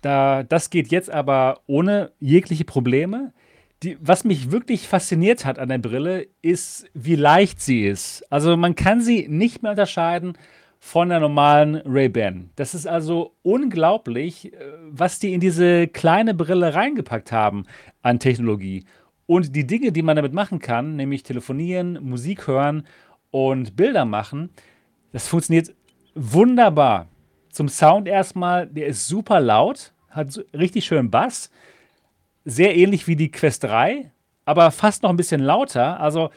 Da, 0.00 0.42
das 0.42 0.70
geht 0.70 0.88
jetzt 0.88 1.10
aber 1.10 1.60
ohne 1.66 2.12
jegliche 2.18 2.64
Probleme. 2.64 3.32
Die, 3.82 3.98
was 4.00 4.24
mich 4.24 4.50
wirklich 4.50 4.88
fasziniert 4.88 5.44
hat 5.44 5.58
an 5.58 5.68
der 5.68 5.78
Brille, 5.78 6.26
ist, 6.40 6.86
wie 6.94 7.14
leicht 7.14 7.60
sie 7.60 7.86
ist. 7.86 8.24
Also 8.32 8.56
man 8.56 8.74
kann 8.74 9.02
sie 9.02 9.28
nicht 9.28 9.62
mehr 9.62 9.72
unterscheiden 9.72 10.32
von 10.80 11.10
der 11.10 11.20
normalen 11.20 11.76
Ray-Ban. 11.76 12.50
Das 12.56 12.74
ist 12.74 12.86
also 12.86 13.34
unglaublich, 13.42 14.52
äh, 14.52 14.56
was 14.88 15.18
die 15.18 15.34
in 15.34 15.40
diese 15.40 15.88
kleine 15.88 16.34
Brille 16.34 16.74
reingepackt 16.74 17.32
haben 17.32 17.66
an 18.00 18.18
Technologie. 18.18 18.84
Und 19.26 19.54
die 19.54 19.66
Dinge, 19.66 19.92
die 19.92 20.02
man 20.02 20.16
damit 20.16 20.32
machen 20.32 20.58
kann, 20.58 20.96
nämlich 20.96 21.22
telefonieren, 21.22 21.98
Musik 22.02 22.46
hören 22.46 22.84
und 23.30 23.76
Bilder 23.76 24.04
machen, 24.04 24.50
das 25.12 25.28
funktioniert 25.28 25.74
wunderbar. 26.14 27.08
Zum 27.50 27.68
Sound 27.68 28.08
erstmal, 28.08 28.66
der 28.66 28.86
ist 28.86 29.08
super 29.08 29.40
laut, 29.40 29.92
hat 30.10 30.44
richtig 30.52 30.84
schön 30.84 31.10
Bass, 31.10 31.50
sehr 32.44 32.76
ähnlich 32.76 33.06
wie 33.06 33.16
die 33.16 33.30
Quest 33.30 33.64
3, 33.64 34.10
aber 34.44 34.70
fast 34.70 35.02
noch 35.02 35.10
ein 35.10 35.16
bisschen 35.16 35.40
lauter. 35.40 36.00
Also, 36.00 36.30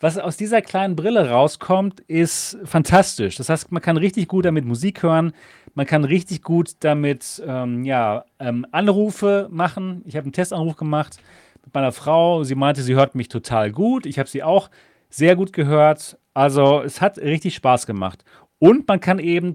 was 0.00 0.16
aus 0.16 0.36
dieser 0.36 0.62
kleinen 0.62 0.94
Brille 0.94 1.28
rauskommt, 1.28 2.00
ist 2.00 2.56
fantastisch. 2.64 3.36
Das 3.36 3.48
heißt, 3.48 3.72
man 3.72 3.82
kann 3.82 3.96
richtig 3.96 4.28
gut 4.28 4.44
damit 4.44 4.64
Musik 4.64 5.02
hören, 5.02 5.32
man 5.74 5.86
kann 5.86 6.04
richtig 6.04 6.42
gut 6.42 6.72
damit 6.80 7.42
ähm, 7.46 7.84
ja, 7.84 8.24
ähm, 8.38 8.66
Anrufe 8.72 9.48
machen. 9.50 10.02
Ich 10.06 10.16
habe 10.16 10.24
einen 10.24 10.32
Testanruf 10.32 10.76
gemacht 10.76 11.18
mit 11.64 11.72
meiner 11.74 11.92
Frau. 11.92 12.42
Sie 12.42 12.54
meinte, 12.54 12.82
sie 12.82 12.94
hört 12.94 13.14
mich 13.14 13.28
total 13.28 13.70
gut. 13.70 14.06
Ich 14.06 14.18
habe 14.18 14.28
sie 14.28 14.42
auch 14.42 14.70
sehr 15.10 15.36
gut 15.36 15.52
gehört. 15.52 16.17
Also, 16.34 16.82
es 16.82 17.00
hat 17.00 17.18
richtig 17.18 17.54
Spaß 17.54 17.86
gemacht. 17.86 18.24
Und 18.58 18.86
man 18.88 19.00
kann 19.00 19.18
eben 19.18 19.54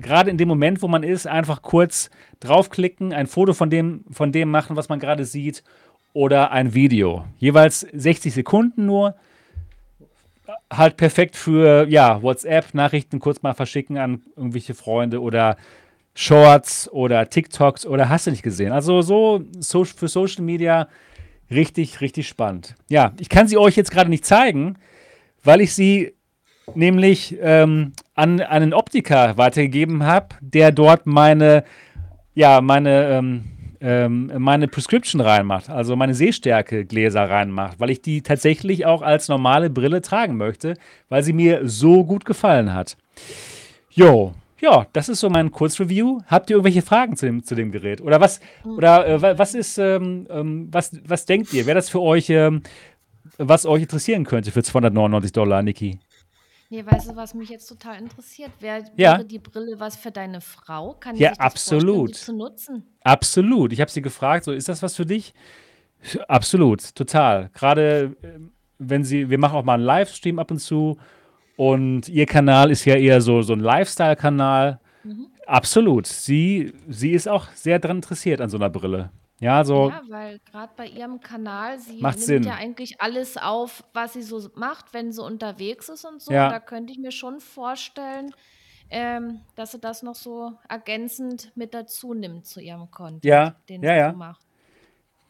gerade 0.00 0.30
in 0.30 0.38
dem 0.38 0.48
Moment, 0.48 0.82
wo 0.82 0.88
man 0.88 1.02
ist, 1.02 1.26
einfach 1.26 1.62
kurz 1.62 2.10
draufklicken, 2.40 3.12
ein 3.12 3.26
Foto 3.26 3.52
von 3.52 3.70
dem, 3.70 4.04
von 4.10 4.32
dem 4.32 4.50
machen, 4.50 4.76
was 4.76 4.88
man 4.88 5.00
gerade 5.00 5.24
sieht, 5.24 5.62
oder 6.12 6.50
ein 6.50 6.74
Video. 6.74 7.26
Jeweils 7.38 7.80
60 7.80 8.32
Sekunden 8.32 8.86
nur. 8.86 9.14
Halt 10.72 10.96
perfekt 10.96 11.36
für 11.36 11.86
ja, 11.88 12.22
WhatsApp-Nachrichten 12.22 13.20
kurz 13.20 13.42
mal 13.42 13.54
verschicken 13.54 13.98
an 13.98 14.22
irgendwelche 14.34 14.74
Freunde 14.74 15.20
oder 15.20 15.56
Shorts 16.14 16.90
oder 16.90 17.28
TikToks 17.28 17.86
oder 17.86 18.08
hast 18.08 18.26
du 18.26 18.30
nicht 18.30 18.42
gesehen. 18.42 18.72
Also 18.72 19.02
so, 19.02 19.44
so 19.58 19.84
für 19.84 20.08
Social 20.08 20.42
Media 20.42 20.88
richtig, 21.50 22.00
richtig 22.00 22.26
spannend. 22.26 22.74
Ja, 22.88 23.12
ich 23.20 23.28
kann 23.28 23.46
sie 23.46 23.58
euch 23.58 23.76
jetzt 23.76 23.90
gerade 23.90 24.10
nicht 24.10 24.24
zeigen, 24.24 24.78
weil 25.48 25.62
ich 25.62 25.72
sie 25.74 26.12
nämlich 26.74 27.34
ähm, 27.40 27.92
an 28.14 28.40
einen 28.42 28.74
Optiker 28.74 29.38
weitergegeben 29.38 30.04
habe, 30.04 30.28
der 30.42 30.72
dort 30.72 31.06
meine, 31.06 31.64
ja, 32.34 32.60
meine, 32.60 33.08
ähm, 33.08 33.44
ähm, 33.80 34.30
meine 34.36 34.68
Prescription 34.68 35.22
reinmacht, 35.22 35.70
also 35.70 35.96
meine 35.96 36.12
Sehstärke-Gläser 36.14 37.30
reinmacht, 37.30 37.80
weil 37.80 37.88
ich 37.88 38.02
die 38.02 38.20
tatsächlich 38.20 38.84
auch 38.84 39.00
als 39.00 39.28
normale 39.28 39.70
Brille 39.70 40.02
tragen 40.02 40.36
möchte, 40.36 40.74
weil 41.08 41.22
sie 41.22 41.32
mir 41.32 41.66
so 41.66 42.04
gut 42.04 42.26
gefallen 42.26 42.74
hat. 42.74 42.98
Jo, 43.90 44.34
ja, 44.60 44.86
das 44.92 45.08
ist 45.08 45.20
so 45.20 45.30
mein 45.30 45.50
Kurzreview. 45.50 46.20
Habt 46.26 46.50
ihr 46.50 46.56
irgendwelche 46.56 46.82
Fragen 46.82 47.16
zu 47.16 47.24
dem, 47.24 47.42
zu 47.42 47.54
dem 47.54 47.72
Gerät? 47.72 48.02
Oder 48.02 48.20
was, 48.20 48.40
oder 48.64 49.06
äh, 49.08 49.22
wa- 49.22 49.38
was 49.38 49.54
ist, 49.54 49.78
ähm, 49.78 50.26
ähm, 50.28 50.68
was, 50.70 50.90
was 51.06 51.24
denkt 51.24 51.54
ihr? 51.54 51.64
Wäre 51.64 51.76
das 51.76 51.88
für 51.88 52.02
euch, 52.02 52.28
ähm, 52.28 52.60
was 53.38 53.66
euch 53.66 53.82
interessieren 53.82 54.24
könnte 54.24 54.50
für 54.50 54.62
299 54.62 55.32
Dollar, 55.32 55.62
Niki? 55.62 55.98
Nee, 56.70 56.84
weißt 56.84 57.10
du, 57.10 57.16
was 57.16 57.32
mich 57.32 57.48
jetzt 57.48 57.66
total 57.66 57.98
interessiert? 57.98 58.50
Wär, 58.60 58.84
Ja. 58.96 59.12
Wäre 59.12 59.24
die 59.24 59.38
Brille 59.38 59.80
was 59.80 59.96
für 59.96 60.10
deine 60.10 60.40
Frau? 60.42 60.94
Kann 61.00 61.16
Ja, 61.16 61.30
sich 61.30 61.40
absolut. 61.40 62.14
zu 62.14 62.34
nutzen? 62.36 62.82
Absolut. 63.02 63.72
Ich 63.72 63.80
habe 63.80 63.90
sie 63.90 64.02
gefragt, 64.02 64.44
so 64.44 64.52
ist 64.52 64.68
das 64.68 64.82
was 64.82 64.94
für 64.94 65.06
dich? 65.06 65.32
Absolut, 66.28 66.94
total. 66.94 67.50
Gerade 67.54 68.16
ähm, 68.22 68.52
wenn 68.78 69.02
sie, 69.04 69.30
wir 69.30 69.38
machen 69.38 69.56
auch 69.56 69.64
mal 69.64 69.74
einen 69.74 69.84
Livestream 69.84 70.38
ab 70.38 70.50
und 70.50 70.58
zu 70.58 70.98
und 71.56 72.08
ihr 72.08 72.26
Kanal 72.26 72.70
ist 72.70 72.84
ja 72.84 72.94
eher 72.96 73.20
so, 73.20 73.42
so 73.42 73.52
ein 73.54 73.60
Lifestyle-Kanal. 73.60 74.78
Absolut. 75.46 76.06
Sie, 76.06 76.72
sie 76.88 77.12
ist 77.12 77.26
auch 77.28 77.48
sehr 77.54 77.78
daran 77.78 77.96
interessiert 77.98 78.40
an 78.42 78.50
so 78.50 78.58
einer 78.58 78.68
Brille. 78.70 79.10
Ja, 79.40 79.64
so 79.64 79.92
Ja, 79.92 80.02
weil 80.08 80.38
gerade 80.40 80.72
bei 80.76 80.86
ihrem 80.86 81.20
Kanal, 81.20 81.78
sie 81.78 82.02
macht 82.02 82.14
nimmt 82.14 82.44
ja 82.44 82.54
Sinn. 82.54 82.54
eigentlich 82.54 83.00
alles 83.00 83.36
auf, 83.36 83.84
was 83.92 84.14
sie 84.14 84.22
so 84.22 84.48
macht, 84.54 84.94
wenn 84.94 85.12
sie 85.12 85.22
unterwegs 85.22 85.88
ist 85.88 86.04
und 86.04 86.22
so. 86.22 86.38
Und 86.38 86.50
da 86.50 86.58
Ja, 86.58 86.60
könnte 86.60 86.92
ich 86.92 86.98
mir 86.98 87.12
schon 87.12 87.40
vorstellen, 87.40 88.34
ähm, 88.90 89.44
dass 89.56 89.72
sie 89.72 89.80
das 89.80 90.02
noch 90.02 90.14
so 90.14 90.58
ergänzend 90.68 91.52
mit 91.56 91.74
dazu 91.74 92.14
nimmt 92.14 92.46
zu 92.46 92.60
ihrem 92.60 92.90
Content, 92.90 93.22
ja, 93.22 93.56
den 93.68 93.84
ja, 93.84 93.94
sie 93.94 93.98
so 93.98 94.12
ja. 94.12 94.14
macht. 94.14 94.46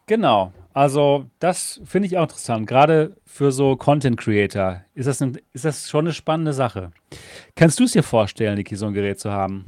Genau. 0.07 0.53
Also, 0.73 1.27
das 1.39 1.81
finde 1.85 2.07
ich 2.07 2.17
auch 2.17 2.23
interessant. 2.23 2.67
Gerade 2.67 3.17
für 3.27 3.53
so 3.53 3.77
Content 3.77 4.17
Creator 4.19 4.85
ist 4.95 5.07
das, 5.07 5.21
ein, 5.21 5.39
ist 5.53 5.65
das 5.67 5.89
schon 5.91 6.07
eine 6.07 6.15
spannende 6.15 6.53
Sache. 6.55 6.93
Kannst 7.57 7.81
du 7.81 7.85
es 7.85 7.93
dir 7.93 8.03
vorstellen, 8.05 8.57
Niki, 8.57 8.77
so 8.77 8.87
ein 8.87 8.95
Gerät 8.95 9.21
zu 9.21 9.33
haben? 9.33 9.67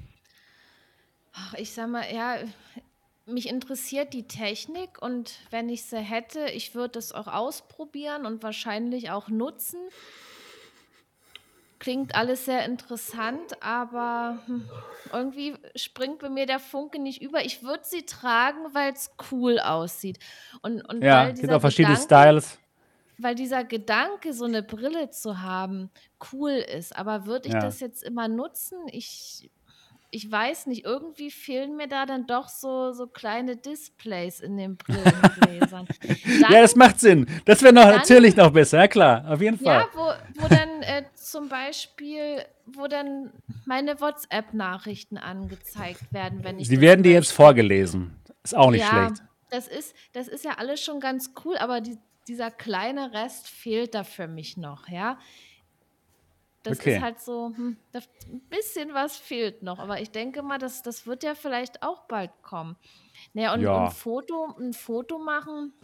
Ach, 1.32 1.55
ich 1.55 1.72
sag 1.72 1.88
mal, 1.88 2.05
ja, 2.12 2.36
mich 3.31 3.49
interessiert 3.49 4.12
die 4.12 4.26
Technik 4.28 5.01
und 5.01 5.35
wenn 5.51 5.68
ich 5.68 5.85
sie 5.85 5.99
hätte, 5.99 6.47
ich 6.51 6.74
würde 6.74 6.99
es 6.99 7.12
auch 7.12 7.26
ausprobieren 7.28 8.26
und 8.26 8.43
wahrscheinlich 8.43 9.11
auch 9.11 9.28
nutzen. 9.28 9.81
Klingt 11.78 12.14
alles 12.14 12.45
sehr 12.45 12.66
interessant, 12.66 13.62
aber 13.62 14.39
hm, 14.47 14.68
irgendwie 15.12 15.55
springt 15.76 16.18
bei 16.18 16.28
mir 16.28 16.45
der 16.45 16.59
Funke 16.59 16.99
nicht 17.01 17.22
über. 17.22 17.43
Ich 17.45 17.62
würde 17.62 17.85
sie 17.85 18.05
tragen, 18.05 18.74
weil 18.74 18.93
es 18.93 19.11
cool 19.31 19.59
aussieht. 19.59 20.18
Und, 20.61 20.83
und 20.83 21.03
Ja, 21.03 21.24
weil 21.24 21.33
gibt 21.33 21.39
dieser 21.39 21.57
auch 21.57 21.61
verschiedene 21.61 21.97
Gedanke, 21.97 22.05
Styles. 22.05 22.59
weil 23.18 23.35
dieser 23.35 23.64
Gedanke, 23.64 24.35
so 24.35 24.45
eine 24.45 24.62
Brille 24.62 25.11
zu 25.11 25.41
haben, 25.41 25.91
cool 26.33 26.51
ist. 26.51 26.95
Aber 26.95 27.24
würde 27.26 27.49
ich 27.49 27.55
Ja. 27.55 27.61
das 27.61 27.81
jetzt 27.81 28.03
immer 28.03 28.28
nutzen? 28.28 28.78
Ich, 28.89 29.51
ich 30.13 30.31
weiß 30.31 30.67
nicht, 30.67 30.85
irgendwie 30.85 31.31
fehlen 31.31 31.77
mir 31.77 31.87
da 31.87 32.05
dann 32.05 32.27
doch 32.27 32.49
so, 32.49 32.93
so 32.93 33.07
kleine 33.07 33.57
Displays 33.57 34.41
in 34.41 34.57
den 34.57 34.77
Brillengläsern. 34.77 35.87
Ja, 36.41 36.63
das 36.63 36.75
macht 36.75 36.99
Sinn. 37.01 37.27
Das 37.45 37.63
wäre 37.63 37.73
noch 37.73 37.85
dann 37.85 37.97
natürlich 37.97 38.35
noch 38.35 38.51
besser. 38.51 38.79
Ja, 38.79 38.89
klar, 38.89 39.25
auf 39.31 39.41
jeden 39.41 39.63
ja, 39.63 39.81
Fall. 39.81 39.89
wo, 39.95 40.43
wo 40.43 40.49
dann 40.49 40.83
äh, 40.83 41.05
zum 41.15 41.49
Beispiel, 41.49 42.45
wo 42.67 42.87
dann 42.87 43.31
meine 43.67 44.01
WhatsApp-Nachrichten 44.01 45.19
angezeigt 45.19 46.13
werden, 46.13 46.43
wenn 46.43 46.59
ich 46.59 46.69
Sie 46.69 46.81
werden 46.81 47.03
dir 47.03 47.13
jetzt 47.13 47.33
vorgelesen. 47.33 48.17
Ist 48.43 48.57
auch 48.57 48.71
nicht 48.71 48.81
Ja, 48.81 49.07
schlecht. 49.07 49.23
das 49.51 49.69
ist, 49.69 49.95
das 50.13 50.29
ist 50.29 50.45
ja 50.45 50.53
alles 50.59 50.83
schon 50.83 51.01
ganz 51.01 51.33
cool, 51.45 51.57
aber 51.59 51.81
die, 51.81 51.99
dieser 52.27 52.51
kleine 52.51 53.13
Rest 53.13 53.49
fehlt 53.49 53.95
da 53.95 54.03
für 54.05 54.27
mich 54.27 54.57
noch, 54.57 54.89
ja. 54.89 55.19
Das 56.63 56.81
ist 56.81 56.99
Okay. 56.99 57.01
halt 57.01 57.21
so, 57.21 57.47
hm, 57.57 57.79
ein 57.95 58.49
bisschen 58.49 58.93
was 58.95 59.17
fehlt 59.17 59.63
noch, 59.63 59.79
aber 59.79 60.01
ich 60.01 60.11
denke 60.11 60.43
mal, 60.43 60.59
das, 60.59 60.83
das 60.83 61.07
wird 61.07 61.23
ja 61.23 61.35
vielleicht 61.35 61.83
auch 61.83 62.07
bald 62.07 62.43
kommen. 62.43 62.77
Naja, 63.35 63.55
und, 63.55 63.69
und 63.71 63.89
Ja. 63.89 63.95
Foto, 63.95 64.57
ein 64.59 64.73
Foto 64.75 65.19
machen, 65.19 65.75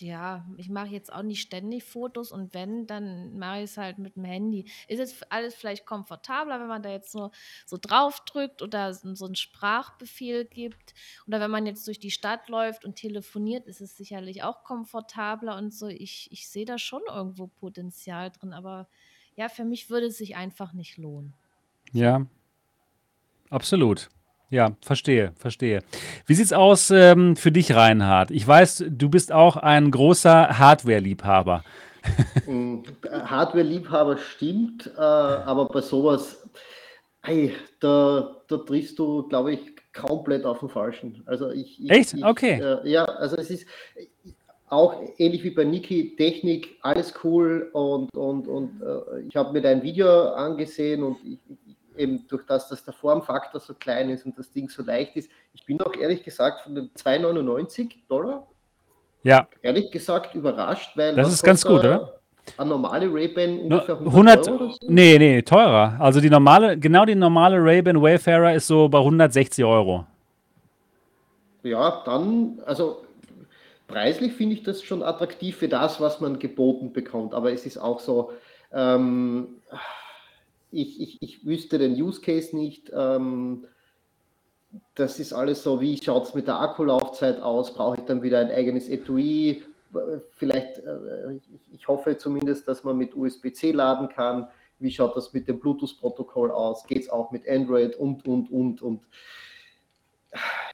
ja, 0.00 0.46
ich 0.58 0.68
mache 0.68 0.88
jetzt 0.88 1.10
auch 1.10 1.22
nicht 1.22 1.40
ständig 1.40 1.82
Fotos 1.82 2.30
und 2.30 2.52
wenn, 2.52 2.86
dann 2.86 3.38
mache 3.38 3.58
ich 3.60 3.64
es 3.64 3.78
halt 3.78 3.96
mit 3.98 4.16
dem 4.16 4.24
Handy. 4.24 4.70
Ist 4.86 4.98
jetzt 4.98 5.32
alles 5.32 5.54
vielleicht 5.54 5.86
komfortabler, 5.86 6.60
wenn 6.60 6.66
man 6.68 6.82
da 6.82 6.90
jetzt 6.90 7.10
so, 7.10 7.30
so 7.64 7.78
drauf 7.80 8.20
drückt 8.26 8.60
oder 8.60 8.92
so 8.92 9.14
so 9.14 9.24
einen 9.24 9.34
Sprachbefehl 9.34 10.44
gibt. 10.44 10.92
Oder 11.26 11.40
wenn 11.40 11.50
man 11.50 11.64
jetzt 11.64 11.86
durch 11.86 11.98
die 11.98 12.10
Stadt 12.10 12.50
läuft 12.50 12.84
und 12.84 12.96
telefoniert, 12.96 13.66
ist 13.66 13.80
es 13.80 13.96
sicherlich 13.96 14.42
auch 14.42 14.62
komfortabler 14.62 15.56
und 15.56 15.72
so. 15.72 15.86
Ich, 15.88 16.28
ich 16.32 16.50
sehe 16.50 16.66
da 16.66 16.76
schon 16.78 17.02
irgendwo 17.08 17.46
Potenzial 17.46 18.30
drin, 18.30 18.52
aber 18.52 18.88
ja, 19.38 19.48
für 19.48 19.64
mich 19.64 19.88
würde 19.88 20.08
es 20.08 20.18
sich 20.18 20.34
einfach 20.34 20.72
nicht 20.72 20.98
lohnen. 20.98 21.32
Ja, 21.92 22.26
absolut. 23.50 24.08
Ja, 24.50 24.72
verstehe, 24.80 25.32
verstehe. 25.36 25.84
Wie 26.26 26.34
sieht's 26.34 26.52
aus 26.52 26.90
ähm, 26.90 27.36
für 27.36 27.52
dich, 27.52 27.72
Reinhard? 27.72 28.32
Ich 28.32 28.46
weiß, 28.46 28.86
du 28.88 29.08
bist 29.08 29.30
auch 29.30 29.56
ein 29.56 29.92
großer 29.92 30.58
Hardware-Liebhaber. 30.58 31.62
Mm, 32.46 32.80
Hardware-Liebhaber 33.10 34.18
stimmt, 34.18 34.90
äh, 34.96 35.00
aber 35.00 35.66
bei 35.66 35.82
sowas, 35.82 36.48
hey, 37.22 37.54
da, 37.78 38.42
da 38.48 38.56
triffst 38.56 38.98
du, 38.98 39.28
glaube 39.28 39.52
ich, 39.52 39.60
komplett 39.92 40.44
auf 40.46 40.60
den 40.60 40.68
Falschen. 40.68 41.22
Also 41.26 41.50
ich, 41.50 41.80
ich, 41.84 41.90
Echt? 41.90 42.14
ich 42.14 42.24
Okay. 42.24 42.60
äh, 42.60 42.88
ja, 42.90 43.04
also 43.04 43.36
es 43.36 43.50
ist 43.50 43.66
auch 44.70 45.02
ähnlich 45.18 45.44
wie 45.44 45.50
bei 45.50 45.64
Niki, 45.64 46.14
Technik, 46.16 46.78
alles 46.82 47.14
cool 47.24 47.70
und, 47.72 48.14
und, 48.16 48.46
und 48.48 48.82
äh, 48.82 49.20
ich 49.28 49.36
habe 49.36 49.52
mir 49.52 49.62
dein 49.62 49.82
Video 49.82 50.30
angesehen 50.30 51.02
und 51.02 51.16
ich, 51.24 51.38
eben 51.96 52.26
durch 52.28 52.44
das, 52.46 52.68
dass 52.68 52.84
der 52.84 52.94
Formfaktor 52.94 53.60
so 53.60 53.74
klein 53.74 54.10
ist 54.10 54.24
und 54.24 54.38
das 54.38 54.50
Ding 54.52 54.68
so 54.68 54.82
leicht 54.82 55.16
ist, 55.16 55.30
ich 55.52 55.64
bin 55.66 55.80
auch 55.80 55.94
ehrlich 55.94 56.22
gesagt 56.22 56.60
von 56.62 56.74
den 56.74 56.90
2,99 56.90 57.90
Dollar 58.08 58.46
Ja, 59.22 59.48
ehrlich 59.62 59.90
gesagt 59.90 60.34
überrascht, 60.34 60.96
weil 60.96 61.16
das 61.16 61.32
ist 61.32 61.42
ganz 61.42 61.64
gut, 61.64 61.80
oder? 61.80 62.14
Eine 62.56 62.70
normale 62.70 63.12
Ray-Ban 63.12 63.58
ungefähr 63.58 63.96
100 63.96 64.48
100, 64.48 64.48
Euro 64.48 64.70
so? 64.70 64.78
nee, 64.88 65.18
nee, 65.18 65.42
teurer. 65.42 65.96
Also 66.00 66.20
die 66.20 66.30
normale, 66.30 66.78
genau 66.78 67.04
die 67.04 67.14
normale 67.14 67.62
Ray-Ban 67.62 68.00
Wayfarer 68.00 68.54
ist 68.54 68.66
so 68.68 68.88
bei 68.88 68.98
160 68.98 69.62
Euro. 69.64 70.06
Ja, 71.62 72.02
dann, 72.06 72.60
also 72.64 73.02
preislich 73.88 74.34
finde 74.34 74.54
ich 74.54 74.62
das 74.62 74.82
schon 74.82 75.02
attraktiv 75.02 75.56
für 75.56 75.68
das, 75.68 76.00
was 76.00 76.20
man 76.20 76.38
geboten 76.38 76.92
bekommt. 76.92 77.34
Aber 77.34 77.52
es 77.52 77.66
ist 77.66 77.78
auch 77.78 77.98
so, 77.98 78.32
ähm, 78.72 79.60
ich, 80.70 81.00
ich, 81.00 81.22
ich 81.22 81.46
wüsste 81.46 81.78
den 81.78 82.00
Use 82.00 82.20
Case 82.20 82.54
nicht. 82.54 82.92
Ähm, 82.94 83.66
das 84.94 85.18
ist 85.18 85.32
alles 85.32 85.62
so, 85.62 85.80
wie 85.80 86.00
schaut 86.02 86.24
es 86.24 86.34
mit 86.34 86.46
der 86.46 86.60
Akkulaufzeit 86.60 87.40
aus? 87.40 87.72
Brauche 87.74 87.96
ich 87.96 88.04
dann 88.04 88.22
wieder 88.22 88.38
ein 88.38 88.50
eigenes 88.50 88.88
Etui? 88.88 89.62
Vielleicht, 90.36 90.78
äh, 90.78 91.38
ich, 91.72 91.88
hoffe 91.88 92.18
zumindest, 92.18 92.68
dass 92.68 92.84
man 92.84 92.98
mit 92.98 93.16
USB-C 93.16 93.72
laden 93.72 94.10
kann. 94.10 94.48
Wie 94.78 94.90
schaut 94.90 95.16
das 95.16 95.32
mit 95.32 95.48
dem 95.48 95.58
Bluetooth-Protokoll 95.58 96.50
aus? 96.50 96.84
Geht 96.86 97.04
es 97.04 97.10
auch 97.10 97.30
mit 97.30 97.48
Android 97.48 97.96
und, 97.96 98.26
und, 98.26 98.50
und, 98.50 98.82
und. 98.82 99.00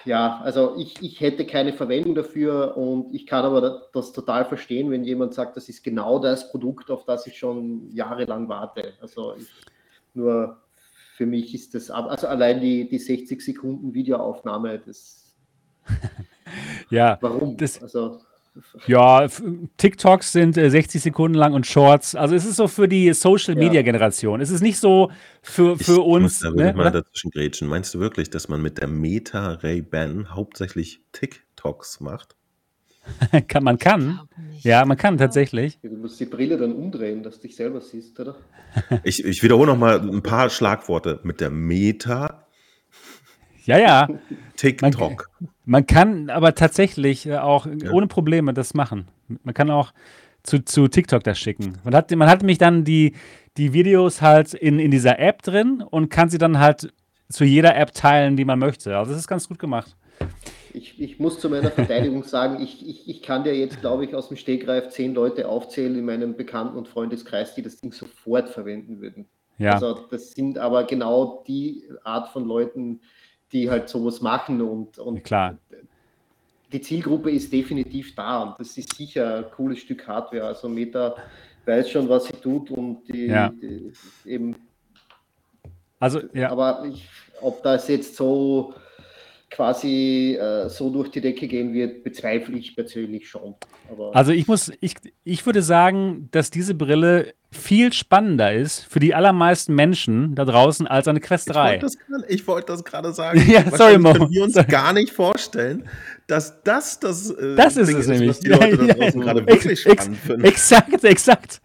Ja, 0.05 0.41
also 0.43 0.77
ich, 0.77 1.01
ich 1.03 1.21
hätte 1.21 1.47
keine 1.47 1.73
Verwendung 1.73 2.15
dafür 2.15 2.77
und 2.77 3.15
ich 3.15 3.27
kann 3.27 3.45
aber 3.45 3.89
das, 3.93 4.13
total 4.13 4.45
verstehen, 4.45 4.91
wenn 4.91 5.05
jemand 5.05 5.33
sagt, 5.33 5.57
das 5.57 5.69
ist 5.69 5.83
genau 5.83 6.19
das 6.19 6.51
Produkt, 6.51 6.91
auf 6.91 7.05
das 7.05 7.27
ich 7.27 7.39
schon 7.39 7.91
jahrelang 7.91 8.49
warte. 8.49 8.95
Also 9.01 9.35
ich, 9.37 9.49
nur 10.13 10.61
für 11.17 11.27
mich 11.27 11.55
ist 11.55 11.75
das, 11.75 11.91
also 11.91 12.27
allein 12.27 12.61
die, 12.61 12.89
die 12.89 12.99
60 12.99 13.41
Sekunden 13.41 13.95
Videoaufnahme, 13.95 14.79
das, 14.81 15.37
Ja, 16.91 17.19
warum? 17.21 17.57
das, 17.57 17.83
Also 17.83 18.21
ja, 18.87 19.27
TikToks 19.77 20.33
sind 20.33 20.57
äh, 20.57 20.71
60 20.71 21.03
Sekunden 21.03 21.37
lang 21.37 21.55
und 21.55 21.67
Shorts. 21.67 22.15
Also 22.15 22.35
es 22.35 22.45
ist 22.45 22.57
so 22.57 22.69
für 22.69 22.89
die 22.89 23.13
Social 23.13 23.55
Media 23.55 23.81
ja, 23.81 23.83
Generation. 23.83 24.41
Es 24.41 24.51
ist 24.51 24.61
nicht 24.63 24.79
so 24.79 25.11
für, 25.43 25.77
Ich 25.79 25.87
für 25.87 25.97
muss 25.97 26.07
uns, 26.07 26.41
da 26.41 26.49
wirklich 26.49 26.67
ne, 26.67 26.75
mal 26.75 26.91
dazwischen 26.91 27.31
grätschen. 27.31 27.69
Meinst 27.69 27.95
du 27.95 27.99
wirklich, 28.01 28.31
dass 28.31 28.49
man 28.49 28.63
mit 28.63 28.79
der 28.79 28.89
Meta 28.89 29.55
Ray-Ban 29.55 30.35
hauptsächlich 30.35 31.01
TikToks 31.13 32.01
macht? 32.01 32.37
Kann, 33.49 33.65
man 33.65 33.75
Ich 33.77 33.81
kann. 33.81 34.21
Ja, 34.63 34.85
man 34.87 34.97
kann 34.97 35.15
Ja. 35.15 35.27
tatsächlich. 35.27 35.79
du 35.83 35.91
musst 35.91 36.19
die 36.21 36.25
Brille 36.25 36.57
dann 36.57 36.73
umdrehen, 36.73 37.23
dass 37.23 37.37
du 37.37 37.43
dich 37.49 37.57
selber 37.57 37.81
siehst, 37.83 38.19
oder? 38.19 38.37
Ich, 39.03 39.23
ich 39.25 39.43
wiederhole 39.43 39.67
noch 39.67 39.77
mal 39.79 40.01
ein 40.01 40.23
paar 40.23 40.49
Schlagworte. 40.49 41.21
Mit 41.23 41.41
der 41.41 41.51
Meta 41.51 42.44
Ja, 43.65 43.79
ja. 43.79 44.09
Man, 44.09 44.19
TikTok. 44.57 45.31
man 45.65 45.87
kann 45.87 46.31
aber 46.31 46.55
tatsächlich 46.55 47.27
äh, 47.27 47.37
auch 47.39 47.67
Ja. 47.67 47.91
ohne 47.91 48.07
Probleme 48.07 48.55
das 48.55 48.73
machen. 48.75 49.09
Man 49.43 49.53
kann 49.55 49.71
auch 49.71 49.93
zu, 50.45 50.65
zu 50.65 50.87
TikTok 50.89 51.25
das 51.25 51.39
schicken. 51.39 51.79
Man 51.83 51.95
hat, 51.95 52.11
man 52.13 52.29
hat 52.29 52.41
nämlich 52.41 52.59
dann 52.59 52.85
die, 52.85 53.15
die 53.57 53.73
Videos 53.73 54.23
halt 54.23 54.55
in, 54.55 54.79
in 54.79 54.91
dieser 54.91 55.19
App 55.19 55.43
drin 55.43 55.83
und 55.83 56.09
kann 56.09 56.29
sie 56.31 56.39
dann 56.39 56.61
halt 56.61 56.93
zu 57.29 57.45
jeder 57.45 57.75
App 57.77 57.93
teilen, 57.95 58.37
die 58.37 58.45
man 58.45 58.59
möchte. 58.59 58.97
Also 58.97 59.11
das 59.13 59.21
ist 59.21 59.27
ganz 59.29 59.49
gut 59.49 59.59
gemacht. 59.59 59.97
Ich, 60.73 61.01
ich 61.01 61.19
muss 61.19 61.41
zu 61.41 61.49
meiner 61.49 61.71
Verteidigung 61.71 62.23
sagen, 62.25 62.63
ich, 62.63 62.87
ich, 62.87 63.09
ich 63.09 63.23
kann 63.23 63.43
dir 63.45 63.57
jetzt, 63.57 63.81
glaube 63.81 64.05
ich, 64.05 64.15
aus 64.15 64.29
dem 64.29 64.37
Stegreif 64.37 64.91
zehn 64.91 65.15
Leute 65.15 65.49
aufzählen 65.49 65.97
in 65.97 66.05
meinem 66.05 66.37
Bekannten- 66.37 66.77
und 66.77 66.87
Freundeskreis, 66.89 67.55
die 67.55 67.63
das 67.63 67.77
Ding 67.81 67.93
sofort 67.93 68.49
verwenden 68.51 69.01
würden. 69.01 69.27
Ja, 69.59 69.73
Also 69.75 70.07
das 70.11 70.33
sind 70.33 70.59
aber 70.59 70.85
genau 70.85 71.43
die 71.47 71.85
Art 72.05 72.29
von 72.29 72.45
Leuten, 72.45 73.01
die 73.55 73.71
halt 73.71 73.89
sowas 73.89 74.21
machen 74.21 74.61
und, 74.61 74.99
und 74.99 75.23
klar. 75.25 75.57
die 76.73 76.81
Zielgruppe 76.81 77.31
ist 77.31 77.51
definitiv 77.53 78.15
da 78.17 78.43
und 78.43 78.59
das 78.59 78.77
ist 78.77 78.95
sicher 78.97 79.37
ein 79.39 79.51
cooles 79.53 79.79
Stück 79.79 80.07
Hardware. 80.07 80.49
Also 80.49 80.69
Meta 80.69 81.15
weiß 81.65 81.89
schon, 81.91 82.09
was 82.09 82.25
sie 82.27 82.33
tut 82.35 82.71
und 82.73 83.05
die, 83.09 83.27
Ja. 83.27 83.49
die 83.49 83.93
eben, 84.27 84.57
Also, 86.01 86.21
ja. 86.35 86.51
aber 86.51 86.85
ich, 86.85 87.09
ob 87.41 87.63
das 87.63 87.89
jetzt 87.89 88.17
so 88.17 88.75
quasi 89.55 90.37
äh, 90.41 90.69
so 90.69 90.91
durch 90.91 91.11
die 91.11 91.21
Decke 91.21 91.47
gehen 91.47 91.73
wird, 91.73 92.03
bezweifle 92.03 92.57
ich 92.59 92.75
persönlich 92.75 93.29
schon. 93.29 93.55
Aber 93.91 94.15
Also 94.15 94.33
ich 94.33 94.49
muss, 94.49 94.73
ich, 94.81 94.95
ich 95.23 95.47
würde 95.47 95.63
sagen, 95.63 96.29
dass 96.33 96.51
diese 96.51 96.75
Brille 96.75 97.35
viel 97.53 97.93
spannender 97.93 98.53
ist 98.53 98.81
für 98.91 98.99
die 98.99 99.15
allermeisten 99.15 99.75
Menschen 99.77 100.35
da 100.35 100.45
draußen 100.45 100.89
als 100.89 101.07
eine 101.07 101.21
Quest 101.21 101.49
Ich 101.51 101.55
wollte 101.55 101.69
3. 101.71 101.79
das 101.79 101.99
gerade 101.99 102.25
ich 102.29 102.47
wollte 102.49 102.67
das 102.73 102.85
gerade 102.85 103.13
sagen. 103.15 103.45
Ja, 103.49 103.65
sorry, 103.77 103.99
Mo. 103.99 104.13
können 104.13 104.31
wir 104.31 104.43
uns 104.43 104.55
Sorry. 104.55 104.67
gar 104.67 104.93
nicht 104.93 105.13
vorstellen, 105.13 105.85
dass 106.27 106.61
das 106.65 106.99
das, 106.99 107.31
äh, 107.31 107.55
Das 107.55 107.77
ist 107.77 107.89
Ding 107.89 107.99
es 107.99 108.09
nämlich. 108.09 108.31
was 108.31 108.41
die 108.41 108.49
Leute 108.49 108.77
da 108.89 108.95
draußen 108.95 109.21
ja. 109.21 109.25
gerade 109.33 109.47
wirklich 109.47 109.87
ex- 109.87 110.03
spannend 110.03 110.19
finden. 110.19 110.45
Exakt, 110.45 111.05
exakt. 111.05 111.61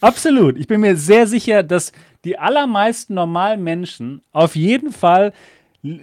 Absolut. 0.00 0.56
Ich 0.56 0.66
bin 0.66 0.80
mir 0.80 0.96
sehr 0.96 1.26
sicher, 1.26 1.62
dass 1.62 1.92
die 2.24 2.38
allermeisten 2.38 3.12
normalen 3.12 3.62
Menschen 3.62 4.22
auf 4.32 4.56
jeden 4.56 4.92
Fall 4.92 5.34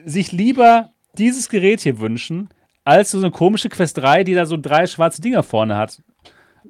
sich 0.06 0.32
lieber 0.32 0.92
dieses 1.18 1.50
Gerät 1.50 1.82
hier 1.82 2.00
wünschen, 2.00 2.50
als 2.84 3.12
so 3.12 3.18
eine 3.18 3.32
komische 3.32 3.70
Quest 3.70 3.98
3, 3.98 4.24
die 4.24 4.34
da 4.34 4.46
so 4.46 4.58
drei 4.58 4.86
schwarze 4.88 5.22
Dinger 5.22 5.44
vorne 5.44 5.78
hat. 5.78 6.02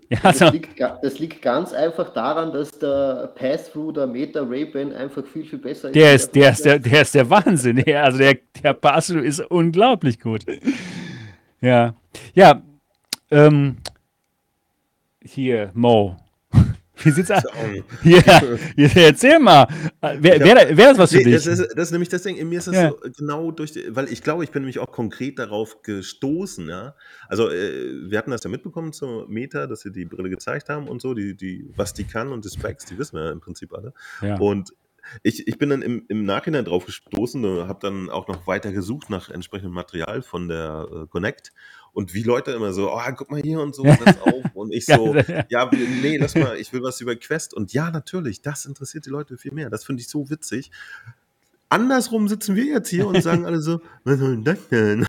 Ja, 0.09 0.19
das 0.22 0.41
also, 0.41 0.53
liegt, 0.53 0.80
das 0.80 1.19
liegt 1.19 1.41
ganz 1.41 1.73
einfach 1.73 2.13
daran, 2.13 2.51
dass 2.51 2.69
der 2.77 3.34
Pass-Through 3.34 3.93
der 3.93 4.05
Meta 4.05 4.41
Ray-Ban 4.41 4.93
einfach 4.93 5.26
viel, 5.26 5.45
viel 5.45 5.57
besser 5.57 5.89
der 5.89 6.13
ist, 6.13 6.35
der 6.35 6.51
ist 6.51 6.65
der, 6.65 6.77
der 6.77 7.01
ist 7.01 7.15
der 7.15 7.27
Wahnsinn. 7.30 7.81
Ja, 7.88 8.03
also 8.03 8.19
der, 8.19 8.38
der 8.61 8.73
Passo 8.73 9.17
ist 9.17 9.39
unglaublich 9.39 10.19
gut. 10.19 10.45
Ja. 11.61 11.95
Ja. 12.35 12.61
Ähm, 13.31 13.77
hier, 15.23 15.72
Mo. 15.73 16.17
Wie 17.03 17.11
sieht's 17.11 17.30
aus? 17.31 17.43
Hier, 18.03 18.23
erzähl 18.95 19.39
mal. 19.39 19.67
Wäre 20.01 20.39
wär, 20.39 20.77
wär 20.77 20.89
das 20.89 20.97
was 20.97 21.11
für 21.11 21.17
Nee, 21.17 21.23
dich? 21.26 21.34
das, 21.35 21.47
ist, 21.47 21.69
das 21.76 21.88
ist 21.88 21.91
nämlich 21.91 22.09
das 22.09 22.23
Ding, 22.23 22.47
mir 22.47 22.59
ist 22.59 22.67
das 22.67 22.76
Ja. 22.76 22.89
so 22.91 22.97
genau 23.17 23.51
durch, 23.51 23.72
die, 23.73 23.84
weil 23.95 24.11
ich 24.11 24.22
glaube, 24.23 24.43
ich 24.43 24.51
bin 24.51 24.61
nämlich 24.63 24.80
auch 24.80 24.91
konkret 24.91 25.39
darauf 25.39 25.81
gestoßen, 25.81 26.67
ja. 26.69 26.95
Also, 27.27 27.49
äh, 27.49 28.09
wir 28.09 28.17
hatten 28.17 28.31
das 28.31 28.43
ja 28.43 28.49
mitbekommen 28.49 28.93
zur 28.93 29.27
Meta, 29.30 29.67
dass 29.67 29.81
sie 29.81 29.91
die 29.91 30.05
Brille 30.05 30.30
gezeigt 30.30 30.69
haben 30.69 30.88
und 30.88 31.01
so, 31.01 31.13
die, 31.13 31.35
die, 31.35 31.69
was 31.76 31.93
die 31.93 32.05
kann 32.05 32.31
und 32.31 32.45
die 32.45 32.49
Specs, 32.49 32.85
die 32.85 32.97
wissen 32.97 33.17
wir 33.17 33.26
ja 33.26 33.31
im 33.31 33.41
Prinzip 33.41 33.73
alle. 33.73 33.93
ja. 34.22 34.35
Und 34.38 34.72
ich, 35.22 35.47
ich 35.47 35.59
bin 35.59 35.69
dann 35.69 35.84
im, 35.84 36.03
im 36.07 36.26
Nachhinein 36.26 36.65
drauf 36.65 36.85
gestoßen, 36.88 37.43
habe 37.67 37.77
dann 37.80 38.09
auch 38.09 38.27
noch 38.27 38.47
weiter 38.47 38.72
gesucht 38.72 39.11
nach 39.11 39.30
entsprechendem 39.30 39.72
Material 39.73 40.23
von 40.23 40.47
der 40.47 40.88
äh, 40.91 41.07
Connect. 41.07 41.51
Und 41.95 42.13
wie 42.13 42.23
Leute 42.23 42.51
immer 42.51 42.73
so, 42.73 42.91
oh, 42.93 42.99
guck 43.15 43.31
mal 43.31 43.41
hier 43.41 43.61
und 43.61 43.73
so, 43.73 43.84
das 43.84 44.22
auf. 44.22 44.43
Und 44.53 44.73
ich 44.73 44.85
so, 44.85 45.15
Ja, 45.47 45.72
nee, 45.72 46.17
lass 46.17 46.35
mal, 46.35 46.57
ich 46.57 46.73
will 46.73 46.84
was 46.84 46.99
über 46.99 47.15
Quest. 47.15 47.53
Und 47.53 47.72
ja, 47.72 47.89
natürlich, 47.89 48.41
das 48.41 48.65
interessiert 48.65 49.05
die 49.05 49.09
Leute 49.09 49.38
viel 49.38 49.53
mehr. 49.53 49.69
Das 49.69 49.85
finde 49.85 50.01
ich 50.01 50.09
so 50.09 50.30
witzig. 50.30 50.72
Andersrum 51.69 52.27
sitzen 52.27 52.55
wir 52.55 52.65
jetzt 52.65 52.89
hier 52.89 53.07
und 53.07 53.22
sagen 53.22 53.45
alle 53.45 53.61
so, 53.61 53.81
was 54.03 54.19
soll 54.19 54.43
das 54.43 54.67
denn? 54.67 55.07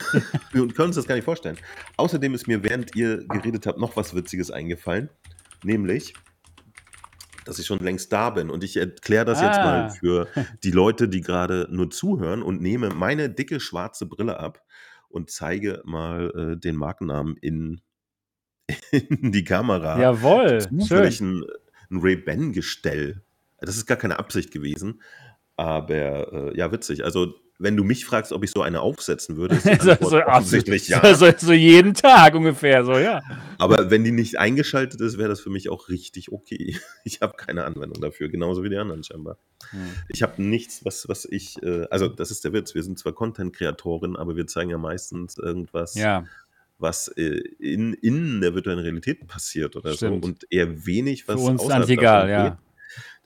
und 0.54 0.74
können 0.76 0.86
uns 0.88 0.96
das 0.96 1.06
gar 1.08 1.16
nicht 1.16 1.24
vorstellen. 1.24 1.58
Außerdem 1.96 2.34
ist 2.34 2.46
mir, 2.46 2.62
während 2.62 2.94
ihr 2.94 3.26
geredet 3.26 3.66
habt, 3.66 3.78
noch 3.78 3.96
was 3.96 4.14
Witziges 4.14 4.50
eingefallen. 4.52 5.10
Nämlich, 5.64 6.14
dass 7.44 7.58
ich 7.58 7.66
schon 7.66 7.80
längst 7.80 8.12
da 8.12 8.30
bin. 8.30 8.48
Und 8.48 8.62
ich 8.64 8.76
erkläre 8.76 9.24
das 9.24 9.40
jetzt 9.40 9.58
Ah. 9.58 9.64
mal 9.64 9.90
für 9.90 10.28
die 10.62 10.70
Leute, 10.70 11.08
die 11.08 11.20
gerade 11.20 11.66
nur 11.70 11.90
zuhören 11.90 12.42
und 12.42 12.60
nehme 12.62 12.90
meine 12.90 13.28
dicke 13.28 13.58
schwarze 13.60 14.06
Brille 14.06 14.38
ab 14.38 14.62
und 15.16 15.30
zeige 15.30 15.82
mal 15.84 16.30
äh, 16.36 16.56
den 16.60 16.76
Markennamen 16.76 17.36
in, 17.38 17.80
in 18.93 19.32
die 19.32 19.44
Kamera. 19.44 19.98
Jawohl, 19.98 20.60
schön. 20.60 20.80
Zufällig 20.80 21.20
ein, 21.20 21.43
ein 21.90 21.98
Ray-Ban-Gestell. 22.01 23.22
Das 23.59 23.76
ist 23.76 23.86
gar 23.86 23.97
keine 23.97 24.18
Absicht 24.18 24.52
gewesen. 24.52 25.01
Aber 25.56 26.52
äh, 26.52 26.56
ja, 26.56 26.70
witzig. 26.70 27.02
Also, 27.02 27.34
wenn 27.58 27.76
du 27.76 27.84
mich 27.84 28.04
fragst, 28.04 28.32
ob 28.32 28.44
ich 28.44 28.50
so 28.50 28.62
eine 28.62 28.80
aufsetzen 28.80 29.36
würde, 29.36 29.56
ist 29.56 29.66
die 29.66 30.04
So, 30.04 30.22
offensichtlich 30.22 30.88
ja. 30.88 31.14
so, 31.14 31.30
so 31.36 31.52
jeden 31.52 31.94
Tag 31.94 32.34
ungefähr, 32.34 32.84
so, 32.84 32.98
ja. 32.98 33.22
Aber 33.58 33.90
wenn 33.90 34.04
die 34.04 34.12
nicht 34.12 34.38
eingeschaltet 34.38 35.00
ist, 35.00 35.18
wäre 35.18 35.28
das 35.28 35.40
für 35.40 35.50
mich 35.50 35.68
auch 35.68 35.88
richtig 35.88 36.32
okay. 36.32 36.76
Ich 37.04 37.20
habe 37.20 37.34
keine 37.36 37.64
Anwendung 37.64 38.00
dafür, 38.00 38.28
genauso 38.28 38.62
wie 38.62 38.68
die 38.68 38.76
anderen 38.76 39.04
scheinbar. 39.04 39.38
Hm. 39.70 39.88
Ich 40.08 40.22
habe 40.22 40.42
nichts, 40.42 40.84
was, 40.84 41.08
was 41.08 41.24
ich, 41.24 41.62
äh, 41.62 41.86
also 41.90 42.08
das 42.08 42.30
ist 42.30 42.44
der 42.44 42.52
Witz, 42.52 42.74
wir 42.74 42.82
sind 42.82 42.98
zwar 42.98 43.12
Content-Kreatoren, 43.12 44.16
aber 44.16 44.36
wir 44.36 44.46
zeigen 44.46 44.70
ja 44.70 44.78
meistens 44.78 45.38
irgendwas, 45.38 45.94
Ja, 45.94 46.24
was 46.78 47.08
äh, 47.08 47.40
in, 47.58 47.94
in 47.94 48.40
der 48.40 48.54
virtuellen 48.54 48.80
Realität 48.80 49.26
passiert 49.26 49.76
oder 49.76 49.94
Stimmt. 49.94 50.22
so 50.22 50.28
und 50.28 50.46
eher 50.50 50.86
wenig, 50.86 51.24
für 51.24 51.34
was 51.34 51.40
uns 51.40 51.62
außerhalb 51.62 51.88
egal, 51.88 52.28
ja. 52.28 52.48
geht. 52.50 52.58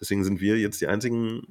Deswegen 0.00 0.24
sind 0.24 0.40
wir 0.40 0.56
jetzt 0.58 0.80
die 0.80 0.86
einzigen 0.86 1.42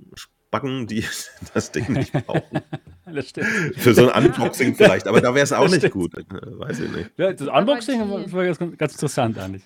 Spacken, 0.49 0.87
die 0.87 1.05
das 1.53 1.71
Ding 1.71 1.93
nicht 1.93 2.11
brauchen. 2.11 2.41
Das 3.11 3.29
stimmt. 3.29 3.47
Für 3.75 3.95
so 3.95 4.07
ein 4.11 4.25
Unboxing 4.25 4.75
vielleicht, 4.75 5.07
aber 5.07 5.19
da 5.19 5.33
wäre 5.33 5.43
es 5.43 5.51
auch 5.51 5.63
Das 5.63 5.71
nicht 5.71 5.79
stimmt. 5.81 5.93
gut. 5.95 6.13
Äh, 6.15 6.59
Weiß 6.59 6.79
ich 6.79 6.91
nicht. 6.91 7.09
Ja, 7.17 7.33
das 7.33 7.47
Unboxing 7.47 8.03
die- 8.05 8.31
war 8.31 8.43
ganz, 8.45 8.59
ganz 8.77 8.93
interessant 8.93 9.39
eigentlich. 9.39 9.63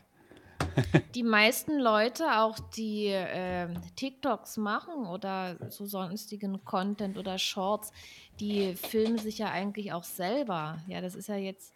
Die 1.14 1.24
meisten 1.24 1.78
Leute, 1.78 2.24
auch 2.40 2.58
die 2.78 3.08
ähm, 3.12 3.74
TikToks 3.98 4.56
machen 4.56 5.08
oder 5.08 5.58
so 5.70 5.86
sonstigen 5.86 6.64
Content 6.64 7.18
oder 7.18 7.38
Shorts, 7.38 7.92
die 8.40 8.76
filmen 8.76 9.18
sich 9.18 9.40
ja 9.40 9.52
eigentlich 9.52 9.92
auch 9.92 10.06
selber. 10.06 10.78
Ja, 10.88 11.02
das 11.02 11.14
ist 11.16 11.28
ja 11.28 11.36
jetzt. 11.36 11.74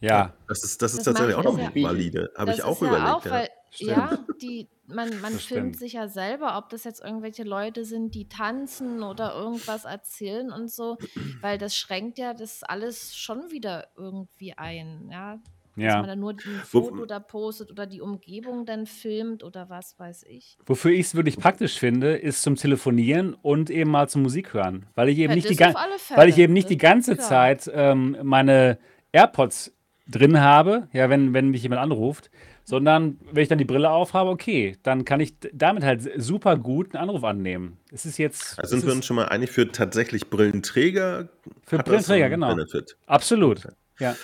Ja, 0.00 0.32
Das 0.48 0.64
ist, 0.64 0.80
das 0.80 0.92
ist 0.94 1.06
Das 1.06 1.14
tatsächlich 1.14 1.36
auch 1.36 1.44
noch 1.44 1.58
ja- 1.58 1.70
valide. 1.74 2.32
Habe 2.38 2.52
ich 2.52 2.62
auch 2.62 2.80
ist 2.80 2.80
ja 2.80 2.88
überlegt. 2.88 3.10
auch, 3.14 3.24
ja. 3.26 3.30
weil, 3.32 3.48
Stimmt. 3.74 3.90
ja, 3.90 4.18
die, 4.42 4.68
man, 4.86 5.08
man 5.22 5.32
Das 5.32 5.44
filmt 5.44 5.74
stimmt. 5.74 5.78
sich 5.78 5.92
ja 5.94 6.06
selber, 6.08 6.58
ob 6.58 6.68
das 6.68 6.84
jetzt 6.84 7.02
irgendwelche 7.02 7.42
Leute 7.42 7.84
sind, 7.86 8.14
die 8.14 8.28
tanzen 8.28 9.02
oder 9.02 9.34
irgendwas 9.34 9.86
erzählen 9.86 10.52
und 10.52 10.70
so, 10.70 10.98
weil 11.40 11.56
das 11.56 11.74
schränkt 11.76 12.18
ja 12.18 12.34
das 12.34 12.62
alles 12.62 13.16
schon 13.16 13.50
wieder 13.50 13.88
irgendwie 13.96 14.52
ein, 14.58 15.08
ja. 15.10 15.38
Dass 15.74 15.84
man 15.84 15.86
ja. 15.86 16.02
dann 16.02 16.20
nur 16.20 16.32
ein 16.32 16.38
Wo- 16.70 16.82
Foto 16.82 17.06
da 17.06 17.18
postet 17.18 17.70
oder 17.70 17.86
die 17.86 18.02
Umgebung 18.02 18.66
dann 18.66 18.84
filmt 18.84 19.42
oder 19.42 19.70
was 19.70 19.98
weiß 19.98 20.24
ich. 20.28 20.58
Wofür 20.66 20.90
ich 20.90 21.00
es 21.06 21.14
wirklich 21.14 21.38
praktisch 21.38 21.78
finde, 21.78 22.14
ist 22.14 22.42
zum 22.42 22.56
Telefonieren 22.56 23.32
und 23.32 23.70
eben 23.70 23.90
mal 23.90 24.06
zum 24.06 24.20
Musik 24.20 24.52
hören. 24.52 24.84
Weil 24.96 25.08
ich 25.08 25.16
eben 25.16 25.30
Ja, 25.30 25.36
nicht 25.36 25.48
die, 25.48 25.58
weil 25.58 26.28
ich 26.28 26.36
eben 26.36 26.52
nicht 26.52 26.68
die 26.68 26.76
ganze 26.76 27.14
klar. 27.16 27.26
Zeit 27.26 27.70
ähm, 27.72 28.18
meine 28.22 28.76
AirPods 29.12 29.72
drin 30.06 30.40
habe, 30.42 30.88
ja, 30.92 31.08
wenn, 31.08 31.32
wenn 31.32 31.48
mich 31.48 31.62
jemand 31.62 31.80
anruft, 31.80 32.30
sondern 32.64 33.18
wenn 33.30 33.42
ich 33.42 33.48
dann 33.48 33.58
die 33.58 33.64
Brille 33.64 33.90
aufhabe, 33.90 34.30
okay, 34.30 34.76
dann 34.82 35.04
kann 35.04 35.20
ich 35.20 35.34
damit 35.52 35.82
halt 35.82 36.08
super 36.16 36.56
gut 36.56 36.94
einen 36.94 37.02
Anruf 37.02 37.24
annehmen. 37.24 37.78
Es 37.90 38.06
ist 38.06 38.18
jetzt 38.18 38.58
Also 38.58 38.76
sind 38.76 38.86
wir 38.86 38.92
uns 38.92 39.04
schon 39.06 39.16
mal 39.16 39.26
einig 39.26 39.50
für 39.50 39.70
tatsächlich 39.70 40.30
Brillenträger? 40.30 41.28
für 41.66 41.78
Brillenträger, 41.78 42.28
genau. 42.30 42.54
Benefit. 42.54 42.96
Absolut. 43.06 43.66
Ja. 43.98 44.16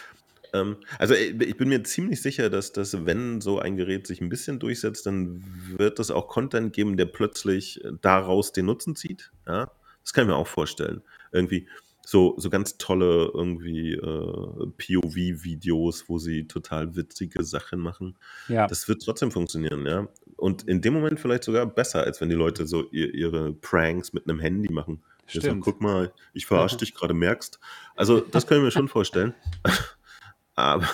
Ähm, 0.52 0.77
also 0.98 1.15
äh, 1.15 1.35
ich 1.44 1.56
bin 1.56 1.69
mir 1.69 1.82
ziemlich 1.82 2.23
sicher, 2.23 2.51
dass 2.51 2.73
das, 2.73 3.05
wenn 3.05 3.40
so 3.40 3.59
ein 3.59 3.77
Gerät 3.77 4.06
sich 4.06 4.20
ein 4.20 4.28
bisschen 4.28 4.59
durchsetzt, 4.59 5.06
dann 5.06 5.44
wird 5.77 5.98
es 5.98 6.10
auch 6.10 6.28
Content 6.28 6.73
geben, 6.73 6.97
der 6.97 7.06
plötzlich 7.06 7.85
äh, 7.85 7.93
daraus 8.01 8.52
den 8.52 8.66
Nutzen 8.66 8.97
zieht. 8.97 9.31
Ja? 9.47 9.70
Das 10.02 10.12
kann 10.12 10.24
ich 10.24 10.28
mir 10.28 10.36
auch 10.36 10.47
vorstellen. 10.47 11.02
Irgendwie 11.32 11.69
so, 12.10 12.35
so 12.39 12.48
ganz 12.48 12.78
tolle 12.78 13.30
irgendwie 13.35 13.93
äh, 13.93 14.66
POV-Videos, 14.78 16.09
wo 16.09 16.16
sie 16.16 16.48
total 16.48 16.97
witzige 16.97 17.44
Sachen 17.44 17.80
machen. 17.80 18.16
Ja. 18.48 18.66
Das 18.66 18.89
wird 18.89 19.02
trotzdem 19.02 19.30
funktionieren, 19.30 19.85
ja. 19.85 20.09
Und 20.39 20.66
in 20.66 20.80
dem 20.80 20.94
Moment 20.94 21.20
vielleicht 21.20 21.44
sogar 21.44 21.66
besser, 21.66 22.05
als 22.05 22.22
wenn 22.22 22.30
die 22.30 22.35
Leute 22.35 22.66
so 22.66 22.89
ihr, 22.93 23.12
ihre 23.12 23.52
Pranks 23.52 24.14
mit 24.14 24.26
einem 24.26 24.40
Handy 24.40 24.72
machen. 24.72 25.02
Stimmt. 25.26 25.62
guck 25.62 25.82
mal, 25.82 26.10
ich 26.32 26.47
verarsche 26.47 26.78
dich 26.78 26.94
gerade, 26.94 27.12
merkst. 27.12 27.60
Also, 27.94 28.20
das 28.20 28.47
können 28.47 28.64
wir 28.64 28.70
schon 28.70 28.89
vorstellen. 28.89 29.35
Aber, 30.55 30.89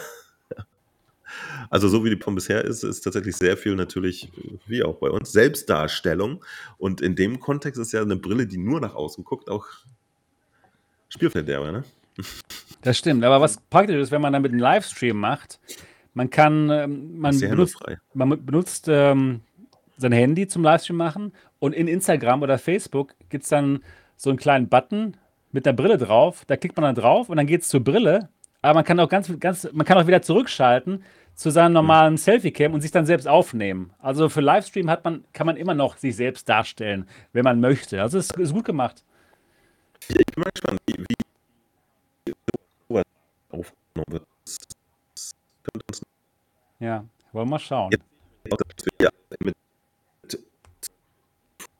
also 1.71 1.87
so 1.87 2.05
wie 2.05 2.11
die 2.11 2.21
von 2.21 2.35
bisher 2.35 2.65
ist, 2.65 2.83
ist 2.83 3.03
tatsächlich 3.03 3.37
sehr 3.37 3.57
viel 3.57 3.77
natürlich, 3.77 4.33
wie 4.67 4.83
auch 4.83 4.97
bei 4.97 5.11
uns, 5.11 5.31
Selbstdarstellung. 5.31 6.45
Und 6.77 7.01
in 7.01 7.15
dem 7.15 7.39
Kontext 7.39 7.81
ist 7.81 7.93
ja 7.93 8.03
eine 8.03 8.17
Brille, 8.17 8.49
die 8.49 8.59
nur 8.59 8.81
nach 8.81 8.97
außen 8.97 9.23
guckt, 9.23 9.49
auch 9.49 9.69
Spielverderber, 11.15 11.73
ne? 11.73 11.85
Das 12.83 12.99
stimmt. 12.99 13.25
Aber 13.25 13.41
was 13.41 13.57
praktisch 13.71 13.97
ist, 13.97 14.11
wenn 14.11 14.21
man 14.21 14.33
damit 14.33 14.53
einen 14.53 14.61
Livestream 14.61 15.19
macht, 15.19 15.59
man 16.13 16.31
kann, 16.31 16.71
ähm, 16.71 17.19
man 17.19 17.39
benutzt, 17.39 17.77
man 18.13 18.45
benutzt 18.45 18.89
ähm, 18.89 19.41
sein 19.97 20.13
Handy 20.13 20.47
zum 20.47 20.63
Livestream 20.63 20.97
machen 20.97 21.33
und 21.59 21.73
in 21.73 21.89
Instagram 21.89 22.43
oder 22.43 22.59
Facebook 22.59 23.15
gibt 23.31 23.45
es 23.45 23.51
dann 23.51 23.81
so 24.17 24.31
einen 24.31 24.39
kleinen 24.39 24.69
Button 24.69 25.17
mit 25.51 25.67
der 25.67 25.73
Brille 25.73 25.99
drauf. 25.99 26.45
Da 26.47 26.57
klickt 26.57 26.77
man 26.77 26.85
dann 26.85 26.95
drauf 26.95 27.29
und 27.29 27.37
dann 27.37 27.47
geht 27.47 27.63
es 27.63 27.69
zur 27.69 27.81
Brille. 27.81 28.29
Aber 28.63 28.75
man 28.75 28.85
kann 28.85 28.99
auch 29.01 29.09
ganz, 29.09 29.33
ganz, 29.41 29.69
man 29.73 29.87
kann 29.87 29.99
auch 29.99 30.07
wieder 30.07 30.23
zurückschalten 30.23 31.05
zu 31.35 31.51
seinem 31.51 31.73
normalen 31.73 32.17
Selfie-Cam 32.17 32.73
und 32.73 32.81
sich 32.81 32.93
dann 32.93 33.07
selbst 33.07 33.27
aufnehmen. 33.27 33.93
Also 33.99 34.29
für 34.29 34.41
Livestream 34.41 34.89
hat 34.89 35.05
man, 35.05 35.25
kann 35.33 35.47
man 35.47 35.57
immer 35.57 35.75
noch 35.75 35.97
sich 35.97 36.17
selbst 36.17 36.49
darstellen, 36.49 37.07
wenn 37.33 37.45
man 37.45 37.61
möchte. 37.61 38.01
Also 38.01 38.19
es 38.19 38.31
ist 38.31 38.53
gut 38.53 38.65
gemacht. 38.65 39.05
Ich 40.09 40.27
bin 40.27 40.43
mal 40.43 40.51
gespannt, 40.51 40.81
wie, 40.87 40.99
wie 40.99 42.33
sowas 42.89 43.05
aufgenommen 43.51 44.07
wird. 44.09 44.27
Das 44.45 45.33
könnte 45.63 45.87
uns 45.89 46.03
Ja, 46.81 47.05
wollen 47.33 47.47
wir 47.47 47.51
mal 47.51 47.59
schauen. 47.59 47.91
Ja 49.01 49.11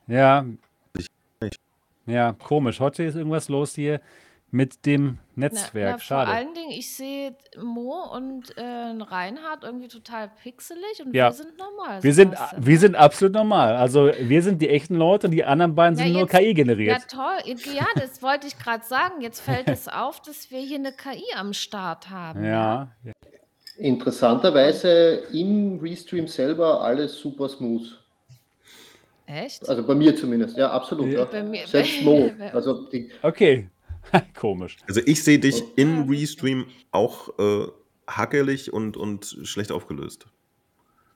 Ja. 0.07 0.47
Ich. 0.97 1.61
Ja, 2.07 2.33
komisch. 2.33 2.81
Heute 2.81 3.05
ist 3.05 3.15
irgendwas 3.15 3.49
los 3.49 3.75
hier 3.75 4.01
mit 4.55 4.87
dem 4.87 5.19
Na, 5.35 5.49
Netzwerk. 5.49 5.91
na, 5.95 5.99
vor 5.99 6.01
Schade. 6.01 6.31
allen 6.31 6.55
Dingen, 6.55 6.71
ich 6.71 6.95
sehe 6.95 7.35
Mo 7.61 8.05
und 8.15 8.57
äh, 8.57 8.63
Reinhard 8.63 9.65
irgendwie 9.65 9.89
total 9.89 10.31
pixelig 10.43 11.03
und 11.05 11.13
Ja. 11.13 11.27
wir 11.31 11.33
sind 11.33 11.59
normal, 11.59 12.03
Wir 12.05 12.15
sind, 12.15 12.35
wir 12.57 12.79
sind 12.79 12.95
absolut 12.95 13.35
normal. 13.35 13.75
Also 13.75 14.13
wir 14.17 14.43
sind 14.43 14.63
die 14.63 14.69
echten 14.69 14.95
Leute 14.95 15.27
und 15.27 15.33
die 15.33 15.45
anderen 15.45 15.75
beiden 15.75 15.99
Ja, 15.99 16.05
sind 16.05 16.13
nur 16.13 16.23
jetzt, 16.23 16.31
KI 16.31 16.47
ja 16.47 16.53
generiert. 16.53 17.03
toll, 17.11 17.39
ja, 17.75 17.85
das 17.97 18.23
wollte 18.23 18.47
ich 18.47 18.57
gerade 18.57 18.85
sagen. 18.85 19.21
Jetzt 19.23 19.41
fällt 19.41 19.69
es 19.69 19.89
auf, 19.89 20.23
dass 20.23 20.51
wir 20.53 20.61
hier 20.61 20.79
eine 20.79 20.93
KI 20.93 21.25
am 21.37 21.53
Start 21.53 22.09
haben, 22.11 22.45
ja. 22.45 22.93
Ja, 23.03 23.13
Interessanterweise 23.77 25.25
im 25.33 25.81
Restream 25.81 26.29
selber 26.29 26.81
alles 26.81 27.19
super 27.19 27.49
smooth. 27.49 27.99
echt? 29.27 29.69
Also 29.69 29.85
bei 29.85 29.97
mir 29.97 30.15
zumindest, 30.15 30.57
ja, 30.57 30.71
absolut. 30.71 31.09
Ja. 31.09 31.21
Ja. 31.21 31.25
Bei 31.25 31.43
mir, 31.43 31.67
Selbst 31.67 32.03
Mo. 32.03 32.31
Also 32.53 32.85
die, 32.89 33.11
okay. 33.23 33.69
Komisch. 34.35 34.77
Also 34.89 35.01
ich 35.05 35.23
sehe 35.23 35.39
dich 35.39 35.63
in 35.77 36.09
Restream 36.09 36.67
auch 36.91 37.39
äh, 37.39 37.67
hackelig 38.07 38.73
und, 38.73 38.97
und 38.97 39.39
schlecht 39.45 39.73
aufgelöst. 39.73 40.27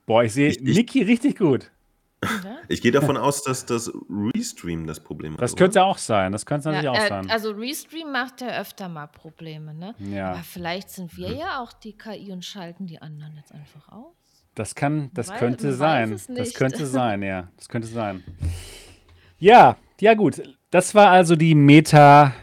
Boah, 0.05 0.23
ich 0.23 0.33
sehe 0.33 0.55
Niki 0.61 1.03
richtig 1.03 1.37
gut. 1.37 1.71
ich 2.67 2.81
gehe 2.81 2.91
davon 2.91 3.15
aus, 3.15 3.43
dass 3.43 3.65
das 3.65 3.91
Restream 4.09 4.85
das 4.87 4.99
Problem 4.99 5.33
hat, 5.33 5.41
Das 5.41 5.53
oder? 5.53 5.65
könnte 5.65 5.83
auch 5.83 5.97
sein. 5.97 6.31
Das 6.33 6.45
könnte 6.45 6.69
Ja, 6.69 6.81
natürlich 6.81 6.99
auch 6.99 7.05
äh, 7.05 7.09
sein. 7.09 7.29
also 7.29 7.51
Restream 7.51 8.11
macht 8.11 8.41
ja 8.41 8.59
öfter 8.59 8.89
mal 8.89 9.07
Probleme, 9.07 9.73
ne? 9.73 9.95
Ja. 9.99 10.31
Aber 10.31 10.39
vielleicht 10.43 10.89
sind 10.89 11.15
wir 11.15 11.31
ja 11.31 11.61
auch 11.61 11.71
die 11.71 11.93
KI 11.97 12.31
und 12.33 12.43
schalten 12.43 12.87
die 12.87 13.01
anderen 13.01 13.35
jetzt 13.37 13.53
einfach 13.53 13.87
aus. 13.89 14.15
Das 14.55 14.75
kann, 14.75 15.11
das 15.13 15.29
Weil- 15.29 15.37
könnte 15.39 15.71
sein. 15.73 16.19
Das 16.35 16.53
könnte 16.55 16.85
sein, 16.87 17.23
ja. 17.23 17.47
Das 17.55 17.69
könnte 17.69 17.87
sein. 17.87 18.23
Ja, 19.37 19.77
ja 20.01 20.13
gut. 20.15 20.41
Das 20.71 20.93
war 20.93 21.11
also 21.11 21.35
die 21.37 21.55
Meta, 21.55 22.33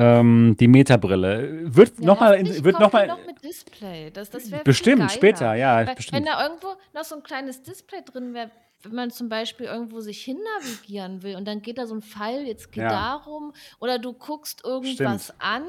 ähm, 0.00 0.56
die 0.58 0.66
Meta-Brille. 0.68 1.74
Wird 1.76 1.98
Ja, 1.98 2.06
nochmal, 2.06 2.42
wird 2.64 2.80
noch 2.80 2.92
mal, 2.92 3.06
noch 3.06 3.24
mit 3.26 3.42
Display. 3.44 4.10
Das, 4.10 4.30
das 4.30 4.50
bestimmt 4.64 5.10
später, 5.12 5.54
ja, 5.54 5.76
Weil, 5.76 5.86
wenn 5.88 5.94
bestimmt. 5.94 6.26
da 6.26 6.42
irgendwo 6.42 6.68
noch 6.94 7.04
so 7.04 7.16
ein 7.16 7.22
kleines 7.22 7.62
Display 7.62 8.00
drin 8.04 8.32
wäre, 8.32 8.50
wenn 8.82 8.94
man 8.94 9.10
zum 9.10 9.28
Beispiel 9.28 9.66
irgendwo 9.66 10.00
sich 10.00 10.22
hinnavigieren 10.24 11.22
will 11.22 11.36
und 11.36 11.46
dann 11.46 11.60
geht 11.60 11.76
da 11.76 11.86
so 11.86 11.94
ein 11.96 12.00
Pfeil, 12.00 12.46
jetzt 12.46 12.72
geht 12.72 12.82
Ja. 12.84 12.88
darum, 12.90 13.52
oder 13.78 13.98
du 13.98 14.14
guckst 14.14 14.64
irgendwas 14.64 15.24
Stimmt. 15.24 15.38
an 15.38 15.64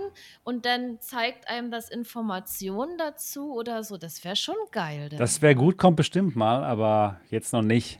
und 0.46 0.66
dann 0.66 0.98
zeigt 1.02 1.50
einem 1.50 1.72
das 1.72 1.90
Informationen 1.90 2.98
dazu 2.98 3.52
oder 3.54 3.84
so. 3.84 3.98
Das 3.98 4.24
wäre 4.24 4.38
schon 4.38 4.56
geil. 4.72 5.10
Dann. 5.10 5.20
Das 5.20 5.42
wäre 5.42 5.56
gut, 5.56 5.78
kommt 5.78 5.98
bestimmt 5.98 6.38
mal, 6.38 6.64
aber 6.64 7.20
jetzt 7.30 7.52
noch 7.52 7.64
nicht. 7.64 8.00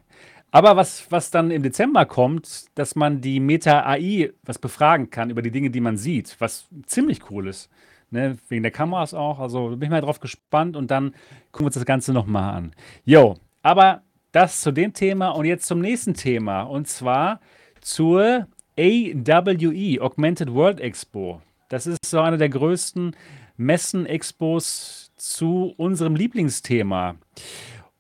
Aber 0.52 0.76
was, 0.76 1.10
was 1.10 1.32
dann 1.32 1.50
im 1.50 1.64
Dezember 1.64 2.06
kommt, 2.06 2.66
dass 2.76 2.96
man 2.96 3.22
die 3.22 3.40
Meta-AI 3.40 4.34
was 4.44 4.60
befragen 4.60 5.10
kann 5.10 5.30
über 5.30 5.42
die 5.42 5.52
Dinge, 5.52 5.70
die 5.70 5.80
man 5.80 5.98
sieht, 5.98 6.36
was 6.40 6.68
ziemlich 6.86 7.32
cool 7.32 7.48
ist. 7.48 7.70
Ne? 8.10 8.38
Wegen 8.50 8.64
der 8.64 8.72
Kameras 8.72 9.14
auch. 9.14 9.40
Also 9.40 9.70
bin 9.70 9.84
ich 9.84 9.90
mal 9.90 10.02
drauf 10.02 10.20
gespannt 10.20 10.76
und 10.76 10.92
dann 10.92 11.14
gucken 11.52 11.62
wir 11.62 11.66
uns 11.68 11.76
das 11.76 11.86
Ganze 11.86 12.12
nochmal 12.12 12.54
an. 12.54 12.72
Jo, 13.06 13.36
aber 13.64 14.02
das 14.34 14.62
zu 14.62 14.72
dem 14.72 14.94
Thema 14.94 15.30
und 15.30 15.46
jetzt 15.46 15.66
zum 15.66 15.80
nächsten 15.80 16.14
Thema 16.14 16.64
und 16.64 16.88
zwar 16.88 17.40
zur 17.80 18.48
AWE, 18.78 20.02
Augmented 20.02 20.54
World 20.54 20.82
Expo. 20.82 21.42
Das 21.70 21.88
ist 21.88 22.06
so 22.06 22.20
eine 22.20 22.38
der 22.38 22.50
größten 22.50 23.16
Messen-Expos 23.56 25.12
zu 25.16 25.74
unserem 25.78 26.16
Lieblingsthema. 26.16 27.16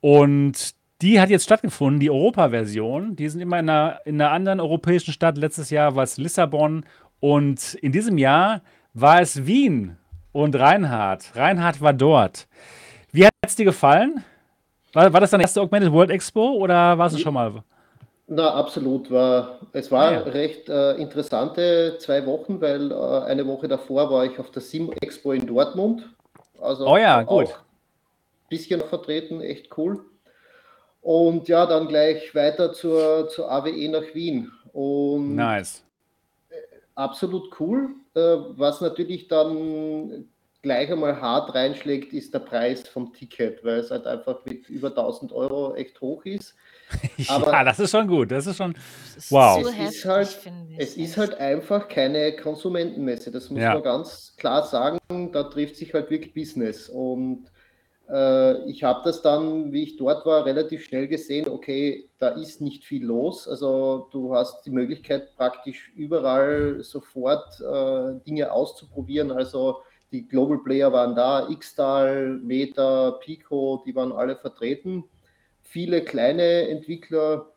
Und 0.01 0.75
die 1.01 1.19
hat 1.19 1.29
jetzt 1.29 1.43
stattgefunden, 1.45 1.99
die 1.99 2.09
Europa-Version. 2.11 3.15
Die 3.15 3.27
sind 3.29 3.41
immer 3.41 3.59
in 3.59 3.69
einer, 3.69 3.99
in 4.05 4.21
einer 4.21 4.31
anderen 4.31 4.59
europäischen 4.59 5.11
Stadt. 5.13 5.37
Letztes 5.37 5.69
Jahr 5.69 5.95
war 5.95 6.03
es 6.03 6.17
Lissabon 6.17 6.85
und 7.19 7.73
in 7.75 7.91
diesem 7.91 8.17
Jahr 8.17 8.61
war 8.93 9.21
es 9.21 9.45
Wien 9.45 9.97
und 10.31 10.55
Reinhard. 10.55 11.31
Reinhard 11.35 11.81
war 11.81 11.93
dort. 11.93 12.47
Wie 13.11 13.25
hat 13.25 13.33
es 13.45 13.55
dir 13.55 13.65
gefallen? 13.65 14.23
War, 14.93 15.11
war 15.13 15.21
das 15.21 15.31
deine 15.31 15.43
erste 15.43 15.61
Augmented 15.61 15.91
World 15.91 16.11
Expo 16.11 16.51
oder 16.53 16.97
warst 16.97 17.15
du 17.15 17.19
schon 17.19 17.33
mal? 17.33 17.63
Na, 18.27 18.53
absolut. 18.53 19.09
War, 19.11 19.59
es 19.73 19.91
war 19.91 20.07
Ah, 20.07 20.11
ja. 20.13 20.19
recht 20.19 20.69
äh, 20.69 20.93
interessante 20.93 21.97
zwei 21.99 22.25
Wochen, 22.25 22.61
weil 22.61 22.91
äh, 22.91 22.95
eine 23.25 23.45
Woche 23.47 23.67
davor 23.67 24.09
war 24.11 24.25
ich 24.25 24.37
auf 24.39 24.51
der 24.51 24.61
Sim 24.61 24.91
Expo 25.01 25.31
in 25.33 25.45
Dortmund. 25.47 26.07
Also 26.61 26.87
Oh 26.87 26.97
ja, 26.97 27.23
gut. 27.23 27.47
bisschen 28.49 28.81
vertreten, 28.81 29.41
echt 29.41 29.75
cool. 29.77 30.05
Und 31.01 31.47
ja, 31.47 31.65
dann 31.65 31.87
gleich 31.87 32.33
weiter 32.35 32.73
zur, 32.73 33.27
zur 33.29 33.51
AWE 33.51 33.89
nach 33.89 34.13
Wien. 34.13 34.51
Und 34.71 35.35
Nice. 35.35 35.83
absolut 36.95 37.59
cool. 37.59 37.89
Äh, 38.13 38.19
was 38.57 38.81
natürlich 38.81 39.27
dann 39.27 40.25
gleich 40.61 40.91
einmal 40.91 41.19
hart 41.19 41.55
reinschlägt, 41.55 42.13
ist 42.13 42.33
der 42.35 42.39
Preis 42.39 42.87
vom 42.87 43.11
Ticket, 43.13 43.63
weil 43.63 43.79
es 43.79 43.89
halt 43.89 44.05
einfach 44.05 44.45
mit 44.45 44.69
über 44.69 44.89
1000 44.89 45.31
Euro 45.33 45.73
echt 45.73 45.99
hoch 46.01 46.23
ist. 46.25 46.53
Aber- 47.29 47.51
ja, 47.51 47.63
das 47.63 47.79
ist 47.79 47.89
schon 47.89 48.07
gut. 48.07 48.29
Das 48.31 48.45
ist 48.45 48.57
schon. 48.57 48.75
Ist 49.17 49.31
Wow. 49.31 49.61
Es 49.61 49.67
ist 49.69 49.77
heftig, 49.79 50.05
halt- 50.05 50.27
finde 50.27 50.73
ich. 50.73 50.79
Es 50.79 50.89
ist 50.97 51.09
echt. 51.11 51.17
halt 51.17 51.33
einfach 51.39 51.87
keine 51.87 52.35
Konsumentenmesse, 52.35 53.31
das 53.31 53.49
muss 53.49 53.59
Ja. 53.61 53.73
man 53.73 53.81
ganz 53.83 54.35
klar 54.37 54.63
sagen. 54.63 54.99
Da 55.31 55.43
trifft 55.43 55.77
sich 55.77 55.93
halt 55.95 56.11
wirklich 56.11 56.33
Business. 56.33 56.89
Und 56.89 57.45
ich 58.67 58.83
habe 58.83 59.01
das 59.05 59.21
dann, 59.21 59.71
wie 59.71 59.83
ich 59.83 59.95
dort 59.95 60.25
war, 60.25 60.45
relativ 60.45 60.83
schnell 60.83 61.07
gesehen, 61.07 61.47
okay, 61.47 62.09
da 62.19 62.29
ist 62.29 62.59
nicht 62.59 62.83
viel 62.83 63.05
los. 63.05 63.47
Also 63.47 64.09
du 64.11 64.35
hast 64.35 64.65
die 64.65 64.69
Möglichkeit 64.69 65.35
praktisch 65.37 65.91
überall 65.95 66.83
sofort 66.83 67.61
äh, 67.61 68.19
Dinge 68.25 68.51
auszuprobieren. 68.51 69.31
Also 69.31 69.77
die 70.11 70.27
Global 70.27 70.57
Player 70.57 70.91
waren 70.91 71.15
da, 71.15 71.47
Xtal, 71.57 72.37
Meta, 72.43 73.11
Pico, 73.11 73.81
die 73.85 73.95
waren 73.95 74.11
alle 74.11 74.35
vertreten. 74.35 75.05
Viele 75.61 76.03
kleine 76.03 76.67
Entwickler, 76.67 77.51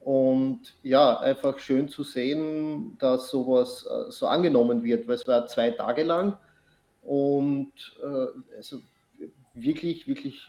und 0.00 0.60
ja, 0.82 1.18
einfach 1.20 1.58
schön 1.58 1.88
zu 1.88 2.02
sehen, 2.04 2.96
dass 2.98 3.28
sowas 3.28 3.86
äh, 3.86 4.10
so 4.10 4.26
angenommen 4.26 4.82
wird, 4.82 5.06
weil 5.06 5.16
es 5.16 5.28
war 5.28 5.46
zwei 5.46 5.70
Tage 5.72 6.04
lang 6.04 6.38
und 7.02 7.72
äh, 8.02 8.56
also 8.56 8.80
wirklich, 9.54 10.06
wirklich 10.06 10.48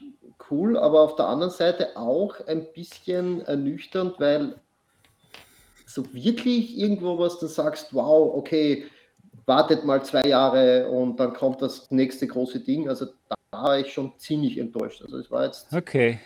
cool, 0.49 0.77
aber 0.77 1.01
auf 1.01 1.15
der 1.15 1.27
anderen 1.27 1.51
Seite 1.51 1.97
auch 1.97 2.45
ein 2.47 2.71
bisschen 2.73 3.41
ernüchternd, 3.41 4.19
weil 4.19 4.59
so 5.85 6.13
wirklich 6.13 6.77
irgendwo 6.77 7.17
was 7.19 7.39
du 7.39 7.47
sagst, 7.47 7.93
wow, 7.93 8.33
okay, 8.35 8.85
wartet 9.45 9.83
mal 9.83 10.03
zwei 10.03 10.27
Jahre 10.27 10.87
und 10.89 11.19
dann 11.19 11.33
kommt 11.33 11.61
das 11.61 11.89
nächste 11.91 12.27
große 12.27 12.59
Ding. 12.59 12.87
Also 12.87 13.07
da 13.27 13.35
war 13.51 13.79
ich 13.79 13.91
schon 13.91 14.17
ziemlich 14.17 14.57
enttäuscht. 14.57 15.01
Also 15.01 15.17
es 15.17 15.29
war 15.29 15.45
jetzt 15.45 15.73
Okay. 15.73 16.19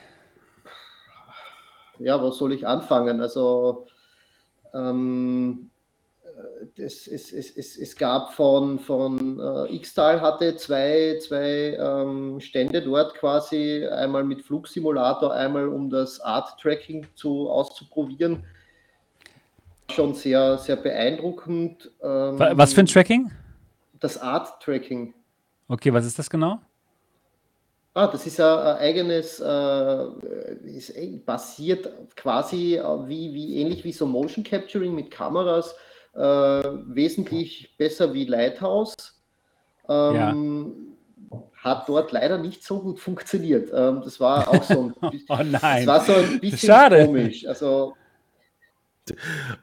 ja, 2.00 2.22
wo 2.22 2.32
soll 2.32 2.54
ich 2.54 2.68
anfangen? 2.68 3.22
Also 3.22 3.88
ähm, 4.74 5.72
äh, 6.36 6.82
es, 6.82 7.08
es, 7.08 7.32
es, 7.32 7.56
es, 7.56 7.96
gab 7.96 8.34
von, 8.34 8.80
von 8.80 9.40
äh, 9.70 9.80
Xtal 9.80 10.22
hatte 10.22 10.56
zwei, 10.58 11.18
zwei 11.20 11.78
ähm, 11.80 12.40
Stände 12.40 12.82
dort 12.82 13.16
quasi, 13.16 13.86
einmal 13.88 14.24
mit 14.24 14.42
Flugsimulator, 14.42 15.34
einmal 15.34 15.68
um 15.68 15.90
das 15.90 16.20
Art-Tracking 16.20 17.08
zu, 17.16 17.50
auszuprobieren. 17.50 18.44
Schon 19.92 20.14
sehr, 20.16 20.58
sehr 20.58 20.76
beeindruckend. 20.78 21.92
Ähm, 22.02 22.40
Wa- 22.40 22.54
Was 22.56 22.74
für 22.74 22.82
ein 22.82 22.88
Tracking? 22.88 23.32
Das 24.00 24.18
Art-Tracking. 24.18 25.14
Okay, 25.68 25.94
was 25.94 26.06
ist 26.06 26.20
das 26.20 26.30
genau? 26.30 26.60
Ah, 27.94 28.08
das 28.08 28.28
ist 28.28 28.42
ein, 28.42 28.76
eigenes, 28.78 29.40
äh, 29.40 30.04
eh 30.96 31.18
basiert 31.26 31.90
quasi 32.18 32.76
äh, 32.76 32.84
wie, 33.08 33.34
wie 33.34 33.56
ähnlich 33.62 33.86
wie 33.86 33.94
so 33.94 34.06
Motion 34.06 34.44
Capturing 34.44 34.94
mit 34.94 35.10
Kameras, 35.10 35.74
äh, 36.16 36.20
wesentlich 36.96 37.76
besser 37.78 38.14
wie 38.14 38.26
Lighthouse. 38.26 38.96
Ähm, 39.90 40.74
Hat 41.58 41.88
dort 41.90 42.12
leider 42.12 42.38
nicht 42.38 42.64
so 42.64 42.80
gut 42.80 43.00
funktioniert. 43.00 43.70
Ähm, 43.74 44.02
das 44.04 44.20
war 44.20 44.48
auch 44.48 44.64
so 44.64 44.94
ein, 45.02 45.10
bi- 45.12 45.26
Oh 45.30 45.38
das 45.38 45.62
nein. 45.62 45.88
war 45.88 46.00
so 46.02 46.14
ein 46.14 46.40
bisschen 46.40 46.70
Schade. 46.70 47.06
komisch. 47.06 47.46
Also 47.48 47.94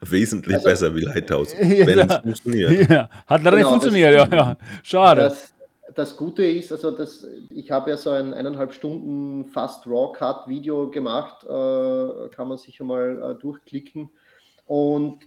Wesentlich 0.01 0.55
Also- 0.55 0.65
besser 0.69 0.95
wie 0.95 1.01
Lighthouse, 1.01 1.53
Ja. 1.61 1.85
wenn 1.85 1.99
es 1.99 2.15
funktioniert. 2.15 2.89
Ja, 2.89 3.09
hat 3.27 3.43
leider 3.43 3.57
Genau, 3.57 3.57
nicht 3.57 3.63
das- 3.63 3.69
funktioniert. 3.71 4.13
Ja, 4.13 4.27
ja. 4.37 4.57
Schade. 4.83 5.21
Das, 5.21 5.53
das 5.95 6.15
Gute 6.17 6.45
ist, 6.45 6.71
also 6.71 6.91
das, 6.91 7.27
ich 7.49 7.69
habe 7.69 7.89
ja 7.91 7.97
so 7.97 8.11
ein 8.11 8.33
eineinhalb 8.33 8.73
Stunden 8.73 9.45
Fast 9.47 9.85
Raw 9.85 10.13
Cut 10.17 10.47
Video 10.47 10.89
gemacht, 10.89 11.43
äh, 11.43 12.29
kann 12.33 12.47
man 12.47 12.57
sich 12.57 12.79
mal 12.79 13.31
äh, 13.37 13.41
durchklicken. 13.41 14.09
Und 14.65 15.19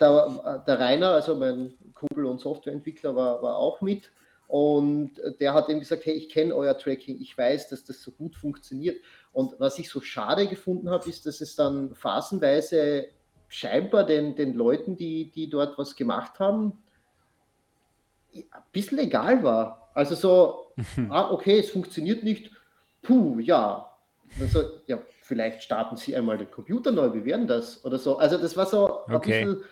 der, 0.00 0.62
der 0.66 0.80
Rainer, 0.80 1.10
also 1.10 1.34
mein 1.34 1.74
Kumpel 1.94 2.26
und 2.26 2.40
Softwareentwickler, 2.40 3.14
war, 3.14 3.42
war 3.42 3.56
auch 3.56 3.80
mit. 3.80 4.10
Und 4.46 5.12
der 5.40 5.54
hat 5.54 5.68
eben 5.68 5.80
gesagt, 5.80 6.04
hey, 6.04 6.14
ich 6.14 6.28
kenne 6.28 6.54
euer 6.54 6.76
Tracking, 6.76 7.20
ich 7.20 7.36
weiß, 7.36 7.70
dass 7.70 7.84
das 7.84 8.02
so 8.02 8.10
gut 8.12 8.36
funktioniert. 8.36 8.98
Und 9.32 9.58
was 9.58 9.78
ich 9.78 9.88
so 9.88 10.00
schade 10.00 10.46
gefunden 10.46 10.90
habe, 10.90 11.08
ist, 11.08 11.26
dass 11.26 11.40
es 11.40 11.56
dann 11.56 11.94
phasenweise 11.94 13.08
scheinbar 13.48 14.04
den, 14.04 14.36
den 14.36 14.54
Leuten, 14.54 14.96
die, 14.96 15.30
die 15.30 15.48
dort 15.48 15.78
was 15.78 15.96
gemacht 15.96 16.38
haben, 16.38 16.82
ein 18.34 18.44
bisschen 18.72 18.98
egal 18.98 19.42
war. 19.42 19.90
Also 19.94 20.14
so, 20.14 20.72
ah, 21.08 21.30
okay, 21.30 21.58
es 21.60 21.70
funktioniert 21.70 22.22
nicht, 22.22 22.50
puh, 23.02 23.38
ja. 23.38 23.90
Also, 24.40 24.64
ja, 24.86 24.98
vielleicht 25.22 25.62
starten 25.62 25.96
Sie 25.96 26.16
einmal 26.16 26.36
den 26.38 26.50
Computer 26.50 26.90
neu, 26.90 27.14
wie 27.14 27.24
wären 27.24 27.46
das? 27.46 27.84
Oder 27.84 27.98
so. 27.98 28.18
Also 28.18 28.36
das 28.38 28.56
war 28.56 28.66
so 28.66 29.04
ein 29.06 29.14
Okay. 29.16 29.44
bisschen, 29.44 29.62
äh, 29.62 29.64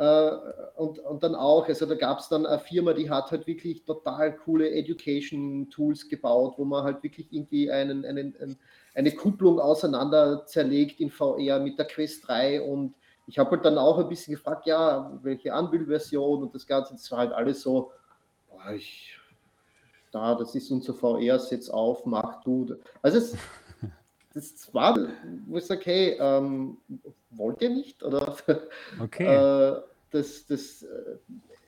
und, 0.00 0.98
und 0.98 1.22
dann 1.22 1.34
auch, 1.34 1.68
also 1.68 1.84
da 1.84 1.94
gab 1.94 2.20
es 2.20 2.28
dann 2.30 2.46
eine 2.46 2.58
Firma, 2.58 2.94
die 2.94 3.10
hat 3.10 3.30
halt 3.30 3.46
wirklich 3.46 3.84
total 3.84 4.34
coole 4.34 4.70
Education-Tools 4.70 6.08
gebaut, 6.08 6.54
wo 6.56 6.64
man 6.64 6.84
halt 6.84 7.02
wirklich 7.02 7.30
irgendwie 7.30 7.70
einen, 7.70 8.06
einen, 8.06 8.34
einen, 8.40 8.58
eine 8.94 9.12
Kupplung 9.12 9.60
auseinander 9.60 10.46
zerlegt 10.46 11.00
in 11.00 11.10
VR 11.10 11.60
mit 11.60 11.78
der 11.78 11.84
Quest 11.84 12.26
3 12.26 12.62
und 12.62 12.94
ich 13.26 13.38
habe 13.38 13.50
halt 13.50 13.64
dann 13.66 13.76
auch 13.76 13.98
ein 13.98 14.08
bisschen 14.08 14.34
gefragt, 14.34 14.66
ja, 14.66 15.18
welche 15.22 15.52
Anbildversion 15.52 16.44
und 16.44 16.54
das 16.54 16.66
Ganze, 16.66 16.94
das 16.94 17.10
war 17.10 17.18
halt 17.18 17.32
alles 17.32 17.60
so, 17.60 17.92
boah, 18.48 18.72
ich, 18.72 19.18
da, 20.12 20.34
das 20.34 20.54
ist 20.54 20.70
unser 20.70 20.94
VR, 20.94 21.38
setz 21.38 21.68
auf, 21.68 22.06
mach 22.06 22.42
du. 22.42 22.74
Also 23.02 23.18
es, 23.18 23.36
das 24.32 24.72
war, 24.72 24.96
wo 25.46 25.58
ich 25.58 25.66
sage, 25.66 25.82
hey, 25.84 26.16
ähm, 26.18 26.78
wollt 27.28 27.60
ihr 27.60 27.68
nicht? 27.68 28.02
Oder 28.02 28.34
Okay. 28.98 29.26
äh, 29.26 29.89
das, 30.10 30.46
das, 30.46 30.82
äh, 30.82 31.16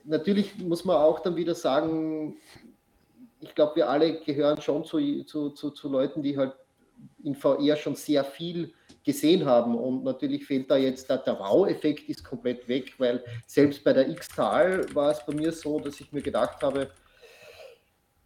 natürlich 0.04 0.58
muss 0.58 0.84
man 0.84 0.96
auch 0.96 1.20
dann 1.20 1.36
wieder 1.36 1.54
sagen, 1.54 2.36
ich 3.40 3.54
glaube, 3.54 3.76
wir 3.76 3.88
alle 3.88 4.20
gehören 4.20 4.60
schon 4.60 4.84
zu, 4.84 5.24
zu, 5.24 5.50
zu, 5.50 5.70
zu 5.70 5.88
Leuten, 5.88 6.22
die 6.22 6.36
halt 6.36 6.54
in 7.24 7.34
VR 7.34 7.76
schon 7.76 7.96
sehr 7.96 8.24
viel 8.24 8.72
gesehen 9.04 9.44
haben. 9.44 9.76
Und 9.76 10.04
natürlich 10.04 10.46
fehlt 10.46 10.70
da 10.70 10.76
jetzt 10.76 11.08
der, 11.08 11.18
der 11.18 11.38
Wow-Effekt 11.38 12.08
ist 12.08 12.24
komplett 12.24 12.68
weg, 12.68 12.94
weil 12.98 13.24
selbst 13.46 13.82
bei 13.82 13.92
der 13.92 14.08
X-Tal 14.08 14.94
war 14.94 15.10
es 15.10 15.24
bei 15.26 15.34
mir 15.34 15.52
so, 15.52 15.80
dass 15.80 16.00
ich 16.00 16.12
mir 16.12 16.22
gedacht 16.22 16.62
habe, 16.62 16.90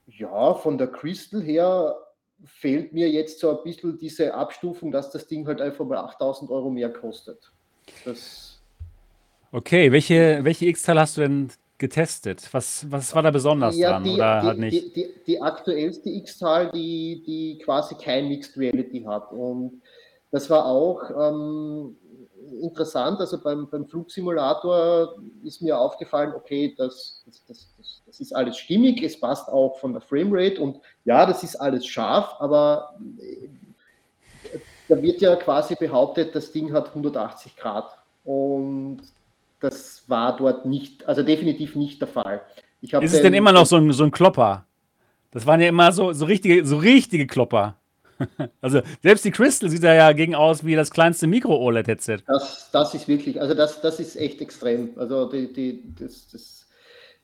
ja, 0.07 0.55
von 0.55 0.79
der 0.79 0.89
Crystal 0.89 1.43
her 1.43 1.97
fehlt 2.45 2.93
mir 2.93 3.09
jetzt 3.09 3.41
so 3.41 3.57
ein 3.57 3.65
bisschen 3.65 3.99
diese 3.99 4.35
Abstufung, 4.35 4.93
dass 4.93 5.11
das 5.11 5.27
Ding 5.27 5.47
halt 5.47 5.61
einfach 5.61 5.85
mal 5.85 5.99
8000 5.99 6.51
Euro 6.51 6.71
mehr 6.71 6.93
kostet. 6.93 7.51
Das, 8.05 8.56
Okay, 9.57 9.91
welche, 9.91 10.41
welche 10.43 10.67
X-Teil 10.67 11.01
hast 11.01 11.17
du 11.17 11.23
denn 11.23 11.49
getestet? 11.79 12.47
Was, 12.53 12.85
was 12.91 13.15
war 13.15 13.23
da 13.23 13.31
besonders 13.31 13.75
ja, 13.75 13.93
dran 13.93 14.05
die, 14.05 14.13
oder 14.13 14.41
die, 14.43 14.47
halt 14.49 14.59
nicht? 14.59 14.85
Die, 14.85 14.93
die, 14.93 15.15
die 15.27 15.41
aktuellste 15.41 16.11
X-Zahl, 16.11 16.71
die, 16.73 17.23
die 17.27 17.59
quasi 17.65 17.95
kein 17.95 18.29
Mixed 18.29 18.59
Reality 18.59 19.03
hat. 19.05 19.33
Und 19.33 19.81
das 20.31 20.51
war 20.51 20.67
auch 20.67 21.11
ähm, 21.11 21.97
interessant. 22.61 23.19
Also 23.19 23.41
beim, 23.41 23.67
beim 23.71 23.87
Flugsimulator 23.87 25.17
ist 25.43 25.63
mir 25.63 25.79
aufgefallen, 25.79 26.35
okay, 26.35 26.75
das, 26.77 27.23
das, 27.25 27.43
das, 27.47 27.69
das, 27.79 28.03
das 28.05 28.21
ist 28.21 28.37
alles 28.37 28.59
stimmig, 28.59 29.03
es 29.03 29.19
passt 29.19 29.49
auch 29.49 29.79
von 29.79 29.95
der 29.95 30.03
Framerate 30.03 30.61
und 30.61 30.81
ja, 31.07 31.25
das 31.25 31.43
ist 31.43 31.57
alles 31.57 31.87
scharf, 31.87 32.35
aber 32.41 32.95
äh, 33.21 34.59
da 34.87 35.01
wird 35.01 35.23
ja 35.23 35.35
quasi 35.37 35.77
behauptet, 35.77 36.35
das 36.35 36.53
Ding 36.53 36.75
hat 36.75 36.89
180 36.89 37.57
Grad. 37.57 37.97
Und 38.23 39.01
das 39.61 40.05
war 40.09 40.37
dort 40.37 40.67
nicht, 40.67 41.07
also 41.09 41.23
definitiv 41.23 41.75
nicht 41.77 42.01
der 42.01 42.09
Fall. 42.09 42.43
Ist 42.83 42.93
es 42.93 43.13
den- 43.13 43.23
denn 43.25 43.35
immer 43.35 43.53
noch 43.53 43.67
so 43.67 43.77
ein, 43.77 43.93
so 43.93 44.05
ein 44.05 44.11
Klopper? 44.11 44.67
Das 45.31 45.47
waren 45.47 45.61
ja 45.61 45.69
immer 45.69 45.93
so, 45.93 46.13
so, 46.13 46.25
richtige, 46.27 46.65
so 46.67 46.77
richtige 46.79 47.27
Klopper. 47.27 47.77
Also 48.63 48.81
selbst 49.03 49.27
die 49.27 49.31
Crystal 49.31 49.69
sieht 49.69 49.83
da 49.83 49.93
ja 49.95 50.13
gegen 50.13 50.35
aus 50.35 50.65
wie 50.65 50.75
das 50.75 50.91
kleinste 50.91 51.27
Micro-OLED-Headset. 51.27 52.21
Das, 52.27 52.71
das 52.71 52.95
ist 52.95 53.09
wirklich, 53.09 53.39
also 53.41 53.53
das, 53.55 53.83
das 53.83 54.01
ist 54.01 54.17
echt 54.17 54.41
extrem. 54.41 54.91
Also 54.97 55.29
die, 55.31 55.53
die, 55.53 55.83
das, 55.99 56.29
das, 56.29 56.67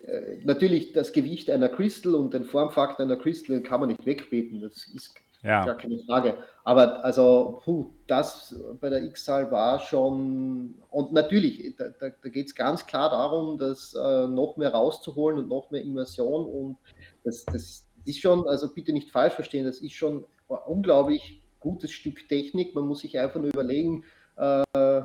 äh, 0.06 0.36
natürlich 0.44 0.92
das 0.92 1.12
Gewicht 1.12 1.48
einer 1.50 1.70
Crystal 1.70 2.14
und 2.14 2.34
den 2.34 2.44
Formfaktor 2.44 3.06
einer 3.06 3.16
Crystal 3.16 3.60
kann 3.62 3.80
man 3.80 3.88
nicht 3.88 4.04
wegbeten. 4.04 4.60
Das 4.60 4.86
ist 4.94 5.14
Ja. 5.42 5.64
gar 5.64 5.76
keine 5.76 5.98
Frage. 6.00 6.36
Aber 6.64 7.04
also, 7.04 7.60
puh, 7.64 7.86
das 8.06 8.54
bei 8.80 8.88
der 8.88 9.02
X-Zahl 9.02 9.50
war 9.50 9.80
schon, 9.80 10.74
und 10.90 11.12
natürlich, 11.12 11.74
da, 11.76 11.88
da, 11.98 12.10
da 12.10 12.28
geht 12.28 12.46
es 12.46 12.54
ganz 12.54 12.86
klar 12.86 13.10
darum, 13.10 13.58
das 13.58 13.94
äh, 13.94 14.26
noch 14.28 14.56
mehr 14.56 14.72
rauszuholen 14.72 15.38
und 15.40 15.48
noch 15.48 15.70
mehr 15.70 15.82
Immersion 15.82 16.46
und 16.46 16.76
das, 17.24 17.44
das 17.46 17.84
ist 18.04 18.20
schon, 18.20 18.46
also 18.46 18.72
bitte 18.72 18.92
nicht 18.92 19.10
falsch 19.10 19.34
verstehen, 19.34 19.64
das 19.64 19.78
ist 19.78 19.94
schon 19.94 20.24
ein 20.48 20.58
unglaublich 20.66 21.42
gutes 21.60 21.92
Stück 21.92 22.28
Technik. 22.28 22.74
Man 22.74 22.86
muss 22.86 23.00
sich 23.00 23.18
einfach 23.18 23.40
nur 23.40 23.48
überlegen, 23.48 24.04
äh, 24.36 24.62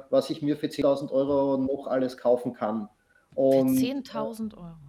was 0.09 0.29
ich 0.29 0.41
mir 0.41 0.57
für 0.57 0.67
10.000 0.67 1.11
Euro 1.11 1.57
noch 1.57 1.87
alles 1.87 2.17
kaufen 2.17 2.53
kann. 2.53 2.89
Für 3.33 3.39
Und, 3.39 3.77
10.000 3.77 4.57
Euro. 4.57 4.86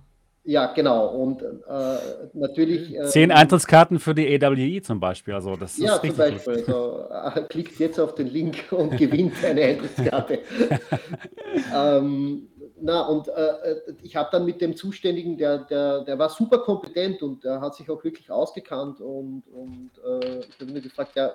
Ja, 0.48 0.72
genau. 0.72 1.08
Und 1.08 1.42
äh, 1.42 1.98
natürlich. 2.32 2.96
äh, 2.96 3.04
Zehn 3.04 3.30
Eintrittskarten 3.30 3.98
für 3.98 4.14
die 4.14 4.42
AWI 4.42 4.80
zum 4.80 4.98
Beispiel. 4.98 5.34
Also 5.34 5.56
das 5.56 5.72
ist 5.72 5.84
Ja, 5.84 6.00
zum 6.00 6.08
richtig. 6.08 6.16
Beispiel. 6.16 6.54
Also, 6.54 7.04
äh, 7.10 7.42
klickt 7.50 7.78
jetzt 7.78 8.00
auf 8.00 8.14
den 8.14 8.28
Link 8.28 8.64
und 8.70 8.96
gewinnt 8.96 9.44
eine 9.44 9.60
Eintrittskarte. 9.60 10.38
ähm, 11.74 12.48
na, 12.80 13.02
und 13.08 13.28
äh, 13.28 13.92
ich 14.02 14.16
habe 14.16 14.30
dann 14.32 14.46
mit 14.46 14.62
dem 14.62 14.74
Zuständigen, 14.74 15.36
der, 15.36 15.58
der, 15.58 16.04
der 16.04 16.18
war 16.18 16.30
super 16.30 16.60
kompetent 16.60 17.22
und 17.22 17.44
der 17.44 17.60
hat 17.60 17.74
sich 17.74 17.90
auch 17.90 18.02
wirklich 18.02 18.30
ausgekannt 18.30 19.02
und, 19.02 19.42
und 19.52 19.90
äh, 20.02 20.38
ich 20.38 20.60
habe 20.60 20.70
ihn 20.70 20.82
gefragt, 20.82 21.14
ja, 21.14 21.34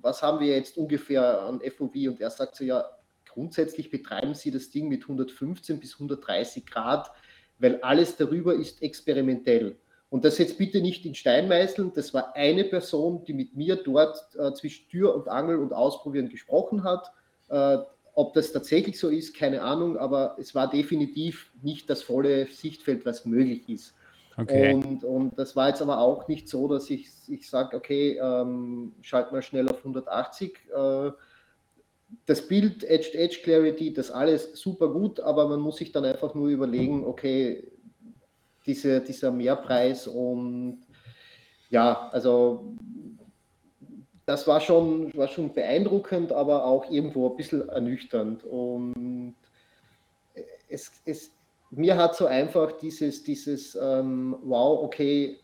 was 0.00 0.22
haben 0.22 0.40
wir 0.40 0.56
jetzt 0.56 0.78
ungefähr 0.78 1.42
an 1.42 1.60
FOV? 1.60 1.94
Und 1.94 2.20
er 2.22 2.30
sagt 2.30 2.56
so, 2.56 2.64
ja, 2.64 2.82
grundsätzlich 3.26 3.90
betreiben 3.90 4.32
Sie 4.32 4.50
das 4.50 4.70
Ding 4.70 4.88
mit 4.88 5.02
115 5.02 5.78
bis 5.78 5.92
130 5.92 6.64
Grad, 6.64 7.10
weil 7.58 7.80
alles 7.82 8.16
darüber 8.16 8.54
ist 8.54 8.82
experimentell. 8.82 9.76
Und 10.08 10.24
das 10.24 10.38
jetzt 10.38 10.56
bitte 10.58 10.80
nicht 10.80 11.04
in 11.04 11.14
Stein 11.14 11.48
meißeln, 11.48 11.92
das 11.94 12.14
war 12.14 12.34
eine 12.36 12.64
Person, 12.64 13.24
die 13.24 13.34
mit 13.34 13.56
mir 13.56 13.76
dort 13.76 14.16
äh, 14.36 14.52
zwischen 14.54 14.88
Tür 14.88 15.14
und 15.14 15.28
Angel 15.28 15.58
und 15.58 15.72
Ausprobieren 15.72 16.28
gesprochen 16.28 16.84
hat. 16.84 17.12
Äh, 17.48 17.78
ob 18.14 18.32
das 18.32 18.50
tatsächlich 18.50 18.98
so 18.98 19.10
ist, 19.10 19.36
keine 19.36 19.62
Ahnung, 19.62 19.98
aber 19.98 20.36
es 20.38 20.54
war 20.54 20.70
definitiv 20.70 21.50
nicht 21.60 21.90
das 21.90 22.02
volle 22.02 22.46
Sichtfeld, 22.46 23.04
was 23.04 23.26
möglich 23.26 23.68
ist. 23.68 23.94
Okay. 24.38 24.72
Und, 24.72 25.04
und 25.04 25.38
das 25.38 25.56
war 25.56 25.68
jetzt 25.68 25.82
aber 25.82 25.98
auch 25.98 26.28
nicht 26.28 26.48
so, 26.48 26.68
dass 26.68 26.88
ich, 26.88 27.08
ich 27.28 27.48
sage, 27.48 27.76
okay, 27.76 28.18
ähm, 28.18 28.94
schalt 29.02 29.32
mal 29.32 29.42
schnell 29.42 29.68
auf 29.68 29.78
180. 29.78 30.58
Äh, 30.74 31.10
das 32.26 32.46
Bild, 32.46 32.84
Edge-to-Edge 32.84 33.40
Clarity, 33.42 33.92
das 33.92 34.10
alles 34.10 34.52
super 34.54 34.88
gut, 34.88 35.20
aber 35.20 35.48
man 35.48 35.60
muss 35.60 35.76
sich 35.76 35.92
dann 35.92 36.04
einfach 36.04 36.34
nur 36.34 36.48
überlegen, 36.48 37.04
okay, 37.04 37.64
diese, 38.66 39.00
dieser 39.00 39.30
Mehrpreis 39.30 40.06
und 40.06 40.80
ja, 41.70 42.08
also 42.12 42.74
das 44.26 44.46
war 44.46 44.60
schon, 44.60 45.14
war 45.14 45.28
schon 45.28 45.52
beeindruckend, 45.52 46.32
aber 46.32 46.64
auch 46.64 46.90
irgendwo 46.90 47.30
ein 47.30 47.36
bisschen 47.36 47.68
ernüchternd. 47.68 48.42
Und 48.44 49.36
es, 50.68 50.90
es, 51.04 51.30
mir 51.70 51.96
hat 51.96 52.16
so 52.16 52.26
einfach 52.26 52.72
dieses, 52.72 53.22
dieses 53.22 53.76
ähm, 53.80 54.36
Wow, 54.42 54.82
okay, 54.82 55.38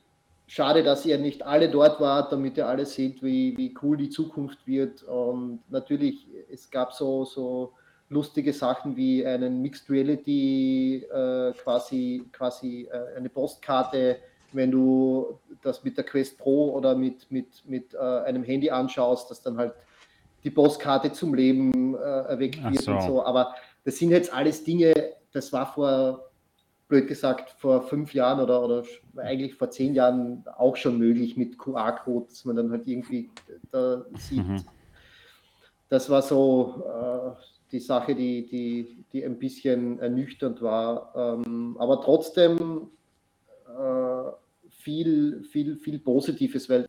schade, 0.52 0.82
dass 0.82 1.06
ihr 1.06 1.16
nicht 1.16 1.46
alle 1.46 1.70
dort 1.70 1.98
wart, 1.98 2.30
damit 2.30 2.58
ihr 2.58 2.68
alle 2.68 2.84
seht, 2.84 3.22
wie, 3.22 3.56
wie 3.56 3.74
cool 3.82 3.96
die 3.96 4.10
Zukunft 4.10 4.66
wird. 4.66 5.02
Und 5.02 5.60
natürlich, 5.70 6.28
es 6.52 6.70
gab 6.70 6.92
so, 6.92 7.24
so 7.24 7.72
lustige 8.10 8.52
Sachen 8.52 8.94
wie 8.94 9.24
einen 9.24 9.62
Mixed 9.62 9.88
Reality, 9.88 11.06
äh, 11.10 11.52
quasi, 11.54 12.26
quasi 12.32 12.86
äh, 12.92 13.16
eine 13.16 13.30
Postkarte, 13.30 14.18
wenn 14.52 14.70
du 14.70 15.38
das 15.62 15.84
mit 15.84 15.96
der 15.96 16.04
Quest 16.04 16.36
Pro 16.36 16.74
oder 16.74 16.94
mit, 16.94 17.30
mit, 17.30 17.46
mit 17.64 17.94
äh, 17.94 17.98
einem 17.98 18.44
Handy 18.44 18.68
anschaust, 18.68 19.30
dass 19.30 19.40
dann 19.40 19.56
halt 19.56 19.72
die 20.44 20.50
Postkarte 20.50 21.12
zum 21.12 21.32
Leben 21.32 21.94
äh, 21.94 21.98
erweckt 21.98 22.62
wird 22.62 22.86
und 22.88 23.00
so. 23.00 23.00
so. 23.00 23.24
Aber 23.24 23.54
das 23.86 23.96
sind 23.96 24.10
jetzt 24.10 24.30
alles 24.30 24.62
Dinge, 24.62 24.92
das 25.32 25.50
war 25.50 25.72
vor, 25.72 26.28
blöd 26.92 27.08
gesagt, 27.08 27.54
vor 27.58 27.80
fünf 27.80 28.12
Jahren 28.12 28.38
oder, 28.38 28.62
oder 28.62 28.84
eigentlich 29.16 29.54
vor 29.54 29.70
zehn 29.70 29.94
Jahren 29.94 30.44
auch 30.58 30.76
schon 30.76 30.98
möglich 30.98 31.38
mit 31.38 31.58
QR-Code, 31.58 32.26
dass 32.28 32.44
man 32.44 32.56
dann 32.56 32.70
halt 32.70 32.86
irgendwie 32.86 33.30
da 33.70 34.04
sieht. 34.18 34.46
Mhm. 34.46 34.62
Das 35.88 36.10
war 36.10 36.20
so 36.20 36.84
äh, 36.86 37.42
die 37.72 37.80
Sache, 37.80 38.14
die, 38.14 38.46
die, 38.46 39.06
die 39.10 39.24
ein 39.24 39.38
bisschen 39.38 40.00
ernüchternd 40.00 40.60
war. 40.60 41.14
Ähm, 41.16 41.76
aber 41.78 42.02
trotzdem 42.02 42.90
äh, 43.66 44.68
viel, 44.68 45.44
viel, 45.44 45.78
viel 45.78 45.98
Positives, 45.98 46.68
weil, 46.68 46.86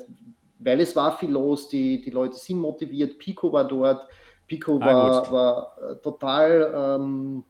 weil 0.59 0.81
es 0.81 0.93
war 0.97 1.17
viel 1.17 1.31
los, 1.31 1.69
die, 1.69 2.01
die 2.01 2.11
Leute 2.11 2.35
sind 2.35 2.59
motiviert, 2.59 3.17
Pico 3.19 3.53
war 3.53 3.65
dort, 3.65 4.05
Pico 4.47 4.79
Ah, 4.81 4.85
war, 4.85 5.21
gut. 5.21 5.31
war 5.31 5.77
äh, 5.81 5.95
total, 6.01 6.99
ähm, 6.99 7.45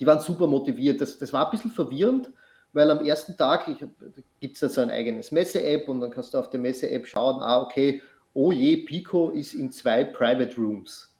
die 0.00 0.06
waren 0.06 0.20
super 0.20 0.46
motiviert. 0.46 1.00
Das, 1.00 1.18
das 1.18 1.32
war 1.32 1.44
ein 1.44 1.50
bisschen 1.50 1.70
verwirrend, 1.70 2.30
weil 2.72 2.90
am 2.90 3.04
ersten 3.04 3.36
Tag 3.36 3.66
gibt 4.40 4.54
es 4.54 4.60
ja 4.62 4.68
so 4.68 4.80
ein 4.80 4.90
eigenes 4.90 5.30
Messe-App 5.30 5.88
und 5.88 6.00
dann 6.00 6.10
kannst 6.10 6.32
du 6.32 6.38
auf 6.38 6.48
der 6.48 6.58
Messe-App 6.58 7.06
schauen, 7.06 7.42
ah, 7.42 7.60
okay, 7.60 8.02
oh 8.32 8.50
je, 8.50 8.78
Pico 8.78 9.30
ist 9.30 9.54
in 9.54 9.70
zwei 9.70 10.04
Private 10.04 10.56
Rooms. 10.56 11.14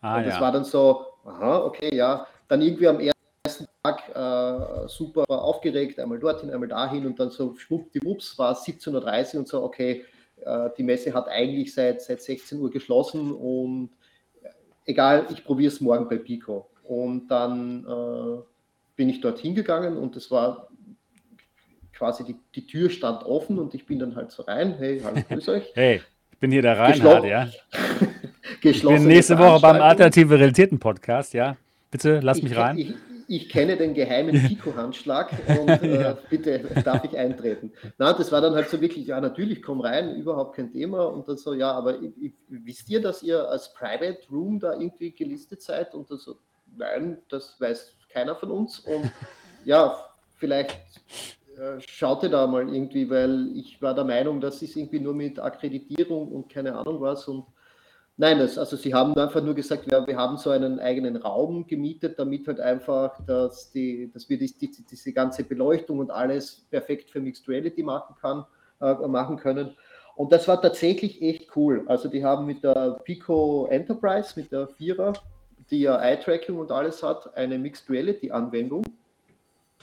Ah, 0.00 0.18
und 0.18 0.26
das 0.26 0.34
ja. 0.34 0.40
war 0.40 0.52
dann 0.52 0.64
so, 0.64 1.06
aha, 1.24 1.64
okay, 1.64 1.94
ja. 1.94 2.26
Dann 2.48 2.62
irgendwie 2.62 2.88
am 2.88 3.00
ersten 3.00 3.66
Tag 3.82 4.08
äh, 4.14 4.88
super 4.88 5.24
aufgeregt, 5.28 5.98
einmal 5.98 6.18
dorthin, 6.18 6.50
einmal 6.50 6.68
dahin 6.68 7.06
und 7.06 7.18
dann 7.18 7.30
so 7.30 7.56
schwuppdiwupps 7.56 8.38
war 8.38 8.52
es 8.52 8.64
17.30 8.64 9.34
Uhr 9.34 9.40
und 9.40 9.48
so, 9.48 9.62
okay, 9.62 10.04
äh, 10.44 10.68
die 10.76 10.82
Messe 10.82 11.14
hat 11.14 11.28
eigentlich 11.28 11.72
seit, 11.72 12.02
seit 12.02 12.20
16 12.20 12.60
Uhr 12.60 12.70
geschlossen 12.70 13.32
und 13.32 13.90
äh, 14.42 14.48
egal, 14.84 15.26
ich 15.30 15.44
probiere 15.44 15.72
es 15.72 15.80
morgen 15.80 16.08
bei 16.08 16.16
Pico. 16.16 16.68
Und 16.88 17.28
dann 17.28 17.84
äh, 17.84 18.42
bin 18.96 19.10
ich 19.10 19.20
dort 19.20 19.38
hingegangen 19.38 19.98
und 19.98 20.16
es 20.16 20.30
war 20.30 20.68
quasi 21.92 22.24
die, 22.24 22.36
die 22.54 22.66
Tür 22.66 22.88
stand 22.88 23.24
offen 23.24 23.58
und 23.58 23.74
ich 23.74 23.84
bin 23.84 23.98
dann 23.98 24.16
halt 24.16 24.30
so 24.30 24.42
rein, 24.44 24.74
hey, 24.78 24.98
hallo, 25.04 25.20
grüß 25.28 25.50
euch. 25.50 25.64
Hey, 25.74 26.00
ich 26.32 26.38
bin 26.38 26.50
hier 26.50 26.62
der 26.62 26.78
Reinhard, 26.78 27.26
ja. 27.26 27.46
ich 28.62 28.82
bin 28.82 29.06
nächste 29.06 29.38
Woche 29.38 29.60
beim 29.60 29.82
Alternative 29.82 30.38
Realitäten 30.38 30.78
Podcast, 30.78 31.34
ja. 31.34 31.58
Bitte 31.90 32.20
lass 32.22 32.40
mich 32.40 32.52
ich, 32.52 32.58
rein. 32.58 32.78
Ich, 32.78 32.94
ich 33.26 33.48
kenne 33.50 33.76
den 33.76 33.92
geheimen 33.92 34.48
Pico-Handschlag 34.48 35.30
und 35.46 35.68
äh, 35.82 36.16
bitte 36.30 36.60
darf 36.82 37.04
ich 37.04 37.18
eintreten. 37.18 37.70
Na, 37.98 38.14
das 38.14 38.32
war 38.32 38.40
dann 38.40 38.54
halt 38.54 38.70
so 38.70 38.80
wirklich, 38.80 39.06
ja, 39.06 39.20
natürlich, 39.20 39.60
komm 39.60 39.82
rein, 39.82 40.16
überhaupt 40.16 40.56
kein 40.56 40.72
Thema. 40.72 41.04
Und 41.04 41.28
dann 41.28 41.36
so, 41.36 41.52
ja, 41.52 41.70
aber 41.70 41.98
wisst 42.48 42.88
ihr, 42.88 43.02
dass 43.02 43.22
ihr 43.22 43.46
als 43.46 43.74
Private 43.74 44.20
Room 44.32 44.58
da 44.58 44.72
irgendwie 44.72 45.10
gelistet 45.10 45.60
seid? 45.60 45.94
Und 45.94 46.10
dann 46.10 46.16
so, 46.16 46.38
nein, 46.78 47.18
das 47.28 47.60
weiß 47.60 47.94
keiner 48.12 48.36
von 48.36 48.50
uns. 48.50 48.80
Und 48.80 49.10
ja, 49.64 49.96
vielleicht 50.36 50.78
äh, 51.56 51.80
schaut 51.86 52.22
ihr 52.22 52.30
da 52.30 52.46
mal 52.46 52.72
irgendwie, 52.72 53.08
weil 53.10 53.50
ich 53.54 53.80
war 53.82 53.94
der 53.94 54.04
Meinung, 54.04 54.40
das 54.40 54.62
ist 54.62 54.76
irgendwie 54.76 55.00
nur 55.00 55.14
mit 55.14 55.38
Akkreditierung 55.38 56.28
und 56.32 56.48
keine 56.48 56.74
Ahnung 56.74 57.00
was. 57.00 57.28
Und 57.28 57.44
Nein, 58.20 58.40
das, 58.40 58.58
also 58.58 58.74
sie 58.74 58.92
haben 58.92 59.16
einfach 59.16 59.40
nur 59.40 59.54
gesagt, 59.54 59.88
ja, 59.92 60.04
wir 60.04 60.16
haben 60.16 60.38
so 60.38 60.50
einen 60.50 60.80
eigenen 60.80 61.14
Raum 61.14 61.68
gemietet, 61.68 62.18
damit 62.18 62.48
halt 62.48 62.58
einfach, 62.58 63.16
dass, 63.24 63.70
die, 63.70 64.10
dass 64.12 64.28
wir 64.28 64.36
die, 64.36 64.52
die, 64.58 64.84
diese 64.84 65.12
ganze 65.12 65.44
Beleuchtung 65.44 66.00
und 66.00 66.10
alles 66.10 66.66
perfekt 66.68 67.12
für 67.12 67.20
Mixed 67.20 67.48
Reality 67.48 67.84
machen, 67.84 68.16
kann, 68.20 68.44
äh, 68.80 69.06
machen 69.06 69.36
können. 69.36 69.76
Und 70.16 70.32
das 70.32 70.48
war 70.48 70.60
tatsächlich 70.60 71.22
echt 71.22 71.54
cool. 71.54 71.84
Also 71.86 72.08
die 72.08 72.24
haben 72.24 72.44
mit 72.44 72.64
der 72.64 72.98
Pico 73.04 73.68
Enterprise, 73.70 74.32
mit 74.34 74.50
der 74.50 74.66
Vierer, 74.66 75.12
die 75.70 75.80
ja 75.80 75.96
Eye-Tracking 76.00 76.56
und 76.56 76.70
alles 76.70 77.02
hat, 77.02 77.36
eine 77.36 77.58
Mixed 77.58 77.90
Reality-Anwendung 77.90 78.84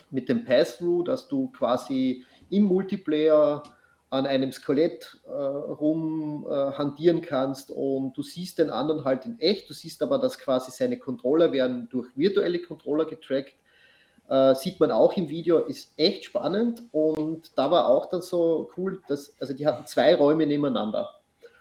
mit 0.09 0.29
dem 0.29 0.45
Pass-Through, 0.45 1.03
dass 1.03 1.27
du 1.27 1.49
quasi 1.51 2.25
im 2.49 2.63
Multiplayer 2.63 3.63
an 4.09 4.25
einem 4.25 4.51
Skelett 4.51 5.17
äh, 5.25 5.31
rum 5.31 6.45
äh, 6.49 7.21
kannst 7.21 7.71
und 7.71 8.15
du 8.15 8.21
siehst 8.21 8.59
den 8.59 8.69
anderen 8.69 9.03
halt 9.03 9.25
in 9.25 9.39
echt, 9.39 9.69
du 9.69 9.73
siehst 9.73 10.01
aber, 10.01 10.19
dass 10.19 10.37
quasi 10.37 10.71
seine 10.71 10.97
Controller 10.97 11.51
werden 11.51 11.89
durch 11.89 12.07
virtuelle 12.15 12.59
Controller 12.59 13.05
getrackt. 13.05 13.55
Äh, 14.29 14.55
sieht 14.55 14.79
man 14.79 14.91
auch 14.91 15.15
im 15.17 15.29
Video, 15.29 15.59
ist 15.59 15.91
echt 15.97 16.25
spannend 16.25 16.83
und 16.91 17.51
da 17.57 17.69
war 17.69 17.87
auch 17.87 18.07
dann 18.07 18.21
so 18.21 18.71
cool, 18.77 19.01
dass, 19.07 19.35
also 19.39 19.53
die 19.53 19.67
hatten 19.67 19.85
zwei 19.85 20.15
Räume 20.15 20.45
nebeneinander 20.45 21.09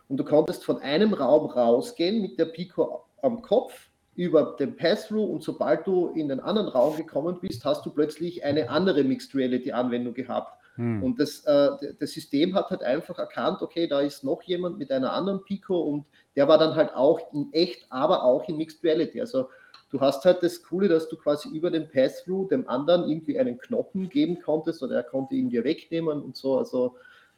und 0.09 0.17
du 0.17 0.25
konntest 0.25 0.65
von 0.65 0.79
einem 0.81 1.13
Raum 1.13 1.47
rausgehen 1.47 2.23
mit 2.23 2.39
der 2.39 2.47
Pico 2.47 3.05
am 3.21 3.43
Kopf 3.43 3.89
über 4.17 4.57
den 4.59 4.77
Pass-Through 4.77 5.25
und 5.25 5.43
sobald 5.43 5.87
du 5.87 6.09
in 6.15 6.29
den 6.29 6.41
anderen 6.41 6.69
Raum 6.69 6.97
gekommen 6.97 7.39
bist, 7.41 7.65
hast 7.65 7.85
du 7.85 7.91
plötzlich 7.91 8.45
eine 8.45 8.71
andere 8.71 9.05
Mixed 9.05 9.35
Reality 9.35 9.73
Anwendung 9.73 10.15
gehabt 10.15 10.59
hm. 10.77 11.03
Und 11.03 11.21
das, 11.21 11.45
äh, 11.45 11.71
das 11.99 12.11
System 12.13 12.55
hat 12.55 12.71
halt 12.71 12.83
einfach 12.83 13.19
erkannt, 13.19 13.63
okay, 13.63 13.87
da 13.87 14.01
ist 14.01 14.25
noch 14.25 14.43
jemand 14.43 14.79
mit 14.79 14.91
einer 14.91 15.13
anderen 15.13 15.45
Pico 15.45 15.81
und 15.81 16.05
der 16.37 16.49
war 16.49 16.59
dann 16.59 16.75
halt 16.75 16.95
auch 16.95 17.21
in 17.33 17.53
echt, 17.53 17.87
aber 17.91 18.25
auch 18.25 18.49
in 18.49 18.57
Mixed 18.57 18.83
Reality. 18.83 19.21
Also 19.21 19.49
du 19.91 20.01
hast 20.01 20.25
halt 20.25 20.43
das 20.43 20.63
Coole, 20.63 20.89
dass 20.89 21.09
du 21.09 21.17
quasi 21.17 21.49
über 21.49 21.71
den 21.71 21.89
Pass-Through 21.89 22.49
dem 22.49 22.69
anderen 22.69 23.09
irgendwie 23.09 23.39
einen 23.39 23.59
Knochen 23.59 24.09
geben 24.09 24.41
konntest 24.43 24.83
oder 24.83 24.97
er 24.97 25.05
konnte 25.05 25.37
ihn 25.37 25.49
dir 25.49 25.63
wegnehmen 25.63 26.21
und 26.23 26.37
so. 26.37 26.59
Also 26.59 26.97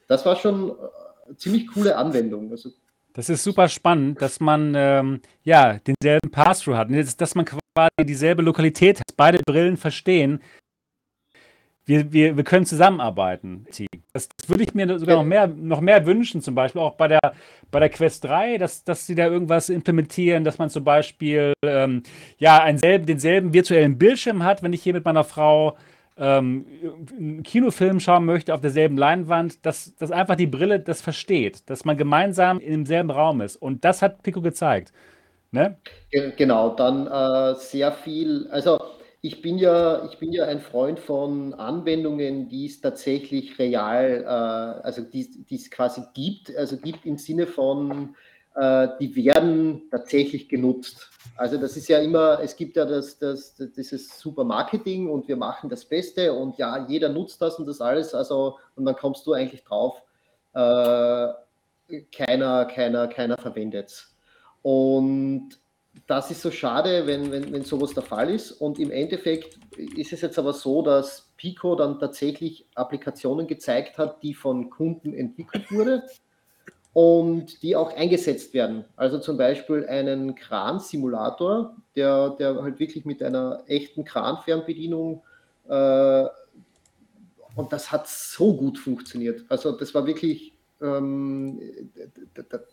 das 0.09 0.25
war 0.25 0.37
schon 0.37 0.71
eine 0.71 1.33
äh, 1.33 1.37
ziemlich 1.37 1.69
coole 1.69 1.97
Anwendung. 1.97 2.51
Also 2.51 2.71
das 3.17 3.31
ist 3.31 3.45
super 3.45 3.69
spannend, 3.69 4.21
dass 4.21 4.41
man 4.41 4.75
ähm, 4.77 5.21
ja 5.43 5.79
denselben 5.79 6.31
Pass-Through 6.31 6.77
hat, 6.77 6.89
dass 7.19 7.35
man 7.35 7.47
quasi 7.47 8.05
dieselbe 8.05 8.43
Lokalität 8.43 9.01
hat, 9.01 9.17
beide 9.17 9.39
Brillen 9.39 9.79
verstehen, 9.79 10.43
wir, 11.87 12.13
wir, 12.13 12.37
wir 12.37 12.45
können 12.45 12.67
zusammenarbeiten. 12.67 13.65
Das, 14.13 14.29
das 14.37 14.49
würde 14.51 14.65
ich 14.65 14.75
mir 14.75 14.99
sogar 14.99 15.17
noch 15.17 15.25
mehr, 15.25 15.47
noch 15.47 15.81
mehr 15.81 16.05
wünschen, 16.05 16.43
zum 16.43 16.55
Beispiel 16.55 16.83
auch 16.83 16.97
bei 16.97 17.09
der, 17.09 17.33
bei 17.71 17.81
der 17.81 17.89
Quest 17.89 18.25
3, 18.25 18.59
dass, 18.59 18.85
dass 18.85 19.07
sie 19.07 19.15
da 19.15 19.27
irgendwas 19.29 19.71
implementieren, 19.71 20.45
dass 20.45 20.59
man 20.59 20.69
zum 20.69 20.85
Beispiel 20.85 21.55
ähm, 21.65 22.03
ja, 22.37 22.63
einen 22.63 22.79
selben, 22.79 23.07
denselben 23.07 23.55
virtuellen 23.55 23.97
Bildschirm 23.97 24.43
hat, 24.43 24.63
wenn 24.63 24.75
ich 24.75 24.83
hier 24.83 24.93
mit 24.93 25.07
meiner 25.07 25.25
Frau 25.25 25.79
ähm, 26.19 26.67
einen 27.19 27.43
Kinofilm 27.43 28.01
schauen 28.01 28.25
möchte 28.25 28.55
auf 28.55 28.61
derselben 28.61 28.97
Leinwand, 28.97 29.65
dass, 29.67 29.95
dass 29.97 30.11
einfach 30.11 30.37
die 30.37 30.47
Brille 30.47 30.81
das 30.81 31.01
versteht, 31.01 31.69
dass 31.69 31.85
man 31.85 31.97
gemeinsam 31.97 32.59
im 32.59 32.87
selben 32.87 33.11
Raum 33.11 33.41
ist. 33.41 33.57
Und 33.57 33.85
das 33.85 34.03
hat 34.03 34.23
Pico 34.23 34.41
gezeigt. 34.41 34.93
Ne? 35.53 35.79
Genau, 36.37 36.75
dann 36.75 37.07
äh, 37.07 37.55
sehr 37.59 37.93
viel, 37.93 38.49
also 38.51 38.79
ich 39.21 39.43
bin 39.43 39.59
ja, 39.59 40.05
ich 40.05 40.19
bin 40.19 40.33
ja 40.33 40.47
ein 40.47 40.61
Freund 40.61 41.01
von 41.01 41.55
Anwendungen, 41.55 42.49
die 42.49 42.67
es 42.67 42.81
tatsächlich 42.81 43.59
real, 43.59 44.23
äh, 44.25 44.27
also 44.87 45.03
die, 45.03 45.45
die 45.45 45.57
es 45.57 45.71
quasi 45.71 46.03
gibt, 46.15 46.55
also 46.57 46.77
gibt 46.77 47.07
im 47.07 47.17
Sinne 47.19 47.47
von, 47.47 48.17
die 48.57 49.15
werden 49.15 49.83
tatsächlich 49.91 50.49
genutzt. 50.49 51.11
Also 51.37 51.59
das 51.59 51.77
ist 51.77 51.89
ja 51.89 51.99
immer, 51.99 52.41
es 52.43 52.57
gibt 52.57 52.77
ja 52.77 52.87
das, 52.87 53.19
das, 53.19 53.55
dieses 53.77 54.19
Supermarketing 54.19 55.11
und 55.11 55.29
wir 55.29 55.37
machen 55.37 55.69
das 55.69 55.85
Beste 55.85 56.33
und 56.33 56.57
ja, 56.57 56.87
jeder 56.89 57.11
nutzt 57.11 57.43
das 57.43 57.59
und 57.59 57.67
das 57.67 57.83
alles, 57.83 58.15
also 58.15 58.59
und 58.75 58.87
dann 58.87 58.97
kommst 58.97 59.27
du 59.27 59.35
eigentlich 59.35 59.63
drauf, 59.63 60.01
äh, 60.55 61.29
keiner, 62.11 62.65
keiner, 62.65 63.09
keiner 63.09 63.37
verwendet 63.37 63.91
es. 63.91 64.17
Und 64.63 65.61
das 66.07 66.31
ist 66.31 66.41
so 66.41 66.51
schade, 66.51 67.07
wenn, 67.07 67.31
wenn, 67.31 67.53
wenn 67.53 67.65
sowas 67.65 67.93
der 67.93 68.03
Fall 68.03 68.31
ist. 68.31 68.53
Und 68.53 68.79
im 68.79 68.91
Endeffekt 68.91 69.59
ist 69.77 70.13
es 70.13 70.23
jetzt 70.23 70.39
aber 70.39 70.55
so, 70.55 70.83
dass 70.83 71.31
Pico 71.37 71.75
dann 71.77 72.01
tatsächlich 72.01 72.67
Applikationen 72.75 73.47
gezeigt 73.47 73.99
hat, 73.99 74.23
die 74.23 74.35
von 74.35 74.71
Kunden 74.71 75.13
entwickelt 75.13 75.71
wurde 75.71 76.03
und 76.97 77.63
die 77.63 77.77
auch 77.77 77.95
eingesetzt 77.95 78.55
werden. 78.55 78.87
Also 78.97 79.19
zum 79.19 79.37
Beispiel 79.37 79.85
einen 79.87 80.35
Kran-Simulator, 80.35 81.77
der, 81.95 82.31
der 82.31 82.63
halt 82.63 82.79
wirklich 82.79 83.05
mit 83.05 83.23
einer 83.23 83.63
echten 83.67 84.03
Kranfernbedienung 84.03 85.23
äh, 85.69 86.25
und 87.55 87.71
das 87.71 87.93
hat 87.93 88.09
so 88.09 88.57
gut 88.57 88.79
funktioniert. 88.79 89.45
Also 89.51 89.73
das 89.73 89.95
war 89.95 90.07
wirklich 90.07 90.55
ähm, 90.81 91.61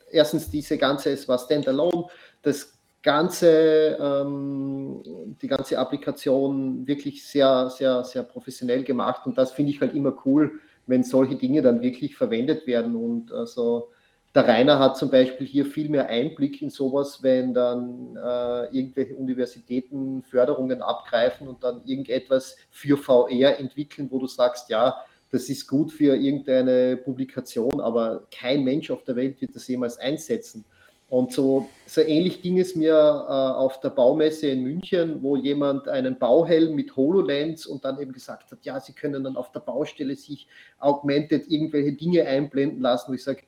erstens 0.10 0.50
diese 0.50 0.78
ganze, 0.78 1.10
es 1.10 1.28
war 1.28 1.38
Standalone, 1.38 2.06
das 2.44 2.72
ganze, 3.02 3.98
ähm, 4.00 5.04
die 5.42 5.48
ganze 5.50 5.78
Applikation 5.78 6.88
wirklich 6.88 7.28
sehr, 7.28 7.70
sehr, 7.70 8.06
sehr 8.06 8.24
professionell 8.24 8.86
gemacht. 8.86 9.26
Und 9.26 9.38
das 9.38 9.52
finde 9.52 9.72
ich 9.72 9.82
halt 9.82 9.94
immer 9.94 10.16
cool, 10.26 10.62
wenn 10.88 11.04
solche 11.04 11.36
Dinge 11.36 11.62
dann 11.62 11.82
wirklich 11.82 12.16
verwendet 12.16 12.66
werden. 12.68 12.96
Und 12.96 13.34
also 13.34 13.90
der 14.36 14.48
Rainer 14.48 14.80
hat 14.80 14.98
zum 14.98 15.12
Beispiel 15.12 15.46
hier 15.46 15.66
viel 15.66 15.90
mehr 15.90 16.08
Einblick 16.08 16.62
in 16.62 16.70
sowas, 16.70 17.22
wenn 17.22 17.54
dann 17.54 18.16
äh, 18.16 18.76
irgendwelche 18.76 19.16
Universitäten 19.16 20.24
Förderungen 20.24 20.82
abgreifen 20.82 21.48
und 21.48 21.64
dann 21.64 21.82
irgendetwas 21.86 22.58
für 22.72 22.98
VR 22.98 23.60
entwickeln, 23.60 24.08
wo 24.10 24.18
du 24.18 24.28
sagst, 24.28 24.70
ja, 24.70 24.98
das 25.32 25.50
ist 25.50 25.68
gut 25.68 25.92
für 25.92 26.16
irgendeine 26.16 26.98
Publikation, 26.98 27.80
aber 27.80 28.28
kein 28.32 28.64
Mensch 28.64 28.90
auf 28.92 29.04
der 29.04 29.16
Welt 29.16 29.40
wird 29.42 29.56
das 29.56 29.68
jemals 29.68 29.98
einsetzen. 29.98 30.66
Und 31.10 31.32
so, 31.32 31.70
so 31.86 32.02
ähnlich 32.02 32.42
ging 32.42 32.60
es 32.60 32.76
mir 32.76 32.94
äh, 32.94 33.32
auf 33.32 33.80
der 33.82 33.90
Baumesse 33.90 34.48
in 34.48 34.64
München, 34.64 35.22
wo 35.22 35.36
jemand 35.36 35.88
einen 35.88 36.18
Bauhelm 36.18 36.74
mit 36.74 36.96
HoloLens 36.96 37.68
und 37.68 37.86
dann 37.86 38.00
eben 38.00 38.14
gesagt 38.14 38.52
hat, 38.52 38.60
ja, 38.64 38.80
Sie 38.80 38.94
können 38.94 39.24
dann 39.24 39.36
auf 39.36 39.52
der 39.52 39.60
Baustelle 39.60 40.16
sich 40.16 40.48
augmented 40.80 41.48
irgendwelche 41.52 41.94
Dinge 41.94 42.26
einblenden 42.26 42.82
lassen. 42.82 43.12
Und 43.12 43.18
ich 43.18 43.24
sage, 43.24 43.44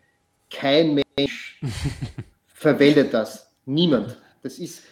kein 0.51 1.03
Mensch 1.17 1.61
verwendet 2.47 3.13
das. 3.13 3.51
Niemand. 3.65 4.17
Das 4.43 4.59
ist 4.59 4.83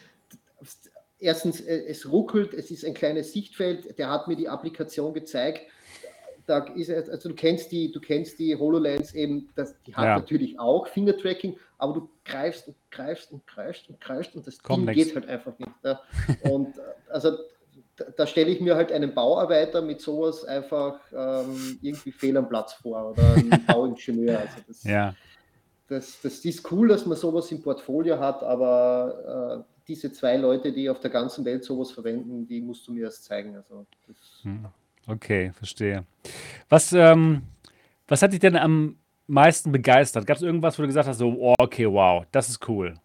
erstens, 1.19 1.61
äh, 1.61 1.85
es 1.87 2.11
ruckelt, 2.11 2.53
es 2.53 2.71
ist 2.71 2.85
ein 2.85 2.93
kleines 2.93 3.33
Sichtfeld. 3.33 3.97
Der 3.97 4.09
hat 4.09 4.27
mir 4.27 4.35
die 4.35 4.49
Applikation 4.49 5.13
gezeigt 5.13 5.61
da 6.45 6.59
ist 6.59 6.89
also 6.91 7.29
du 7.29 7.35
kennst 7.35 7.71
die, 7.71 7.91
du 7.91 7.99
kennst 7.99 8.39
die 8.39 8.55
HoloLens 8.55 9.13
eben, 9.13 9.49
das, 9.55 9.75
die 9.83 9.95
hat 9.95 10.05
ja. 10.05 10.19
natürlich 10.19 10.59
auch 10.59 10.87
Finger-Tracking, 10.87 11.57
aber 11.77 11.93
du 11.93 12.09
greifst 12.25 12.67
und 12.67 12.75
greifst 12.91 13.31
und 13.31 13.45
greifst 13.47 13.89
und 13.89 14.01
greifst 14.01 14.35
und 14.35 14.45
das 14.45 14.61
Komm, 14.61 14.85
Ding 14.85 14.95
geht 14.95 15.15
halt 15.15 15.27
einfach 15.27 15.57
nicht. 15.57 15.71
Ja. 15.83 16.01
Und 16.43 16.75
also 17.09 17.37
da, 17.95 18.05
da 18.17 18.27
stelle 18.27 18.49
ich 18.49 18.59
mir 18.59 18.75
halt 18.75 18.91
einen 18.91 19.13
Bauarbeiter 19.13 19.81
mit 19.81 20.01
sowas 20.01 20.43
einfach 20.43 20.99
ähm, 21.11 21.79
irgendwie 21.81 22.11
fehl 22.11 22.35
am 22.37 22.49
Platz 22.49 22.73
vor 22.73 23.11
oder 23.11 23.33
einen 23.35 23.65
Bauingenieur. 23.67 24.39
Also 24.39 24.57
das, 24.67 24.83
ja. 24.83 25.15
Das, 25.93 26.21
das 26.21 26.43
ist 26.45 26.71
cool, 26.71 26.87
dass 26.87 27.05
man 27.05 27.17
sowas 27.17 27.51
im 27.51 27.61
Portfolio 27.61 28.19
hat, 28.19 28.41
aber 28.43 29.63
äh, 29.65 29.73
diese 29.87 30.11
zwei 30.11 30.37
Leute, 30.37 30.71
die 30.71 30.89
auf 30.89 30.99
der 30.99 31.11
ganzen 31.11 31.45
Welt 31.45 31.63
sowas 31.63 31.91
verwenden, 31.91 32.47
die 32.47 32.61
musst 32.61 32.87
du 32.87 32.93
mir 32.93 33.05
erst 33.05 33.25
zeigen. 33.25 33.55
Also, 33.55 33.85
hm. 34.41 34.65
okay, 35.07 35.51
verstehe. 35.53 36.05
Was, 36.69 36.93
ähm, 36.93 37.43
was 38.07 38.21
hat 38.21 38.33
dich 38.33 38.39
denn 38.39 38.55
am 38.55 38.97
meisten 39.27 39.71
begeistert? 39.71 40.25
Gab 40.25 40.37
es 40.37 40.43
irgendwas, 40.43 40.77
wo 40.77 40.83
du 40.83 40.87
gesagt 40.87 41.07
hast, 41.07 41.19
so, 41.19 41.29
oh, 41.29 41.55
okay, 41.59 41.85
wow, 41.85 42.25
das 42.31 42.49
ist 42.49 42.67
cool? 42.67 42.95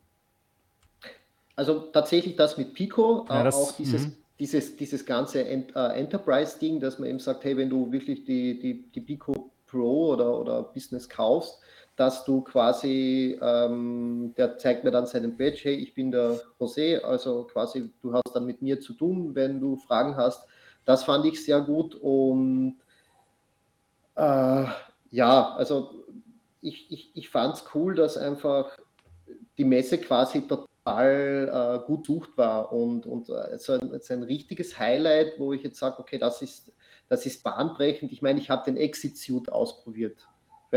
Also 1.56 1.81
tatsächlich 1.93 2.36
das 2.36 2.56
mit 2.56 2.73
Pico, 2.73 3.27
ja, 3.28 3.43
das, 3.43 3.55
auch 3.55 3.73
dieses, 3.73 4.06
-hmm. 4.06 4.12
dieses, 4.39 4.77
dieses 4.77 5.05
ganze 5.05 5.44
äh, 5.44 5.65
Enterprise-Ding, 5.74 6.81
dass 6.81 6.98
man 6.98 7.09
eben 7.10 7.19
sagt, 7.19 7.44
hey, 7.44 7.56
wenn 7.56 7.69
du 7.69 7.90
wirklich 7.90 8.24
die, 8.24 8.59
die, 8.59 8.90
die 8.93 9.01
Pico 9.01 9.51
Pro 9.66 10.12
oder, 10.12 10.39
oder 10.39 10.62
Business 10.62 11.09
kaufst, 11.09 11.59
dass 11.99 12.25
du 12.25 12.43
quasi, 12.43 13.37
ähm, 13.43 14.33
der 14.37 14.57
zeigt 14.57 14.85
mir 14.85 14.93
dann 14.93 15.07
seinen 15.07 15.37
Badge, 15.37 15.62
hey, 15.65 15.75
ich 15.75 15.95
bin 15.95 16.12
der 16.12 16.41
José, 16.61 17.01
also 17.01 17.43
quasi, 17.43 17.91
du 18.01 18.12
hast 18.12 18.31
dann 18.35 18.47
mit 18.47 18.62
mir 18.62 18.81
zu 18.81 18.93
tun, 18.93 19.35
wenn 19.35 19.59
du 19.59 19.77
Fragen 19.77 20.16
hast. 20.16 20.47
Das 20.85 21.03
fand 21.03 21.27
ich 21.27 21.45
sehr 21.45 21.61
gut 21.61 21.97
und 21.97 22.79
äh, 24.15 24.65
ja, 25.11 25.55
also 25.57 26.05
ich, 26.61 26.89
ich, 26.93 27.11
ich 27.15 27.31
fand 27.31 27.57
es 27.57 27.65
cool, 27.75 27.97
dass 27.97 28.16
einfach 28.16 28.79
die 29.59 29.65
Messe 29.65 29.99
quasi 29.99 30.43
total 30.47 31.81
äh, 31.83 31.85
gut 31.85 32.07
sucht 32.07 32.31
war 32.39 32.73
und, 32.73 33.07
und 33.07 33.29
äh, 33.29 33.59
so, 33.59 33.73
ein, 33.73 33.99
so 34.01 34.15
ein 34.15 34.23
richtiges 34.23 34.79
Highlight, 34.79 35.33
wo 35.39 35.53
ich 35.53 35.65
jetzt 35.65 35.81
sage, 35.81 35.99
okay, 35.99 36.19
das 36.19 36.43
ist, 36.43 36.73
das 37.09 37.27
ist 37.27 37.43
bahnbrechend. 37.43 38.12
Ich 38.12 38.23
meine, 38.23 38.39
ich 38.39 38.51
habe 38.51 38.65
den 38.65 38.77
Exit 38.77 39.19
Suit 39.19 39.51
ausprobiert. 39.51 40.29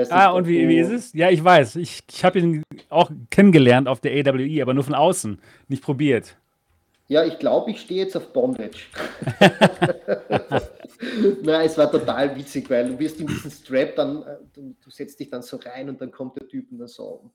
Ah, 0.09 0.31
und 0.31 0.47
wie, 0.47 0.67
wie 0.67 0.79
ist 0.79 0.91
es? 0.91 1.13
Ja, 1.13 1.29
ich 1.29 1.43
weiß. 1.43 1.75
Ich, 1.75 2.01
ich 2.09 2.23
habe 2.23 2.39
ihn 2.39 2.63
auch 2.89 3.11
kennengelernt 3.29 3.87
auf 3.87 3.99
der 3.99 4.13
AWE, 4.13 4.61
aber 4.61 4.73
nur 4.73 4.83
von 4.83 4.95
außen, 4.95 5.39
nicht 5.67 5.83
probiert. 5.83 6.37
Ja, 7.07 7.25
ich 7.25 7.39
glaube, 7.39 7.71
ich 7.71 7.81
stehe 7.81 8.05
jetzt 8.05 8.15
auf 8.15 8.31
Bondage. 8.31 8.87
Nein, 11.41 11.65
es 11.65 11.77
war 11.77 11.91
total 11.91 12.35
witzig, 12.35 12.69
weil 12.69 12.89
du 12.89 12.99
wirst 12.99 13.19
in 13.19 13.27
diesen 13.27 13.51
Strap 13.51 13.95
dann, 13.95 14.23
äh, 14.23 14.37
du, 14.53 14.75
du, 14.83 14.89
setzt 14.89 15.19
dich 15.19 15.29
dann 15.29 15.41
so 15.41 15.57
rein 15.57 15.89
und 15.89 15.99
dann 15.99 16.11
kommt 16.11 16.37
der 16.37 16.47
Typ 16.47 16.71
und 16.71 16.79
dann 16.79 16.87
so 16.87 17.31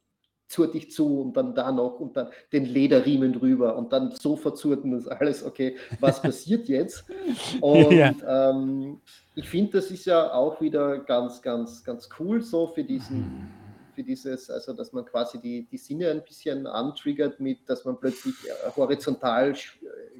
zurt 0.49 0.75
dich 0.75 0.91
zu 0.91 1.23
und 1.23 1.37
dann 1.37 1.55
da 1.55 1.73
noch 1.73 1.99
und 1.99 2.17
dann 2.17 2.29
den 2.53 2.65
Lederriemen 2.65 3.33
drüber 3.33 3.77
und 3.77 3.93
dann 3.93 4.13
so 4.13 4.37
verzurrt 4.37 4.85
und 4.85 4.93
das 4.93 5.09
alles, 5.09 5.45
okay, 5.45 5.77
was 6.01 6.23
passiert 6.23 6.69
jetzt? 6.69 7.05
Und 7.61 7.93
ja. 7.93 8.13
ähm, 8.27 9.01
ich 9.35 9.49
finde, 9.49 9.73
das 9.73 9.91
ist 9.91 10.07
ja 10.07 10.33
auch 10.33 10.61
wieder 10.61 10.99
ganz, 10.99 11.43
ganz, 11.43 11.83
ganz 11.83 12.09
cool 12.19 12.41
so 12.43 12.69
für 12.69 12.85
diesen 12.85 13.51
für 13.97 14.03
dieses, 14.03 14.51
also 14.51 14.75
dass 14.75 14.93
man 14.93 15.07
quasi 15.07 15.41
die, 15.41 15.63
die 15.63 15.79
Sinne 15.79 16.11
ein 16.11 16.23
bisschen 16.23 16.67
antriggert 16.67 17.41
mit, 17.41 17.67
dass 17.67 17.85
man 17.87 17.99
plötzlich 17.99 18.35
äh, 18.45 18.71
horizontal 18.77 19.53
äh, 19.53 19.57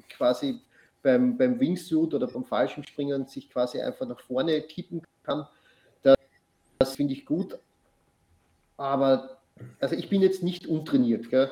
quasi 0.09 0.59
beim, 1.03 1.37
beim 1.37 1.59
Wingsuit 1.59 2.13
oder 2.13 2.25
beim 2.25 2.43
Fallschirmspringen 2.43 3.27
sich 3.27 3.49
quasi 3.49 3.79
einfach 3.79 4.07
nach 4.07 4.19
vorne 4.19 4.59
kippen 4.63 5.03
kann. 5.23 5.45
Das, 6.01 6.15
das 6.79 6.95
finde 6.95 7.13
ich 7.13 7.25
gut. 7.25 7.57
Aber 8.77 9.36
also 9.79 9.95
ich 9.95 10.09
bin 10.09 10.21
jetzt 10.21 10.43
nicht 10.43 10.67
untrainiert, 10.67 11.29
gell? 11.29 11.51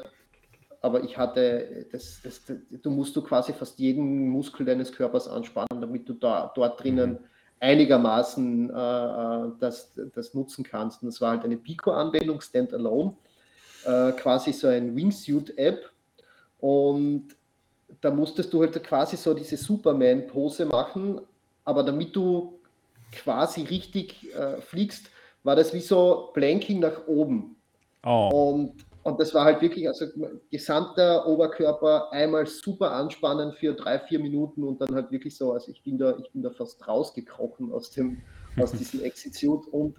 aber 0.81 1.03
ich 1.03 1.17
hatte, 1.17 1.87
das, 1.91 2.21
das, 2.23 2.43
du 2.45 2.89
musst 2.91 3.15
du 3.15 3.23
quasi 3.23 3.53
fast 3.53 3.79
jeden 3.79 4.29
Muskel 4.29 4.65
deines 4.65 4.91
Körpers 4.91 5.27
anspannen, 5.27 5.81
damit 5.81 6.07
du 6.07 6.13
da 6.13 6.51
dort 6.55 6.83
drinnen 6.83 7.13
mhm 7.13 7.19
einigermaßen 7.59 8.69
äh, 8.69 8.73
äh, 8.73 9.51
das, 9.59 9.93
das 10.13 10.33
nutzen 10.33 10.63
kannst. 10.63 11.01
Und 11.01 11.07
das 11.07 11.21
war 11.21 11.31
halt 11.31 11.43
eine 11.43 11.57
Pico-Anwendung, 11.57 12.41
Standalone, 12.41 13.15
äh, 13.85 14.11
quasi 14.13 14.53
so 14.53 14.67
ein 14.67 14.95
Wingsuit-App. 14.95 15.89
Und 16.59 17.29
da 18.01 18.11
musstest 18.11 18.53
du 18.53 18.61
halt 18.61 18.81
quasi 18.83 19.17
so 19.17 19.33
diese 19.33 19.57
Superman-Pose 19.57 20.65
machen, 20.65 21.21
aber 21.63 21.83
damit 21.83 22.15
du 22.15 22.59
quasi 23.11 23.61
richtig 23.61 24.33
äh, 24.33 24.61
fliegst, 24.61 25.09
war 25.43 25.55
das 25.55 25.73
wie 25.73 25.79
so 25.79 26.31
Planking 26.33 26.79
nach 26.79 27.07
oben. 27.07 27.54
Oh. 28.05 28.53
Und 28.53 28.85
und 29.05 29.19
das 29.19 29.35
war 29.35 29.45
halt 29.45 29.61
wirklich, 29.61 29.87
also 29.87 30.07
gesamter 30.49 31.27
Oberkörper 31.27 32.11
einmal 32.11 32.47
super 32.47 32.91
anspannen 32.91 33.53
für 33.53 33.75
drei, 33.75 33.99
vier 33.99 34.17
Minuten 34.17 34.63
und 34.63 34.81
dann 34.81 34.95
halt 34.95 35.11
wirklich 35.11 35.37
so, 35.37 35.53
also 35.53 35.69
ich 35.69 35.83
bin 35.83 35.99
da, 35.99 36.17
ich 36.17 36.31
bin 36.31 36.41
da 36.41 36.49
fast 36.49 36.87
rausgekrochen 36.87 37.71
aus 37.71 37.91
dem, 37.91 38.23
aus 38.59 38.71
diesem 38.79 39.03
Execute 39.03 39.67
und 39.67 39.95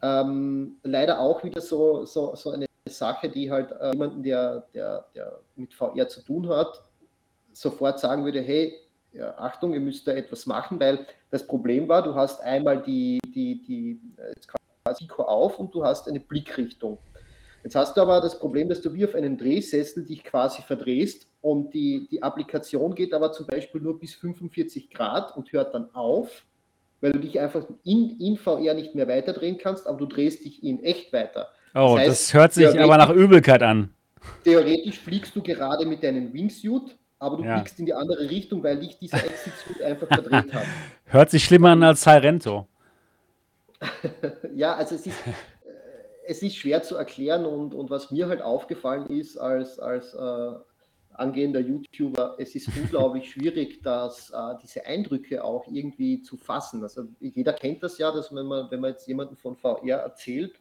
ähm, 0.00 0.78
leider 0.82 1.20
auch 1.20 1.44
wieder 1.44 1.60
so, 1.60 2.06
so, 2.06 2.34
so 2.36 2.52
eine 2.52 2.64
Sache, 2.88 3.28
die 3.28 3.50
halt 3.50 3.70
äh, 3.72 3.92
jemanden, 3.92 4.22
der, 4.22 4.66
der, 4.72 5.04
der 5.14 5.40
mit 5.56 5.74
VR 5.74 6.08
zu 6.08 6.22
tun 6.22 6.48
hat, 6.48 6.82
sofort 7.52 8.00
sagen 8.00 8.24
würde, 8.24 8.40
hey, 8.40 8.72
ja, 9.12 9.36
Achtung, 9.36 9.74
ihr 9.74 9.80
müsst 9.80 10.08
da 10.08 10.12
etwas 10.12 10.46
machen, 10.46 10.80
weil 10.80 11.06
das 11.30 11.46
Problem 11.46 11.86
war, 11.86 12.02
du 12.02 12.14
hast 12.14 12.40
einmal 12.40 12.80
die, 12.80 13.18
die, 13.26 13.62
die, 13.62 14.00
jetzt 14.34 14.48
quasi 14.48 15.06
auf 15.18 15.58
und 15.58 15.74
du 15.74 15.84
hast 15.84 16.08
eine 16.08 16.20
Blickrichtung. 16.20 16.96
Jetzt 17.64 17.74
hast 17.74 17.96
du 17.96 18.00
aber 18.00 18.20
das 18.20 18.38
Problem, 18.38 18.68
dass 18.68 18.80
du 18.80 18.92
wie 18.94 19.04
auf 19.04 19.14
einen 19.14 19.36
Drehsessel 19.36 20.04
dich 20.04 20.24
quasi 20.24 20.62
verdrehst 20.62 21.26
und 21.40 21.74
die, 21.74 22.08
die 22.10 22.22
Applikation 22.22 22.94
geht 22.94 23.12
aber 23.12 23.32
zum 23.32 23.46
Beispiel 23.46 23.80
nur 23.80 23.98
bis 23.98 24.14
45 24.14 24.90
Grad 24.90 25.36
und 25.36 25.52
hört 25.52 25.74
dann 25.74 25.94
auf, 25.94 26.44
weil 27.00 27.12
du 27.12 27.20
dich 27.20 27.38
einfach 27.40 27.64
in, 27.84 28.16
in 28.20 28.36
VR 28.36 28.74
nicht 28.74 28.94
mehr 28.94 29.08
weiterdrehen 29.08 29.58
kannst, 29.58 29.86
aber 29.86 29.98
du 29.98 30.06
drehst 30.06 30.44
dich 30.44 30.62
in 30.62 30.82
echt 30.82 31.12
weiter. 31.12 31.48
Oh, 31.74 31.94
das, 31.96 31.98
heißt, 31.98 32.08
das 32.08 32.34
hört 32.34 32.52
sich 32.52 32.80
aber 32.80 32.96
nach 32.96 33.10
Übelkeit 33.10 33.62
an. 33.62 33.92
Theoretisch 34.44 34.98
fliegst 34.98 35.34
du 35.34 35.42
gerade 35.42 35.86
mit 35.86 36.02
deinem 36.02 36.32
Wingsuit, 36.32 36.96
aber 37.18 37.36
du 37.36 37.44
ja. 37.44 37.56
fliegst 37.56 37.78
in 37.78 37.86
die 37.86 37.94
andere 37.94 38.28
Richtung, 38.28 38.62
weil 38.62 38.78
dich 38.78 38.98
dieser 38.98 39.24
Exit-Suit 39.24 39.82
einfach 39.82 40.08
verdreht 40.08 40.52
hat. 40.52 40.64
Hört 41.06 41.30
sich 41.30 41.44
schlimmer 41.44 41.70
an 41.70 41.82
als 41.82 42.02
Silento. 42.02 42.66
ja, 44.54 44.74
also 44.74 44.96
es 44.96 45.06
ist, 45.06 45.18
es 46.28 46.42
ist 46.42 46.56
schwer 46.56 46.82
zu 46.82 46.96
erklären 46.96 47.46
und, 47.46 47.74
und 47.74 47.88
was 47.88 48.10
mir 48.10 48.28
halt 48.28 48.42
aufgefallen 48.42 49.06
ist 49.06 49.38
als, 49.38 49.78
als 49.78 50.12
äh, 50.12 50.52
angehender 51.14 51.60
YouTuber, 51.60 52.36
es 52.38 52.54
ist 52.54 52.68
unglaublich 52.76 53.30
schwierig, 53.30 53.82
dass 53.82 54.30
äh, 54.30 54.54
diese 54.62 54.84
Eindrücke 54.84 55.42
auch 55.42 55.66
irgendwie 55.68 56.20
zu 56.20 56.36
fassen. 56.36 56.82
Also 56.82 57.04
jeder 57.18 57.54
kennt 57.54 57.82
das 57.82 57.96
ja, 57.96 58.12
dass 58.12 58.32
wenn 58.34 58.44
man, 58.44 58.70
wenn 58.70 58.80
man 58.80 58.90
jetzt 58.90 59.08
jemanden 59.08 59.36
von 59.36 59.56
VR 59.56 60.00
erzählt, 60.00 60.52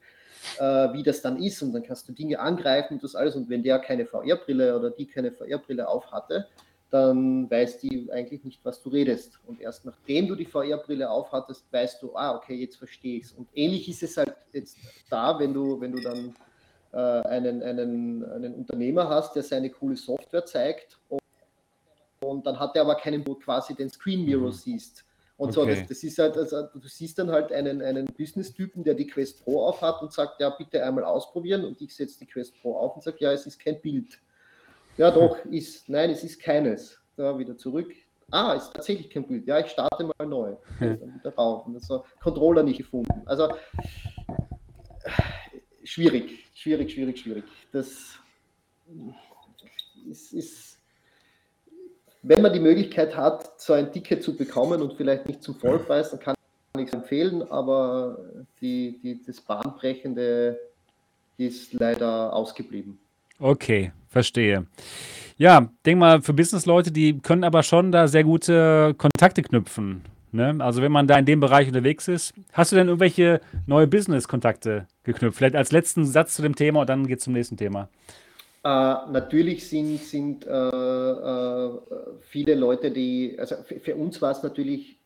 äh, 0.57 0.93
wie 0.93 1.03
das 1.03 1.21
dann 1.21 1.43
ist 1.43 1.61
und 1.61 1.73
dann 1.73 1.83
kannst 1.83 2.07
du 2.07 2.13
Dinge 2.13 2.39
angreifen 2.39 2.93
und 2.93 3.03
das 3.03 3.15
alles 3.15 3.35
und 3.35 3.49
wenn 3.49 3.61
der 3.61 3.79
keine 3.79 4.05
VR-Brille 4.05 4.77
oder 4.77 4.89
die 4.89 5.05
keine 5.05 5.33
VR-Brille 5.33 5.85
auf 5.85 6.09
hatte, 6.13 6.47
dann 6.89 7.49
weiß 7.49 7.79
die 7.79 8.09
eigentlich 8.11 8.43
nicht, 8.43 8.63
was 8.63 8.81
du 8.81 8.89
redest. 8.89 9.39
Und 9.45 9.59
erst 9.59 9.85
nachdem 9.85 10.27
du 10.27 10.35
die 10.35 10.45
VR-Brille 10.45 11.09
aufhattest, 11.09 11.71
weißt 11.71 12.01
du, 12.01 12.15
ah, 12.15 12.35
okay, 12.35 12.55
jetzt 12.55 12.77
verstehe 12.77 13.17
ich 13.17 13.25
es. 13.25 13.31
Und 13.33 13.47
ähnlich 13.53 13.89
ist 13.89 14.03
es 14.03 14.15
halt 14.15 14.33
jetzt 14.53 14.77
da, 15.09 15.37
wenn 15.37 15.53
du, 15.53 15.79
wenn 15.81 15.91
du 15.91 16.01
dann 16.01 16.35
äh, 16.93 17.27
einen, 17.27 17.61
einen, 17.61 18.23
einen 18.23 18.53
Unternehmer 18.55 19.09
hast, 19.09 19.35
der 19.35 19.43
seine 19.43 19.69
coole 19.69 19.97
Software 19.97 20.45
zeigt 20.45 20.97
und, 21.09 21.21
und 22.21 22.45
dann 22.45 22.57
hat 22.57 22.75
er 22.75 22.83
aber 22.83 22.95
keinen, 22.95 23.27
wo 23.27 23.35
quasi 23.35 23.75
den 23.75 23.89
Screen 23.89 24.25
Mirror 24.25 24.47
mhm. 24.47 24.53
siehst. 24.53 25.03
Und 25.35 25.55
okay. 25.55 25.75
so, 25.75 25.79
das, 25.81 25.87
das, 25.87 26.03
ist 26.03 26.17
halt, 26.17 26.35
also, 26.35 26.63
du 26.73 26.87
siehst 26.87 27.19
dann 27.19 27.29
halt 27.29 27.51
einen, 27.51 27.81
einen 27.83 28.07
Business-Typen, 28.07 28.83
der 28.83 28.95
die 28.95 29.05
Quest 29.05 29.43
Pro 29.43 29.67
aufhat 29.67 30.01
und 30.01 30.11
sagt, 30.11 30.41
ja, 30.41 30.49
bitte 30.49 30.83
einmal 30.83 31.03
ausprobieren. 31.03 31.63
Und 31.63 31.79
ich 31.79 31.95
setze 31.95 32.17
die 32.19 32.25
Quest 32.25 32.59
Pro 32.59 32.75
auf 32.75 32.95
und 32.95 33.03
sage, 33.03 33.17
ja, 33.19 33.31
es 33.31 33.45
ist 33.45 33.59
kein 33.59 33.79
Bild. 33.79 34.19
Ja, 34.97 35.11
doch, 35.11 35.37
ist. 35.45 35.87
Nein, 35.87 36.09
es 36.09 36.23
ist 36.23 36.41
keines. 36.41 36.99
Da 37.15 37.37
wieder 37.37 37.55
zurück. 37.55 37.93
Ah, 38.31 38.53
ist 38.53 38.73
tatsächlich 38.73 39.09
kein 39.09 39.27
Bild. 39.27 39.47
Ja, 39.47 39.59
ich 39.59 39.67
starte 39.67 40.03
mal 40.03 40.25
neu. 40.25 40.55
Dann 40.79 41.15
wieder 41.19 41.33
rauf. 41.35 41.65
Und 41.65 41.81
so 41.83 42.03
Controller 42.21 42.63
nicht 42.63 42.77
gefunden. 42.77 43.21
Also 43.25 43.53
schwierig, 45.83 46.49
schwierig, 46.53 46.91
schwierig, 46.91 47.19
schwierig. 47.19 47.43
Das 47.71 48.19
ist, 50.09 50.33
ist, 50.33 50.79
wenn 52.21 52.41
man 52.41 52.51
die 52.51 52.59
Möglichkeit 52.59 53.15
hat, 53.15 53.59
so 53.59 53.73
ein 53.73 53.91
Ticket 53.91 54.23
zu 54.23 54.35
bekommen 54.35 54.81
und 54.81 54.93
vielleicht 54.95 55.27
nicht 55.27 55.43
zum 55.43 55.55
Vollpreis, 55.55 56.11
dann 56.11 56.19
kann 56.19 56.35
ich 56.77 56.87
es 56.87 56.93
empfehlen, 56.93 57.43
aber 57.49 58.17
die, 58.61 58.99
die, 59.01 59.23
das 59.23 59.39
Bahnbrechende 59.41 60.59
ist 61.37 61.73
leider 61.73 62.33
ausgeblieben. 62.33 62.99
Okay, 63.39 63.91
verstehe. 64.07 64.65
Ja, 65.37 65.69
denk 65.85 65.99
mal, 65.99 66.21
für 66.21 66.33
Businessleute, 66.33 66.91
die 66.91 67.19
können 67.19 67.43
aber 67.43 67.61
schon 67.61 67.91
da 67.91 68.07
sehr 68.07 68.23
gute 68.23 68.95
Kontakte 68.97 69.43
knüpfen. 69.43 70.01
Ne? 70.31 70.55
Also 70.59 70.81
wenn 70.81 70.91
man 70.91 71.07
da 71.07 71.17
in 71.17 71.25
dem 71.25 71.39
Bereich 71.39 71.67
unterwegs 71.67 72.07
ist, 72.07 72.33
hast 72.51 72.71
du 72.71 72.75
denn 72.75 72.87
irgendwelche 72.87 73.39
neue 73.65 73.87
Business-Kontakte 73.87 74.87
geknüpft? 75.03 75.37
Vielleicht 75.37 75.55
als 75.55 75.71
letzten 75.71 76.05
Satz 76.05 76.35
zu 76.35 76.41
dem 76.41 76.55
Thema 76.55 76.81
und 76.81 76.89
dann 76.89 77.05
geht 77.05 77.19
es 77.19 77.23
zum 77.23 77.33
nächsten 77.33 77.55
Thema. 77.55 77.89
Äh, 78.63 78.67
natürlich 78.67 79.69
sind, 79.69 79.99
sind 79.99 80.45
äh, 80.45 80.51
äh, 80.51 81.71
viele 82.21 82.55
Leute, 82.55 82.91
die, 82.91 83.37
also 83.39 83.55
für, 83.81 83.95
uns 83.95 84.21
war 84.21 84.31
es 84.31 84.43
natürlich 84.43 84.99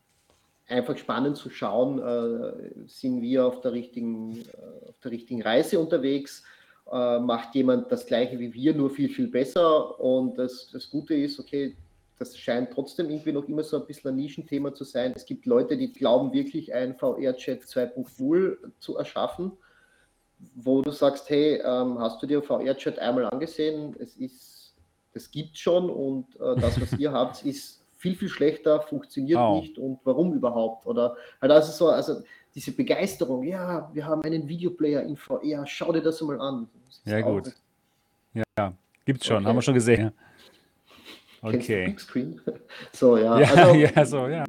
einfach 0.66 0.96
spannend 0.96 1.36
zu 1.36 1.50
schauen, 1.50 1.98
äh, 1.98 2.88
sind 2.88 3.20
wir 3.20 3.46
auf 3.46 3.60
der 3.60 3.72
richtigen, 3.72 4.38
äh, 4.38 4.88
auf 4.88 4.98
der 5.04 5.12
richtigen 5.12 5.42
Reise 5.42 5.78
unterwegs 5.78 6.42
äh, 6.92 7.18
macht 7.18 7.54
jemand 7.54 7.90
das 7.90 8.06
gleiche 8.06 8.38
wie 8.38 8.52
wir, 8.52 8.74
nur 8.74 8.90
viel, 8.90 9.08
viel 9.08 9.28
besser. 9.28 9.98
Und 9.98 10.38
das, 10.38 10.68
das 10.72 10.90
Gute 10.90 11.14
ist, 11.14 11.40
okay, 11.40 11.74
das 12.18 12.36
scheint 12.38 12.70
trotzdem 12.70 13.10
irgendwie 13.10 13.32
noch 13.32 13.48
immer 13.48 13.64
so 13.64 13.80
ein 13.80 13.86
bisschen 13.86 14.10
ein 14.10 14.16
Nischenthema 14.16 14.74
zu 14.74 14.84
sein. 14.84 15.12
Es 15.16 15.24
gibt 15.24 15.46
Leute, 15.46 15.76
die 15.76 15.92
glauben 15.92 16.32
wirklich, 16.32 16.72
ein 16.72 16.94
VR-Chat 16.96 17.62
2.0 17.62 18.56
zu 18.78 18.96
erschaffen, 18.96 19.52
wo 20.54 20.82
du 20.82 20.90
sagst, 20.90 21.30
hey, 21.30 21.62
ähm, 21.64 21.98
hast 21.98 22.22
du 22.22 22.26
dir 22.26 22.42
VR-Chat 22.42 22.98
einmal 22.98 23.24
angesehen? 23.24 23.96
Es 23.98 24.16
ist, 24.16 24.74
das 25.14 25.30
gibt 25.30 25.56
schon 25.58 25.88
und 25.88 26.36
äh, 26.36 26.60
das, 26.60 26.80
was 26.80 26.92
ihr 26.98 27.10
habt, 27.12 27.44
ist 27.44 27.82
viel, 27.96 28.16
viel 28.16 28.28
schlechter, 28.28 28.82
funktioniert 28.82 29.38
oh. 29.38 29.60
nicht 29.60 29.78
und 29.78 30.00
warum 30.04 30.34
überhaupt? 30.34 30.86
Oder 30.86 31.16
also 31.40 31.72
so, 31.72 31.88
also 31.88 32.22
diese 32.54 32.72
Begeisterung, 32.72 33.44
ja, 33.44 33.90
wir 33.92 34.06
haben 34.06 34.22
einen 34.22 34.46
Videoplayer 34.46 35.02
in 35.02 35.16
VR, 35.16 35.66
schau 35.66 35.92
dir 35.92 36.02
das 36.02 36.20
mal 36.20 36.40
an. 36.40 36.68
Das 36.86 37.00
ja, 37.04 37.20
gut. 37.20 37.52
Ja, 38.34 38.74
gibt's 39.04 39.26
schon, 39.26 39.38
okay. 39.38 39.46
haben 39.46 39.56
wir 39.56 39.62
schon 39.62 39.74
gesehen. 39.74 40.12
Okay. 41.40 41.96
So, 42.92 43.16
ja. 43.16 43.40
Ja, 43.40 43.48
also, 43.48 43.74
ja, 43.78 44.04
so, 44.04 44.28
ja. 44.28 44.44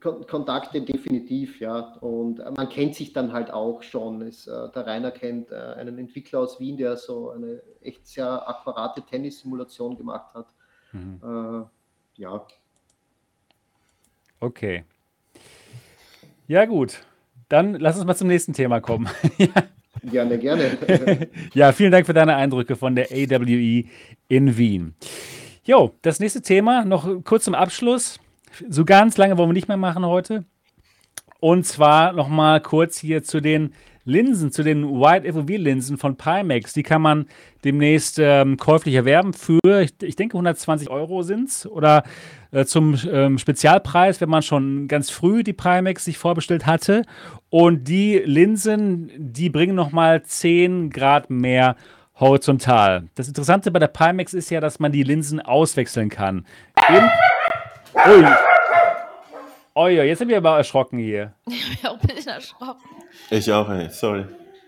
Kontakte 0.00 0.80
definitiv, 0.82 1.60
ja. 1.60 1.94
Und 2.00 2.38
man 2.38 2.68
kennt 2.68 2.94
sich 2.94 3.12
dann 3.12 3.32
halt 3.32 3.50
auch 3.50 3.82
schon. 3.82 4.22
Es, 4.22 4.46
äh, 4.46 4.70
der 4.70 4.86
Rainer 4.86 5.10
kennt 5.10 5.50
äh, 5.50 5.54
einen 5.54 5.98
Entwickler 5.98 6.40
aus 6.40 6.60
Wien, 6.60 6.76
der 6.76 6.96
so 6.96 7.30
eine 7.30 7.62
echt 7.80 8.06
sehr 8.06 8.48
akkurate 8.48 9.02
Tennissimulation 9.02 9.96
gemacht 9.96 10.34
hat. 10.34 10.46
Mhm. 10.92 11.20
Äh, 11.22 12.20
ja. 12.20 12.46
Okay. 14.40 14.84
Ja, 16.48 16.64
gut. 16.64 17.00
Dann 17.50 17.74
lass 17.74 17.96
uns 17.96 18.06
mal 18.06 18.16
zum 18.16 18.28
nächsten 18.28 18.54
Thema 18.54 18.80
kommen. 18.80 19.08
Gerne, 20.02 20.38
gerne. 20.38 21.28
ja, 21.54 21.72
vielen 21.72 21.90
Dank 21.90 22.06
für 22.06 22.14
deine 22.14 22.36
Eindrücke 22.36 22.76
von 22.76 22.94
der 22.94 23.06
AWE 23.10 23.84
in 24.28 24.56
Wien. 24.56 24.94
Jo, 25.64 25.92
das 26.02 26.20
nächste 26.20 26.40
Thema, 26.40 26.84
noch 26.84 27.24
kurz 27.24 27.44
zum 27.44 27.54
Abschluss. 27.54 28.20
So 28.68 28.84
ganz 28.84 29.16
lange 29.16 29.36
wollen 29.36 29.48
wir 29.48 29.54
nicht 29.54 29.66
mehr 29.66 29.76
machen 29.76 30.06
heute. 30.06 30.44
Und 31.40 31.66
zwar 31.66 32.12
noch 32.12 32.28
mal 32.28 32.60
kurz 32.60 32.96
hier 32.96 33.24
zu 33.24 33.40
den 33.40 33.74
Linsen, 34.08 34.50
zu 34.50 34.62
den 34.62 34.84
Wide 34.84 35.30
FOV-Linsen 35.32 35.98
von 35.98 36.16
Pimax. 36.16 36.72
Die 36.72 36.82
kann 36.82 37.02
man 37.02 37.26
demnächst 37.64 38.18
ähm, 38.18 38.56
käuflich 38.56 38.94
erwerben 38.94 39.34
für, 39.34 39.82
ich, 39.82 39.92
ich 40.02 40.16
denke, 40.16 40.36
120 40.36 40.88
Euro 40.90 41.22
sind 41.22 41.48
es. 41.48 41.66
Oder 41.66 42.04
äh, 42.50 42.64
zum 42.64 42.98
ähm, 43.10 43.38
Spezialpreis, 43.38 44.20
wenn 44.20 44.30
man 44.30 44.42
schon 44.42 44.88
ganz 44.88 45.10
früh 45.10 45.42
die 45.42 45.52
Pimax 45.52 46.04
sich 46.04 46.18
vorbestellt 46.18 46.66
hatte. 46.66 47.02
Und 47.50 47.86
die 47.86 48.18
Linsen, 48.24 49.10
die 49.16 49.50
bringen 49.50 49.74
noch 49.74 49.92
mal 49.92 50.22
10 50.22 50.90
Grad 50.90 51.30
mehr 51.30 51.76
horizontal. 52.18 53.04
Das 53.14 53.28
Interessante 53.28 53.70
bei 53.70 53.78
der 53.78 53.88
Pimax 53.88 54.34
ist 54.34 54.50
ja, 54.50 54.60
dass 54.60 54.80
man 54.80 54.90
die 54.90 55.02
Linsen 55.02 55.40
auswechseln 55.40 56.08
kann. 56.08 56.46
Im 56.88 57.04
Ui. 57.94 58.24
Oh 59.80 59.86
ja, 59.86 60.02
jetzt 60.02 60.18
sind 60.18 60.28
wir 60.28 60.38
aber 60.38 60.56
erschrocken 60.56 60.98
hier. 60.98 61.34
Ich 61.46 61.80
bin 61.80 61.88
auch 61.88 62.00
ein 62.00 62.08
bisschen 62.08 62.32
erschrocken. 62.32 62.82
Ich 63.30 63.52
auch, 63.52 63.68
ey. 63.70 63.88
sorry. 63.90 64.24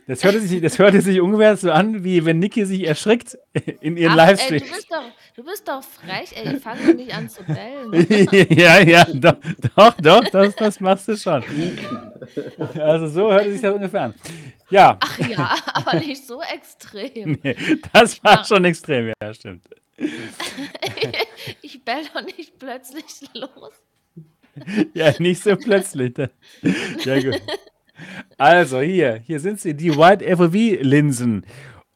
Das 0.06 0.22
hörte, 0.22 0.40
sich, 0.40 0.62
das 0.62 0.78
hörte 0.78 1.00
sich 1.00 1.20
ungefähr 1.20 1.56
so 1.56 1.72
an, 1.72 2.04
wie 2.04 2.24
wenn 2.24 2.38
Niki 2.38 2.64
sich 2.64 2.86
erschrickt 2.86 3.36
in 3.80 3.96
ihren 3.96 4.14
Livestream. 4.14 4.60
Du 4.60 4.68
bist, 4.70 4.86
doch, 4.88 5.02
du 5.34 5.44
bist 5.44 5.68
doch 5.68 5.82
frech, 5.82 6.32
ey. 6.36 6.54
Ich 6.54 6.62
fange 6.62 6.94
nicht 6.94 7.12
an 7.12 7.28
zu 7.28 7.42
bellen. 7.42 8.06
ja, 8.56 8.80
ja, 8.80 9.04
doch, 9.12 9.34
doch, 9.74 9.94
doch 10.00 10.24
das, 10.30 10.54
das 10.54 10.78
machst 10.78 11.08
du 11.08 11.16
schon. 11.16 11.42
Also 12.78 13.08
so 13.08 13.32
hörte 13.32 13.50
sich 13.50 13.60
das 13.60 13.74
ungefähr 13.74 14.02
an. 14.02 14.14
Ja. 14.70 14.96
Ach 15.00 15.18
ja, 15.18 15.56
aber 15.74 15.98
nicht 15.98 16.24
so 16.24 16.40
extrem. 16.40 17.36
Nee, 17.42 17.56
das 17.92 18.22
war 18.22 18.36
ja. 18.36 18.44
schon 18.44 18.64
extrem, 18.64 19.12
ja, 19.20 19.34
stimmt. 19.34 19.64
ich 21.62 21.84
bell 21.84 22.04
doch 22.14 22.22
nicht 22.22 22.60
plötzlich 22.60 23.04
los. 23.34 23.72
Ja, 24.94 25.12
nicht 25.18 25.42
so 25.42 25.56
plötzlich. 25.56 26.14
Ja, 27.04 27.20
gut. 27.20 27.40
Also 28.38 28.80
hier, 28.80 29.20
hier 29.26 29.40
sind 29.40 29.60
sie, 29.60 29.74
die 29.74 29.96
White 29.96 30.24
FOV-Linsen. 30.36 31.44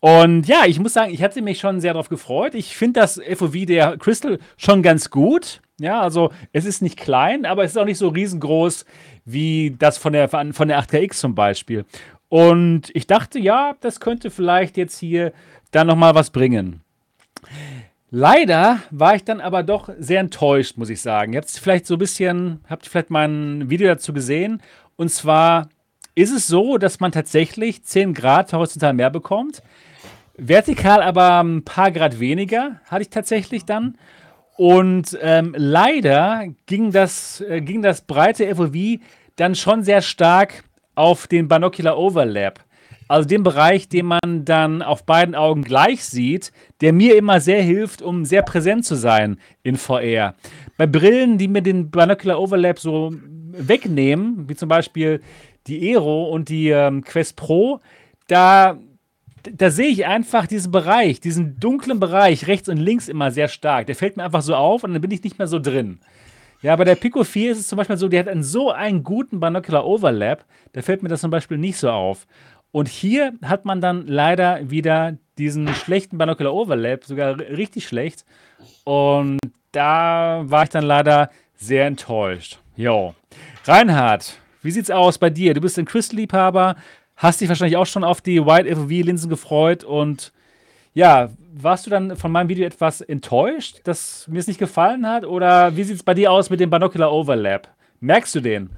Und 0.00 0.46
ja, 0.46 0.64
ich 0.66 0.78
muss 0.78 0.92
sagen, 0.92 1.14
ich 1.14 1.22
hatte 1.22 1.40
mich 1.40 1.58
schon 1.58 1.80
sehr 1.80 1.94
darauf 1.94 2.10
gefreut. 2.10 2.54
Ich 2.54 2.76
finde 2.76 3.00
das 3.00 3.18
FOV 3.18 3.64
der 3.64 3.96
Crystal 3.96 4.38
schon 4.56 4.82
ganz 4.82 5.08
gut. 5.08 5.62
Ja, 5.80 6.02
also 6.02 6.30
es 6.52 6.66
ist 6.66 6.82
nicht 6.82 6.98
klein, 6.98 7.46
aber 7.46 7.64
es 7.64 7.70
ist 7.70 7.78
auch 7.78 7.86
nicht 7.86 7.98
so 7.98 8.08
riesengroß 8.08 8.84
wie 9.24 9.74
das 9.78 9.96
von 9.96 10.12
der, 10.12 10.28
von 10.28 10.68
der 10.68 10.82
8KX 10.82 11.14
zum 11.14 11.34
Beispiel. 11.34 11.86
Und 12.28 12.90
ich 12.94 13.06
dachte, 13.06 13.38
ja, 13.38 13.76
das 13.80 13.98
könnte 13.98 14.30
vielleicht 14.30 14.76
jetzt 14.76 14.98
hier 14.98 15.32
dann 15.70 15.86
nochmal 15.86 16.14
was 16.14 16.30
bringen. 16.30 16.82
Leider 18.16 18.78
war 18.92 19.16
ich 19.16 19.24
dann 19.24 19.40
aber 19.40 19.64
doch 19.64 19.88
sehr 19.98 20.20
enttäuscht, 20.20 20.76
muss 20.76 20.88
ich 20.88 21.02
sagen. 21.02 21.32
Ihr 21.32 21.40
habt 21.40 21.50
vielleicht 21.50 21.84
so 21.84 21.96
ein 21.96 21.98
bisschen, 21.98 22.60
habt 22.70 22.86
ihr 22.86 22.90
vielleicht 22.90 23.10
mein 23.10 23.68
Video 23.68 23.88
dazu 23.88 24.12
gesehen. 24.12 24.62
Und 24.94 25.08
zwar 25.08 25.68
ist 26.14 26.30
es 26.30 26.46
so, 26.46 26.78
dass 26.78 27.00
man 27.00 27.10
tatsächlich 27.10 27.82
10 27.82 28.14
Grad 28.14 28.52
horizontal 28.52 28.92
mehr 28.92 29.10
bekommt. 29.10 29.64
Vertikal 30.36 31.02
aber 31.02 31.42
ein 31.42 31.64
paar 31.64 31.90
Grad 31.90 32.20
weniger, 32.20 32.80
hatte 32.84 33.02
ich 33.02 33.10
tatsächlich 33.10 33.64
dann. 33.64 33.98
Und 34.56 35.18
ähm, 35.20 35.52
leider 35.58 36.44
ging 36.66 36.92
das, 36.92 37.40
äh, 37.40 37.62
ging 37.62 37.82
das 37.82 38.02
breite 38.02 38.54
FOV 38.54 39.00
dann 39.34 39.56
schon 39.56 39.82
sehr 39.82 40.02
stark 40.02 40.62
auf 40.94 41.26
den 41.26 41.48
Binocular 41.48 41.98
Overlap. 41.98 42.60
Also 43.14 43.28
den 43.28 43.44
Bereich, 43.44 43.88
den 43.88 44.06
man 44.06 44.44
dann 44.44 44.82
auf 44.82 45.06
beiden 45.06 45.36
Augen 45.36 45.62
gleich 45.62 46.04
sieht, 46.04 46.50
der 46.80 46.92
mir 46.92 47.16
immer 47.16 47.40
sehr 47.40 47.62
hilft, 47.62 48.02
um 48.02 48.24
sehr 48.24 48.42
präsent 48.42 48.84
zu 48.84 48.96
sein 48.96 49.38
in 49.62 49.76
VR. 49.76 50.34
Bei 50.76 50.88
Brillen, 50.88 51.38
die 51.38 51.46
mir 51.46 51.62
den 51.62 51.92
Binocular 51.92 52.40
Overlap 52.40 52.80
so 52.80 53.14
wegnehmen, 53.52 54.48
wie 54.48 54.56
zum 54.56 54.68
Beispiel 54.68 55.20
die 55.68 55.94
Aero 55.94 56.24
und 56.24 56.48
die 56.48 56.70
ähm, 56.70 57.04
Quest 57.04 57.36
Pro, 57.36 57.78
da, 58.26 58.78
da 59.44 59.70
sehe 59.70 59.90
ich 59.90 60.06
einfach 60.06 60.48
diesen 60.48 60.72
Bereich, 60.72 61.20
diesen 61.20 61.60
dunklen 61.60 62.00
Bereich 62.00 62.48
rechts 62.48 62.68
und 62.68 62.78
links 62.78 63.06
immer 63.06 63.30
sehr 63.30 63.46
stark. 63.46 63.86
Der 63.86 63.94
fällt 63.94 64.16
mir 64.16 64.24
einfach 64.24 64.42
so 64.42 64.56
auf 64.56 64.82
und 64.82 64.92
dann 64.92 65.00
bin 65.00 65.12
ich 65.12 65.22
nicht 65.22 65.38
mehr 65.38 65.46
so 65.46 65.60
drin. 65.60 66.00
Ja, 66.64 66.74
bei 66.76 66.84
der 66.84 66.94
Pico 66.94 67.24
4 67.24 67.52
ist 67.52 67.58
es 67.58 67.68
zum 67.68 67.76
Beispiel 67.76 67.98
so, 67.98 68.08
die 68.08 68.18
hat 68.18 68.26
einen 68.26 68.42
so 68.42 68.70
einen 68.70 69.04
guten 69.04 69.38
Binocular 69.38 69.86
Overlap, 69.86 70.46
da 70.72 70.80
fällt 70.80 71.02
mir 71.02 71.10
das 71.10 71.20
zum 71.20 71.30
Beispiel 71.30 71.58
nicht 71.58 71.76
so 71.76 71.90
auf. 71.90 72.26
Und 72.74 72.88
hier 72.88 73.34
hat 73.44 73.64
man 73.64 73.80
dann 73.80 74.08
leider 74.08 74.68
wieder 74.68 75.16
diesen 75.38 75.68
schlechten 75.68 76.18
Binocular 76.18 76.52
Overlap, 76.52 77.04
sogar 77.04 77.38
richtig 77.38 77.86
schlecht. 77.86 78.24
Und 78.82 79.38
da 79.70 80.42
war 80.46 80.64
ich 80.64 80.70
dann 80.70 80.82
leider 80.82 81.30
sehr 81.54 81.86
enttäuscht. 81.86 82.58
Jo. 82.74 83.14
Reinhard, 83.64 84.40
wie 84.62 84.72
sieht's 84.72 84.90
aus 84.90 85.18
bei 85.18 85.30
dir? 85.30 85.54
Du 85.54 85.60
bist 85.60 85.78
ein 85.78 85.84
Crystal-Liebhaber, 85.84 86.74
hast 87.14 87.40
dich 87.40 87.48
wahrscheinlich 87.48 87.76
auch 87.76 87.86
schon 87.86 88.02
auf 88.02 88.20
die 88.20 88.44
Wide 88.44 88.68
FOV-Linsen 88.74 89.30
gefreut 89.30 89.84
und 89.84 90.32
ja, 90.94 91.28
warst 91.52 91.86
du 91.86 91.90
dann 91.90 92.16
von 92.16 92.32
meinem 92.32 92.48
Video 92.48 92.66
etwas 92.66 93.00
enttäuscht, 93.02 93.82
dass 93.84 94.26
mir 94.26 94.40
es 94.40 94.48
nicht 94.48 94.58
gefallen 94.58 95.06
hat? 95.06 95.24
Oder 95.24 95.76
wie 95.76 95.84
sieht 95.84 95.94
es 95.94 96.02
bei 96.02 96.14
dir 96.14 96.32
aus 96.32 96.50
mit 96.50 96.58
dem 96.58 96.70
Binocular 96.70 97.12
Overlap? 97.12 97.68
Merkst 98.00 98.34
du 98.34 98.40
den? 98.40 98.70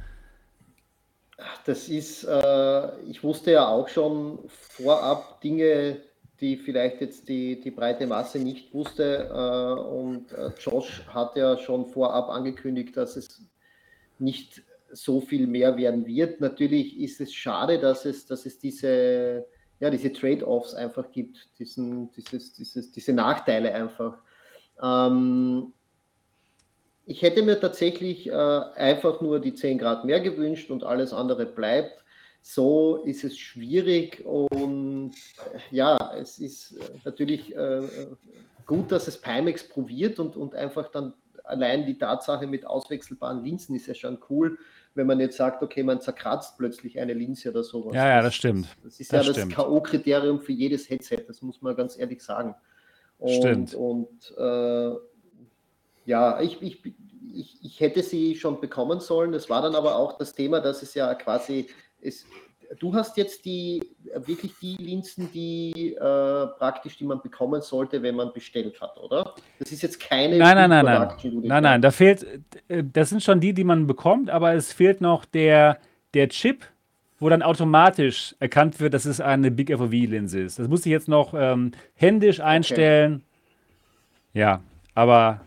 Das 1.64 1.88
ist, 1.88 2.24
äh, 2.24 3.00
ich 3.02 3.22
wusste 3.22 3.52
ja 3.52 3.68
auch 3.68 3.88
schon 3.88 4.38
vorab 4.48 5.40
Dinge, 5.40 6.00
die 6.40 6.56
vielleicht 6.56 7.00
jetzt 7.00 7.28
die, 7.28 7.60
die 7.60 7.70
breite 7.70 8.06
Masse 8.06 8.38
nicht 8.38 8.72
wusste. 8.72 9.28
Äh, 9.30 9.80
und 9.80 10.32
äh, 10.32 10.50
Josh 10.58 11.02
hat 11.08 11.36
ja 11.36 11.56
schon 11.58 11.86
vorab 11.86 12.28
angekündigt, 12.30 12.96
dass 12.96 13.16
es 13.16 13.42
nicht 14.18 14.62
so 14.92 15.20
viel 15.20 15.46
mehr 15.46 15.76
werden 15.76 16.06
wird. 16.06 16.40
Natürlich 16.40 16.98
ist 16.98 17.20
es 17.20 17.34
schade, 17.34 17.78
dass 17.78 18.04
es, 18.04 18.26
dass 18.26 18.46
es 18.46 18.58
diese, 18.58 19.46
ja, 19.80 19.90
diese 19.90 20.12
Trade-offs 20.12 20.74
einfach 20.74 21.10
gibt, 21.10 21.48
diesen, 21.58 22.10
dieses, 22.12 22.54
dieses, 22.54 22.92
diese 22.92 23.12
Nachteile 23.12 23.74
einfach. 23.74 24.18
Ähm, 24.82 25.72
ich 27.07 27.23
hätte 27.23 27.43
mir 27.43 27.59
tatsächlich 27.59 28.28
äh, 28.28 28.33
einfach 28.33 29.20
nur 29.20 29.41
die 29.41 29.55
10 29.55 29.78
Grad 29.78 30.05
mehr 30.05 30.20
gewünscht 30.20 30.70
und 30.70 30.83
alles 30.83 31.12
andere 31.12 31.47
bleibt. 31.47 32.03
So 32.43 33.03
ist 33.05 33.24
es 33.24 33.39
schwierig 33.39 34.24
und 34.24 35.12
ja, 35.70 35.97
es 36.20 36.39
ist 36.39 36.78
natürlich 37.05 37.55
äh, 37.57 37.83
gut, 38.66 38.93
dass 38.93 39.09
es 39.09 39.20
Pimax 39.20 39.69
probiert 39.69 40.19
und, 40.19 40.37
und 40.37 40.55
einfach 40.55 40.91
dann 40.91 41.15
allein 41.45 41.87
die 41.87 41.97
Tatsache 41.97 42.47
mit 42.47 42.66
auswechselbaren 42.66 43.45
Linsen 43.45 43.77
ist 43.77 43.87
ja 43.87 43.95
schon 43.95 44.19
cool, 44.28 44.59
wenn 44.95 45.07
man 45.07 45.20
jetzt 45.20 45.37
sagt, 45.37 45.62
okay, 45.62 45.83
man 45.83 46.01
zerkratzt 46.01 46.57
plötzlich 46.59 46.99
eine 46.99 47.15
Linse 47.15 47.51
oder 47.51 47.62
sowas. 47.62 47.95
Ja, 47.95 48.09
ja, 48.09 48.23
das 48.23 48.35
stimmt. 48.35 48.69
Das 48.83 48.99
ist 48.99 49.12
das 49.12 49.27
ja 49.27 49.33
das 49.33 49.49
K.O.-Kriterium 49.49 50.41
für 50.41 50.53
jedes 50.53 50.89
Headset, 50.91 51.24
das 51.27 51.43
muss 51.43 51.62
man 51.62 51.77
ganz 51.77 51.99
ehrlich 51.99 52.23
sagen. 52.23 52.55
Und, 53.19 53.33
stimmt. 53.33 53.74
Und 53.74 54.35
äh, 54.37 54.95
ja, 56.07 56.41
ich, 56.41 56.62
ich, 56.62 56.81
ich, 57.35 57.59
ich 57.62 57.81
hätte 57.81 58.03
sie 58.03 58.37
schon 58.37 58.61
bekommen 58.61 59.01
sollen. 59.01 59.35
Es 59.35 59.51
war 59.51 59.62
dann 59.62 59.74
aber 59.74 59.97
auch 59.97 60.16
das 60.16 60.35
Thema, 60.35 60.61
dass 60.61 60.83
es 60.83 60.95
ja 60.95 61.15
quasi, 61.15 61.66
es, 62.01 62.24
du 62.78 62.95
hast 62.95 63.16
jetzt 63.16 63.45
die 63.45 63.83
wirklich 64.15 64.55
die 64.62 64.77
Linsen, 64.77 65.31
die 65.33 65.95
äh, 65.95 66.47
praktisch, 66.59 66.97
die 66.97 67.05
man 67.05 67.20
bekommen 67.20 67.61
sollte, 67.61 68.03
wenn 68.03 68.15
man 68.15 68.33
bestellt 68.33 68.81
hat, 68.81 68.97
oder? 68.97 69.35
Das 69.59 69.73
ist 69.73 69.83
jetzt 69.83 70.01
keine 70.01 70.39
Nein, 70.39 70.57
nein, 70.57 70.70
nein, 70.70 70.85
nein. 70.85 71.41
Nein, 71.43 71.62
nein, 71.62 71.83
da 71.83 71.91
fehlt, 71.91 72.27
äh, 72.69 72.83
das 72.93 73.11
sind 73.11 73.23
schon 73.23 73.41
die, 73.41 73.53
die 73.53 73.65
man 73.65 73.87
bekommt, 73.87 74.31
aber 74.31 74.55
es 74.55 74.73
fehlt 74.73 75.01
noch 75.01 75.24
der, 75.24 75.78
der 76.15 76.28
Chip, 76.28 76.65
wo 77.19 77.28
dann 77.28 77.43
automatisch 77.43 78.35
erkannt 78.41 78.78
wird, 78.81 78.95
dass 78.95 79.07
es 79.07 79.20
eine 79.20 79.51
Big 79.51 79.70
FOV-Linse 79.70 80.41
ist. 80.41 80.59
Das 80.59 80.69
muss 80.69 80.87
ich 80.87 80.93
jetzt 80.93 81.09
noch 81.09 81.35
ähm, 81.35 81.73
händisch 81.95 82.41
einstellen. 82.41 83.16
Okay. 83.16 83.23
Ja, 84.41 84.61
aber 84.95 85.41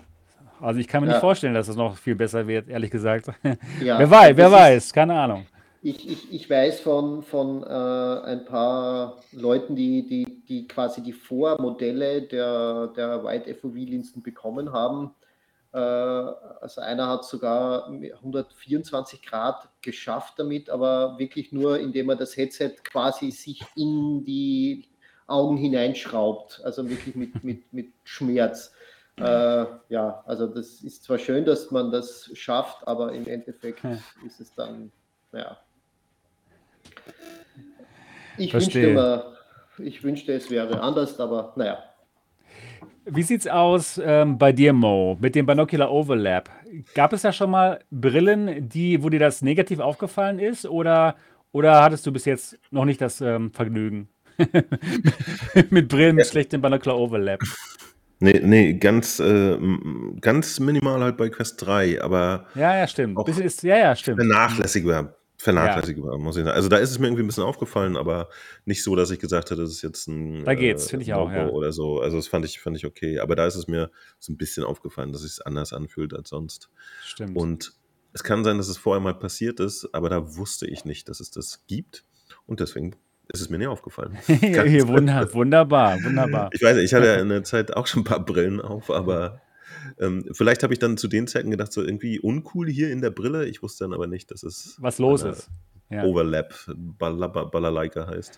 also 0.61 0.79
ich 0.79 0.87
kann 0.87 1.01
mir 1.01 1.07
ja. 1.07 1.13
nicht 1.13 1.21
vorstellen, 1.21 1.53
dass 1.53 1.67
es 1.67 1.75
noch 1.75 1.97
viel 1.97 2.15
besser 2.15 2.47
wird, 2.47 2.69
ehrlich 2.69 2.91
gesagt. 2.91 3.27
Ja, 3.83 3.99
wer 3.99 4.09
weiß, 4.09 4.37
wer 4.37 4.51
weiß, 4.51 4.93
keine 4.93 5.19
Ahnung. 5.19 5.45
Ich, 5.81 6.09
ich, 6.09 6.33
ich 6.33 6.49
weiß 6.49 6.81
von, 6.81 7.23
von 7.23 7.63
äh, 7.63 7.65
ein 7.67 8.43
paar 8.43 9.17
Leuten, 9.31 9.75
die, 9.75 10.05
die, 10.05 10.41
die 10.47 10.67
quasi 10.67 11.01
die 11.01 11.13
Vormodelle 11.13 12.23
der, 12.23 12.87
der 12.87 13.23
White 13.23 13.53
FOV-Linsen 13.55 14.21
bekommen 14.21 14.73
haben. 14.73 15.11
Äh, 15.71 15.77
also 15.77 16.81
einer 16.81 17.07
hat 17.07 17.23
sogar 17.23 17.87
124 17.87 19.21
Grad 19.21 19.69
geschafft 19.81 20.33
damit, 20.37 20.69
aber 20.69 21.17
wirklich 21.17 21.53
nur, 21.53 21.79
indem 21.79 22.09
er 22.09 22.17
das 22.17 22.35
Headset 22.35 22.73
quasi 22.83 23.31
sich 23.31 23.63
in 23.77 24.25
die 24.25 24.85
Augen 25.27 25.57
hineinschraubt, 25.57 26.61
also 26.65 26.89
wirklich 26.89 27.15
mit, 27.15 27.43
mit, 27.43 27.71
mit 27.71 27.87
Schmerz. 28.03 28.73
Äh, 29.19 29.65
ja, 29.89 30.23
also 30.25 30.47
das 30.47 30.81
ist 30.81 31.03
zwar 31.03 31.17
schön, 31.17 31.45
dass 31.45 31.71
man 31.71 31.91
das 31.91 32.29
schafft, 32.33 32.87
aber 32.87 33.13
im 33.13 33.27
Endeffekt 33.27 33.83
ja. 33.83 33.97
ist 34.25 34.39
es 34.39 34.53
dann, 34.53 34.91
ja. 35.33 35.57
Ich 38.37 38.53
wünschte, 38.53 38.79
immer, 38.79 39.33
ich 39.77 40.03
wünschte, 40.03 40.33
es 40.33 40.49
wäre 40.49 40.79
anders, 40.81 41.19
aber 41.19 41.53
naja. 41.55 41.83
Wie 43.05 43.23
sieht's 43.23 43.47
aus 43.47 43.99
ähm, 44.03 44.37
bei 44.37 44.51
dir, 44.51 44.71
Mo, 44.71 45.17
mit 45.19 45.35
dem 45.35 45.45
Binocular 45.45 45.91
Overlap? 45.91 46.49
Gab 46.93 47.11
es 47.11 47.23
da 47.23 47.33
schon 47.33 47.49
mal 47.49 47.79
Brillen, 47.89 48.69
die, 48.69 49.03
wo 49.03 49.09
dir 49.09 49.19
das 49.19 49.41
negativ 49.41 49.79
aufgefallen 49.79 50.39
ist, 50.39 50.65
oder, 50.65 51.15
oder 51.51 51.81
hattest 51.81 52.05
du 52.05 52.11
bis 52.11 52.25
jetzt 52.25 52.57
noch 52.71 52.85
nicht 52.85 53.01
das 53.01 53.19
ähm, 53.19 53.51
Vergnügen 53.51 54.09
mit 55.69 55.89
Brillen 55.89 56.15
mit 56.15 56.27
schlechtem 56.27 56.61
Binocular 56.61 56.97
Overlap? 56.97 57.41
Nee, 58.19 58.41
nee, 58.43 58.73
ganz, 58.73 59.19
äh, 59.19 59.57
ganz 60.19 60.59
minimal 60.59 61.01
halt 61.01 61.17
bei 61.17 61.29
Quest 61.29 61.65
3, 61.65 62.01
aber 62.01 62.47
Ja, 62.53 62.75
ja, 62.75 62.87
stimmt. 62.87 63.23
Bisschen 63.25 63.43
ist, 63.43 63.63
ja, 63.63 63.77
ja, 63.77 63.95
stimmt. 63.95 64.19
vernachlässigbar. 64.19 65.15
Vernachlässigbar, 65.37 66.17
muss 66.17 66.35
ich 66.35 66.43
sagen. 66.43 66.53
Also 66.53 66.67
da 66.67 66.77
ist 66.77 66.91
es 66.91 66.99
mir 66.99 67.07
irgendwie 67.07 67.23
ein 67.23 67.27
bisschen 67.27 67.45
aufgefallen, 67.45 67.95
aber 67.95 68.27
nicht 68.65 68.83
so, 68.83 68.97
dass 68.97 69.09
ich 69.09 69.19
gesagt 69.19 69.51
hätte, 69.51 69.61
das 69.61 69.71
ist 69.71 69.81
jetzt 69.81 70.07
ein 70.07 70.43
Da 70.43 70.53
geht's, 70.53 70.87
äh, 70.87 70.89
finde 70.89 71.03
ich 71.03 71.13
auch, 71.13 71.31
ja. 71.31 71.47
oder 71.47 71.71
so. 71.71 72.01
Also 72.01 72.17
das 72.17 72.27
fand 72.27 72.43
ich, 72.43 72.59
fand 72.59 72.75
ich 72.75 72.85
okay. 72.85 73.19
Aber 73.19 73.37
da 73.37 73.47
ist 73.47 73.55
es 73.55 73.69
mir 73.69 73.89
so 74.19 74.33
ein 74.33 74.37
bisschen 74.37 74.65
aufgefallen, 74.65 75.13
dass 75.13 75.23
es 75.23 75.37
sich 75.37 75.47
anders 75.47 75.71
anfühlt 75.71 76.13
als 76.13 76.27
sonst. 76.29 76.69
Stimmt. 77.01 77.37
Und 77.37 77.71
es 78.11 78.23
kann 78.23 78.43
sein, 78.43 78.57
dass 78.57 78.67
es 78.67 78.77
vorher 78.77 78.99
mal 78.99 79.13
passiert 79.13 79.61
ist, 79.61 79.87
aber 79.93 80.09
da 80.09 80.35
wusste 80.35 80.67
ich 80.67 80.83
nicht, 80.83 81.07
dass 81.07 81.21
es 81.21 81.31
das 81.31 81.65
gibt. 81.67 82.03
Und 82.45 82.59
deswegen 82.59 82.97
ist 83.31 83.41
es 83.41 83.49
mir 83.49 83.57
nicht 83.57 83.67
aufgefallen. 83.67 84.17
ja, 84.41 84.87
wunder, 84.87 85.27
wunderbar, 85.33 85.97
wunderbar. 86.03 86.49
Ich 86.53 86.61
weiß, 86.61 86.77
ich 86.77 86.93
hatte 86.93 87.07
ja 87.07 87.15
in 87.15 87.29
der 87.29 87.43
Zeit 87.43 87.75
auch 87.75 87.87
schon 87.87 88.01
ein 88.01 88.05
paar 88.05 88.23
Brillen 88.25 88.59
auf, 88.59 88.89
aber 88.89 89.41
ähm, 89.99 90.25
vielleicht 90.31 90.63
habe 90.63 90.73
ich 90.73 90.79
dann 90.79 90.97
zu 90.97 91.07
den 91.07 91.27
Zeiten 91.27 91.51
gedacht, 91.51 91.71
so 91.71 91.83
irgendwie 91.83 92.19
uncool 92.19 92.69
hier 92.69 92.91
in 92.91 93.01
der 93.01 93.11
Brille. 93.11 93.45
Ich 93.45 93.61
wusste 93.61 93.85
dann 93.85 93.93
aber 93.93 94.07
nicht, 94.07 94.31
dass 94.31 94.43
es 94.43 94.77
was 94.79 94.99
los 94.99 95.23
ist. 95.23 95.49
Ja. 95.91 96.03
Overlap, 96.03 96.53
Balalaika 96.99 98.07
heißt. 98.07 98.37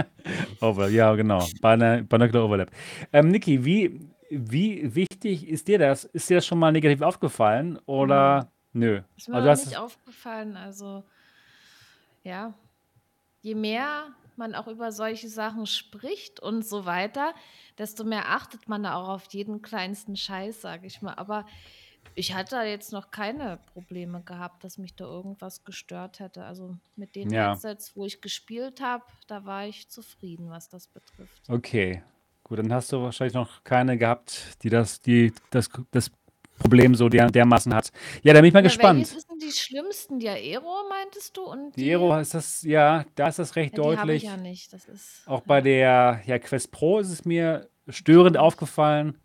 Over, 0.60 0.88
ja, 0.88 1.14
genau. 1.14 1.46
Binocular 1.62 2.44
Overlap. 2.44 2.70
Ähm, 3.14 3.28
Niki, 3.28 3.64
wie, 3.64 4.10
wie 4.30 4.94
wichtig 4.94 5.48
ist 5.48 5.68
dir 5.68 5.78
das? 5.78 6.04
Ist 6.04 6.28
dir 6.28 6.36
das 6.36 6.46
schon 6.46 6.58
mal 6.58 6.70
negativ 6.70 7.00
aufgefallen 7.00 7.78
oder 7.86 8.50
mhm. 8.72 8.80
nö? 8.80 9.00
Ist 9.16 9.30
mir 9.30 9.36
also 9.36 9.64
nicht 9.64 9.78
aufgefallen. 9.78 10.54
Also, 10.56 11.04
ja, 12.24 12.52
je 13.40 13.54
mehr 13.54 14.14
man 14.42 14.54
auch 14.56 14.66
über 14.66 14.90
solche 14.90 15.28
Sachen 15.28 15.66
spricht 15.66 16.40
und 16.40 16.66
so 16.66 16.84
weiter, 16.84 17.32
desto 17.78 18.02
mehr 18.02 18.28
achtet 18.28 18.68
man 18.68 18.82
da 18.82 18.96
auch 18.96 19.08
auf 19.08 19.24
jeden 19.32 19.62
kleinsten 19.62 20.16
Scheiß, 20.16 20.60
sage 20.60 20.86
ich 20.86 21.00
mal. 21.00 21.14
Aber 21.14 21.46
ich 22.14 22.34
hatte 22.34 22.56
da 22.56 22.64
jetzt 22.64 22.92
noch 22.92 23.12
keine 23.12 23.60
Probleme 23.72 24.20
gehabt, 24.22 24.64
dass 24.64 24.78
mich 24.78 24.96
da 24.96 25.04
irgendwas 25.04 25.64
gestört 25.64 26.18
hätte. 26.18 26.44
Also 26.44 26.76
mit 26.96 27.14
den 27.14 27.30
ja. 27.30 27.52
Headsets, 27.52 27.96
wo 27.96 28.04
ich 28.04 28.20
gespielt 28.20 28.80
habe, 28.80 29.04
da 29.28 29.44
war 29.44 29.66
ich 29.66 29.88
zufrieden, 29.88 30.50
was 30.50 30.68
das 30.68 30.88
betrifft. 30.88 31.48
Okay. 31.48 32.02
Gut, 32.42 32.58
dann 32.58 32.72
hast 32.72 32.92
du 32.92 33.00
wahrscheinlich 33.00 33.34
noch 33.34 33.62
keine 33.62 33.96
gehabt, 33.96 34.62
die 34.64 34.68
das, 34.68 35.00
die 35.00 35.32
das, 35.50 35.70
das 35.92 36.10
Problem 36.62 36.94
so 36.94 37.08
der, 37.08 37.30
dermaßen 37.30 37.74
hat. 37.74 37.90
Ja, 38.22 38.32
da 38.32 38.40
bin 38.40 38.48
ich 38.48 38.54
mal 38.54 38.60
ja, 38.60 38.64
gespannt. 38.64 39.00
Welches 39.00 39.22
sind 39.22 39.42
die 39.42 39.52
schlimmsten? 39.52 40.18
Die 40.18 40.28
Aero, 40.28 40.88
meintest 40.88 41.36
du? 41.36 41.42
Und 41.42 41.76
die, 41.76 41.84
die 41.84 41.90
Aero 41.90 42.18
ist 42.18 42.34
das, 42.34 42.62
ja, 42.62 43.04
da 43.14 43.28
ist 43.28 43.38
das 43.38 43.56
recht 43.56 43.76
ja, 43.76 43.82
deutlich. 43.82 44.22
Die 44.22 44.26
ich 44.26 44.32
ja 44.32 44.36
nicht. 44.36 44.72
Das 44.72 44.86
ist, 44.86 45.22
Auch 45.26 45.42
bei 45.42 45.60
der 45.60 46.20
ja, 46.24 46.38
Quest 46.38 46.70
Pro 46.70 46.98
ist 46.98 47.10
es 47.10 47.24
mir 47.24 47.68
störend 47.88 48.36
aufgefallen. 48.36 49.18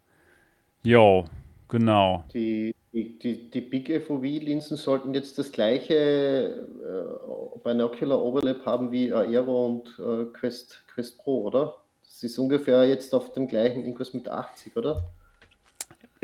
Jo, 0.83 1.25
genau. 1.67 2.23
Die, 2.33 2.73
die, 2.93 3.19
die, 3.19 3.49
die 3.49 3.61
Big 3.61 3.89
FOV-Linsen 4.05 4.77
sollten 4.77 5.13
jetzt 5.13 5.37
das 5.37 5.51
gleiche 5.51 5.95
äh, 5.95 7.59
Binocular 7.63 8.21
Overlap 8.21 8.65
haben 8.65 8.91
wie 8.91 9.13
Aero 9.13 9.65
und 9.65 9.99
äh, 9.99 10.25
Quest, 10.33 10.83
Quest 10.93 11.17
Pro, 11.19 11.43
oder? 11.43 11.75
Das 12.03 12.23
ist 12.23 12.39
ungefähr 12.39 12.87
jetzt 12.87 13.13
auf 13.13 13.33
dem 13.33 13.47
gleichen, 13.47 13.81
irgendwas 13.81 14.13
mit 14.13 14.27
80, 14.27 14.75
oder? 14.75 15.03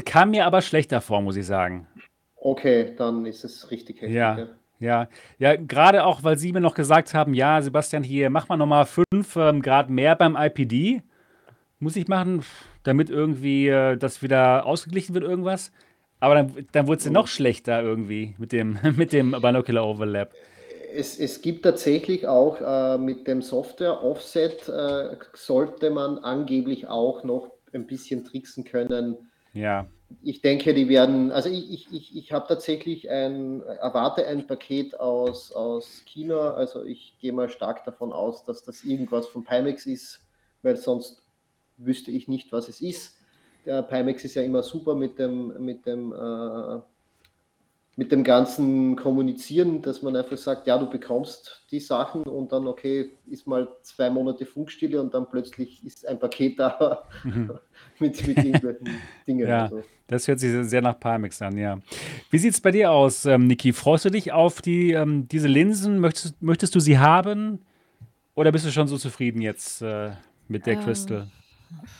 Kam 0.05 0.31
mir 0.31 0.45
aber 0.45 0.61
schlechter 0.61 1.01
vor, 1.01 1.21
muss 1.21 1.35
ich 1.35 1.45
sagen. 1.45 1.87
Okay, 2.35 2.93
dann 2.97 3.25
ist 3.25 3.43
es 3.43 3.71
richtig 3.71 4.01
heftig. 4.01 4.15
Ja, 4.15 4.47
ja, 4.79 5.07
ja, 5.39 5.55
gerade 5.55 6.03
auch, 6.05 6.23
weil 6.23 6.37
Sie 6.37 6.51
mir 6.51 6.59
noch 6.59 6.73
gesagt 6.73 7.13
haben, 7.13 7.33
ja, 7.33 7.61
Sebastian, 7.61 8.03
hier, 8.03 8.29
mach 8.29 8.49
mal 8.49 8.57
nochmal 8.57 8.85
5 8.85 9.35
ähm, 9.37 9.61
Grad 9.61 9.89
mehr 9.89 10.15
beim 10.15 10.35
IPD. 10.35 11.01
Muss 11.79 11.95
ich 11.95 12.07
machen, 12.09 12.43
damit 12.83 13.09
irgendwie 13.09 13.69
äh, 13.69 13.95
das 13.97 14.21
wieder 14.21 14.65
ausgeglichen 14.65 15.13
wird, 15.13 15.23
irgendwas. 15.23 15.71
Aber 16.19 16.35
dann, 16.35 16.67
dann 16.73 16.87
wurde 16.87 16.99
es 16.99 17.09
noch 17.09 17.27
schlechter 17.27 17.81
irgendwie 17.81 18.35
mit 18.37 18.51
dem, 18.51 18.77
mit 18.97 19.13
dem 19.13 19.31
Binocular 19.31 19.87
Overlap. 19.87 20.33
Es, 20.93 21.17
es 21.17 21.41
gibt 21.41 21.63
tatsächlich 21.63 22.27
auch 22.27 22.59
äh, 22.61 22.97
mit 22.97 23.25
dem 23.27 23.41
Software-Offset 23.41 24.67
äh, 24.67 25.15
sollte 25.33 25.91
man 25.91 26.19
angeblich 26.19 26.87
auch 26.87 27.23
noch 27.23 27.51
ein 27.73 27.87
bisschen 27.87 28.25
tricksen 28.25 28.63
können, 28.65 29.29
ja. 29.53 29.87
Ich 30.21 30.41
denke, 30.41 30.73
die 30.75 30.89
werden, 30.89 31.31
also 31.31 31.49
ich, 31.49 31.71
ich, 31.73 31.91
ich, 31.91 32.15
ich 32.15 32.31
habe 32.31 32.47
tatsächlich 32.47 33.09
ein, 33.09 33.61
erwarte 33.63 34.27
ein 34.27 34.45
Paket 34.45 34.99
aus, 34.99 35.51
aus 35.51 36.03
China, 36.05 36.53
also 36.53 36.83
ich 36.83 37.15
gehe 37.19 37.33
mal 37.33 37.49
stark 37.49 37.83
davon 37.85 38.13
aus, 38.13 38.45
dass 38.45 38.63
das 38.63 38.83
irgendwas 38.83 39.27
von 39.27 39.43
Pimax 39.43 39.87
ist, 39.87 40.19
weil 40.61 40.77
sonst 40.77 41.23
wüsste 41.77 42.11
ich 42.11 42.27
nicht, 42.27 42.51
was 42.51 42.69
es 42.69 42.79
ist. 42.79 43.17
Der 43.65 43.81
Pimax 43.81 44.23
ist 44.23 44.35
ja 44.35 44.43
immer 44.43 44.61
super 44.61 44.93
mit 44.93 45.17
dem, 45.17 45.53
mit 45.63 45.85
dem 45.85 46.11
äh, 46.11 46.79
mit 47.95 48.11
dem 48.11 48.23
ganzen 48.23 48.95
Kommunizieren, 48.95 49.81
dass 49.83 50.01
man 50.01 50.15
einfach 50.15 50.37
sagt, 50.37 50.65
ja, 50.65 50.77
du 50.79 50.89
bekommst 50.89 51.63
die 51.69 51.79
Sachen 51.79 52.23
und 52.23 52.51
dann, 52.51 52.65
okay, 52.65 53.11
ist 53.27 53.45
mal 53.45 53.67
zwei 53.83 54.09
Monate 54.09 54.47
Funkstille 54.47 54.99
und 54.99 55.13
dann 55.13 55.29
plötzlich 55.29 55.85
ist 55.85 56.07
ein 56.07 56.17
Paket 56.17 56.59
da 56.59 57.07
mhm. 57.23 57.51
mit, 57.99 58.25
mit 58.25 58.37
irgendwelchen 58.37 58.89
Dingen. 59.27 59.47
Ja, 59.47 59.69
so. 59.69 59.83
das 60.07 60.27
hört 60.27 60.39
sich 60.39 60.51
sehr 60.67 60.81
nach 60.81 60.99
Pimax 60.99 61.39
an, 61.43 61.55
ja. 61.57 61.77
Wie 62.31 62.39
sieht 62.39 62.55
es 62.55 62.61
bei 62.61 62.71
dir 62.71 62.91
aus, 62.91 63.25
ähm, 63.25 63.45
Niki? 63.45 63.73
Freust 63.73 64.05
du 64.05 64.09
dich 64.09 64.31
auf 64.31 64.61
die, 64.61 64.93
ähm, 64.93 65.27
diese 65.27 65.47
Linsen? 65.47 65.99
Möchtest, 65.99 66.41
möchtest 66.41 66.73
du 66.73 66.79
sie 66.79 66.97
haben? 66.97 67.59
Oder 68.33 68.51
bist 68.51 68.65
du 68.65 68.71
schon 68.71 68.87
so 68.87 68.97
zufrieden 68.97 69.41
jetzt 69.41 69.83
äh, 69.83 70.11
mit 70.47 70.65
der 70.65 70.73
ähm, 70.73 70.83
Crystal? 70.83 71.27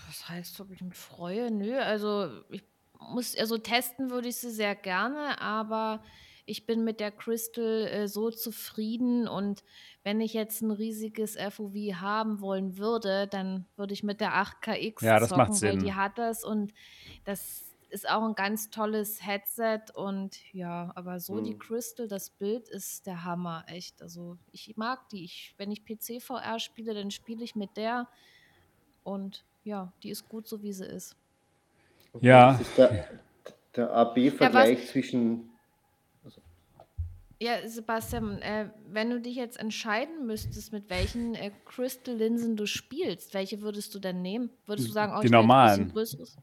Was 0.08 0.28
heißt, 0.28 0.60
ob 0.60 0.72
ich 0.72 0.82
mich 0.82 0.98
freue? 0.98 1.52
Nö, 1.52 1.78
also 1.78 2.30
ich 2.50 2.64
muss, 3.10 3.36
also 3.38 3.58
testen 3.58 4.10
würde 4.10 4.30
ich 4.30 4.38
sie 4.38 4.52
sehr 4.52 4.76
gerne, 4.76 5.42
aber 5.42 6.04
ich 6.46 6.66
bin 6.66 6.84
mit 6.84 7.00
der 7.00 7.12
Crystal 7.12 7.88
äh, 7.88 8.08
so 8.08 8.30
zufrieden 8.30 9.28
und 9.28 9.64
wenn 10.04 10.20
ich 10.20 10.34
jetzt 10.34 10.62
ein 10.62 10.72
riesiges 10.72 11.38
FOV 11.38 11.76
haben 11.96 12.42
wollen 12.42 12.78
würde, 12.78 13.28
dann 13.28 13.66
würde 13.78 13.94
ich 13.94 14.04
mit 14.04 14.20
der 14.20 14.34
8KX 14.34 15.04
ja, 15.06 15.20
das 15.20 15.30
zocken, 15.30 15.44
macht 15.44 15.54
Sinn. 15.56 15.70
weil 15.70 15.78
die 15.80 15.94
hat 15.94 16.18
das 16.18 16.44
und 16.44 16.74
das 17.24 17.74
ist 17.94 18.10
auch 18.10 18.24
ein 18.24 18.34
ganz 18.34 18.72
tolles 18.72 19.24
Headset 19.26 19.82
und 19.94 20.38
ja, 20.52 20.92
aber 20.96 21.20
so 21.20 21.36
mhm. 21.36 21.44
die 21.44 21.58
Crystal, 21.58 22.08
das 22.08 22.32
Bild 22.32 22.68
ist 22.68 23.06
der 23.06 23.24
Hammer, 23.24 23.64
echt. 23.68 24.02
Also 24.02 24.38
ich 24.52 24.76
mag 24.76 25.08
die. 25.10 25.24
Ich, 25.24 25.54
wenn 25.58 25.72
ich 25.72 25.86
PC-VR 25.86 26.58
spiele, 26.60 26.96
dann 26.96 27.12
spiele 27.12 27.44
ich 27.44 27.56
mit 27.56 27.78
der 27.78 28.10
und 29.04 29.46
ja, 29.64 29.94
die 30.02 30.10
ist 30.10 30.28
gut 30.28 30.48
so, 30.48 30.64
wie 30.64 30.74
sie 30.74 30.86
ist. 30.86 31.16
Ja. 32.22 32.54
Das 32.54 32.62
ist 32.62 32.78
der, 32.78 33.08
der 33.76 33.92
AB-Vergleich 33.92 34.80
ja, 34.80 34.86
zwischen. 34.86 35.50
Also. 36.24 36.42
Ja, 37.40 37.68
Sebastian, 37.68 38.40
äh, 38.42 38.70
wenn 38.90 39.10
du 39.10 39.20
dich 39.20 39.36
jetzt 39.36 39.60
entscheiden 39.60 40.26
müsstest, 40.26 40.72
mit 40.72 40.90
welchen 40.90 41.36
äh, 41.36 41.52
Crystal-Linsen 41.66 42.56
du 42.56 42.66
spielst, 42.66 43.34
welche 43.34 43.62
würdest 43.62 43.94
du 43.96 44.00
denn 44.00 44.22
nehmen? 44.22 44.50
Würdest 44.66 44.88
du 44.90 44.94
sagen, 44.94 45.14
oh, 45.18 45.22
Die 45.22 45.30
normalen. 45.30 45.92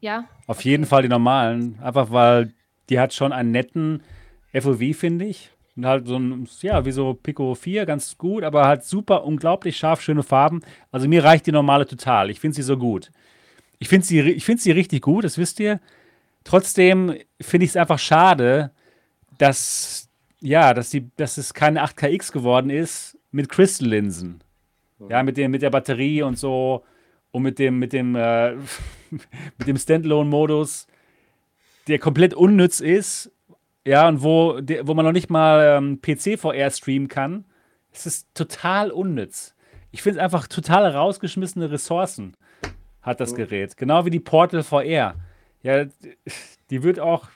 Ja? 0.01 0.27
Auf 0.47 0.59
Okay. 0.59 0.69
jeden 0.69 0.85
Fall 0.85 1.03
die 1.03 1.09
normalen. 1.09 1.79
Einfach 1.81 2.11
weil 2.11 2.53
die 2.89 2.99
hat 2.99 3.13
schon 3.13 3.31
einen 3.31 3.51
netten 3.51 4.03
FOV, 4.53 4.95
finde 4.95 5.25
ich. 5.25 5.51
Und 5.77 5.85
halt 5.85 6.05
so 6.05 6.17
ein, 6.17 6.47
ja, 6.61 6.85
wie 6.85 6.91
so 6.91 7.13
Pico 7.13 7.55
4, 7.55 7.85
ganz 7.85 8.17
gut, 8.17 8.43
aber 8.43 8.67
halt 8.67 8.83
super, 8.83 9.23
unglaublich 9.23 9.77
scharf, 9.77 10.01
schöne 10.01 10.21
Farben. 10.21 10.61
Also 10.91 11.07
mir 11.07 11.23
reicht 11.23 11.47
die 11.47 11.53
normale 11.53 11.85
total. 11.85 12.29
Ich 12.29 12.41
finde 12.41 12.55
sie 12.55 12.61
so 12.61 12.77
gut. 12.77 13.09
Ich 13.81 13.89
finde 13.89 14.05
sie, 14.05 14.39
find 14.39 14.61
sie 14.61 14.71
richtig 14.71 15.01
gut, 15.01 15.23
das 15.23 15.39
wisst 15.39 15.59
ihr. 15.59 15.79
Trotzdem 16.43 17.15
finde 17.41 17.65
ich 17.65 17.71
es 17.71 17.75
einfach 17.75 17.97
schade, 17.97 18.69
dass, 19.39 20.07
ja, 20.39 20.75
dass, 20.75 20.91
die, 20.91 21.09
dass 21.15 21.39
es 21.39 21.55
keine 21.55 21.83
8KX 21.83 22.31
geworden 22.31 22.69
ist 22.69 23.17
mit 23.31 23.49
Crystal-Linsen. 23.49 24.43
Ja, 25.09 25.23
mit, 25.23 25.35
dem, 25.35 25.49
mit 25.49 25.63
der 25.63 25.71
Batterie 25.71 26.21
und 26.21 26.37
so 26.37 26.85
und 27.31 27.41
mit 27.41 27.57
dem, 27.57 27.79
mit 27.79 27.91
dem, 27.91 28.15
äh, 28.15 28.53
mit 29.09 29.67
dem 29.67 29.77
Standalone-Modus, 29.77 30.85
der 31.87 31.97
komplett 31.97 32.35
unnütz 32.35 32.81
ist, 32.81 33.31
ja, 33.83 34.07
und 34.07 34.21
wo, 34.21 34.59
wo 34.83 34.93
man 34.93 35.05
noch 35.05 35.11
nicht 35.11 35.31
mal 35.31 35.79
ähm, 35.79 35.99
PC-VR 36.03 36.69
streamen 36.69 37.07
kann. 37.07 37.45
Es 37.91 38.05
ist 38.05 38.27
total 38.35 38.91
unnütz. 38.91 39.55
Ich 39.89 40.03
finde 40.03 40.19
es 40.19 40.23
einfach 40.23 40.47
total 40.47 40.85
rausgeschmissene 40.85 41.71
Ressourcen 41.71 42.37
hat 43.01 43.19
das. 43.19 43.35
Gerät. 43.35 43.77
Genau 43.77 44.05
wie 44.05 44.09
die 44.09 44.19
Portal 44.19 44.63
VR. 44.63 45.15
Ja, 45.63 45.85
die 46.69 46.83
wird 46.83 46.99
auch 46.99 47.27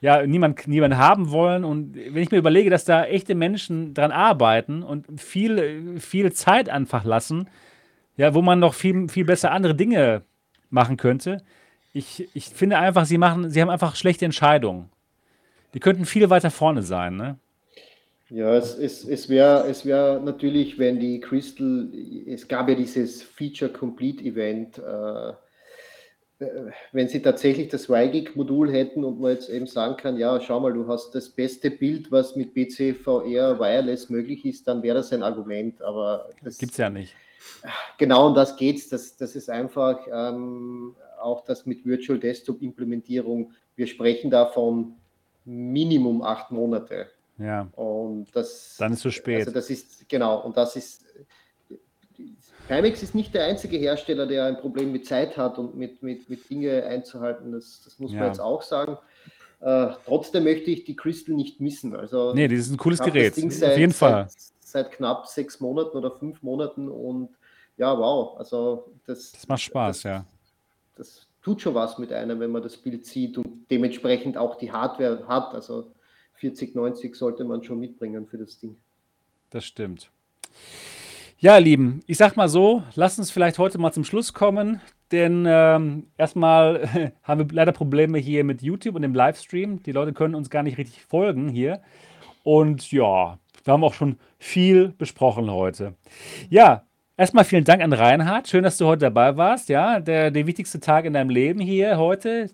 ja, 0.00 0.26
niemand, 0.26 0.66
niemand 0.66 0.96
haben 0.96 1.30
wollen. 1.30 1.64
Und 1.64 1.94
wenn 1.94 2.22
ich 2.22 2.30
mir 2.30 2.38
überlege, 2.38 2.70
dass 2.70 2.84
da 2.84 3.04
echte 3.04 3.34
Menschen 3.34 3.92
dran 3.94 4.12
arbeiten 4.12 4.82
und 4.82 5.20
viel, 5.20 6.00
viel 6.00 6.32
Zeit 6.32 6.68
einfach 6.68 7.04
lassen, 7.04 7.48
ja, 8.16 8.34
wo 8.34 8.42
man 8.42 8.58
noch 8.58 8.74
viel, 8.74 9.08
viel 9.08 9.24
besser 9.24 9.52
andere 9.52 9.74
Dinge 9.74 10.22
machen 10.70 10.96
könnte. 10.96 11.42
Ich, 11.92 12.28
ich 12.34 12.46
finde 12.46 12.78
einfach, 12.78 13.04
sie 13.04 13.18
machen, 13.18 13.50
sie 13.50 13.60
haben 13.60 13.70
einfach 13.70 13.96
schlechte 13.96 14.24
Entscheidungen. 14.24 14.90
Die 15.74 15.80
könnten 15.80 16.04
viel 16.04 16.30
weiter 16.30 16.50
vorne 16.50 16.82
sein, 16.82 17.16
ne? 17.16 17.38
Ja, 18.30 18.54
es, 18.54 18.78
es, 18.78 19.04
es 19.04 19.28
wäre 19.28 19.66
es 19.68 19.84
wär 19.84 20.20
natürlich, 20.20 20.78
wenn 20.78 21.00
die 21.00 21.18
Crystal, 21.18 21.88
es 22.26 22.46
gab 22.46 22.68
ja 22.68 22.76
dieses 22.76 23.22
Feature 23.22 23.72
Complete 23.72 24.22
Event, 24.24 24.78
äh, 24.78 25.32
äh, 26.40 26.70
wenn 26.92 27.08
sie 27.08 27.20
tatsächlich 27.20 27.68
das 27.68 27.88
YGIG-Modul 27.88 28.70
hätten 28.72 29.04
und 29.04 29.20
man 29.20 29.32
jetzt 29.32 29.50
eben 29.50 29.66
sagen 29.66 29.96
kann, 29.96 30.16
ja, 30.16 30.40
schau 30.40 30.60
mal, 30.60 30.72
du 30.72 30.86
hast 30.86 31.12
das 31.12 31.28
beste 31.28 31.70
Bild, 31.70 32.10
was 32.10 32.36
mit 32.36 32.54
PC 32.54 32.96
VR 32.96 33.58
Wireless 33.58 34.08
möglich 34.08 34.44
ist, 34.44 34.66
dann 34.66 34.82
wäre 34.82 34.98
das 34.98 35.12
ein 35.12 35.24
Argument. 35.24 35.82
Aber 35.82 36.30
das 36.42 36.58
Gibt's 36.58 36.76
ja 36.76 36.88
nicht. 36.88 37.14
genau 37.98 38.28
um 38.28 38.34
das 38.34 38.56
geht's. 38.56 38.88
Das, 38.88 39.16
das 39.16 39.34
ist 39.34 39.50
einfach 39.50 39.98
ähm, 40.10 40.94
auch 41.20 41.44
das 41.44 41.66
mit 41.66 41.84
Virtual 41.84 42.18
Desktop 42.18 42.62
Implementierung. 42.62 43.52
Wir 43.74 43.86
sprechen 43.86 44.30
da 44.30 44.46
von 44.46 44.94
Minimum 45.44 46.22
acht 46.22 46.50
Monate. 46.50 47.08
Ja, 47.40 47.68
Und 47.72 48.26
das, 48.34 48.76
dann 48.78 48.92
ist 48.92 49.00
zu 49.00 49.10
spät. 49.10 49.40
also 49.40 49.50
das 49.52 49.70
ist, 49.70 50.08
genau, 50.08 50.40
und 50.40 50.56
das 50.56 50.76
ist, 50.76 51.06
Pimax 52.68 53.02
ist 53.02 53.14
nicht 53.14 53.34
der 53.34 53.44
einzige 53.46 53.78
Hersteller, 53.78 54.26
der 54.26 54.44
ein 54.44 54.58
Problem 54.58 54.92
mit 54.92 55.06
Zeit 55.06 55.36
hat 55.36 55.58
und 55.58 55.74
mit, 55.76 56.02
mit, 56.02 56.28
mit 56.28 56.48
Dinge 56.48 56.84
einzuhalten. 56.84 57.50
Das, 57.52 57.82
das 57.84 57.98
muss 57.98 58.12
Ja. 58.12 58.20
man 58.20 58.28
jetzt 58.28 58.40
auch 58.40 58.62
sagen. 58.62 58.96
Äh, 59.60 59.88
trotzdem 60.06 60.44
möchte 60.44 60.70
ich 60.70 60.84
die 60.84 60.94
Crystal 60.94 61.34
nicht 61.34 61.60
missen. 61.60 61.94
Also 61.96 62.32
nee, 62.32 62.46
das 62.46 62.60
ist 62.60 62.70
ein 62.70 62.76
cooles 62.76 63.00
Gerät. 63.00 63.36
Ding 63.36 63.48
Auf 63.48 63.54
seit, 63.54 63.76
jeden 63.78 63.92
Fall. 63.92 64.28
Seit, 64.28 64.52
seit 64.60 64.92
knapp 64.92 65.26
sechs 65.26 65.58
Monaten 65.60 65.96
oder 65.96 66.12
fünf 66.12 66.42
Monaten 66.42 66.88
und 66.88 67.30
ja, 67.76 67.98
wow. 67.98 68.38
Also 68.38 68.92
das, 69.06 69.32
Das 69.32 69.48
macht 69.48 69.62
Spaß, 69.62 69.96
das, 69.96 70.02
ja. 70.04 70.26
das 70.96 71.26
tut 71.42 71.60
schon 71.62 71.74
was 71.74 71.98
mit 71.98 72.12
einem, 72.12 72.38
wenn 72.38 72.50
man 72.50 72.62
das 72.62 72.76
Bild 72.76 73.04
sieht 73.04 73.36
und 73.36 73.66
dementsprechend 73.70 74.36
auch 74.36 74.56
die 74.56 74.70
Hardware 74.70 75.26
hat. 75.26 75.54
Also 75.54 75.90
4090 76.40 77.14
sollte 77.14 77.44
man 77.44 77.62
schon 77.62 77.78
mitbringen 77.78 78.26
für 78.26 78.38
das 78.38 78.58
Ding. 78.58 78.76
Das 79.50 79.64
stimmt. 79.64 80.10
Ja, 81.38 81.58
Lieben, 81.58 82.00
ich 82.06 82.18
sag 82.18 82.36
mal 82.36 82.48
so, 82.48 82.82
lasst 82.94 83.18
uns 83.18 83.30
vielleicht 83.30 83.58
heute 83.58 83.78
mal 83.78 83.92
zum 83.92 84.04
Schluss 84.04 84.34
kommen, 84.34 84.80
denn 85.12 85.44
ähm, 85.48 86.08
erstmal 86.16 87.12
haben 87.22 87.40
wir 87.40 87.54
leider 87.54 87.72
Probleme 87.72 88.18
hier 88.18 88.44
mit 88.44 88.62
YouTube 88.62 88.94
und 88.94 89.02
dem 89.02 89.14
Livestream. 89.14 89.82
Die 89.82 89.92
Leute 89.92 90.12
können 90.12 90.34
uns 90.34 90.50
gar 90.50 90.62
nicht 90.62 90.78
richtig 90.78 91.02
folgen 91.02 91.48
hier. 91.48 91.80
Und 92.42 92.90
ja, 92.90 93.38
wir 93.64 93.72
haben 93.72 93.84
auch 93.84 93.94
schon 93.94 94.18
viel 94.38 94.88
besprochen 94.96 95.50
heute. 95.50 95.94
Ja, 96.48 96.84
erstmal 97.16 97.44
vielen 97.44 97.64
Dank 97.64 97.82
an 97.82 97.92
Reinhard. 97.92 98.48
Schön, 98.48 98.64
dass 98.64 98.78
du 98.78 98.86
heute 98.86 99.00
dabei 99.06 99.36
warst. 99.36 99.68
Ja, 99.68 100.00
der, 100.00 100.30
der 100.30 100.46
wichtigste 100.46 100.80
Tag 100.80 101.04
in 101.04 101.12
deinem 101.12 101.30
Leben 101.30 101.60
hier 101.60 101.98
heute. 101.98 102.50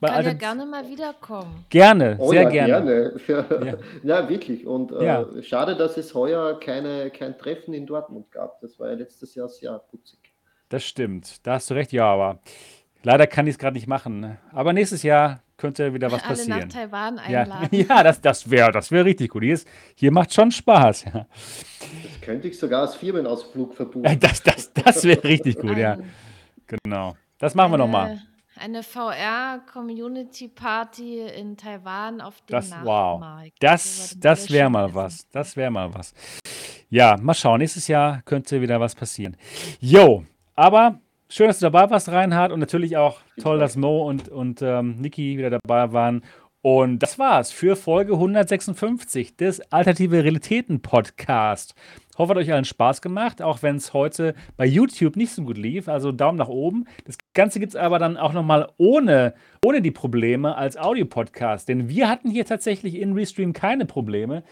Bei 0.00 0.08
Kann 0.08 0.16
ja 0.24 0.28
Alter- 0.30 0.34
gerne 0.38 0.66
mal 0.66 0.88
wiederkommen. 0.88 1.64
Gerne, 1.70 2.16
Oh 2.18 2.30
sehr 2.30 2.42
ja, 2.42 2.48
gerne. 2.48 3.12
gerne. 3.26 3.46
Ja. 4.02 4.20
Ja. 4.22 4.28
wirklich. 4.28 4.66
Und 4.66 4.90
äh, 4.92 5.04
Ja. 5.04 5.26
schade, 5.42 5.76
dass 5.76 5.96
es 5.96 6.14
heuer 6.14 6.58
keine, 6.58 7.10
kein 7.10 7.38
Treffen 7.38 7.72
in 7.74 7.86
Dortmund 7.86 8.30
gab. 8.32 8.60
Das 8.60 8.78
war 8.80 8.88
ja 8.88 8.94
letztes 8.94 9.34
Jahr 9.34 9.48
sehr 9.48 9.78
putzig. 9.78 10.18
Das 10.68 10.82
stimmt. 10.84 11.46
Da 11.46 11.54
hast 11.54 11.70
du 11.70 11.74
recht, 11.74 11.92
ja, 11.92 12.06
aber 12.06 12.40
leider 13.04 13.26
kann 13.28 13.46
ich 13.46 13.52
es 13.54 13.58
gerade 13.58 13.74
nicht 13.74 13.86
machen. 13.86 14.18
ne? 14.20 14.38
Aber 14.52 14.72
nächstes 14.72 15.02
Jahr 15.04 15.40
könnte 15.56 15.94
wieder 15.94 16.10
was 16.10 16.22
Alle 16.24 16.32
nach 16.48 16.58
passieren. 16.58 16.68
Taiwan 16.68 17.20
Ja, 17.28 17.42
einladen. 17.42 17.68
ja 17.88 18.02
das, 18.02 18.20
das 18.20 18.50
wäre 18.50 18.72
das 18.72 18.90
wär 18.90 19.04
richtig 19.04 19.30
gut. 19.30 19.44
Hier, 19.44 19.54
ist, 19.54 19.68
hier 19.94 20.10
macht 20.10 20.34
schon 20.34 20.50
Spaß. 20.50 21.04
Ja. 21.04 21.26
Das 22.02 22.20
könnte 22.20 22.48
ich 22.48 22.58
sogar 22.58 22.80
als 22.82 22.96
Firmenausflug 22.96 23.74
verbuchen. 23.74 24.18
Das, 24.20 24.42
das, 24.42 24.72
das 24.72 25.04
wäre 25.04 25.22
richtig 25.22 25.56
gut, 25.58 25.76
ja. 25.76 25.98
Genau. 26.66 27.14
Das 27.38 27.54
machen 27.54 27.72
wir 27.72 27.78
nochmal. 27.78 28.20
Eine, 28.58 28.82
VR-Community-Party 28.82 31.20
in 31.20 31.56
Taiwan 31.56 32.20
auf 32.20 32.40
dem 32.42 32.52
Das, 32.54 32.70
wow. 32.82 33.20
Nachtmarkt. 33.20 33.52
Das, 33.60 34.16
das 34.18 34.50
wäre 34.50 34.68
mal 34.70 34.86
essen. 34.86 34.94
was. 34.94 35.28
Das 35.30 35.56
wäre 35.56 35.70
mal 35.70 35.92
was. 35.94 36.12
Ja, 36.90 37.16
mal 37.20 37.34
schauen. 37.34 37.58
Nächstes 37.58 37.88
Jahr 37.88 38.22
könnte 38.22 38.60
wieder 38.60 38.78
was 38.80 38.94
passieren. 38.94 39.36
Jo, 39.80 40.24
aber 40.54 41.00
schön, 41.28 41.48
dass 41.48 41.58
du 41.58 41.68
dabei 41.70 41.90
warst, 41.90 42.08
Reinhard. 42.08 42.52
Und 42.52 42.60
natürlich 42.60 42.96
auch 42.96 43.18
toll, 43.40 43.58
dass 43.58 43.76
Mo 43.76 44.08
und, 44.08 44.28
und 44.28 44.62
ähm, 44.62 45.00
Niki 45.00 45.36
wieder 45.36 45.50
dabei 45.50 45.92
waren. 45.92 46.22
Und 46.62 47.00
das 47.00 47.18
war's 47.18 47.50
für 47.50 47.76
Folge 47.76 48.14
156 48.14 49.36
des 49.36 49.60
Alternative 49.70 50.24
Realitäten 50.24 50.80
Podcast. 50.80 51.74
Hoffe, 52.18 52.30
hat 52.30 52.38
euch 52.38 52.52
allen 52.52 52.64
Spaß 52.64 53.02
gemacht, 53.02 53.42
auch 53.42 53.62
wenn 53.62 53.76
es 53.76 53.92
heute 53.92 54.34
bei 54.56 54.66
YouTube 54.66 55.16
nicht 55.16 55.32
so 55.32 55.42
gut 55.42 55.58
lief. 55.58 55.88
Also 55.88 56.12
Daumen 56.12 56.38
nach 56.38 56.48
oben. 56.48 56.86
Das 57.04 57.16
Ganze 57.34 57.60
gibt 57.60 57.74
es 57.74 57.76
aber 57.76 57.98
dann 57.98 58.16
auch 58.16 58.32
nochmal 58.32 58.68
ohne, 58.76 59.34
ohne 59.64 59.82
die 59.82 59.90
Probleme 59.90 60.56
als 60.56 60.76
Audio-Podcast. 60.76 61.68
Denn 61.68 61.88
wir 61.88 62.08
hatten 62.08 62.30
hier 62.30 62.46
tatsächlich 62.46 62.94
in 62.94 63.14
Restream 63.14 63.52
keine 63.52 63.86
Probleme. 63.86 64.44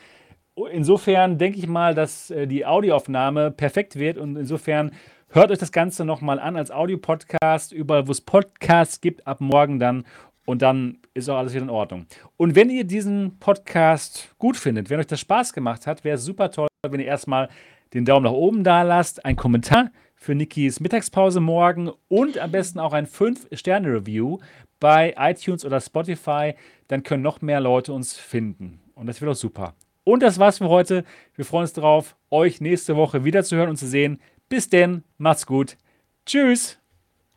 Insofern 0.71 1.39
denke 1.39 1.59
ich 1.59 1.67
mal, 1.67 1.95
dass 1.95 2.31
äh, 2.31 2.47
die 2.47 2.67
Audioaufnahme 2.67 3.51
perfekt 3.51 3.97
wird 3.97 4.19
und 4.19 4.37
insofern 4.37 4.93
hört 5.31 5.51
euch 5.51 5.59
das 5.59 5.73
Ganze 5.73 6.05
nochmal 6.05 6.39
an 6.39 6.57
als 6.57 6.71
Audio-Podcast, 6.71 7.73
überall 7.73 8.07
wo 8.07 8.13
es 8.13 8.21
Podcasts 8.21 9.01
gibt, 9.01 9.27
ab 9.27 9.41
morgen 9.41 9.79
dann 9.79 10.05
und 10.45 10.63
dann 10.63 10.99
ist 11.15 11.29
auch 11.29 11.37
alles 11.37 11.53
wieder 11.53 11.65
in 11.65 11.71
Ordnung. 11.71 12.07
Und 12.37 12.55
wenn 12.55 12.71
ihr 12.71 12.85
diesen 12.85 13.39
Podcast 13.39 14.35
gut 14.39 14.57
findet, 14.57 14.91
wenn 14.91 15.01
euch 15.01 15.07
das 15.07 15.21
Spaß 15.21 15.53
gemacht 15.53 15.87
hat, 15.87 16.05
wäre 16.05 16.17
es 16.17 16.25
super 16.25 16.51
toll, 16.51 16.69
wenn 16.89 17.01
ihr 17.01 17.07
erstmal 17.07 17.49
den 17.95 18.05
Daumen 18.05 18.25
nach 18.25 18.33
oben 18.33 18.65
da 18.65 18.83
lasst, 18.83 19.25
einen 19.25 19.37
Kommentar 19.37 19.91
für 20.17 20.35
Nikis 20.35 20.81
Mittagspause 20.81 21.41
morgen 21.41 21.91
und 22.09 22.39
am 22.39 22.51
besten 22.51 22.79
auch 22.79 22.93
ein 22.93 23.07
5-Sterne-Review 23.07 24.39
bei 24.81 25.15
iTunes 25.19 25.65
oder 25.65 25.81
Spotify. 25.81 26.55
Dann 26.89 27.03
können 27.03 27.23
noch 27.23 27.43
mehr 27.43 27.61
Leute 27.61 27.93
uns 27.93 28.17
finden. 28.17 28.81
Und 28.95 29.07
das 29.07 29.21
wird 29.21 29.31
auch 29.31 29.37
super. 29.37 29.75
Und 30.05 30.23
das 30.23 30.39
war's 30.39 30.59
für 30.59 30.69
heute. 30.69 31.05
Wir 31.35 31.45
freuen 31.45 31.63
uns 31.63 31.73
darauf, 31.73 32.17
euch 32.31 32.61
nächste 32.61 32.97
Woche 32.97 33.25
wieder 33.25 33.45
zu 33.45 33.57
hören 33.57 33.71
und 33.71 33.77
zu 33.77 33.87
sehen. 33.87 34.21
Bis 34.49 34.69
denn, 34.69 35.05
macht's 35.19 35.47
gut. 35.47 35.77
Tschüss. 36.27 36.79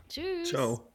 Tschüss. 0.10 0.49
Ciao. 0.49 0.94